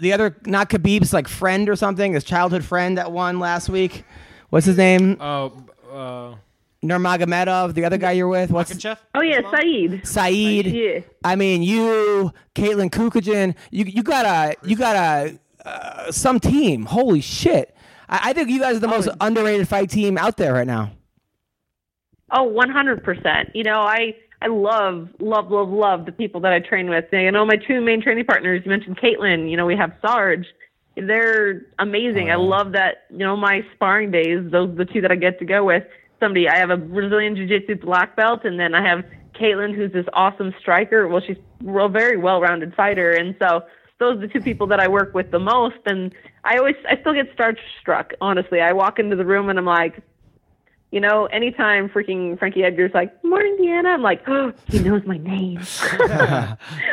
the 0.00 0.12
other 0.12 0.36
not 0.46 0.70
Khabib's 0.70 1.12
like 1.12 1.28
friend 1.28 1.68
or 1.68 1.76
something, 1.76 2.14
his 2.14 2.24
childhood 2.24 2.64
friend 2.64 2.98
that 2.98 3.12
won 3.12 3.38
last 3.38 3.68
week. 3.68 4.04
What's 4.50 4.66
his 4.66 4.76
name? 4.76 5.16
Oh, 5.20 5.52
uh, 5.92 6.36
Nurmagomedov. 6.84 7.74
The 7.74 7.84
other 7.84 7.98
guy 7.98 8.12
you're 8.12 8.28
with. 8.28 8.50
What's 8.50 8.72
Makachev? 8.72 8.98
Oh 9.14 9.22
yeah, 9.22 9.40
Saeed. 9.50 10.06
Saeed. 10.06 10.66
Yeah. 10.66 11.00
I 11.24 11.36
mean, 11.36 11.62
you, 11.62 12.32
Katlyn 12.54 12.90
Chookagian, 12.90 13.54
you 13.70 13.84
you 13.84 14.02
got 14.02 14.26
a 14.26 14.56
you 14.66 14.76
got 14.76 14.96
a 14.96 15.38
uh, 15.66 16.12
some 16.12 16.38
team. 16.38 16.84
Holy 16.84 17.20
shit! 17.20 17.74
I, 18.08 18.30
I 18.30 18.32
think 18.32 18.50
you 18.50 18.60
guys 18.60 18.76
are 18.76 18.80
the 18.80 18.88
most 18.88 19.08
underrated 19.20 19.66
fight 19.66 19.90
team 19.90 20.18
out 20.18 20.36
there 20.36 20.54
right 20.54 20.66
now. 20.66 20.92
Oh, 22.30 22.52
100%. 22.52 23.50
You 23.54 23.62
know, 23.62 23.80
I 23.80 24.16
I 24.42 24.48
love 24.48 25.08
love 25.20 25.50
love 25.50 25.68
love 25.68 26.04
the 26.04 26.12
people 26.12 26.40
that 26.42 26.52
I 26.52 26.58
train 26.58 26.90
with. 26.90 27.06
You 27.12 27.30
know, 27.30 27.46
my 27.46 27.56
two 27.56 27.80
main 27.80 28.02
training 28.02 28.26
partners, 28.26 28.62
you 28.64 28.70
mentioned 28.70 28.98
Katlyn, 28.98 29.50
you 29.50 29.56
know, 29.56 29.66
we 29.66 29.76
have 29.76 29.92
Sarge. 30.02 30.46
They're 30.96 31.62
amazing. 31.78 32.30
I 32.30 32.36
love 32.36 32.72
that, 32.72 33.04
you 33.10 33.18
know, 33.18 33.36
my 33.36 33.62
sparring 33.74 34.12
days, 34.12 34.38
those 34.52 34.70
are 34.70 34.74
the 34.74 34.84
two 34.84 35.00
that 35.00 35.10
I 35.10 35.16
get 35.16 35.38
to 35.40 35.44
go 35.44 35.64
with. 35.64 35.82
Somebody, 36.20 36.48
I 36.48 36.56
have 36.56 36.70
a 36.70 36.76
Brazilian 36.76 37.36
Jiu-Jitsu 37.36 37.76
black 37.76 38.16
belt 38.16 38.44
and 38.44 38.58
then 38.58 38.74
I 38.74 38.86
have 38.86 39.04
Katlyn 39.34 39.74
who's 39.74 39.92
this 39.92 40.06
awesome 40.12 40.54
striker. 40.60 41.08
Well, 41.08 41.20
she's 41.26 41.36
a 41.66 41.88
very 41.88 42.16
well-rounded 42.16 42.74
fighter 42.74 43.12
and 43.12 43.34
so 43.40 43.62
those 43.98 44.18
are 44.18 44.20
the 44.20 44.28
two 44.28 44.40
people 44.40 44.66
that 44.68 44.80
I 44.80 44.88
work 44.88 45.14
with 45.14 45.30
the 45.30 45.38
most. 45.38 45.78
And 45.86 46.14
I 46.44 46.56
always, 46.58 46.76
I 46.88 46.96
still 47.00 47.14
get 47.14 47.34
starstruck. 47.36 48.12
Honestly, 48.20 48.60
I 48.60 48.72
walk 48.72 48.98
into 48.98 49.16
the 49.16 49.24
room 49.24 49.48
and 49.48 49.58
I'm 49.58 49.64
like, 49.64 50.02
you 50.94 51.00
know, 51.00 51.26
anytime 51.26 51.88
freaking 51.88 52.38
Frankie 52.38 52.62
Edgar's 52.62 52.92
like, 52.94 53.12
"Morning, 53.24 53.56
Deanna," 53.60 53.94
I'm 53.94 54.02
like, 54.02 54.22
"Oh, 54.28 54.52
he 54.68 54.78
knows 54.78 55.04
my 55.04 55.18
name." 55.18 55.58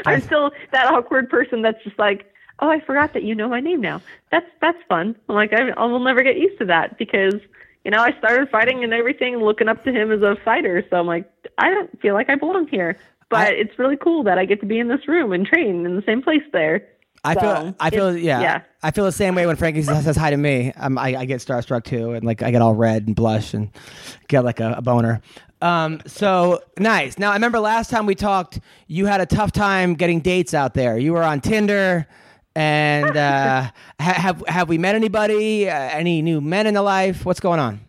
I'm 0.08 0.22
still 0.22 0.50
that 0.72 0.88
awkward 0.88 1.30
person 1.30 1.62
that's 1.62 1.84
just 1.84 2.00
like, 2.00 2.26
"Oh, 2.62 2.68
I 2.68 2.80
forgot 2.80 3.14
that 3.14 3.22
you 3.22 3.36
know 3.36 3.48
my 3.48 3.60
name 3.60 3.80
now." 3.80 4.02
That's 4.32 4.48
that's 4.60 4.80
fun. 4.90 5.16
I'm 5.30 5.36
like, 5.36 5.54
I, 5.54 5.70
I 5.70 5.86
will 5.86 6.00
never 6.00 6.24
get 6.24 6.36
used 6.36 6.58
to 6.58 6.66
that 6.66 6.98
because 6.98 7.36
you 7.86 7.92
know 7.92 8.00
I 8.02 8.18
started 8.18 8.50
fighting 8.50 8.84
and 8.84 8.94
everything, 8.94 9.38
looking 9.38 9.68
up 9.68 9.84
to 9.86 9.92
him 9.92 10.12
as 10.12 10.22
a 10.22 10.36
fighter. 10.44 10.84
So 10.90 10.98
I'm 10.98 11.08
like, 11.08 11.32
I 11.58 11.70
don't 11.70 12.00
feel 12.02 12.14
like 12.14 12.30
I 12.30 12.36
belong 12.36 12.68
here. 12.68 12.98
But 13.30 13.40
I- 13.48 13.52
it's 13.52 13.78
really 13.80 13.98
cool 13.98 14.24
that 14.24 14.38
I 14.38 14.46
get 14.46 14.60
to 14.62 14.66
be 14.66 14.80
in 14.80 14.88
this 14.88 15.08
room 15.08 15.32
and 15.32 15.46
train 15.46 15.86
in 15.86 15.96
the 15.96 16.04
same 16.04 16.22
place 16.22 16.44
there. 16.52 16.88
I 17.24 17.36
feel, 17.36 17.76
I 17.80 17.90
feel, 17.92 18.18
yeah, 18.18 18.42
yeah. 18.42 18.62
I 18.82 18.90
feel 18.90 19.06
the 19.06 19.12
same 19.12 19.36
way 19.36 19.46
when 19.46 19.56
Frankie 19.56 19.84
says, 19.84 20.06
says 20.06 20.18
hi 20.18 20.32
to 20.32 20.38
me. 20.38 20.74
I, 20.76 20.88
I 21.18 21.26
get 21.26 21.40
starstruck 21.40 21.84
too, 21.84 22.14
and 22.14 22.24
like 22.26 22.42
I 22.42 22.50
get 22.50 22.64
all 22.64 22.74
red 22.74 23.06
and 23.06 23.16
blush 23.16 23.54
and 23.54 23.70
get 24.28 24.44
like 24.44 24.60
a, 24.60 24.74
a 24.78 24.82
boner. 24.82 25.22
Um, 25.62 26.02
so 26.08 26.64
nice. 26.80 27.20
Now 27.20 27.30
I 27.30 27.34
remember 27.36 27.60
last 27.60 27.92
time 27.92 28.08
we 28.08 28.16
talked, 28.16 28.60
you 28.88 29.06
had 29.06 29.22
a 29.22 29.28
tough 29.28 29.52
time 29.52 29.94
getting 29.94 30.20
dates 30.22 30.56
out 30.56 30.74
there. 30.74 30.98
You 30.98 31.14
were 31.14 31.22
on 31.22 31.42
Tinder, 31.42 32.08
and 32.56 33.16
uh, 33.16 33.64
ha- 34.00 34.14
have 34.14 34.44
have 34.48 34.70
we 34.70 34.78
met 34.78 34.96
anybody? 34.96 35.70
Uh, 35.70 35.74
any 35.74 36.22
new 36.22 36.42
men 36.42 36.68
in 36.68 36.74
the 36.74 36.82
life? 36.82 37.26
What's 37.26 37.40
going 37.40 37.60
on? 37.60 37.80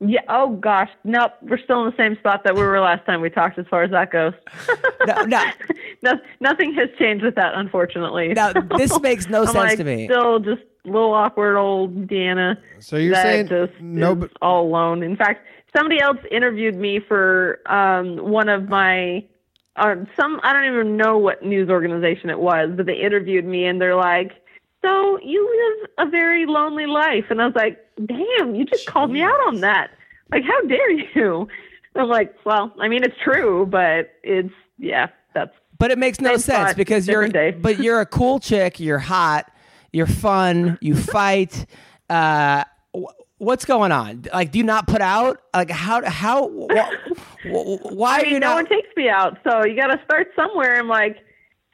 Yeah. 0.00 0.20
Oh 0.28 0.56
gosh. 0.56 0.88
Nope. 1.04 1.32
We're 1.42 1.58
still 1.58 1.84
in 1.84 1.90
the 1.90 1.96
same 1.96 2.16
spot 2.16 2.42
that 2.44 2.54
we 2.54 2.62
were 2.62 2.80
last 2.80 3.04
time 3.04 3.20
we 3.20 3.28
talked, 3.28 3.58
as 3.58 3.66
far 3.68 3.82
as 3.82 3.90
that 3.90 4.10
goes. 4.10 4.32
No, 5.06 5.22
no. 5.24 5.42
no, 6.02 6.12
nothing 6.40 6.74
has 6.74 6.90
changed 6.98 7.24
with 7.24 7.34
that, 7.36 7.54
unfortunately. 7.54 8.34
Now, 8.34 8.52
this 8.76 9.00
makes 9.00 9.28
no 9.30 9.40
I'm 9.40 9.46
sense 9.46 9.56
like, 9.56 9.78
to 9.78 9.84
me. 9.84 10.06
Still, 10.06 10.38
just 10.40 10.60
a 10.84 10.88
little 10.88 11.14
awkward 11.14 11.56
old 11.56 12.06
Deanna. 12.06 12.58
So 12.80 12.96
you're 12.96 13.14
that 13.14 13.22
saying 13.22 13.48
just 13.48 13.72
no, 13.80 14.14
but- 14.14 14.30
all 14.42 14.66
alone. 14.66 15.02
In 15.02 15.16
fact, 15.16 15.46
somebody 15.74 16.00
else 16.02 16.18
interviewed 16.30 16.76
me 16.76 17.00
for 17.00 17.60
um, 17.66 18.18
one 18.18 18.48
of 18.50 18.68
my. 18.68 19.24
Uh, 19.76 19.94
some 20.18 20.40
I 20.42 20.52
don't 20.52 20.66
even 20.66 20.96
know 20.96 21.16
what 21.16 21.42
news 21.42 21.68
organization 21.70 22.30
it 22.30 22.38
was, 22.38 22.70
but 22.76 22.86
they 22.86 22.96
interviewed 22.96 23.44
me 23.44 23.66
and 23.66 23.80
they're 23.80 23.96
like, 23.96 24.32
"So 24.82 25.18
you 25.22 25.80
live 25.88 26.06
a 26.06 26.10
very 26.10 26.44
lonely 26.46 26.86
life," 26.86 27.26
and 27.30 27.40
I 27.40 27.46
was 27.46 27.54
like, 27.54 27.78
"Damn, 28.04 28.54
you 28.54 28.64
just 28.64 28.86
called 28.86 29.10
me 29.10 29.22
out 29.22 29.38
on 29.46 29.60
that! 29.60 29.90
Like, 30.30 30.44
how 30.44 30.60
dare 30.62 30.90
you?" 30.90 31.48
I'm 31.96 32.08
like, 32.08 32.34
"Well, 32.44 32.72
I 32.80 32.88
mean, 32.88 33.02
it's 33.04 33.16
true, 33.22 33.66
but 33.66 34.10
it's 34.22 34.52
yeah, 34.78 35.08
that's 35.34 35.52
But 35.78 35.90
it 35.90 35.98
makes 35.98 36.20
no 36.20 36.36
sense 36.36 36.74
because 36.74 37.06
you're 37.06 37.28
but 37.52 37.78
you're 37.78 38.00
a 38.00 38.06
cool 38.06 38.40
chick, 38.40 38.80
you're 38.80 38.98
hot, 38.98 39.50
you're 39.92 40.06
fun, 40.06 40.78
you 40.80 40.94
fight. 40.96 41.66
Uh 42.08 42.64
what's 43.38 43.64
going 43.64 43.92
on? 43.92 44.24
Like 44.32 44.50
do 44.52 44.58
you 44.58 44.64
not 44.64 44.86
put 44.86 45.00
out? 45.00 45.40
Like 45.54 45.70
how 45.70 46.04
how 46.04 46.48
why 47.44 48.18
I 48.18 48.20
are 48.20 48.24
you 48.26 48.32
mean, 48.32 48.40
no 48.40 48.54
one 48.54 48.66
takes 48.66 48.88
me 48.96 49.08
out, 49.08 49.38
so 49.44 49.64
you 49.64 49.76
got 49.76 49.88
to 49.88 50.00
start 50.04 50.28
somewhere. 50.36 50.78
I'm 50.78 50.88
like, 50.88 51.18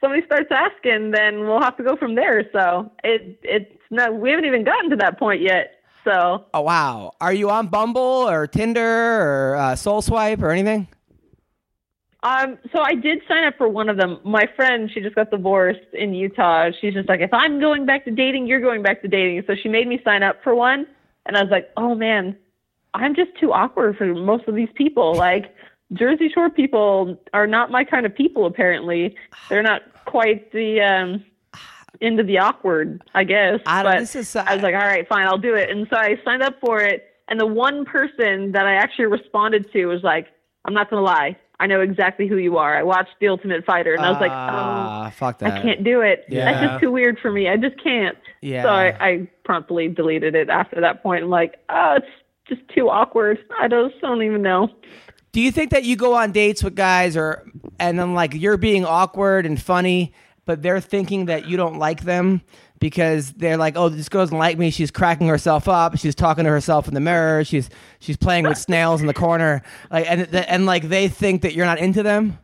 somebody 0.01 0.23
starts 0.25 0.49
asking, 0.51 1.11
then 1.11 1.41
we'll 1.41 1.61
have 1.61 1.77
to 1.77 1.83
go 1.83 1.95
from 1.95 2.15
there. 2.15 2.49
So 2.51 2.91
it 3.03 3.39
it's 3.43 3.81
not. 3.91 4.15
We 4.19 4.29
haven't 4.29 4.45
even 4.45 4.63
gotten 4.63 4.89
to 4.91 4.95
that 4.97 5.19
point 5.19 5.41
yet. 5.41 5.81
So 6.03 6.45
Oh 6.53 6.61
wow. 6.61 7.13
Are 7.19 7.33
you 7.33 7.49
on 7.49 7.67
Bumble 7.67 8.01
or 8.01 8.47
Tinder 8.47 8.81
or 8.81 9.55
uh, 9.55 9.75
Soul 9.75 10.01
Swipe 10.01 10.41
or 10.41 10.51
anything? 10.51 10.87
um, 12.23 12.57
so 12.73 12.81
I 12.81 12.95
did 12.95 13.19
sign 13.27 13.45
up 13.45 13.55
for 13.57 13.69
one 13.69 13.89
of 13.89 13.97
them. 13.97 14.19
My 14.23 14.45
friend, 14.55 14.89
she 14.93 15.01
just 15.01 15.15
got 15.15 15.29
divorced 15.31 15.79
in 15.93 16.13
Utah. 16.13 16.71
She's 16.81 16.93
just 16.93 17.07
like, 17.07 17.21
if 17.21 17.33
I'm 17.33 17.59
going 17.59 17.85
back 17.85 18.05
to 18.05 18.11
dating, 18.11 18.47
you're 18.47 18.59
going 18.59 18.81
back 18.81 19.01
to 19.03 19.07
dating. 19.07 19.43
So 19.47 19.53
she 19.61 19.69
made 19.69 19.87
me 19.87 19.99
sign 20.03 20.23
up 20.23 20.43
for 20.43 20.55
one, 20.55 20.87
and 21.25 21.37
I 21.37 21.41
was 21.43 21.51
like, 21.51 21.69
oh 21.77 21.95
man, 21.95 22.35
I'm 22.97 23.15
just 23.15 23.31
too 23.39 23.53
awkward 23.53 23.97
for 23.97 24.05
most 24.13 24.47
of 24.47 24.55
these 24.55 24.69
people. 24.75 25.15
Like 25.15 25.55
Jersey 25.93 26.29
Shore 26.33 26.49
people 26.49 27.17
are 27.33 27.47
not 27.47 27.71
my 27.71 27.83
kind 27.83 28.05
of 28.05 28.13
people. 28.15 28.45
Apparently, 28.45 29.15
they're 29.49 29.63
not 29.63 29.81
quite 30.05 30.51
the 30.51 30.81
um, 30.81 31.23
into 32.01 32.23
the 32.23 32.37
awkward, 32.39 33.01
I 33.15 33.23
guess. 33.23 33.59
I 33.65 33.83
but 33.83 33.99
this 33.99 34.15
is- 34.15 34.35
I 34.35 34.53
was 34.55 34.63
like, 34.63 34.75
all 34.75 34.81
right, 34.81 35.07
fine, 35.07 35.25
I'll 35.27 35.37
do 35.37 35.55
it. 35.55 35.69
And 35.69 35.87
so 35.89 35.95
I 35.97 36.19
signed 36.25 36.43
up 36.43 36.59
for 36.59 36.81
it. 36.81 37.05
And 37.29 37.39
the 37.39 37.45
one 37.47 37.85
person 37.85 38.51
that 38.53 38.65
I 38.65 38.75
actually 38.75 39.05
responded 39.07 39.71
to 39.73 39.85
was 39.87 40.03
like, 40.03 40.27
I'm 40.65 40.73
not 40.73 40.89
gonna 40.89 41.01
lie, 41.01 41.37
I 41.59 41.65
know 41.67 41.81
exactly 41.81 42.27
who 42.27 42.37
you 42.37 42.57
are. 42.57 42.77
I 42.77 42.83
watched 42.83 43.15
The 43.19 43.27
Ultimate 43.29 43.65
Fighter, 43.65 43.93
and 43.95 44.05
I 44.05 44.11
was 44.11 44.21
like, 44.21 44.31
oh. 44.31 44.35
Ah, 44.35 45.09
fuck 45.15 45.39
that. 45.39 45.53
I 45.53 45.61
can't 45.61 45.83
do 45.83 46.01
it. 46.01 46.25
Yeah. 46.29 46.51
That's 46.51 46.67
just 46.67 46.79
too 46.81 46.91
weird 46.91 47.17
for 47.19 47.31
me. 47.31 47.49
I 47.49 47.57
just 47.57 47.81
can't. 47.83 48.17
Yeah. 48.41 48.63
So 48.63 48.69
I, 48.69 48.85
I 49.07 49.27
promptly 49.43 49.87
deleted 49.87 50.35
it 50.35 50.49
after 50.49 50.79
that 50.81 51.01
point. 51.03 51.23
I'm 51.23 51.29
like, 51.29 51.55
oh, 51.69 51.95
it's 51.97 52.05
just 52.49 52.61
too 52.69 52.89
awkward. 52.89 53.39
I 53.59 53.67
just 53.67 53.99
don't 54.01 54.21
even 54.23 54.41
know. 54.41 54.69
Do 55.31 55.41
you 55.41 55.51
think 55.51 55.71
that 55.71 55.83
you 55.83 55.95
go 55.95 56.15
on 56.15 56.31
dates 56.31 56.63
with 56.63 56.75
guys 56.75 57.15
or 57.15 57.45
and 57.79 57.99
then 57.99 58.13
like 58.13 58.33
you're 58.33 58.57
being 58.57 58.85
awkward 58.85 59.45
and 59.45 59.61
funny, 59.61 60.13
but 60.45 60.61
they're 60.61 60.81
thinking 60.81 61.25
that 61.25 61.47
you 61.47 61.57
don't 61.57 61.77
like 61.77 62.03
them 62.03 62.41
because 62.79 63.33
they're 63.33 63.57
like, 63.57 63.75
"Oh, 63.77 63.89
this 63.89 64.09
girl 64.09 64.23
doesn't 64.23 64.37
like 64.37 64.57
me. 64.57 64.69
She's 64.69 64.91
cracking 64.91 65.27
herself 65.27 65.67
up. 65.67 65.97
She's 65.97 66.15
talking 66.15 66.45
to 66.45 66.49
herself 66.49 66.87
in 66.87 66.93
the 66.93 66.99
mirror. 66.99 67.43
She's 67.43 67.69
she's 67.99 68.17
playing 68.17 68.45
with 68.45 68.57
snails 68.57 69.01
in 69.01 69.07
the 69.07 69.13
corner." 69.13 69.61
Like 69.91 70.05
and 70.09 70.33
and 70.33 70.65
like 70.65 70.89
they 70.89 71.07
think 71.07 71.41
that 71.41 71.53
you're 71.53 71.65
not 71.65 71.79
into 71.79 72.03
them. 72.03 72.39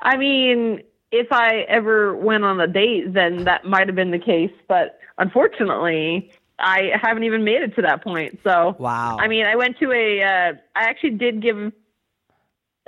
I 0.00 0.16
mean, 0.16 0.82
if 1.10 1.32
I 1.32 1.64
ever 1.68 2.14
went 2.14 2.44
on 2.44 2.60
a 2.60 2.66
date, 2.66 3.14
then 3.14 3.44
that 3.44 3.64
might 3.64 3.88
have 3.88 3.96
been 3.96 4.10
the 4.10 4.18
case. 4.18 4.52
But 4.68 4.98
unfortunately, 5.18 6.30
I 6.58 6.92
haven't 7.00 7.24
even 7.24 7.44
made 7.44 7.62
it 7.62 7.74
to 7.76 7.82
that 7.82 8.02
point. 8.02 8.38
So, 8.42 8.76
Wow. 8.78 9.18
I 9.20 9.28
mean, 9.28 9.46
I 9.46 9.56
went 9.56 9.78
to 9.78 9.92
a. 9.92 10.22
Uh, 10.22 10.52
I 10.74 10.84
actually 10.84 11.10
did 11.10 11.42
give 11.42 11.72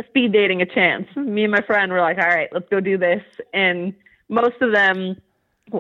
speed 0.07 0.33
dating 0.33 0.63
a 0.63 0.67
chance. 0.67 1.07
Me 1.17 1.45
and 1.45 1.53
my 1.53 1.61
friend 1.61 1.93
were 1.93 2.01
like, 2.01 2.19
"All 2.19 2.29
right, 2.29 2.49
let's 2.53 2.69
go 2.71 2.81
do 2.81 2.97
this," 2.97 3.23
and 3.53 3.95
most 4.29 4.61
of 4.61 4.73
them. 4.73 5.21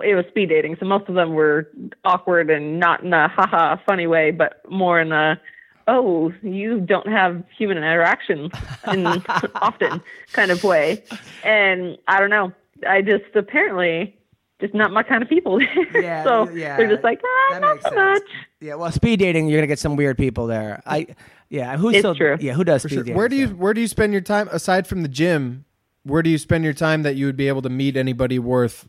It 0.04 0.14
was 0.14 0.26
speed 0.28 0.50
dating, 0.50 0.76
so 0.78 0.84
most 0.84 1.08
of 1.08 1.14
them 1.14 1.32
were 1.32 1.70
awkward 2.04 2.50
and 2.50 2.78
not 2.78 3.02
in 3.02 3.14
a 3.14 3.26
haha 3.26 3.76
funny 3.86 4.06
way, 4.06 4.30
but 4.32 4.60
more 4.70 5.00
in 5.00 5.12
a 5.12 5.40
oh, 5.88 6.30
you 6.42 6.80
don't 6.80 7.08
have 7.08 7.42
human 7.56 7.78
interaction 7.78 8.50
in 8.92 9.06
often 9.54 10.02
kind 10.32 10.50
of 10.50 10.62
way. 10.62 11.02
And 11.42 11.96
I 12.06 12.20
don't 12.20 12.30
know. 12.30 12.52
I 12.86 13.02
just 13.02 13.34
apparently 13.34 14.17
just 14.60 14.74
not 14.74 14.90
my 14.92 15.02
kind 15.02 15.22
of 15.22 15.28
people. 15.28 15.60
Yeah, 15.94 16.24
so 16.24 16.48
yeah, 16.50 16.76
they're 16.76 16.88
just 16.88 17.04
like, 17.04 17.20
ah, 17.24 17.48
that 17.52 17.60
not 17.62 17.74
makes 17.76 17.84
so 17.84 17.90
sense. 17.90 18.20
much. 18.20 18.30
Yeah, 18.60 18.74
well, 18.74 18.90
speed 18.92 19.18
dating, 19.20 19.48
you're 19.48 19.58
gonna 19.58 19.66
get 19.66 19.78
some 19.78 19.96
weird 19.96 20.16
people 20.18 20.46
there. 20.46 20.82
I, 20.86 21.06
yeah, 21.48 21.76
who's 21.76 21.94
It's 21.94 22.00
still, 22.00 22.14
true. 22.14 22.36
Yeah, 22.40 22.52
who 22.54 22.64
does 22.64 22.82
For 22.82 22.88
speed 22.88 22.94
sure. 22.96 23.04
dating? 23.04 23.16
Where 23.16 23.28
do 23.28 23.36
you 23.36 23.48
where 23.48 23.74
do 23.74 23.80
you 23.80 23.88
spend 23.88 24.12
your 24.12 24.22
time 24.22 24.48
aside 24.52 24.86
from 24.86 25.02
the 25.02 25.08
gym? 25.08 25.64
Where 26.04 26.22
do 26.22 26.30
you 26.30 26.38
spend 26.38 26.64
your 26.64 26.72
time 26.74 27.02
that 27.02 27.16
you 27.16 27.26
would 27.26 27.36
be 27.36 27.48
able 27.48 27.62
to 27.62 27.68
meet 27.68 27.96
anybody 27.96 28.38
worth 28.38 28.88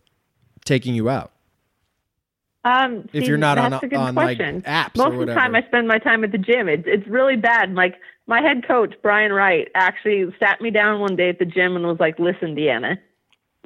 taking 0.65 0.93
you 0.95 1.09
out? 1.09 1.31
Um, 2.65 3.07
If 3.13 3.25
you're 3.25 3.37
not 3.37 3.57
on- 3.57 3.71
that's 3.71 3.83
a 3.83 3.87
good 3.87 3.97
on, 3.97 4.15
like, 4.15 4.37
question. 4.37 4.61
apps 4.63 4.97
Most 4.97 5.13
or 5.13 5.21
of 5.21 5.27
the 5.27 5.33
time. 5.33 5.55
I 5.55 5.61
spend 5.63 5.87
my 5.87 5.97
time 5.97 6.23
at 6.25 6.31
the 6.31 6.37
gym. 6.37 6.67
It's 6.67 6.83
it's 6.85 7.07
really 7.07 7.37
bad. 7.37 7.73
Like 7.73 7.95
my 8.27 8.41
head 8.41 8.67
coach 8.67 8.93
Brian 9.01 9.31
Wright 9.31 9.67
actually 9.75 10.25
sat 10.39 10.59
me 10.61 10.69
down 10.69 10.99
one 10.99 11.15
day 11.15 11.29
at 11.29 11.39
the 11.39 11.45
gym 11.45 11.75
and 11.77 11.85
was 11.87 11.99
like, 11.99 12.19
"Listen, 12.19 12.55
Deanna, 12.55 12.97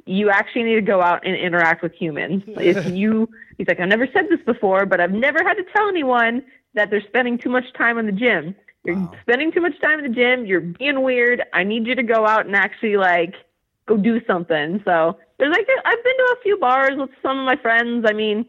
you 0.06 0.30
actually 0.30 0.64
need 0.64 0.74
to 0.74 0.82
go 0.82 1.00
out 1.00 1.26
and 1.26 1.34
interact 1.36 1.82
with 1.82 1.92
humans. 1.94 2.42
If 2.56 2.86
you, 2.90 3.28
he's 3.58 3.68
like, 3.68 3.80
I've 3.80 3.88
never 3.88 4.06
said 4.12 4.26
this 4.30 4.40
before, 4.44 4.86
but 4.86 5.00
I've 5.00 5.12
never 5.12 5.42
had 5.42 5.54
to 5.54 5.64
tell 5.74 5.88
anyone 5.88 6.42
that 6.74 6.90
they're 6.90 7.06
spending 7.06 7.38
too 7.38 7.50
much 7.50 7.64
time 7.76 7.98
in 7.98 8.06
the 8.06 8.12
gym. 8.12 8.54
You're 8.84 9.10
spending 9.22 9.50
too 9.50 9.62
much 9.62 9.80
time 9.80 9.98
in 9.98 10.04
the 10.04 10.14
gym. 10.14 10.44
You're 10.44 10.60
being 10.60 11.02
weird. 11.02 11.42
I 11.54 11.64
need 11.64 11.86
you 11.86 11.94
to 11.94 12.02
go 12.02 12.26
out 12.26 12.44
and 12.44 12.54
actually 12.54 12.96
like 12.96 13.34
go 13.86 13.96
do 13.96 14.20
something. 14.26 14.82
So 14.84 15.18
there's 15.38 15.52
like 15.52 15.66
I've 15.84 16.04
been 16.04 16.16
to 16.16 16.36
a 16.38 16.42
few 16.42 16.58
bars 16.58 16.92
with 16.96 17.10
some 17.22 17.38
of 17.38 17.46
my 17.46 17.56
friends. 17.56 18.04
I 18.06 18.12
mean, 18.12 18.44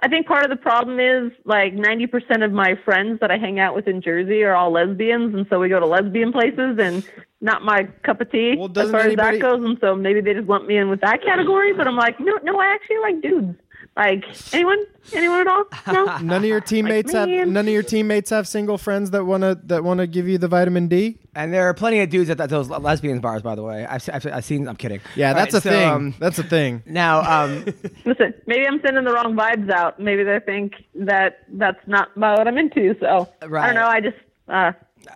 I 0.00 0.08
think 0.08 0.26
part 0.26 0.44
of 0.44 0.50
the 0.50 0.56
problem 0.56 0.98
is 1.00 1.32
like 1.44 1.74
90% 1.74 2.44
of 2.44 2.52
my 2.52 2.78
friends 2.84 3.20
that 3.20 3.30
I 3.30 3.38
hang 3.38 3.58
out 3.58 3.74
with 3.74 3.86
in 3.86 4.00
Jersey 4.00 4.42
are 4.42 4.54
all 4.54 4.72
lesbians, 4.72 5.34
and 5.34 5.46
so 5.48 5.60
we 5.60 5.68
go 5.68 5.80
to 5.80 5.86
lesbian 5.86 6.32
places, 6.32 6.78
and 6.78 7.06
not 7.44 7.62
my 7.62 7.84
cup 8.02 8.20
of 8.22 8.30
tea 8.32 8.56
Well, 8.58 8.70
as 8.76 8.90
far 8.90 9.00
anybody- 9.02 9.36
as 9.36 9.42
that 9.42 9.46
goes. 9.58 9.64
And 9.64 9.78
so 9.80 9.94
maybe 9.94 10.20
they 10.20 10.32
just 10.34 10.48
lump 10.48 10.66
me 10.66 10.78
in 10.78 10.88
with 10.88 11.02
that 11.02 11.22
category. 11.22 11.72
But 11.74 11.86
I'm 11.86 11.96
like, 11.96 12.18
no, 12.18 12.32
no, 12.42 12.58
I 12.58 12.66
actually 12.74 12.98
like 12.98 13.20
dudes. 13.20 13.58
Like 13.96 14.24
anyone, 14.52 14.78
anyone 15.12 15.40
at 15.42 15.46
all? 15.46 15.64
No. 15.92 16.04
None 16.22 16.42
of 16.42 16.44
your 16.46 16.60
teammates 16.72 17.12
have 17.12 17.28
none 17.28 17.68
of 17.68 17.72
your 17.72 17.84
teammates 17.84 18.30
have 18.30 18.48
single 18.48 18.76
friends 18.76 19.12
that 19.12 19.24
wanna 19.24 19.54
that 19.66 19.84
wanna 19.84 20.08
give 20.08 20.26
you 20.26 20.36
the 20.36 20.48
vitamin 20.48 20.88
D. 20.88 21.18
And 21.36 21.52
there 21.54 21.68
are 21.68 21.74
plenty 21.74 22.00
of 22.00 22.10
dudes 22.10 22.28
at, 22.28 22.40
at 22.40 22.50
those 22.50 22.68
lesbian 22.70 23.20
bars, 23.20 23.42
by 23.42 23.54
the 23.54 23.62
way. 23.62 23.86
I've, 23.86 24.08
I've, 24.12 24.26
I've 24.26 24.44
seen. 24.44 24.66
I'm 24.66 24.74
kidding. 24.74 25.00
Yeah, 25.14 25.28
All 25.28 25.34
that's 25.34 25.54
right, 25.54 25.58
a 25.58 25.62
so, 25.62 25.70
thing. 25.70 25.88
um, 25.88 26.14
that's 26.18 26.38
a 26.40 26.42
thing. 26.42 26.82
now, 26.86 27.20
um, 27.44 27.64
Listen, 28.04 28.34
maybe 28.46 28.66
I'm 28.66 28.80
sending 28.84 29.04
the 29.04 29.12
wrong 29.12 29.36
vibes 29.36 29.70
out. 29.70 30.00
Maybe 30.00 30.24
they 30.24 30.40
think 30.40 30.72
that 30.96 31.40
that's 31.52 31.78
not 31.86 32.16
what 32.16 32.48
I'm 32.48 32.58
into. 32.58 32.96
So 32.98 33.28
I 33.42 33.46
don't 33.46 33.74
know. 33.76 33.86
I 33.86 34.00
just 34.00 34.16
uh, 34.48 34.72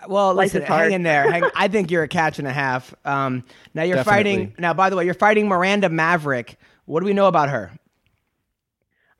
Well, 0.08 0.34
Life 0.34 0.54
listen, 0.54 0.62
hang 0.62 0.92
in 0.92 1.02
there. 1.02 1.30
Hang, 1.30 1.44
I 1.54 1.68
think 1.68 1.90
you're 1.90 2.02
a 2.02 2.08
catch 2.08 2.38
and 2.38 2.48
a 2.48 2.52
half. 2.52 2.94
Um, 3.04 3.44
now 3.74 3.82
you're 3.82 4.04
fighting. 4.04 4.54
Now, 4.58 4.74
by 4.74 4.90
the 4.90 4.96
way, 4.96 5.04
you're 5.04 5.14
fighting 5.14 5.48
Miranda 5.48 5.88
Maverick. 5.88 6.58
What 6.86 7.00
do 7.00 7.06
we 7.06 7.12
know 7.12 7.26
about 7.26 7.48
her? 7.50 7.70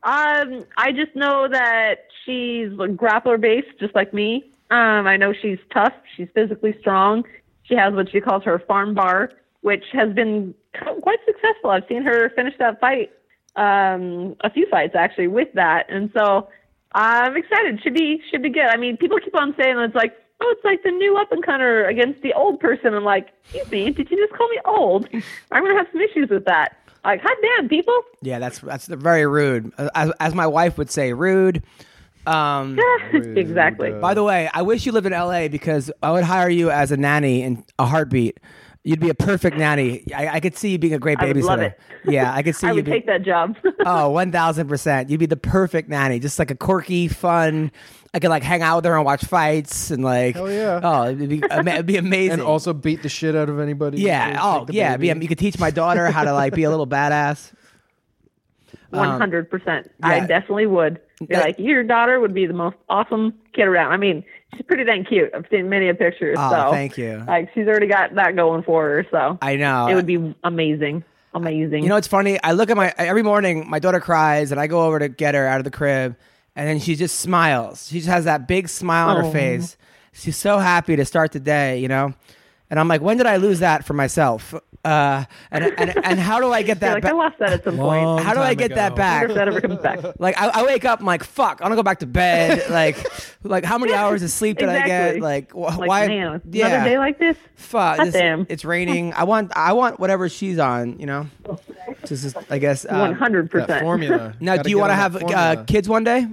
Um, 0.03 0.65
I 0.77 0.93
just 0.93 1.15
know 1.15 1.49
that 1.51 2.07
she's 2.25 2.69
grappler 2.71 3.41
based, 3.41 3.79
just 3.81 3.95
like 3.95 4.15
me. 4.15 4.53
Um, 4.71 5.07
I 5.07 5.17
know 5.17 5.33
she's 5.33 5.59
tough. 5.73 5.93
She's 6.17 6.29
physically 6.35 6.77
strong. 6.81 7.25
She 7.65 7.75
has 7.75 7.95
what 7.95 8.11
she 8.11 8.21
calls 8.21 8.45
her 8.45 8.59
farm 8.59 8.95
bar, 8.95 9.31
which 9.63 9.85
has 9.93 10.13
been 10.13 10.55
quite 11.03 11.19
successful. 11.27 11.71
I've 11.71 11.85
seen 11.89 12.03
her 12.03 12.31
finish 12.31 12.55
that 12.59 12.81
fight, 12.81 13.11
um, 13.57 14.37
a 14.41 14.51
few 14.51 14.67
fights 14.71 14.95
actually 14.95 15.29
with 15.29 15.49
that, 15.55 15.87
and 15.91 16.11
so 16.17 16.49
I'm 16.93 17.37
excited. 17.37 17.81
Should 17.83 17.95
be 17.95 18.23
should 18.31 18.43
be 18.43 18.51
good. 18.51 18.67
I 18.67 18.77
mean, 18.77 18.97
people 18.97 19.19
keep 19.19 19.39
on 19.39 19.55
saying 19.61 19.79
it's 19.79 19.95
like, 19.95 20.15
oh, 20.41 20.55
it's 20.57 20.65
like 20.65 20.83
the 20.83 20.91
new 20.91 21.17
up 21.17 21.33
and 21.33 21.45
comer 21.45 21.85
against 21.85 22.23
the 22.23 22.33
old 22.35 22.61
person. 22.61 22.95
I'm 22.95 23.05
like, 23.05 23.29
excuse 23.45 23.71
me, 23.71 23.91
did 23.91 24.11
you 24.11 24.17
just 24.17 24.33
call 24.33 24.49
me 24.49 24.61
old? 24.65 25.09
I'm 25.53 25.63
gonna 25.65 25.77
have 25.77 25.89
some 25.93 26.01
issues 26.01 26.29
with 26.31 26.45
that. 26.47 26.77
Like, 27.05 27.21
hot 27.23 27.37
damn, 27.43 27.69
people. 27.69 27.99
Yeah, 28.23 28.39
that's 28.39 28.59
that's 28.61 28.87
very 28.87 29.27
rude. 29.27 29.73
As, 29.95 30.13
as 30.21 30.35
my 30.35 30.47
wife 30.47 30.77
would 30.79 30.91
say, 30.91 31.13
rude. 31.13 31.63
Um, 32.27 32.79
exactly. 33.13 33.93
by 33.93 34.13
the 34.13 34.23
way, 34.23 34.51
I 34.53 34.61
wish 34.63 34.85
you 34.85 34.93
lived 34.93 35.07
in 35.07 35.13
LA 35.13 35.49
because 35.49 35.91
I 36.03 36.11
would 36.13 36.25
hire 36.25 36.51
you 36.51 36.71
as 36.71 36.93
a 36.93 36.97
nanny 36.97 37.43
in 37.43 37.65
a 37.79 37.87
heartbeat. 37.87 38.39
You'd 38.85 39.01
be 39.01 39.09
a 39.09 39.15
perfect 39.15 39.57
nanny. 39.57 40.05
I, 40.15 40.29
I 40.37 40.41
could 40.41 40.57
see 40.57 40.71
you 40.71 40.79
being 40.79 40.95
a 40.95 40.99
great 40.99 41.19
babysitter. 41.19 41.23
I 41.23 41.27
would 41.27 41.37
babysitter. 41.37 41.45
love 41.47 41.61
it. 41.61 41.81
Yeah, 42.07 42.33
I 42.33 42.43
could 42.43 42.55
see 42.57 42.67
I 42.69 42.71
you. 42.71 42.77
would 42.77 42.85
be- 42.85 42.91
take 42.91 43.07
that 43.07 43.23
job. 43.23 43.57
Oh, 43.87 44.11
one 44.11 44.31
thousand 44.33 44.69
percent. 44.69 45.09
You'd 45.09 45.21
be 45.21 45.27
the 45.27 45.37
perfect 45.37 45.89
nanny, 45.89 46.19
just 46.19 46.39
like 46.39 46.51
a 46.51 46.55
quirky, 46.55 47.09
fun. 47.09 47.71
I 48.15 48.21
could 48.21 48.31
like 48.31 48.43
hang 48.43 48.63
out 48.63 48.77
with 48.77 48.85
her 48.87 48.97
and 48.97 49.05
watch 49.05 49.25
fights 49.25 49.91
and 49.91 50.03
like. 50.03 50.35
Hell 50.35 50.51
yeah. 50.51 50.81
Oh, 50.83 51.09
it'd 51.09 51.29
be 51.29 51.43
it'd 51.43 51.87
be 51.87 51.97
amazing. 51.97 52.33
and 52.35 52.43
also 52.43 52.73
beat 52.73 53.03
the 53.03 53.09
shit 53.09 53.37
out 53.37 53.49
of 53.49 53.61
anybody. 53.61 54.01
yeah. 54.01 54.33
who 54.33 54.39
Oh, 54.41 54.59
take 54.61 54.67
the 54.69 54.75
yeah. 54.75 54.97
Be, 54.97 55.07
you 55.09 55.29
could 55.29 55.39
teach 55.39 55.59
my 55.59 55.71
daughter 55.71 56.11
how 56.11 56.25
to 56.25 56.33
like 56.33 56.55
be 56.55 56.63
a 56.65 56.71
little 56.71 56.87
badass. 56.87 57.53
Um, 58.91 59.01
one 59.01 59.21
hundred 59.21 59.51
percent. 59.51 59.91
I 60.03 60.17
yeah. 60.17 60.27
definitely 60.27 60.65
would. 60.67 61.01
Be 61.21 61.27
That- 61.27 61.45
like, 61.45 61.59
your 61.59 61.85
daughter 61.85 62.19
would 62.21 62.33
be 62.33 62.47
the 62.47 62.55
most 62.55 62.77
awesome 62.89 63.35
kid 63.53 63.67
around. 63.67 63.93
I 63.93 63.99
mean, 63.99 64.25
she's 64.55 64.63
pretty 64.63 64.85
dang 64.85 65.05
cute. 65.05 65.31
I've 65.35 65.45
seen 65.51 65.69
many 65.69 65.89
a 65.91 65.95
picture. 65.95 66.35
Oh, 66.39 66.51
so 66.51 66.71
thank 66.71 66.97
you. 66.97 67.23
Like, 67.27 67.51
she's 67.55 67.67
already 67.67 67.87
got 67.87 68.15
that 68.15 68.35
going 68.35 68.63
for 68.63 68.89
her. 68.89 69.07
So 69.11 69.37
I 69.43 69.57
know. 69.57 69.89
it 69.89 69.95
would 69.95 70.07
be 70.07 70.35
amazing, 70.43 71.05
amazing. 71.35 71.83
You 71.83 71.91
know, 71.91 71.97
it's 71.97 72.07
funny. 72.09 72.43
I 72.43 72.53
look 72.53 72.71
at 72.71 72.79
my 72.79 72.95
every 72.97 73.23
morning. 73.23 73.69
My 73.69 73.79
daughter 73.79 74.01
cries, 74.01 74.53
and 74.53 74.61
I 74.61 74.69
go 74.69 74.81
over 74.87 74.99
to 75.01 75.09
get 75.11 75.35
her 75.35 75.47
out 75.47 75.61
of 75.61 75.65
the 75.65 75.71
crib, 75.71 76.17
and 76.59 76.67
then 76.69 76.81
she 76.81 76.97
just 76.97 77.21
smiles. 77.21 77.87
She 77.89 77.99
just 77.99 78.09
has 78.09 78.25
that 78.25 78.49
big 78.49 78.69
smile 78.69 79.11
on 79.11 79.25
her 79.25 79.31
face. 79.31 79.77
She's 80.13 80.37
so 80.37 80.59
happy 80.59 80.97
to 80.97 81.05
start 81.05 81.31
the 81.31 81.39
day, 81.41 81.79
you 81.79 81.87
know. 81.87 82.13
And 82.69 82.79
I'm 82.79 82.89
like, 82.89 83.01
when 83.01 83.17
did 83.17 83.27
I 83.27 83.37
lose 83.37 83.61
that 83.61 83.85
for 83.85 83.95
myself? 83.95 84.53
Uh, 84.85 85.25
and 85.51 85.65
and 85.65 86.05
and 86.05 86.21
how 86.21 86.41
do 86.41 86.53
I 86.53 86.63
get 86.63 86.79
You're 86.83 86.91
that 86.91 87.05
like, 87.05 87.05
I 87.05 87.13
lost 87.13 87.39
that 87.39 87.53
at 87.53 87.65
some 87.65 87.77
point. 87.77 88.21
How 88.21 88.35
do 88.35 88.41
I 88.41 88.55
get 88.55 88.75
that 88.75 88.93
ago. 88.93 88.95
I 88.95 88.97
back? 88.97 89.29
if 89.31 89.35
that 89.37 89.49
ever 89.49 89.61
comes 89.61 89.79
back. 89.81 90.01
Like 90.19 90.37
I, 90.41 90.49
I 90.49 90.65
wake 90.65 90.85
up, 90.85 91.01
I'm 91.01 91.07
like, 91.07 91.23
fuck, 91.25 91.61
I 91.61 91.65
want 91.65 91.73
to 91.73 91.77
go 91.77 91.83
back 91.83 92.01
to 92.01 92.07
bed. 92.07 92.69
like, 92.71 92.97
like 93.45 93.65
how 93.65 93.79
many 93.79 93.95
hours 93.95 94.23
of 94.25 94.31
sleep 94.31 94.59
did 94.59 94.69
I 94.69 94.87
get? 94.87 95.17
Exactly. 95.17 95.21
Like, 95.21 95.53
wh- 95.53 95.79
Like, 95.79 95.89
why? 95.89 96.09
man, 96.09 96.43
yeah, 96.51 96.67
another 96.67 96.91
day 96.91 96.99
like 96.99 97.19
this. 97.19 97.37
fuck. 97.55 97.99
This- 97.99 98.15
damn. 98.15 98.47
It's 98.49 98.65
raining. 98.65 99.13
I 99.15 99.25
want, 99.25 99.53
I 99.57 99.73
want 99.73 99.99
whatever 100.01 100.29
she's 100.29 100.59
on. 100.59 100.99
You 100.99 101.07
know, 101.07 101.27
just, 102.07 102.23
just 102.23 102.37
I 102.51 102.59
guess. 102.59 102.85
um, 102.89 102.99
one 102.99 103.15
hundred 103.15 103.51
percent 103.51 103.83
formula. 103.83 104.35
Now, 104.41 104.57
Gotta 104.57 104.65
do 104.65 104.71
you 104.71 104.79
want 104.79 104.91
to 104.91 104.97
have 104.97 105.17
uh, 105.23 105.65
kids 105.65 105.89
one 105.89 106.05
day? 106.05 106.27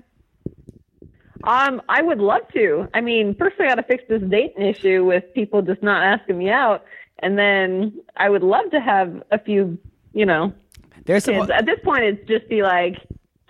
Um, 1.43 1.81
I 1.89 2.01
would 2.01 2.19
love 2.19 2.41
to. 2.53 2.87
I 2.93 3.01
mean, 3.01 3.35
first 3.35 3.55
I 3.59 3.67
got 3.67 3.75
to 3.75 3.83
fix 3.83 4.03
this 4.07 4.21
dating 4.29 4.65
issue 4.65 5.03
with 5.05 5.23
people 5.33 5.61
just 5.61 5.83
not 5.83 6.03
asking 6.03 6.37
me 6.37 6.49
out, 6.49 6.85
and 7.19 7.37
then 7.37 7.93
I 8.15 8.29
would 8.29 8.43
love 8.43 8.71
to 8.71 8.79
have 8.79 9.21
a 9.31 9.39
few, 9.39 9.77
you 10.13 10.25
know, 10.25 10.53
There's 11.05 11.23
some. 11.25 11.51
At 11.51 11.65
this 11.65 11.79
point, 11.83 12.03
it's 12.03 12.27
just 12.27 12.47
be 12.49 12.63
like 12.63 12.95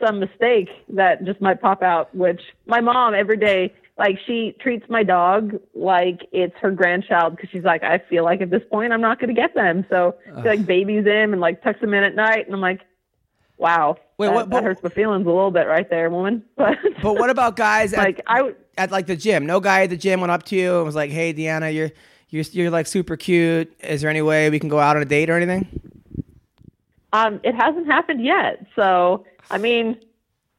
some 0.04 0.20
mistake 0.20 0.70
that 0.90 1.24
just 1.26 1.40
might 1.42 1.62
pop 1.62 1.82
out. 1.84 2.14
Which 2.16 2.42
my 2.66 2.82
mom 2.82 3.14
every 3.14 3.38
day, 3.38 3.74
like 3.98 4.20
she 4.26 4.56
treats 4.60 4.86
my 4.90 5.04
dog 5.04 5.58
like 5.74 6.28
it's 6.32 6.56
her 6.62 6.72
grandchild 6.72 7.36
because 7.36 7.50
she's 7.50 7.64
like, 7.64 7.84
I 7.84 8.00
feel 8.10 8.24
like 8.26 8.42
at 8.42 8.50
this 8.50 8.64
point 8.70 8.92
I'm 8.92 9.02
not 9.02 9.20
going 9.20 9.34
to 9.34 9.40
get 9.40 9.56
them, 9.56 9.86
so 9.90 10.16
she 10.26 10.48
like 10.50 10.66
babies 10.66 11.06
him 11.06 11.32
and 11.32 11.40
like 11.40 11.64
tucks 11.64 11.82
him 11.82 11.94
in 11.94 12.04
at 12.04 12.16
night, 12.16 12.46
and 12.46 12.54
I'm 12.54 12.62
like, 12.62 12.82
wow, 13.58 13.98
Wait, 14.18 14.28
that, 14.28 14.34
what- 14.36 14.50
that 14.50 14.64
hurts 14.64 14.84
my 14.84 14.90
feelings 14.90 15.26
a 15.26 15.30
little 15.30 15.52
bit 15.52 15.68
right 15.68 15.90
there, 15.90 16.10
woman. 16.10 16.44
But 16.56 16.78
But 17.02 17.14
what 17.16 17.30
about 17.30 17.56
guys 17.56 17.94
at, 17.94 18.00
like 18.00 18.22
I 18.28 18.54
at 18.78 18.92
like 18.92 19.08
the 19.08 19.16
gym? 19.16 19.46
No 19.46 19.60
guy 19.60 19.84
at 19.84 19.90
the 19.90 19.98
gym 19.98 20.20
went 20.22 20.32
up 20.32 20.44
to 20.44 20.56
you 20.56 20.78
and 20.78 20.86
was 20.86 20.96
like, 20.96 21.12
"Hey, 21.12 21.34
Deanna, 21.34 21.74
you're 21.74 21.92
you're 22.30 22.44
you're 22.52 22.70
like 22.72 22.88
super 22.88 23.16
cute. 23.18 23.74
Is 23.82 24.02
there 24.02 24.10
any 24.10 24.22
way 24.22 24.50
we 24.50 24.60
can 24.60 24.70
go 24.70 24.80
out 24.80 24.96
on 24.96 25.02
a 25.02 25.06
date 25.06 25.30
or 25.30 25.36
anything?" 25.38 25.68
Um, 27.14 27.40
it 27.44 27.56
hasn't 27.56 27.86
happened 27.88 28.24
yet. 28.24 28.66
So, 28.76 29.26
I 29.50 29.58
mean, 29.58 29.98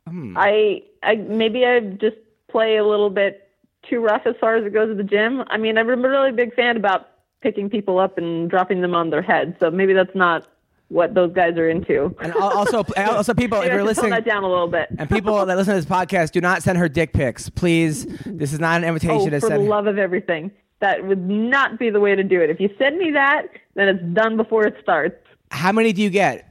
Hmm. 0.09 0.37
I, 0.39 0.85
I 1.03 1.17
maybe 1.17 1.67
I 1.67 1.81
just 1.81 2.17
play 2.49 2.77
a 2.77 2.85
little 2.85 3.11
bit 3.11 3.49
too 3.83 3.99
rough 4.01 4.23
as 4.25 4.37
far 4.41 4.55
as 4.55 4.65
it 4.65 4.73
goes 4.73 4.89
to 4.89 4.95
the 4.95 5.03
gym. 5.03 5.43
I 5.49 5.57
mean, 5.57 5.77
I'm 5.77 5.89
a 5.89 5.97
really 5.97 6.31
big 6.31 6.55
fan 6.55 6.77
about 6.77 7.09
picking 7.41 7.69
people 7.69 7.99
up 7.99 8.17
and 8.17 8.49
dropping 8.49 8.83
them 8.83 8.95
on 8.95 9.11
their 9.11 9.21
head. 9.21 9.57
So 9.59 9.69
maybe 9.69 9.93
that's 9.95 10.15
not 10.15 10.47
what 10.89 11.15
those 11.15 11.33
guys 11.33 11.57
are 11.57 11.69
into. 11.69 12.15
And 12.21 12.33
also, 12.35 12.85
and 12.97 13.11
also 13.11 13.35
people, 13.35 13.61
if 13.61 13.73
you're 13.73 13.85
listening, 13.85 14.11
that 14.11 14.25
down 14.25 14.45
a 14.45 14.49
little 14.49 14.69
bit. 14.69 14.89
and 14.99 15.11
people 15.11 15.45
that 15.45 15.57
listen 15.57 15.75
to 15.75 15.81
this 15.81 15.91
podcast, 15.91 16.33
do 16.33 16.41
not 16.41 16.63
send 16.63 16.79
her 16.79 16.89
dick 16.89 17.13
pics, 17.13 17.49
please. 17.49 18.07
This 18.25 18.53
is 18.53 18.61
not 18.61 18.83
an 18.83 18.89
invitation 18.89 19.19
to 19.19 19.23
send. 19.23 19.25
Oh, 19.25 19.31
to 19.31 19.41
for 19.41 19.49
the 19.49 19.57
send. 19.57 19.69
love 19.69 19.87
of 19.87 19.99
everything. 19.99 20.53
That 20.81 21.05
would 21.07 21.29
not 21.29 21.79
be 21.79 21.91
the 21.91 22.01
way 22.01 22.15
to 22.15 22.23
do 22.23 22.41
it. 22.41 22.51
If 22.51 22.61
you 22.61 22.69
send 22.79 22.99
me 22.99 23.11
that, 23.13 23.47
then 23.75 23.89
it's 23.89 24.05
done 24.15 24.37
before 24.37 24.67
it 24.67 24.77
starts. 24.83 25.17
How 25.51 25.73
many 25.73 25.93
do 25.93 26.03
you 26.03 26.11
get? 26.11 26.51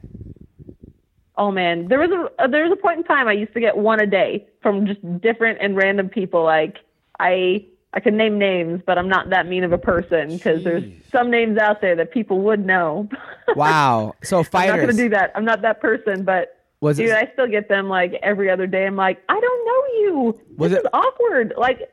Oh 1.37 1.51
man, 1.51 1.89
there 1.89 1.99
was 1.99 2.11
a 2.11 2.43
uh, 2.43 2.47
there 2.47 2.63
was 2.63 2.71
a 2.71 2.81
point 2.81 2.97
in 2.99 3.03
time 3.03 3.27
I 3.27 3.33
used 3.33 3.53
to 3.53 3.59
get 3.59 3.77
one 3.77 3.99
a 3.99 4.07
day 4.07 4.47
from 4.61 4.87
just 4.87 5.01
different 5.21 5.59
and 5.61 5.75
random 5.75 6.07
people. 6.09 6.43
Like 6.43 6.77
I 7.19 7.65
I 7.95 8.01
could 8.01 8.13
name 8.13 8.37
names, 8.37 8.81
but 8.85 8.97
I'm 8.97 9.07
not 9.07 9.29
that 9.29 9.47
mean 9.47 9.63
of 9.63 9.71
a 9.71 9.77
person 9.77 10.31
because 10.35 10.63
there's 10.65 10.83
some 11.11 11.31
names 11.31 11.57
out 11.57 11.79
there 11.79 11.95
that 11.95 12.11
people 12.11 12.39
would 12.41 12.65
know. 12.65 13.09
Wow. 13.55 14.15
So 14.23 14.39
I'm 14.53 14.67
not 14.69 14.79
gonna 14.79 14.91
do 14.93 15.07
that. 15.09 15.31
I'm 15.35 15.45
not 15.45 15.61
that 15.61 15.79
person, 15.79 16.23
but 16.25 16.57
Was 16.81 16.97
dude, 16.97 17.09
it- 17.09 17.15
I 17.15 17.31
still 17.31 17.45
get 17.47 17.69
them 17.69 17.87
like 17.87 18.13
every 18.23 18.49
other 18.49 18.65
day. 18.67 18.87
I'm 18.87 18.95
like, 18.95 19.21
I 19.29 19.39
don't 19.39 19.65
know 19.65 19.99
you. 20.01 20.41
Was 20.57 20.71
this 20.71 20.79
it- 20.79 20.85
is 20.85 20.89
awkward. 20.93 21.53
Like, 21.55 21.91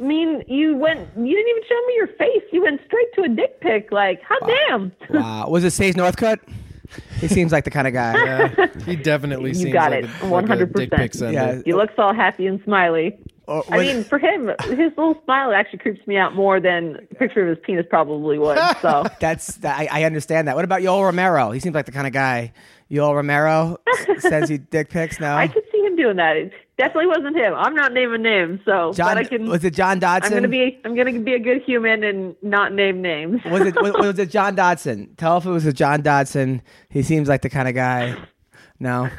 I 0.00 0.02
mean, 0.02 0.42
you 0.48 0.76
went, 0.76 1.00
you 1.14 1.26
didn't 1.36 1.48
even 1.50 1.62
show 1.68 1.86
me 1.86 1.94
your 1.94 2.06
face. 2.06 2.42
You 2.52 2.62
went 2.62 2.80
straight 2.86 3.12
to 3.16 3.22
a 3.24 3.28
dick 3.28 3.60
pic. 3.60 3.92
Like, 3.92 4.22
hot 4.22 4.40
damn. 4.46 4.92
Wow. 5.10 5.50
Was 5.50 5.62
it 5.62 5.72
Sage 5.72 5.94
Northcutt? 5.94 6.38
He 7.20 7.28
seems 7.28 7.52
like 7.52 7.64
the 7.64 7.70
kind 7.70 7.86
of 7.86 7.92
guy. 7.92 8.14
Yeah, 8.24 8.66
he 8.86 8.96
definitely 8.96 9.50
You 9.50 9.54
seems 9.56 9.72
got 9.74 9.90
like 9.90 10.04
it. 10.04 10.10
a, 10.22 10.26
like 10.26 10.44
a 10.46 10.48
100%. 10.66 10.72
dick 10.74 10.90
pic 10.90 11.14
sender. 11.14 11.32
Yeah. 11.34 11.60
He 11.66 11.74
looks 11.74 11.92
all 11.98 12.14
happy 12.14 12.46
and 12.46 12.62
smiley. 12.64 13.18
Or 13.48 13.64
I 13.70 13.78
mean, 13.78 14.04
for 14.04 14.18
him, 14.18 14.50
his 14.64 14.92
little 14.96 15.18
smile 15.24 15.52
actually 15.52 15.78
creeps 15.78 16.06
me 16.06 16.16
out 16.18 16.34
more 16.34 16.60
than 16.60 17.06
a 17.10 17.14
picture 17.14 17.42
of 17.42 17.56
his 17.56 17.64
penis 17.64 17.86
probably 17.88 18.38
would. 18.38 18.58
So 18.82 19.04
That's 19.20 19.56
that, 19.56 19.78
I, 19.78 19.88
I 19.90 20.04
understand 20.04 20.46
that. 20.48 20.54
What 20.54 20.64
about 20.64 20.82
Yoel 20.82 21.02
Romero? 21.02 21.50
He 21.50 21.58
seems 21.60 21.74
like 21.74 21.86
the 21.86 21.92
kind 21.92 22.06
of 22.06 22.12
guy. 22.12 22.52
Yoel 22.90 23.14
Romero 23.14 23.78
s- 23.88 24.06
sends 24.22 24.50
you 24.50 24.58
dick 24.58 24.88
pics. 24.90 25.18
No, 25.20 25.34
I 25.34 25.48
could 25.48 25.62
see 25.72 25.78
him 25.78 25.96
doing 25.96 26.16
that. 26.16 26.36
It 26.36 26.52
definitely 26.78 27.06
wasn't 27.08 27.36
him. 27.36 27.52
I'm 27.54 27.74
not 27.74 27.92
naming 27.92 28.22
names, 28.22 28.60
so 28.64 28.92
John 28.94 29.08
but 29.14 29.18
I 29.18 29.24
can. 29.24 29.46
was 29.48 29.62
it 29.64 29.74
John 29.74 29.98
Dodson? 29.98 30.32
I'm 30.32 30.38
gonna 30.38 30.48
be. 30.48 30.78
I'm 30.84 30.94
gonna 30.96 31.18
be 31.20 31.34
a 31.34 31.38
good 31.38 31.62
human 31.62 32.02
and 32.04 32.34
not 32.42 32.72
name 32.72 33.02
names. 33.02 33.42
was 33.44 33.62
it 33.62 33.74
was, 33.80 33.92
was 33.98 34.18
it 34.18 34.26
John 34.30 34.54
Dodson? 34.54 35.14
Tell 35.18 35.36
if 35.38 35.44
it 35.46 35.50
was 35.50 35.66
a 35.66 35.72
John 35.72 36.00
Dodson. 36.02 36.62
He 36.88 37.02
seems 37.02 37.28
like 37.28 37.42
the 37.42 37.50
kind 37.50 37.68
of 37.68 37.74
guy. 37.74 38.16
No, 38.80 39.10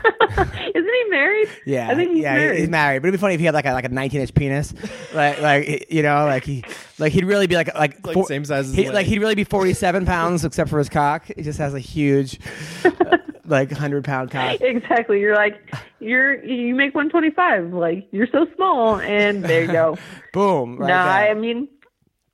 Isn't 0.90 1.06
he 1.06 1.10
married? 1.10 1.48
yeah, 1.66 1.90
I 1.90 1.96
think 1.96 2.12
he's 2.12 2.24
yeah, 2.24 2.36
married. 2.36 2.60
he's 2.60 2.70
married. 2.70 3.02
But 3.02 3.08
it'd 3.10 3.20
be 3.20 3.22
funny 3.22 3.34
if 3.36 3.40
he 3.40 3.46
had 3.46 3.54
like 3.54 3.66
a 3.66 3.74
like 3.74 3.86
a 3.86 3.90
19 3.90 4.22
inch 4.22 4.34
penis, 4.34 4.74
like 5.14 5.42
like 5.42 5.92
you 5.92 6.02
know, 6.04 6.26
like 6.26 6.44
he 6.44 6.64
like 6.98 7.14
he'd 7.14 7.26
really 7.26 7.48
be 7.48 7.56
like 7.56 7.74
like, 7.76 8.06
Like 8.06 8.28
same 8.28 8.46
size 8.46 8.70
as 8.70 8.76
he, 8.76 8.90
like 8.90 9.06
he'd 9.06 9.20
really 9.20 9.36
be 9.36 9.44
47 9.44 10.06
pounds 10.06 10.46
except 10.46 10.70
for 10.70 10.80
his 10.80 10.90
cock. 10.90 11.26
He 11.26 11.42
just 11.42 11.60
has 11.60 11.74
a 11.74 11.80
huge, 11.80 12.40
uh, 12.84 13.18
like 13.46 13.72
100 13.72 14.04
pound 14.04 14.32
cock. 14.32 14.60
Exactly. 14.62 15.20
You're 15.20 15.36
like 15.36 15.56
you're 16.00 16.44
you 16.44 16.76
make 16.76 16.96
125. 16.96 17.74
Like 17.74 18.08
you're 18.12 18.28
so 18.32 18.48
small, 18.56 19.00
and 19.00 19.44
there 19.44 19.62
you 19.62 19.72
go. 19.72 19.98
Boom. 20.34 20.78
Right 20.78 20.88
no, 20.88 20.96
I 20.96 21.34
mean, 21.34 21.68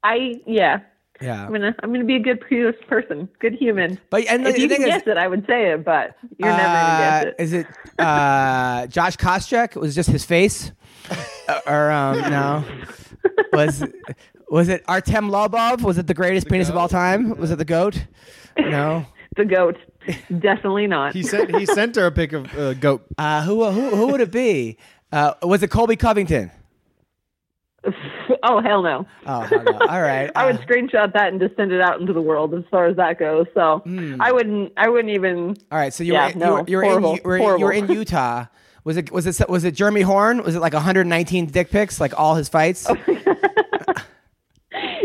I 0.04 0.42
yeah. 0.46 0.80
Yeah. 1.22 1.46
I'm 1.46 1.52
gonna 1.52 1.76
I'm 1.82 1.92
gonna 1.94 2.06
be 2.06 2.16
a 2.16 2.20
good 2.20 2.42
pre- 2.42 2.72
person, 2.88 3.28
good 3.40 3.54
human. 3.54 4.00
But 4.10 4.26
and 4.28 4.46
the, 4.46 4.50
if 4.50 4.56
the 4.56 4.62
you 4.62 4.68
thing 4.70 4.78
can 4.82 4.90
is, 4.90 4.96
guess 5.04 5.08
it, 5.08 5.18
I 5.18 5.28
would 5.28 5.46
say 5.48 5.72
it, 5.72 5.84
but 5.86 6.16
you're 6.38 6.50
never 6.50 6.62
Uh, 6.62 6.66
gonna 6.66 6.98
guess 7.00 7.26
it. 7.26 7.36
Is 7.44 7.54
it 7.54 7.68
uh, 8.00 8.88
Josh 8.88 9.18
Koscheck? 9.18 9.76
Was 9.76 9.92
it 9.92 9.96
just 9.96 10.10
his 10.10 10.26
face, 10.26 10.72
Uh, 11.48 11.60
or 11.68 11.92
um, 11.92 12.20
no? 12.32 12.64
Was 13.54 13.84
was 14.50 14.70
it 14.70 14.84
Artem 14.88 15.30
Lobov? 15.30 15.82
Was 15.82 15.98
it 15.98 16.08
the 16.08 16.14
greatest 16.14 16.48
penis 16.48 16.70
of 16.70 16.76
all 16.78 16.88
time? 16.90 17.36
Was 17.38 17.52
it 17.52 17.58
the 17.58 17.66
goat? 17.66 18.06
No. 18.58 19.06
The 19.38 19.44
goat, 19.44 19.76
definitely 20.40 20.88
not. 20.88 21.12
He 21.14 21.22
sent 21.22 21.54
he 21.58 21.66
sent 21.66 21.98
her 21.98 22.06
a 22.06 22.12
pic 22.12 22.32
of 22.32 22.58
uh, 22.58 22.74
goat. 22.76 23.06
Uh, 23.18 23.42
who 23.44 23.66
who 23.70 23.90
who 23.94 24.08
would 24.08 24.22
it 24.22 24.32
be? 24.32 24.78
Uh, 25.12 25.34
was 25.44 25.62
it 25.62 25.68
Colby 25.70 25.98
Covington? 25.98 26.52
Oh 28.48 28.62
hell 28.62 28.84
no. 28.84 29.06
Oh, 29.26 29.42
hell 29.42 29.64
no. 29.64 29.72
all 29.90 30.02
right. 30.02 30.30
I 30.36 30.46
would 30.46 30.58
Uh, 30.58 30.66
screenshot 30.66 31.14
that 31.14 31.30
and 31.32 31.40
just 31.42 31.56
send 31.56 31.72
it 31.72 31.82
out 31.82 32.00
into 32.00 32.14
the 32.14 32.22
world 32.22 32.54
as 32.54 32.64
far 32.70 32.86
as 32.86 32.96
that 32.98 33.18
goes. 33.18 33.48
So 33.54 33.82
I 34.20 34.32
wouldn't. 34.32 34.74
I 34.78 34.88
wouldn't 34.90 35.14
even. 35.14 35.56
all 35.72 35.78
right. 35.80 35.94
So 35.94 36.04
you 36.04 36.14
Yeah, 36.14 36.28
were 36.28 36.32
you 36.34 36.40
no, 36.40 36.54
were, 36.54 36.64
you 36.68 36.78
were 36.78 36.84
horrible, 36.84 37.12
in 37.12 37.16
you 37.18 37.22
were, 37.26 37.58
you 37.58 37.66
were 37.66 37.72
in 37.74 37.88
Utah. 37.92 38.46
Was 38.84 38.98
it 38.98 39.12
was 39.12 39.26
it 39.26 39.50
was 39.50 39.64
it 39.64 39.72
Jeremy 39.74 40.02
Horn? 40.02 40.44
Was 40.44 40.54
it 40.56 40.60
like 40.60 40.74
119 40.74 41.48
dick 41.48 41.72
pics, 41.72 42.00
like 42.00 42.14
all 42.20 42.36
his 42.36 42.48
fights? 42.50 42.88
Oh, 42.88 42.96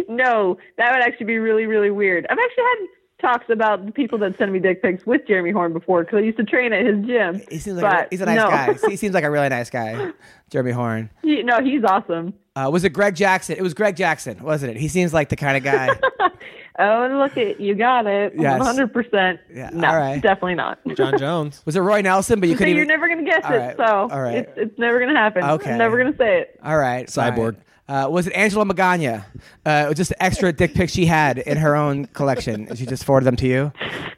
No, 0.09 0.59
that 0.77 0.93
would 0.93 1.03
actually 1.03 1.27
be 1.27 1.39
really, 1.39 1.67
really 1.67 1.91
weird. 1.91 2.27
I've 2.29 2.39
actually 2.39 2.65
had 2.65 2.87
talks 3.33 3.47
about 3.51 3.87
the 3.87 3.93
people 3.93 4.19
that 4.19 4.37
send 4.39 4.53
me 4.53 4.59
dick 4.59 4.83
pics 4.83 5.07
with 5.07 5.21
Jeremy 5.29 5.51
Horn 5.53 5.73
before 5.73 6.03
because 6.05 6.17
I 6.19 6.21
used 6.23 6.39
to 6.39 6.45
train 6.45 6.73
at 6.73 6.85
his 6.85 7.05
gym. 7.07 7.41
he 7.51 7.59
seems 7.59 7.81
like 7.81 8.07
a, 8.07 8.09
he's 8.11 8.21
a 8.21 8.27
nice 8.27 8.37
no. 8.37 8.49
guy. 8.49 8.77
He 8.89 8.97
seems 8.97 9.15
like 9.15 9.25
a 9.25 9.31
really 9.31 9.49
nice 9.51 9.71
guy, 9.71 10.11
Jeremy 10.51 10.73
Horn. 10.73 11.11
He- 11.23 11.43
no, 11.43 11.61
he's 11.63 11.85
awesome. 11.85 12.35
Uh, 12.67 12.71
was 12.71 12.85
it 12.85 12.91
Greg 12.91 13.15
Jackson? 13.15 13.57
It 13.57 13.63
was 13.63 13.75
Greg 13.75 13.97
Jackson, 13.97 14.43
wasn't 14.43 14.73
it? 14.77 14.81
He 14.81 14.89
seems 14.89 15.15
like 15.15 15.29
the 15.29 15.37
kind 15.37 15.57
of 15.57 15.63
guy. 15.63 15.91
Oh, 16.79 17.09
look 17.13 17.37
at 17.37 17.61
you 17.61 17.75
got 17.75 18.07
it. 18.07 18.33
Yes. 18.39 18.57
One 18.59 18.67
hundred 18.67 18.91
percent. 18.95 19.39
Yeah, 19.53 19.69
No, 19.71 19.87
all 19.89 19.99
right. 19.99 20.23
definitely 20.23 20.55
not. 20.55 20.79
Jon 20.95 21.19
Jones. 21.19 21.61
Was 21.67 21.77
it 21.77 21.81
Roy 21.81 22.01
Nelson? 22.01 22.41
But 22.41 22.49
you 22.49 22.55
So 22.55 22.59
couldn't 22.59 22.75
you're 22.75 22.85
even. 22.85 22.89
never 22.89 23.07
gonna 23.09 23.25
guess 23.25 23.45
All 23.45 23.53
it. 23.53 23.59
right, 23.59 23.77
So 23.77 23.85
all 23.85 24.23
right. 24.23 24.37
it's 24.37 24.53
it's 24.57 24.79
never 24.79 24.99
gonna 24.99 25.15
happen. 25.19 25.45
Okay. 25.45 25.73
I'm 25.73 25.79
never 25.79 25.99
gonna 25.99 26.17
say 26.17 26.41
it. 26.41 26.59
All 26.65 26.79
right, 26.79 27.07
Cyborg. 27.07 27.57
fine. 27.57 27.65
Uh, 27.91 28.09
was 28.09 28.29
it 28.29 28.33
Angela 28.35 28.65
Magana? 28.65 29.25
Uh, 29.67 29.83
it 29.85 29.89
was 29.89 29.97
just 29.97 30.13
extra 30.21 30.53
dick 30.53 30.75
pics 30.75 30.93
she 30.93 31.07
had 31.07 31.39
in 31.39 31.57
her 31.57 31.75
own 31.75 32.07
collection. 32.07 32.73
She 32.77 32.87
just 32.87 33.03
forwarded 33.03 33.27
them 33.27 33.35
to 33.37 33.49
you. 33.49 33.73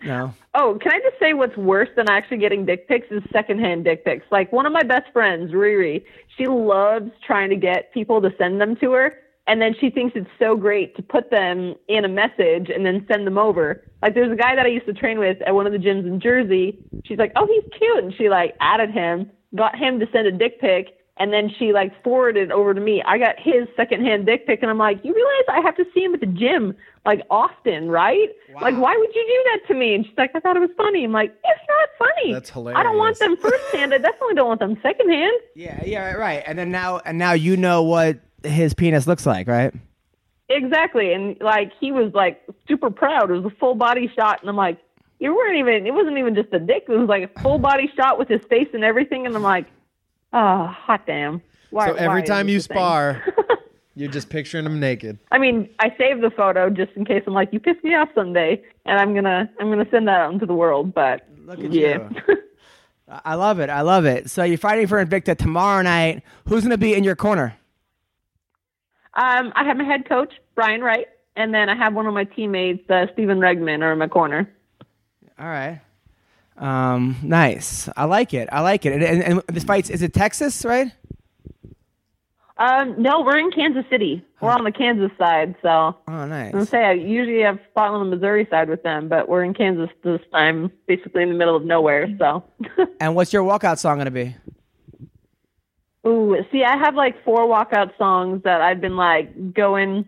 No. 0.05 0.35
Oh, 0.55 0.79
can 0.83 0.93
I 0.93 0.99
just 0.99 1.19
say 1.19 1.33
what's 1.33 1.57
worse 1.57 1.89
than 1.97 2.07
actually 2.11 2.37
getting 2.37 2.67
dick 2.67 2.87
pics 2.87 3.07
is 3.11 3.23
secondhand 3.33 3.85
dick 3.85 4.05
pics. 4.05 4.27
Like 4.31 4.53
one 4.53 4.67
of 4.67 4.75
my 4.75 4.83
best 4.83 5.11
friends, 5.11 5.53
Riri, 5.53 6.05
she 6.37 6.47
loves 6.47 7.11
trying 7.27 7.49
to 7.49 7.57
get 7.57 7.95
people 7.95 8.21
to 8.21 8.31
send 8.37 8.61
them 8.61 8.77
to 8.77 8.93
her, 8.93 9.15
and 9.47 9.63
then 9.63 9.75
she 9.81 9.89
thinks 9.89 10.15
it's 10.17 10.29
so 10.39 10.55
great 10.55 10.95
to 10.97 11.03
put 11.03 11.31
them 11.31 11.75
in 11.89 12.05
a 12.05 12.09
message 12.09 12.69
and 12.69 12.85
then 12.85 13.07
send 13.11 13.27
them 13.27 13.39
over. 13.39 13.83
Like 14.03 14.13
there's 14.13 14.31
a 14.33 14.37
guy 14.37 14.55
that 14.55 14.67
I 14.67 14.69
used 14.69 14.87
to 14.87 14.93
train 14.93 15.19
with 15.19 15.41
at 15.47 15.55
one 15.55 15.67
of 15.67 15.73
the 15.73 15.79
gyms 15.79 16.07
in 16.07 16.21
Jersey. 16.21 16.79
She's 17.07 17.19
like, 17.19 17.33
"Oh, 17.37 17.47
he's 17.47 17.65
cute," 17.79 18.05
and 18.05 18.13
she 18.15 18.29
like 18.29 18.55
added 18.61 18.91
him, 18.91 19.31
got 19.57 19.79
him 19.79 19.99
to 19.99 20.07
send 20.13 20.27
a 20.27 20.33
dick 20.33 20.61
pic. 20.61 20.99
And 21.19 21.33
then 21.33 21.51
she 21.59 21.73
like 21.73 21.93
forwarded 22.03 22.45
it 22.45 22.53
over 22.53 22.73
to 22.73 22.81
me. 22.81 23.03
I 23.07 23.19
got 23.19 23.39
his 23.39 23.69
secondhand 23.77 24.25
dick 24.25 24.47
pic, 24.47 24.61
and 24.63 24.71
I'm 24.71 24.79
like, 24.79 24.99
"You 25.05 25.15
realize 25.15 25.45
I 25.49 25.61
have 25.61 25.77
to 25.77 25.85
see 25.93 26.03
him 26.03 26.15
at 26.15 26.21
the 26.21 26.27
gym 26.27 26.75
like 27.05 27.21
often, 27.31 27.91
right? 27.91 28.31
Like, 28.61 28.77
why 28.77 28.97
would 28.97 29.15
you 29.15 29.25
do 29.27 29.51
that 29.51 29.69
to 29.69 29.79
me?" 29.79 29.95
And 29.95 30.07
she's 30.07 30.17
like, 30.17 30.31
"I 30.35 30.41
thought 30.41 30.57
it 30.57 30.61
was 30.61 30.71
funny." 30.77 31.05
I'm 31.05 31.13
like, 31.13 31.31
"It's 31.45 31.61
not 31.69 31.89
funny. 31.99 32.33
That's 32.33 32.49
hilarious. 32.49 32.81
I 32.81 32.83
don't 32.83 32.97
want 32.97 33.19
them 33.19 33.37
firsthand. 33.37 33.93
I 33.93 33.99
definitely 33.99 34.35
don't 34.37 34.49
want 34.49 34.61
them 34.61 34.79
secondhand." 34.83 35.33
Yeah, 35.55 35.83
yeah, 35.85 36.07
right, 36.07 36.19
right. 36.19 36.43
And 36.47 36.59
then 36.59 36.71
now, 36.71 37.01
and 37.05 37.19
now 37.19 37.33
you 37.33 37.59
know 37.59 37.83
what 37.83 38.19
his 38.43 38.73
penis 38.73 39.07
looks 39.07 39.27
like, 39.27 39.47
right? 39.49 39.73
Exactly. 40.49 41.13
And 41.13 41.37
like 41.41 41.73
he 41.79 41.93
was 41.93 42.15
like 42.15 42.43
super 42.67 42.91
proud. 42.91 43.31
It 43.31 43.35
was 43.35 43.53
a 43.53 43.57
full 43.57 43.75
body 43.75 44.11
shot, 44.17 44.41
and 44.41 44.49
I'm 44.49 44.57
like, 44.57 44.79
"You 45.19 45.37
weren't 45.37 45.59
even. 45.59 45.87
It 45.87 45.93
wasn't 45.93 46.17
even 46.17 46.35
just 46.35 46.55
a 46.55 46.59
dick. 46.59 46.87
It 46.89 46.97
was 46.99 47.09
like 47.09 47.31
a 47.37 47.41
full 47.41 47.59
body 47.59 47.93
shot 47.95 48.19
with 48.19 48.29
his 48.29 48.43
face 48.49 48.69
and 48.73 48.83
everything." 48.83 49.27
And 49.27 49.37
I'm 49.37 49.43
like, 49.43 49.67
"Oh, 50.33 50.67
hot 50.67 51.07
damn." 51.07 51.43
Why, 51.71 51.89
So 51.89 51.95
every 51.95 52.21
why 52.21 52.27
time 52.27 52.49
you 52.49 52.57
this 52.59 52.67
a 52.67 52.69
thing? 52.69 52.77
spar, 52.77 53.23
you're 53.97 54.11
just 54.11 54.29
picturing 54.29 54.67
him 54.67 54.79
naked. 54.79 55.19
I 55.31 55.39
mean, 55.39 55.69
I 55.79 55.95
saved 55.97 56.23
the 56.23 56.31
photo 56.31 56.69
just 56.69 56.93
in 56.97 57.05
case 57.05 57.23
I'm 57.27 57.33
like, 57.33 57.53
you 57.53 57.61
piss 57.61 57.77
me 57.83 57.95
off 57.95 58.09
someday, 58.15 58.63
and 58.85 58.99
I'm 58.99 59.15
gonna 59.15 59.51
I'm 59.61 59.71
gonna 59.71 59.89
send 59.91 60.07
that 60.09 60.21
out 60.21 60.33
into 60.33 60.45
the 60.47 60.55
world. 60.55 60.93
But 60.95 61.27
Look 61.45 61.59
at 61.61 61.73
yeah, 61.73 62.09
you. 62.29 62.37
I 63.25 63.35
love 63.35 63.59
it. 63.59 63.69
I 63.69 63.81
love 63.83 64.05
it. 64.07 64.31
So 64.31 64.43
you're 64.45 64.57
fighting 64.59 64.87
for 64.87 65.05
Invicta 65.05 65.37
tomorrow 65.37 65.83
night. 65.83 66.23
Who's 66.49 66.63
going 66.63 66.71
to 66.71 66.79
be 66.79 66.95
in 66.95 67.05
your 67.05 67.17
corner? 67.17 67.55
um, 69.15 69.53
I 69.55 69.65
have 69.65 69.77
my 69.77 69.85
head 69.85 70.09
coach 70.09 70.33
Brian 70.55 70.81
Wright, 70.81 71.07
and 71.37 71.53
then 71.53 71.69
I 71.69 71.77
have 71.77 71.93
one 71.95 72.07
of 72.07 72.15
my 72.15 72.25
teammates, 72.25 72.89
uh, 72.89 73.07
Stephen 73.13 73.39
Regman, 73.39 73.83
are 73.83 73.93
in 73.93 73.99
my 73.99 74.09
corner. 74.09 74.49
All 75.39 75.47
right. 75.47 75.81
Um, 76.57 77.17
nice. 77.23 77.89
I 77.97 78.05
like 78.05 78.35
it. 78.35 78.49
I 78.53 78.61
like 78.61 78.85
it. 78.87 78.93
And, 78.93 79.03
and, 79.03 79.23
and 79.23 79.43
this 79.49 79.65
fight's 79.65 79.91
is 79.91 80.03
it 80.03 80.13
Texas, 80.13 80.65
right? 80.65 80.93
Um, 82.59 82.95
no, 83.01 83.23
we're 83.23 83.39
in 83.39 83.51
Kansas 83.51 83.85
City. 83.91 84.25
We're 84.41 84.51
on 84.51 84.63
the 84.65 84.71
Kansas 84.73 85.11
side, 85.19 85.55
so 85.63 85.69
Oh, 85.69 85.97
I'm 86.07 86.29
nice. 86.29 86.53
gonna 86.53 86.67
say 86.67 86.85
I 86.85 86.93
usually 86.93 87.41
have 87.43 87.59
fought 87.75 87.91
on 87.93 88.09
the 88.09 88.15
Missouri 88.17 88.47
side 88.51 88.69
with 88.69 88.83
them, 88.83 89.09
but 89.09 89.29
we're 89.29 89.43
in 89.43 89.55
Kansas 89.55 89.89
this 90.05 90.21
time, 90.33 90.71
basically 90.87 91.23
in 91.23 91.31
the 91.31 91.35
middle 91.35 91.57
of 91.57 91.65
nowhere. 91.65 92.07
So, 92.19 92.45
And 93.01 93.15
what's 93.17 93.33
your 93.33 93.43
walkout 93.43 93.79
song 93.79 93.97
going 93.97 94.05
to 94.05 94.11
be? 94.11 94.37
ooh, 96.07 96.37
see, 96.53 96.63
I 96.63 96.77
have 96.77 96.95
like 96.95 97.25
four 97.25 97.47
walkout 97.49 97.97
songs 97.97 98.43
that 98.45 98.61
I've 98.61 98.81
been 98.81 98.97
like 98.97 99.55
going, 99.55 100.07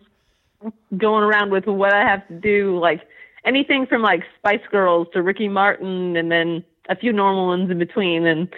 going 0.97 1.25
around 1.25 1.51
with 1.51 1.67
what 1.67 1.93
I 1.95 2.03
have 2.03 2.27
to 2.29 2.35
do, 2.35 2.79
like 2.79 3.01
anything 3.45 3.87
from 3.87 4.03
like 4.03 4.23
Spice 4.39 4.67
Girls 4.71 5.09
to 5.13 5.23
Ricky 5.23 5.49
Martin, 5.49 6.17
and 6.17 6.31
then 6.31 6.65
a 6.89 6.97
few 6.97 7.13
normal 7.13 7.47
ones 7.47 7.71
in 7.71 7.79
between. 7.79 8.27
And 8.27 8.49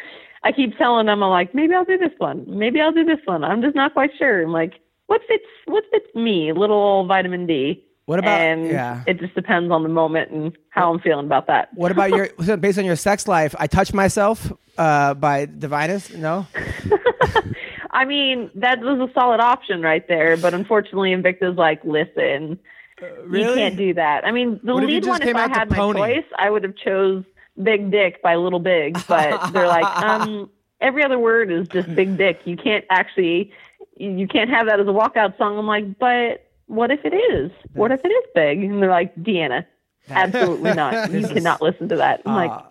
I 0.42 0.52
keep 0.52 0.76
telling 0.78 1.06
them, 1.06 1.22
I'm 1.22 1.30
like, 1.30 1.54
maybe 1.54 1.74
I'll 1.74 1.84
do 1.84 1.98
this 1.98 2.12
one, 2.18 2.44
maybe 2.46 2.80
I'll 2.80 2.92
do 2.92 3.04
this 3.04 3.20
one. 3.24 3.44
I'm 3.44 3.62
just 3.62 3.74
not 3.74 3.92
quite 3.92 4.10
sure. 4.18 4.42
I'm 4.42 4.52
like, 4.52 4.74
what 5.06 5.20
fits, 5.28 5.44
what 5.66 5.84
fits 5.90 6.06
me? 6.14 6.52
Little 6.52 6.76
old 6.76 7.08
vitamin 7.08 7.46
D. 7.46 7.82
What 8.06 8.20
about- 8.20 8.40
And 8.40 8.66
yeah. 8.66 9.02
it 9.06 9.18
just 9.18 9.34
depends 9.34 9.72
on 9.72 9.82
the 9.82 9.88
moment 9.88 10.30
and 10.30 10.56
how 10.70 10.92
I'm 10.92 11.00
feeling 11.00 11.26
about 11.26 11.48
that. 11.48 11.70
What 11.74 11.90
about 11.90 12.10
your 12.10 12.28
so 12.44 12.56
based 12.56 12.78
on 12.78 12.84
your 12.84 12.94
sex 12.94 13.26
life? 13.26 13.54
I 13.58 13.66
touch 13.66 13.92
myself 13.92 14.52
uh, 14.78 15.14
by 15.14 15.46
Divinyls. 15.46 16.16
No. 16.16 16.46
I 17.90 18.04
mean, 18.04 18.50
that 18.54 18.80
was 18.80 19.08
a 19.08 19.12
solid 19.12 19.40
option 19.40 19.82
right 19.82 20.06
there, 20.06 20.36
but 20.36 20.54
unfortunately, 20.54 21.12
Invicta's 21.12 21.56
like, 21.56 21.80
listen, 21.84 22.58
you 23.00 23.54
can't 23.54 23.76
do 23.76 23.94
that. 23.94 24.24
I 24.26 24.32
mean, 24.32 24.60
the 24.62 24.74
lead 24.74 25.04
one, 25.06 25.22
if 25.22 25.34
I 25.36 25.48
had 25.48 25.70
my 25.70 25.76
Pony? 25.76 25.98
choice, 26.00 26.24
I 26.38 26.50
would 26.50 26.62
have 26.64 26.76
chose 26.76 27.24
Big 27.62 27.90
Dick 27.90 28.22
by 28.22 28.36
Little 28.36 28.60
Big, 28.60 28.98
but 29.08 29.52
they're 29.52 29.66
like, 29.66 29.84
um, 30.02 30.50
every 30.80 31.04
other 31.04 31.18
word 31.18 31.50
is 31.50 31.68
just 31.68 31.94
Big 31.94 32.16
Dick. 32.16 32.40
You 32.44 32.56
can't 32.56 32.84
actually, 32.90 33.52
you 33.96 34.26
can't 34.28 34.50
have 34.50 34.66
that 34.66 34.80
as 34.80 34.86
a 34.86 34.90
walkout 34.90 35.36
song. 35.38 35.58
I'm 35.58 35.66
like, 35.66 35.98
but 35.98 36.46
what 36.66 36.90
if 36.90 37.00
it 37.04 37.14
is? 37.14 37.50
What 37.74 37.92
if 37.92 38.04
it 38.04 38.08
is 38.08 38.24
big? 38.34 38.62
And 38.64 38.82
they're 38.82 38.90
like, 38.90 39.14
Deanna, 39.16 39.64
absolutely 40.10 40.74
not. 40.74 41.10
You 41.12 41.26
cannot 41.26 41.62
listen 41.62 41.88
to 41.90 41.96
that. 41.96 42.22
I'm 42.26 42.34
like, 42.34 42.50
Uh, 42.50 42.62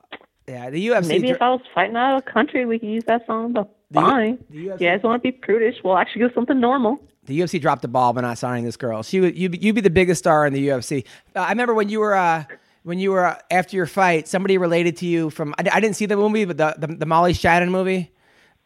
yeah, 0.48 0.70
the 0.70 0.88
UFC. 0.88 1.08
Maybe 1.08 1.28
dr- 1.28 1.36
if 1.38 1.42
I 1.42 1.50
was 1.50 1.62
fighting 1.74 1.96
out 1.96 2.18
of 2.18 2.26
country, 2.26 2.66
we 2.66 2.78
could 2.78 2.90
use 2.90 3.06
that 3.06 3.26
song. 3.26 3.54
But 3.54 3.70
The 3.92 4.02
fine. 4.02 4.38
the 4.50 4.68
UFC 4.68 4.82
you 4.82 4.88
guys 4.90 5.02
want 5.04 5.24
to 5.24 5.32
be 5.32 5.32
prudish? 5.32 5.78
We'll 5.84 5.98
actually 5.98 6.28
go 6.28 6.30
something 6.36 6.60
normal. 6.60 7.00
The 7.26 7.40
UFC 7.40 7.60
dropped 7.62 7.82
the 7.82 7.88
ball 7.88 8.14
by 8.14 8.22
not 8.22 8.38
signing 8.38 8.66
this 8.66 8.78
girl. 8.78 9.04
She 9.04 9.20
would 9.20 9.38
you 9.38 9.50
you 9.52 9.74
be 9.74 9.82
the 9.82 9.90
biggest 9.90 10.20
star 10.20 10.46
in 10.46 10.54
the 10.54 10.68
UFC. 10.70 11.06
Uh, 11.36 11.40
I 11.40 11.50
remember 11.50 11.74
when 11.74 11.90
you 11.90 12.00
were 12.00 12.16
uh, 12.16 12.44
when 12.84 13.00
you 13.00 13.12
were 13.12 13.26
uh, 13.26 13.40
after 13.52 13.76
your 13.76 13.88
fight, 13.88 14.28
somebody 14.28 14.58
related 14.58 14.98
to 14.98 15.06
you 15.06 15.30
from 15.30 15.54
I, 15.58 15.70
I 15.74 15.80
didn't 15.80 15.96
see 15.96 16.06
the 16.06 16.18
movie, 16.18 16.46
but 16.46 16.58
the 16.58 16.76
the, 16.78 16.88
the 16.96 17.06
Molly 17.06 17.34
Shannon 17.34 17.72
movie, 17.72 18.12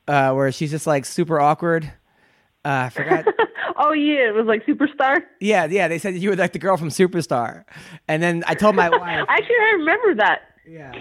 uh, 0.08 0.34
where 0.34 0.52
she's 0.52 0.72
just 0.72 0.88
like 0.88 1.06
super 1.06 1.40
awkward. 1.40 1.86
Uh, 2.66 2.88
I 2.88 2.90
forgot. 2.90 3.26
Oh 3.82 3.94
yeah, 3.94 4.28
it 4.28 4.34
was 4.36 4.46
like 4.46 4.66
Superstar. 4.66 5.22
yeah, 5.40 5.64
yeah. 5.66 5.88
They 5.88 6.00
said 6.00 6.14
you 6.16 6.32
were 6.32 6.36
like 6.36 6.52
the 6.52 6.60
girl 6.60 6.76
from 6.76 6.90
Superstar, 6.90 7.64
and 8.10 8.22
then 8.22 8.44
I 8.46 8.54
told 8.54 8.76
my 8.76 8.90
wife. 8.90 9.26
Actually, 9.30 9.56
I 9.56 9.74
remember 9.78 10.16
that. 10.16 10.42
Yeah. 10.68 10.92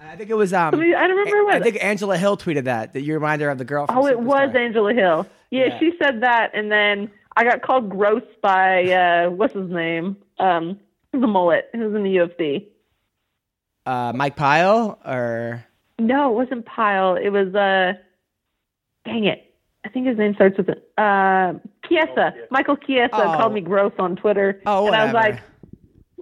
I 0.00 0.16
think 0.16 0.30
it 0.30 0.34
was 0.34 0.52
um. 0.52 0.74
I, 0.74 0.78
mean, 0.78 0.94
I 0.94 1.06
don't 1.06 1.16
remember 1.16 1.50
I 1.50 1.54
what. 1.54 1.62
think 1.62 1.82
Angela 1.82 2.16
Hill 2.18 2.36
tweeted 2.36 2.64
that 2.64 2.92
that 2.94 3.02
you 3.02 3.14
remind 3.14 3.40
her 3.42 3.50
of 3.50 3.58
the 3.58 3.64
girl. 3.64 3.86
From 3.86 3.98
oh, 3.98 4.06
it 4.06 4.18
was 4.20 4.54
Angela 4.54 4.92
Hill. 4.94 5.26
Yeah, 5.50 5.66
Yeah. 5.66 5.78
she 5.78 5.92
said 6.02 6.22
that, 6.22 6.50
and 6.54 6.70
then 6.70 7.10
I 7.36 7.44
got 7.44 7.62
called 7.62 7.88
gross 7.90 8.22
by 8.42 8.84
uh, 8.92 9.30
what's 9.30 9.54
his 9.54 9.70
name? 9.70 10.16
Um, 10.38 10.78
the 11.12 11.26
mullet 11.26 11.70
who's 11.72 11.94
in 11.94 12.02
the 12.02 12.16
UFC. 12.16 12.66
uh, 13.86 14.12
Mike 14.14 14.36
Pyle 14.36 14.98
or 15.04 15.64
No, 15.98 16.30
it 16.32 16.34
wasn't 16.34 16.66
Pyle. 16.66 17.16
It 17.16 17.30
was 17.30 17.54
uh, 17.54 17.94
dang 19.04 19.24
it. 19.24 19.42
I 19.84 19.88
think 19.88 20.08
his 20.08 20.18
name 20.18 20.34
starts 20.34 20.56
with 20.58 20.68
a 20.68 21.00
uh, 21.02 21.52
Chiesa. 21.88 22.34
Michael 22.50 22.76
Chiesa 22.76 23.08
Oh. 23.14 23.36
called 23.38 23.54
me 23.54 23.60
gross 23.60 23.92
on 23.98 24.16
Twitter, 24.16 24.60
Oh, 24.66 24.86
and 24.88 24.96
I 24.96 25.04
was 25.04 25.14
whatever. 25.14 25.34
like, 25.34 25.42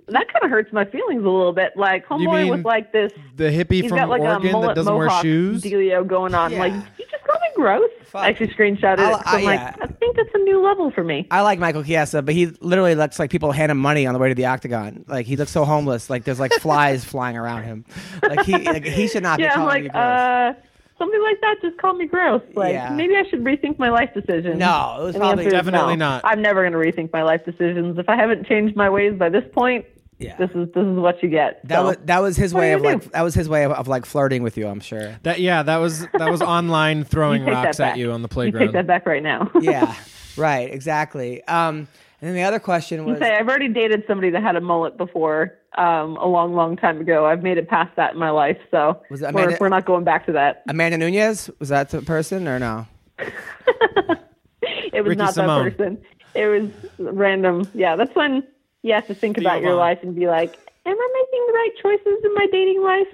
that 0.08 0.26
kind 0.32 0.44
of 0.44 0.50
hurts 0.50 0.72
my 0.72 0.84
feelings 0.84 1.22
a 1.24 1.28
little 1.28 1.52
bit. 1.52 1.72
Like 1.76 2.02
You 2.10 2.16
homeboy 2.16 2.42
mean 2.42 2.50
was 2.50 2.64
like 2.64 2.92
this. 2.92 3.12
The 3.36 3.44
hippie 3.44 3.80
He's 3.82 3.88
from 3.88 3.98
got 3.98 4.08
like 4.08 4.20
a 4.22 4.26
Oregon 4.26 4.52
mullet 4.52 4.68
that 4.68 4.74
doesn't 4.76 4.94
wear 4.94 5.06
mohawk 5.06 5.22
shoes. 5.22 5.62
dealio 5.62 6.06
going 6.06 6.34
on. 6.34 6.52
Yeah. 6.52 6.58
Like 6.58 6.72
you 6.72 7.06
just 7.10 7.24
called 7.24 7.40
me 7.40 7.48
gross. 7.56 7.90
Fuck. 8.04 8.22
I 8.22 8.28
actually 8.28 8.48
screenshotted 8.48 8.98
I'll, 8.98 9.16
it. 9.16 9.22
I, 9.26 9.40
am 9.40 9.48
I- 9.48 9.54
like. 9.56 9.82
I 9.82 9.86
think 9.86 10.16
that's 10.16 10.28
a 10.34 10.38
new 10.38 10.62
level 10.62 10.90
for 10.90 11.02
me. 11.02 11.26
I 11.30 11.40
like 11.40 11.58
Michael 11.58 11.82
Chiesa, 11.82 12.22
but 12.22 12.34
he 12.34 12.46
literally 12.60 12.94
looks 12.94 13.18
like 13.18 13.30
people 13.30 13.50
hand 13.52 13.72
him 13.72 13.78
money 13.78 14.06
on 14.06 14.12
the 14.14 14.20
way 14.20 14.28
to 14.28 14.34
the 14.34 14.46
octagon. 14.46 15.04
Like 15.08 15.26
he 15.26 15.36
looks 15.36 15.50
so 15.50 15.64
homeless. 15.64 16.10
Like 16.10 16.24
there's 16.24 16.38
like 16.40 16.52
flies 16.54 17.04
flying 17.04 17.36
around 17.36 17.64
him. 17.64 17.84
Like 18.22 18.42
he 18.44 18.52
like, 18.58 18.84
he 18.84 19.08
should 19.08 19.22
not 19.22 19.38
be 19.38 19.44
yeah, 19.44 19.50
I'm 19.52 19.56
calling 19.56 19.68
like, 19.68 19.82
you 19.84 19.88
gross. 19.90 20.02
uh, 20.04 20.52
something 20.98 21.22
like 21.22 21.40
that 21.40 21.56
just 21.60 21.76
called 21.78 21.96
me 21.98 22.06
gross. 22.06 22.42
Like 22.54 22.74
Yeah. 22.74 22.90
maybe 22.90 23.16
I 23.16 23.24
should 23.28 23.42
rethink 23.42 23.78
my 23.80 23.88
life 23.88 24.10
decisions. 24.14 24.58
No, 24.58 24.98
it 25.00 25.04
was 25.04 25.16
probably- 25.16 25.48
Definitely 25.50 25.96
no. 25.96 26.06
not. 26.10 26.20
I'm 26.24 26.40
never 26.40 26.68
going 26.68 26.72
to 26.72 26.78
rethink 26.78 27.12
my 27.12 27.22
life 27.24 27.44
decisions. 27.44 27.98
If 27.98 28.08
I 28.08 28.14
haven't 28.16 28.46
changed 28.46 28.76
my 28.76 28.88
ways 28.88 29.18
by 29.18 29.28
this 29.28 29.44
point, 29.52 29.86
Yeah. 30.18 30.36
This 30.36 30.50
is 30.50 30.68
this 30.74 30.84
is 30.84 30.96
what 30.98 31.22
you 31.22 31.28
get. 31.28 31.66
That 31.68 31.76
So, 31.76 31.84
was 31.86 31.96
that 32.04 32.22
was 32.22 32.36
his 32.36 32.54
what 32.54 32.60
way 32.60 32.72
of 32.72 32.80
you 32.82 32.86
like 32.86 33.02
do? 33.02 33.10
that 33.10 33.22
was 33.22 33.34
his 33.34 33.48
way 33.48 33.64
of, 33.64 33.72
of 33.72 33.88
like 33.88 34.06
flirting 34.06 34.42
with 34.42 34.56
you. 34.56 34.66
I'm 34.68 34.80
sure. 34.80 35.16
That 35.24 35.40
yeah, 35.40 35.62
that 35.64 35.76
was 35.78 36.06
that 36.12 36.30
was 36.30 36.40
online 36.42 37.04
throwing 37.14 37.42
You 37.42 37.46
take 37.48 37.54
that 37.54 37.64
rocks 37.64 37.80
at 37.80 37.98
you 37.98 38.12
on 38.12 38.22
the 38.22 38.26
You 38.26 38.30
playground. 38.30 38.66
take 38.66 38.72
that 38.74 38.86
back 38.86 39.06
right 39.06 39.22
now. 39.22 39.50
Yeah. 39.60 39.94
right. 40.36 40.72
Exactly. 40.72 41.42
Um. 41.46 41.88
And 42.20 42.30
then 42.30 42.36
the 42.36 42.42
other 42.44 42.58
question 42.60 43.04
was. 43.04 43.18
say 43.18 43.34
I've 43.34 43.48
already 43.48 43.68
dated 43.68 44.04
somebody 44.06 44.30
that 44.30 44.42
had 44.42 44.56
a 44.56 44.60
mullet 44.60 44.96
before, 44.96 45.58
um, 45.76 46.16
a 46.16 46.26
long, 46.26 46.54
long 46.54 46.74
time 46.74 46.98
ago. 47.00 47.26
I've 47.26 47.42
made 47.42 47.58
it 47.58 47.68
past 47.68 47.94
that 47.96 48.14
in 48.14 48.18
my 48.18 48.30
life, 48.30 48.56
so 48.70 49.02
Was 49.10 49.20
it 49.20 49.34
we're, 49.34 49.58
we're 49.60 49.68
not 49.68 49.84
going 49.84 50.04
back 50.04 50.24
to 50.26 50.32
that. 50.32 50.62
Amanda 50.66 50.96
Nunes 50.96 51.50
was 51.58 51.68
that 51.68 51.90
the 51.90 52.00
person 52.00 52.48
or 52.48 52.58
no? 52.58 52.86
It 53.18 55.02
was 55.02 55.08
Ricky 55.10 55.16
not 55.16 55.34
Simone. 55.34 55.64
that 55.64 55.76
person. 55.76 55.98
It 56.34 56.46
was 56.46 56.70
random. 56.98 57.68
Yeah, 57.74 57.96
that's 57.96 58.14
when 58.16 58.42
you 58.84 58.92
have 58.92 59.06
to 59.08 59.14
think 59.14 59.38
about 59.38 59.62
your 59.62 59.74
life 59.74 59.98
and 60.02 60.14
be 60.14 60.26
like, 60.28 60.54
"Am 60.86 60.96
I 60.96 61.08
making 61.22 61.46
the 61.48 61.52
right 61.54 61.70
choices 61.82 62.24
in 62.24 62.34
my 62.34 62.46
dating 62.52 62.82
life? 62.82 63.08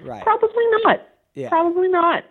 Right. 0.00 0.22
Probably 0.22 0.64
not. 0.84 1.02
Yeah. 1.34 1.48
Probably 1.48 1.88
not." 1.88 2.24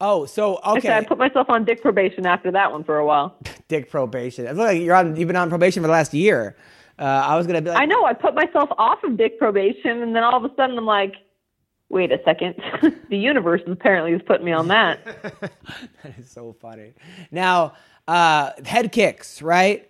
Oh, 0.00 0.24
so 0.24 0.58
Actually, 0.64 0.90
I 0.94 1.04
put 1.04 1.18
myself 1.18 1.50
on 1.50 1.64
dick 1.66 1.82
probation 1.82 2.24
after 2.24 2.50
that 2.52 2.72
one 2.72 2.84
for 2.84 2.96
a 2.96 3.04
while. 3.04 3.36
Dick 3.68 3.90
probation. 3.90 4.46
It 4.46 4.56
looks 4.56 4.72
like 4.72 4.80
you're 4.80 4.94
on. 4.94 5.14
You've 5.14 5.26
been 5.26 5.36
on 5.36 5.50
probation 5.50 5.82
for 5.82 5.88
the 5.88 5.92
last 5.92 6.14
year. 6.14 6.56
Uh, 6.98 7.02
I 7.04 7.36
was 7.36 7.46
gonna 7.46 7.60
be 7.60 7.68
like, 7.70 7.78
I 7.80 7.84
know 7.84 8.04
I 8.06 8.14
put 8.14 8.34
myself 8.34 8.70
off 8.78 9.04
of 9.04 9.16
dick 9.18 9.38
probation, 9.38 10.02
and 10.02 10.16
then 10.16 10.22
all 10.22 10.42
of 10.42 10.50
a 10.50 10.54
sudden 10.56 10.78
I'm 10.78 10.86
like, 10.86 11.16
"Wait 11.90 12.10
a 12.12 12.20
second, 12.24 12.54
the 13.10 13.18
universe 13.18 13.60
apparently 13.66 14.12
has 14.12 14.22
put 14.22 14.42
me 14.42 14.52
on 14.52 14.68
that." 14.68 15.00
That 16.02 16.18
is 16.18 16.30
so 16.30 16.54
funny. 16.60 16.94
Now, 17.30 17.74
uh, 18.08 18.52
head 18.64 18.92
kicks, 18.92 19.42
right? 19.42 19.89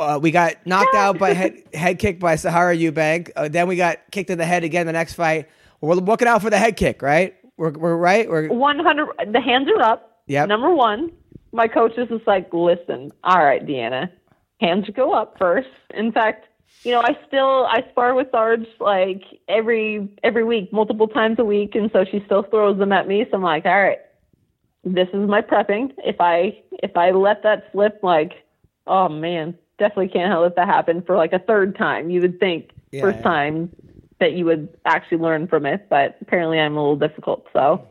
Uh, 0.00 0.18
we 0.18 0.30
got 0.30 0.54
knocked 0.66 0.94
out 0.94 1.18
by 1.18 1.34
head 1.34 1.62
head 1.74 1.98
kick 1.98 2.18
by 2.18 2.36
Sahara 2.36 2.74
Eubank. 2.74 3.30
Uh, 3.36 3.48
then 3.48 3.68
we 3.68 3.76
got 3.76 3.98
kicked 4.10 4.30
in 4.30 4.38
the 4.38 4.46
head 4.46 4.64
again 4.64 4.86
the 4.86 4.92
next 4.92 5.14
fight. 5.14 5.48
We're 5.80 5.94
looking 5.94 6.26
out 6.26 6.42
for 6.42 6.50
the 6.50 6.58
head 6.58 6.76
kick, 6.76 7.02
right? 7.02 7.34
We're, 7.56 7.72
we're 7.72 7.96
right. 7.96 8.28
We're 8.28 8.48
One 8.48 8.78
hundred. 8.78 9.08
The 9.30 9.40
hands 9.40 9.68
are 9.68 9.82
up. 9.82 10.22
Yep. 10.26 10.48
Number 10.48 10.74
one, 10.74 11.12
my 11.52 11.68
coach 11.68 11.92
is 11.98 12.08
just 12.08 12.26
like, 12.26 12.48
listen, 12.52 13.10
all 13.24 13.44
right, 13.44 13.64
Deanna, 13.66 14.10
hands 14.60 14.88
go 14.94 15.12
up 15.12 15.36
first. 15.38 15.68
In 15.94 16.12
fact, 16.12 16.46
you 16.82 16.92
know, 16.92 17.02
I 17.02 17.16
still 17.26 17.66
I 17.66 17.84
spar 17.90 18.14
with 18.14 18.28
Sarge 18.30 18.66
like 18.78 19.22
every 19.48 20.08
every 20.22 20.44
week, 20.44 20.72
multiple 20.72 21.08
times 21.08 21.38
a 21.38 21.44
week, 21.44 21.74
and 21.74 21.90
so 21.92 22.04
she 22.10 22.22
still 22.24 22.42
throws 22.44 22.78
them 22.78 22.92
at 22.92 23.06
me. 23.06 23.26
So 23.30 23.36
I'm 23.36 23.42
like, 23.42 23.66
all 23.66 23.82
right, 23.82 23.98
this 24.84 25.08
is 25.12 25.28
my 25.28 25.42
prepping. 25.42 25.92
If 25.98 26.16
I 26.20 26.58
if 26.82 26.96
I 26.96 27.10
let 27.10 27.42
that 27.42 27.64
slip, 27.72 28.00
like, 28.02 28.32
oh 28.86 29.08
man, 29.08 29.56
definitely 29.80 30.08
can't 30.08 30.40
let 30.40 30.54
that 30.54 30.68
happen 30.68 31.02
for 31.02 31.16
like 31.16 31.32
a 31.32 31.40
third 31.40 31.76
time. 31.76 32.10
You 32.10 32.20
would 32.20 32.38
think 32.38 32.70
Yeah, 32.92 33.00
first 33.02 33.16
yeah. 33.18 33.22
time 33.24 33.72
that 34.20 34.34
you 34.34 34.44
would 34.44 34.68
actually 34.84 35.18
learn 35.18 35.48
from 35.48 35.66
it, 35.66 35.88
but 35.88 36.16
apparently 36.20 36.60
I'm 36.60 36.76
a 36.76 36.80
little 36.80 36.96
difficult. 36.96 37.46
So 37.52 37.84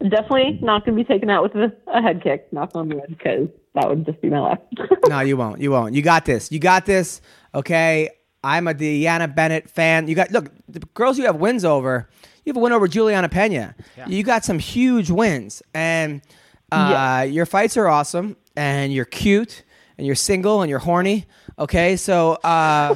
definitely 0.00 0.58
not 0.62 0.86
going 0.86 0.96
to 0.96 1.04
be 1.04 1.06
taken 1.06 1.28
out 1.28 1.42
with 1.42 1.54
a, 1.56 1.76
a 1.88 2.00
head 2.00 2.22
kick. 2.22 2.50
Knock 2.52 2.70
on 2.74 2.88
wood, 2.88 3.04
because 3.08 3.48
that 3.74 3.88
would 3.88 4.06
just 4.06 4.20
be 4.22 4.30
my 4.30 4.38
luck. 4.38 4.62
no, 5.08 5.20
you 5.20 5.36
won't. 5.36 5.60
You 5.60 5.72
won't. 5.72 5.94
You 5.94 6.00
got 6.02 6.24
this. 6.24 6.50
You 6.50 6.58
got 6.58 6.86
this. 6.86 7.20
Okay. 7.54 8.08
I'm 8.44 8.68
a 8.68 8.74
Deanna 8.74 9.34
Bennett 9.34 9.68
fan. 9.68 10.06
You 10.06 10.14
got 10.14 10.30
look 10.30 10.52
the 10.68 10.78
girls 10.94 11.18
you 11.18 11.24
have 11.24 11.36
wins 11.36 11.64
over. 11.64 12.08
You 12.44 12.50
have 12.50 12.56
a 12.56 12.60
win 12.60 12.72
over 12.72 12.86
Julianna 12.86 13.28
Peña. 13.28 13.74
You 14.06 14.22
got 14.22 14.44
some 14.44 14.60
huge 14.60 15.10
wins, 15.10 15.64
and 15.74 16.22
uh, 16.70 17.26
your 17.28 17.44
fights 17.44 17.76
are 17.76 17.88
awesome, 17.88 18.36
and 18.56 18.92
you're 18.92 19.04
cute, 19.04 19.64
and 19.98 20.06
you're 20.06 20.16
single, 20.16 20.62
and 20.62 20.70
you're 20.70 20.78
horny. 20.78 21.26
Okay, 21.58 21.96
so 21.96 22.32
uh, 22.44 22.94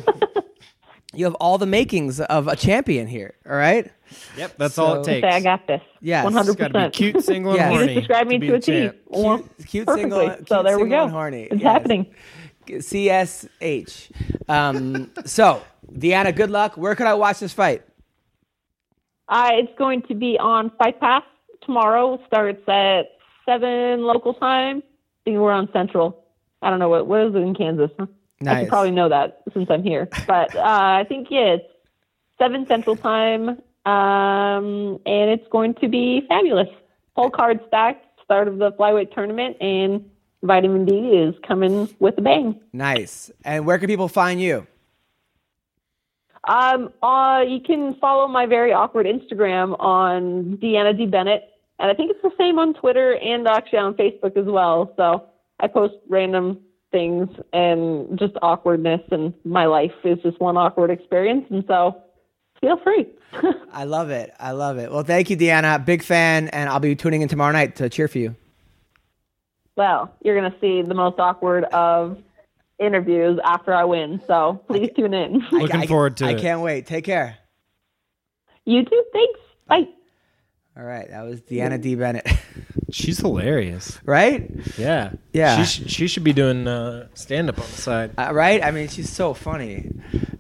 you 1.15 1.25
have 1.25 1.35
all 1.37 1.59
the 1.59 1.67
makings 1.67 2.21
of 2.21 2.47
a 2.49 2.57
champion 2.57 3.07
here. 3.07 3.35
All 3.49 3.57
right. 3.57 3.91
Yep, 4.37 4.55
that's 4.59 4.77
all 4.77 4.95
So- 4.97 5.01
it 5.03 5.05
Say 5.05 5.21
takes. 5.21 5.35
I 5.37 5.41
got 5.41 5.67
this. 5.67 5.81
Yes. 6.01 6.25
one 6.25 6.33
hundred 6.33 6.57
Got 6.59 6.69
to 6.69 6.73
be 6.73 6.79
percent. 6.79 6.95
cute, 6.95 7.25
single, 7.25 7.53
and 7.53 7.59
Yeah. 7.61 7.71
You 7.71 7.77
horny. 7.77 7.93
You 7.93 8.01
just 8.01 8.09
described 8.09 8.29
me 8.31 8.39
be 8.39 8.47
to 8.49 8.55
a 8.55 8.59
the 8.59 8.67
T. 8.67 8.73
champ. 8.73 8.97
Well, 9.07 9.39
cute 9.67 9.87
perfectly. 9.87 10.11
single- 10.11 10.47
so 10.47 10.55
cute 10.57 10.65
there 10.67 10.79
we 10.81 10.89
go. 10.91 11.03
and 11.05 11.13
horny. 11.13 11.43
It's 11.45 11.63
Yes. 11.63 11.73
happening. 11.73 12.07
CSH. 12.69 14.11
Um, 14.49 15.11
so, 15.25 15.63
Deanna, 15.93 16.35
good 16.35 16.51
luck. 16.51 16.77
Where 16.77 16.95
could 16.95 17.07
I 17.07 17.15
watch 17.15 17.41
this 17.41 17.53
fight? 17.53 17.83
Uh, 19.29 19.51
it's 19.55 19.73
going 19.79 20.03
to 20.03 20.15
be 20.15 20.39
on 20.39 20.71
Fight 20.79 20.99
Pass 21.01 21.23
tomorrow. 21.63 22.21
Starts 22.27 22.63
at 22.69 23.03
seven 23.47 24.03
local 24.03 24.35
time. 24.35 24.79
I 24.79 24.83
think 25.25 25.39
we're 25.39 25.53
on 25.53 25.69
Central. 25.73 26.25
I 26.63 26.71
don't 26.71 26.79
know 26.79 26.89
what 26.89 27.07
what 27.07 27.21
is 27.27 27.35
it 27.35 27.39
in 27.39 27.55
Kansas. 27.55 27.91
I 28.47 28.61
should 28.61 28.69
probably 28.69 28.91
know 28.91 29.09
that 29.09 29.43
since 29.53 29.71
I'm 29.71 29.83
here. 29.83 30.09
But 30.27 30.55
uh, 30.57 30.63
I 30.63 31.05
think 31.09 31.29
yeah, 31.31 31.57
it's 31.57 31.67
seven 32.39 32.67
Central 32.67 32.97
time, 32.97 33.51
um, 33.85 34.99
and 35.07 35.31
it's 35.31 35.47
going 35.51 35.75
to 35.75 35.89
be 35.89 36.25
fabulous. 36.29 36.69
Whole 37.17 37.31
card 37.31 37.61
stacked. 37.69 38.07
Start 38.25 38.47
of 38.47 38.59
the 38.59 38.73
flyweight 38.73 39.13
tournament, 39.13 39.57
and 39.61 40.09
Vitamin 40.43 40.85
D 40.85 40.95
is 40.95 41.35
coming 41.47 41.89
with 41.99 42.17
a 42.19 42.23
bang. 42.23 42.61
Nice. 42.73 43.31
And 43.45 43.67
where 43.67 43.79
can 43.79 43.89
people 43.89 44.09
find 44.09 44.41
you? 44.41 44.67
Um, 46.45 46.93
uh, 47.03 47.45
you 47.47 47.61
can 47.61 47.95
follow 47.97 48.27
my 48.29 48.47
very 48.47 48.73
awkward 48.73 49.07
Instagram 49.07 49.77
on 49.79 50.57
Deanna 50.59 50.97
D 50.97 51.07
Bennett, 51.07 51.43
and 51.79 51.91
I 51.91 51.95
think 51.95 52.13
it's 52.13 52.23
the 52.23 52.31
same 52.39 52.59
on 52.59 52.73
Twitter 52.73 53.17
and 53.17 53.47
actually 53.47 53.81
on 53.81 53.95
Facebook 53.95 54.37
as 54.37 54.47
well. 54.47 54.95
So 54.97 55.27
I 55.61 55.67
post 55.69 55.95
random 56.09 56.59
things 56.91 57.29
and 57.53 58.19
just 58.19 58.35
awkwardness, 58.43 59.01
and 59.11 59.33
my 59.45 59.67
life 59.67 59.93
is 60.05 60.19
just 60.23 60.41
one 60.41 60.57
awkward 60.57 60.91
experience, 60.91 61.47
and 61.51 61.65
so 61.69 62.01
feel 62.61 62.79
free. 62.79 63.07
I 63.73 63.85
love 63.85 64.11
it. 64.11 64.35
I 64.41 64.53
love 64.53 64.79
it. 64.79 64.91
Well, 64.91 65.05
thank 65.05 65.31
you, 65.31 65.37
Deanna. 65.37 65.85
Big 65.85 66.03
fan, 66.03 66.49
and 66.49 66.69
I'll 66.69 66.81
be 66.81 66.97
tuning 66.97 67.23
in 67.23 67.29
tomorrow 67.29 67.53
night 67.53 67.77
to 67.77 67.89
cheer 67.89 68.09
for 68.09 68.19
you. 68.19 68.35
well, 69.77 70.13
you're 70.23 70.35
gonna 70.35 70.55
see 70.61 70.83
the 70.83 70.95
most 70.95 71.19
awkward 71.19 71.65
of 71.65 72.19
interviews 72.79 73.39
after 73.45 73.73
I 73.75 73.85
win, 73.85 74.21
so 74.27 74.61
please 74.67 74.91
tune 74.97 75.15
in. 75.15 75.43
Looking 75.53 75.77
I- 75.83 75.87
forward 75.87 76.17
to 76.19 76.27
I 76.27 76.31
it. 76.33 76.41
can't 76.41 76.61
wait. 76.63 76.87
Take 76.87 77.05
care. 77.05 77.37
you 78.65 78.85
too. 78.85 79.05
Thanks. 79.13 79.41
Bye. 79.69 79.87
All 80.77 80.85
right, 80.85 81.09
that 81.11 81.23
was 81.23 81.41
Deanna 81.43 81.81
D. 81.81 81.95
Bennett. 81.95 82.27
She's 82.93 83.19
hilarious. 83.19 83.99
right? 84.05 84.51
Yeah. 84.79 85.13
Yeah. 85.33 85.63
She, 85.65 85.85
sh- 85.85 85.91
she 85.93 86.07
should 86.09 86.25
be 86.25 86.33
doing 86.33 86.67
uh, 86.67 87.09
stand 87.15 87.49
up 87.49 87.59
on 87.59 87.67
the 87.67 87.73
side. 87.73 88.13
Uh, 88.19 88.31
right? 88.33 88.63
I 88.63 88.71
mean, 88.71 88.89
she's 88.89 89.11
so 89.11 89.35
funny. 89.35 89.91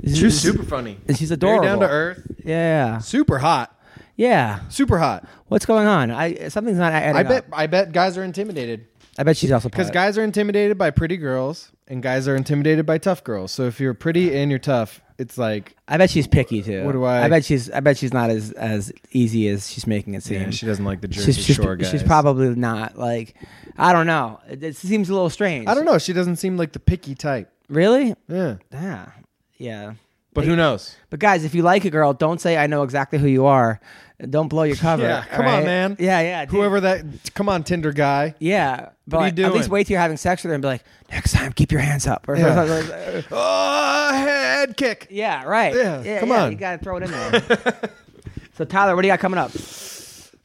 She's 0.05 0.40
super 0.40 0.62
funny. 0.64 0.98
And 1.09 1.16
she's 1.16 1.28
Very 1.31 1.36
adorable. 1.36 1.64
down 1.64 1.78
to 1.81 1.89
earth. 1.89 2.27
Yeah. 2.44 2.98
Super 2.98 3.39
hot. 3.39 3.77
Yeah. 4.16 4.60
Super 4.68 4.98
hot. 4.98 5.27
What's 5.48 5.66
going 5.66 5.86
on? 5.86 6.10
I 6.10 6.48
something's 6.48 6.78
not 6.78 6.93
adding 6.93 7.16
I 7.16 7.22
bet 7.22 7.44
up. 7.44 7.51
I 7.52 7.66
bet 7.66 7.93
guys 7.93 8.18
are 8.18 8.24
intimidated. 8.24 8.86
I 9.18 9.22
bet 9.24 9.36
she's 9.36 9.50
also 9.52 9.68
Because 9.68 9.90
guys 9.90 10.16
are 10.18 10.24
intimidated 10.24 10.78
by 10.78 10.90
pretty 10.90 11.16
girls 11.16 11.72
and 11.88 12.02
guys 12.02 12.26
are 12.28 12.36
intimidated 12.36 12.86
by 12.86 12.98
tough 12.98 13.22
girls. 13.24 13.50
So 13.52 13.64
if 13.64 13.80
you're 13.80 13.94
pretty 13.94 14.34
and 14.36 14.50
you're 14.50 14.58
tough, 14.60 15.00
it's 15.18 15.36
like 15.36 15.74
I 15.88 15.98
bet 15.98 16.08
she's 16.10 16.26
picky 16.26 16.62
too. 16.62 16.84
What 16.84 16.92
do 16.92 17.04
I- 17.04 17.24
I 17.24 17.28
bet 17.28 17.44
she's. 17.44 17.70
I 17.70 17.80
bet 17.80 17.98
she's 17.98 18.12
not 18.14 18.30
as 18.30 18.52
as 18.52 18.92
easy 19.10 19.48
as 19.48 19.70
she's 19.70 19.86
making 19.86 20.14
it 20.14 20.22
seem. 20.22 20.40
yeah, 20.40 20.50
she 20.50 20.64
doesn't 20.64 20.84
like 20.84 21.00
the 21.02 21.08
Jersey 21.08 21.32
she's, 21.32 21.44
she's, 21.44 21.56
Shore 21.56 21.76
guys. 21.76 21.90
she's 21.90 22.02
probably 22.02 22.54
not 22.54 22.96
like. 22.96 23.34
I 23.76 23.92
don't 23.92 24.06
know. 24.06 24.40
It, 24.48 24.62
it 24.62 24.76
seems 24.76 25.10
a 25.10 25.12
little 25.12 25.28
strange. 25.30 25.66
I 25.68 25.74
don't 25.74 25.84
know. 25.84 25.98
She 25.98 26.12
doesn't 26.14 26.36
seem 26.36 26.56
like 26.56 26.72
the 26.72 26.80
picky 26.80 27.14
type. 27.14 27.50
Really? 27.68 28.14
Yeah. 28.28 28.56
Yeah. 28.72 29.10
Yeah. 29.58 29.94
But 30.32 30.44
who 30.44 30.55
knows? 30.55 30.97
But 31.11 31.19
guys, 31.19 31.44
if 31.44 31.55
you 31.55 31.62
like 31.62 31.85
a 31.85 31.90
girl, 31.90 32.12
don't 32.12 32.40
say 32.40 32.57
I 32.57 32.66
know 32.66 32.82
exactly 32.85 33.19
who 33.19 33.27
you 33.27 33.47
are. 33.47 33.81
Don't 34.28 34.48
blow 34.48 34.65
your 34.65 34.77
cover. 34.77 35.02
Yeah, 35.02 35.24
come 35.24 35.47
all 35.47 35.57
on, 35.57 35.65
man. 35.65 35.97
Yeah, 35.98 36.20
yeah. 36.20 36.44
dude. 36.44 36.55
Whoever 36.55 36.81
that 36.82 37.05
come 37.35 37.48
on 37.48 37.65
Tinder 37.65 37.93
guy. 37.93 38.35
Yeah, 38.39 38.90
but 39.09 39.16
are 39.16 39.20
you 39.28 39.32
like, 39.32 39.39
at 39.40 39.55
least 39.55 39.69
wait 39.70 39.86
till 39.86 39.94
you're 39.94 40.01
having 40.01 40.19
sex 40.19 40.43
with 40.44 40.51
her 40.51 40.55
and 40.55 40.62
be 40.62 40.69
like, 40.69 40.85
next 41.11 41.32
time, 41.32 41.52
keep 41.52 41.73
your 41.73 41.81
hands 41.81 42.07
up. 42.07 42.28
Or 42.28 42.36
Yeah. 42.36 43.23
Oh, 43.31 44.12
head 44.12 44.77
kick. 44.77 45.07
Yeah, 45.11 45.44
right. 45.44 45.74
Yeah, 45.74 46.20
come 46.20 46.32
on. 46.32 46.52
You 46.52 46.59
got 46.59 46.78
to 46.78 46.85
throw 46.85 46.98
it 46.98 47.05
in 47.05 47.11
there. 47.11 47.90
so, 48.55 48.65
Tyler, 48.65 48.94
what 48.94 49.02
do 49.02 49.09
you 49.09 49.12
got 49.12 49.20
coming 49.20 49.39
up? 49.39 49.52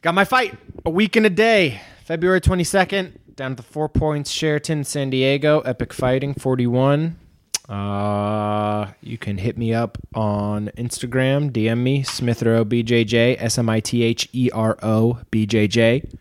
Got 0.02 0.14
my 0.14 0.24
fight 0.24 0.56
a 0.84 0.90
week 0.90 1.16
and 1.16 1.26
a 1.26 1.30
day. 1.30 1.80
February 2.04 2.40
22nd, 2.40 3.12
down 3.34 3.50
at 3.52 3.56
the 3.56 3.62
Four 3.62 3.88
Points 3.88 4.30
Sheraton, 4.30 4.84
San 4.84 5.10
Diego. 5.10 5.60
Epic 5.60 5.92
Fighting 5.92 6.32
41. 6.34 7.18
Uh, 7.68 8.92
you 9.00 9.18
can 9.18 9.38
hit 9.38 9.58
me 9.58 9.74
up 9.74 9.98
on 10.14 10.70
Instagram, 10.76 11.50
DM 11.50 11.78
me, 11.78 12.02
Smithero 12.02 12.64
BJJ, 12.64 13.36
S 13.40 13.58
M 13.58 13.68
I 13.68 13.80
T 13.80 14.02
H 14.02 14.28
E 14.32 14.50
R 14.52 14.78
O 14.82 15.18
BJJ. 15.32 16.14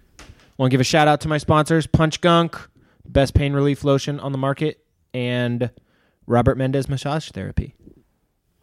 Want 0.58 0.72
to 0.72 0.74
give 0.74 0.82
a 0.82 0.86
shout 0.86 1.08
out 1.08 1.22
to 1.22 1.28
my 1.28 1.38
sponsors, 1.38 1.86
Punch 1.86 2.22
Gunk, 2.22 2.58
best 3.06 3.34
pain 3.34 3.54
relief 3.54 3.84
lotion 3.84 4.20
on 4.20 4.32
the 4.32 4.38
market, 4.38 4.80
and 5.14 5.70
Robert 6.26 6.58
Mendez 6.58 6.90
Massage 6.90 7.30
Therapy. 7.30 7.76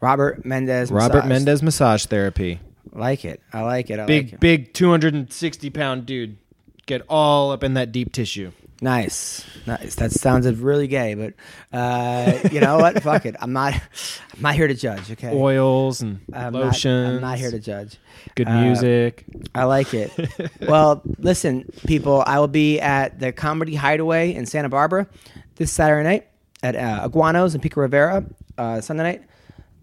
Robert 0.01 0.43
Mendez. 0.43 0.91
Robert 0.91 1.13
Massage. 1.19 1.29
Mendez 1.29 1.63
Massage 1.63 2.05
Therapy. 2.07 2.59
Like 2.91 3.23
it. 3.23 3.41
I 3.53 3.61
like 3.61 3.89
it. 3.89 3.99
I 3.99 4.05
Big, 4.05 4.25
like 4.25 4.33
it. 4.33 4.39
big 4.41 4.73
260 4.73 5.69
pound 5.69 6.05
dude. 6.05 6.37
Get 6.85 7.01
all 7.09 7.51
up 7.51 7.63
in 7.63 7.73
that 7.75 7.91
deep 7.91 8.11
tissue. 8.11 8.51
Nice, 8.81 9.45
nice. 9.65 9.95
That 9.95 10.11
sounded 10.11 10.57
really 10.57 10.87
gay, 10.87 11.13
but 11.13 11.33
uh, 11.71 12.37
you 12.51 12.59
know 12.59 12.77
what? 12.79 13.01
Fuck 13.03 13.25
it. 13.25 13.35
I'm 13.39 13.53
not. 13.53 13.73
I'm 13.73 14.41
not 14.41 14.55
here 14.55 14.67
to 14.67 14.73
judge. 14.73 15.09
Okay. 15.09 15.31
Oils 15.33 16.01
and 16.01 16.19
I'm 16.33 16.51
not. 16.51 16.85
I'm 16.85 17.21
not 17.21 17.37
here 17.37 17.51
to 17.51 17.59
judge. 17.59 17.97
Good 18.35 18.49
Uh, 18.49 18.61
music. 18.61 19.23
I 19.55 19.63
like 19.63 19.93
it. 19.93 20.11
well, 20.67 21.01
listen, 21.17 21.71
people. 21.87 22.23
I 22.27 22.39
will 22.39 22.49
be 22.49 22.81
at 22.81 23.19
the 23.19 23.31
Comedy 23.31 23.75
Hideaway 23.75 24.33
in 24.33 24.45
Santa 24.45 24.67
Barbara 24.67 25.07
this 25.55 25.71
Saturday 25.71 26.03
night 26.03 26.27
at 26.61 26.75
uh, 26.75 27.07
Iguanos 27.07 27.55
in 27.55 27.61
Pico 27.61 27.79
Rivera. 27.79 28.25
Uh, 28.57 28.81
Sunday 28.81 29.03
night, 29.03 29.23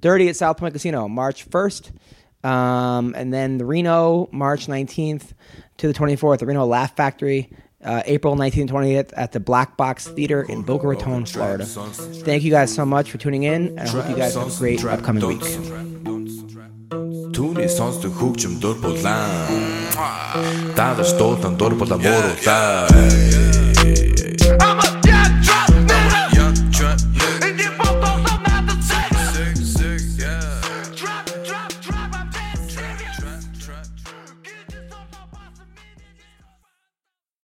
Dirty 0.02 0.28
at 0.28 0.36
South 0.36 0.58
Point 0.58 0.74
Casino, 0.74 1.08
March 1.08 1.44
first, 1.44 1.90
um, 2.44 3.14
and 3.16 3.32
then 3.32 3.56
the 3.56 3.64
Reno, 3.64 4.28
March 4.30 4.68
nineteenth 4.68 5.32
to 5.80 5.88
the 5.88 5.94
24th 5.94 6.46
Reno 6.46 6.66
Laugh 6.66 6.94
Factory, 6.94 7.50
uh, 7.82 8.02
April 8.04 8.36
19th 8.36 8.68
20th 8.68 9.12
at 9.16 9.32
the 9.32 9.40
Black 9.40 9.78
Box 9.78 10.06
Theater 10.08 10.42
in 10.42 10.60
Boca 10.62 10.86
Raton, 10.86 11.24
Florida. 11.24 11.64
Thank 11.64 12.42
you 12.42 12.50
guys 12.50 12.72
so 12.74 12.84
much 12.84 13.10
for 13.10 13.16
tuning 13.16 13.44
in, 13.44 13.68
and 13.78 13.80
I 13.80 13.86
hope 13.88 14.08
you 14.10 14.16
guys 14.16 14.34
have 14.34 14.54
a 14.54 14.58
great 14.58 14.84
upcoming 14.84 15.26
week. 15.26 15.40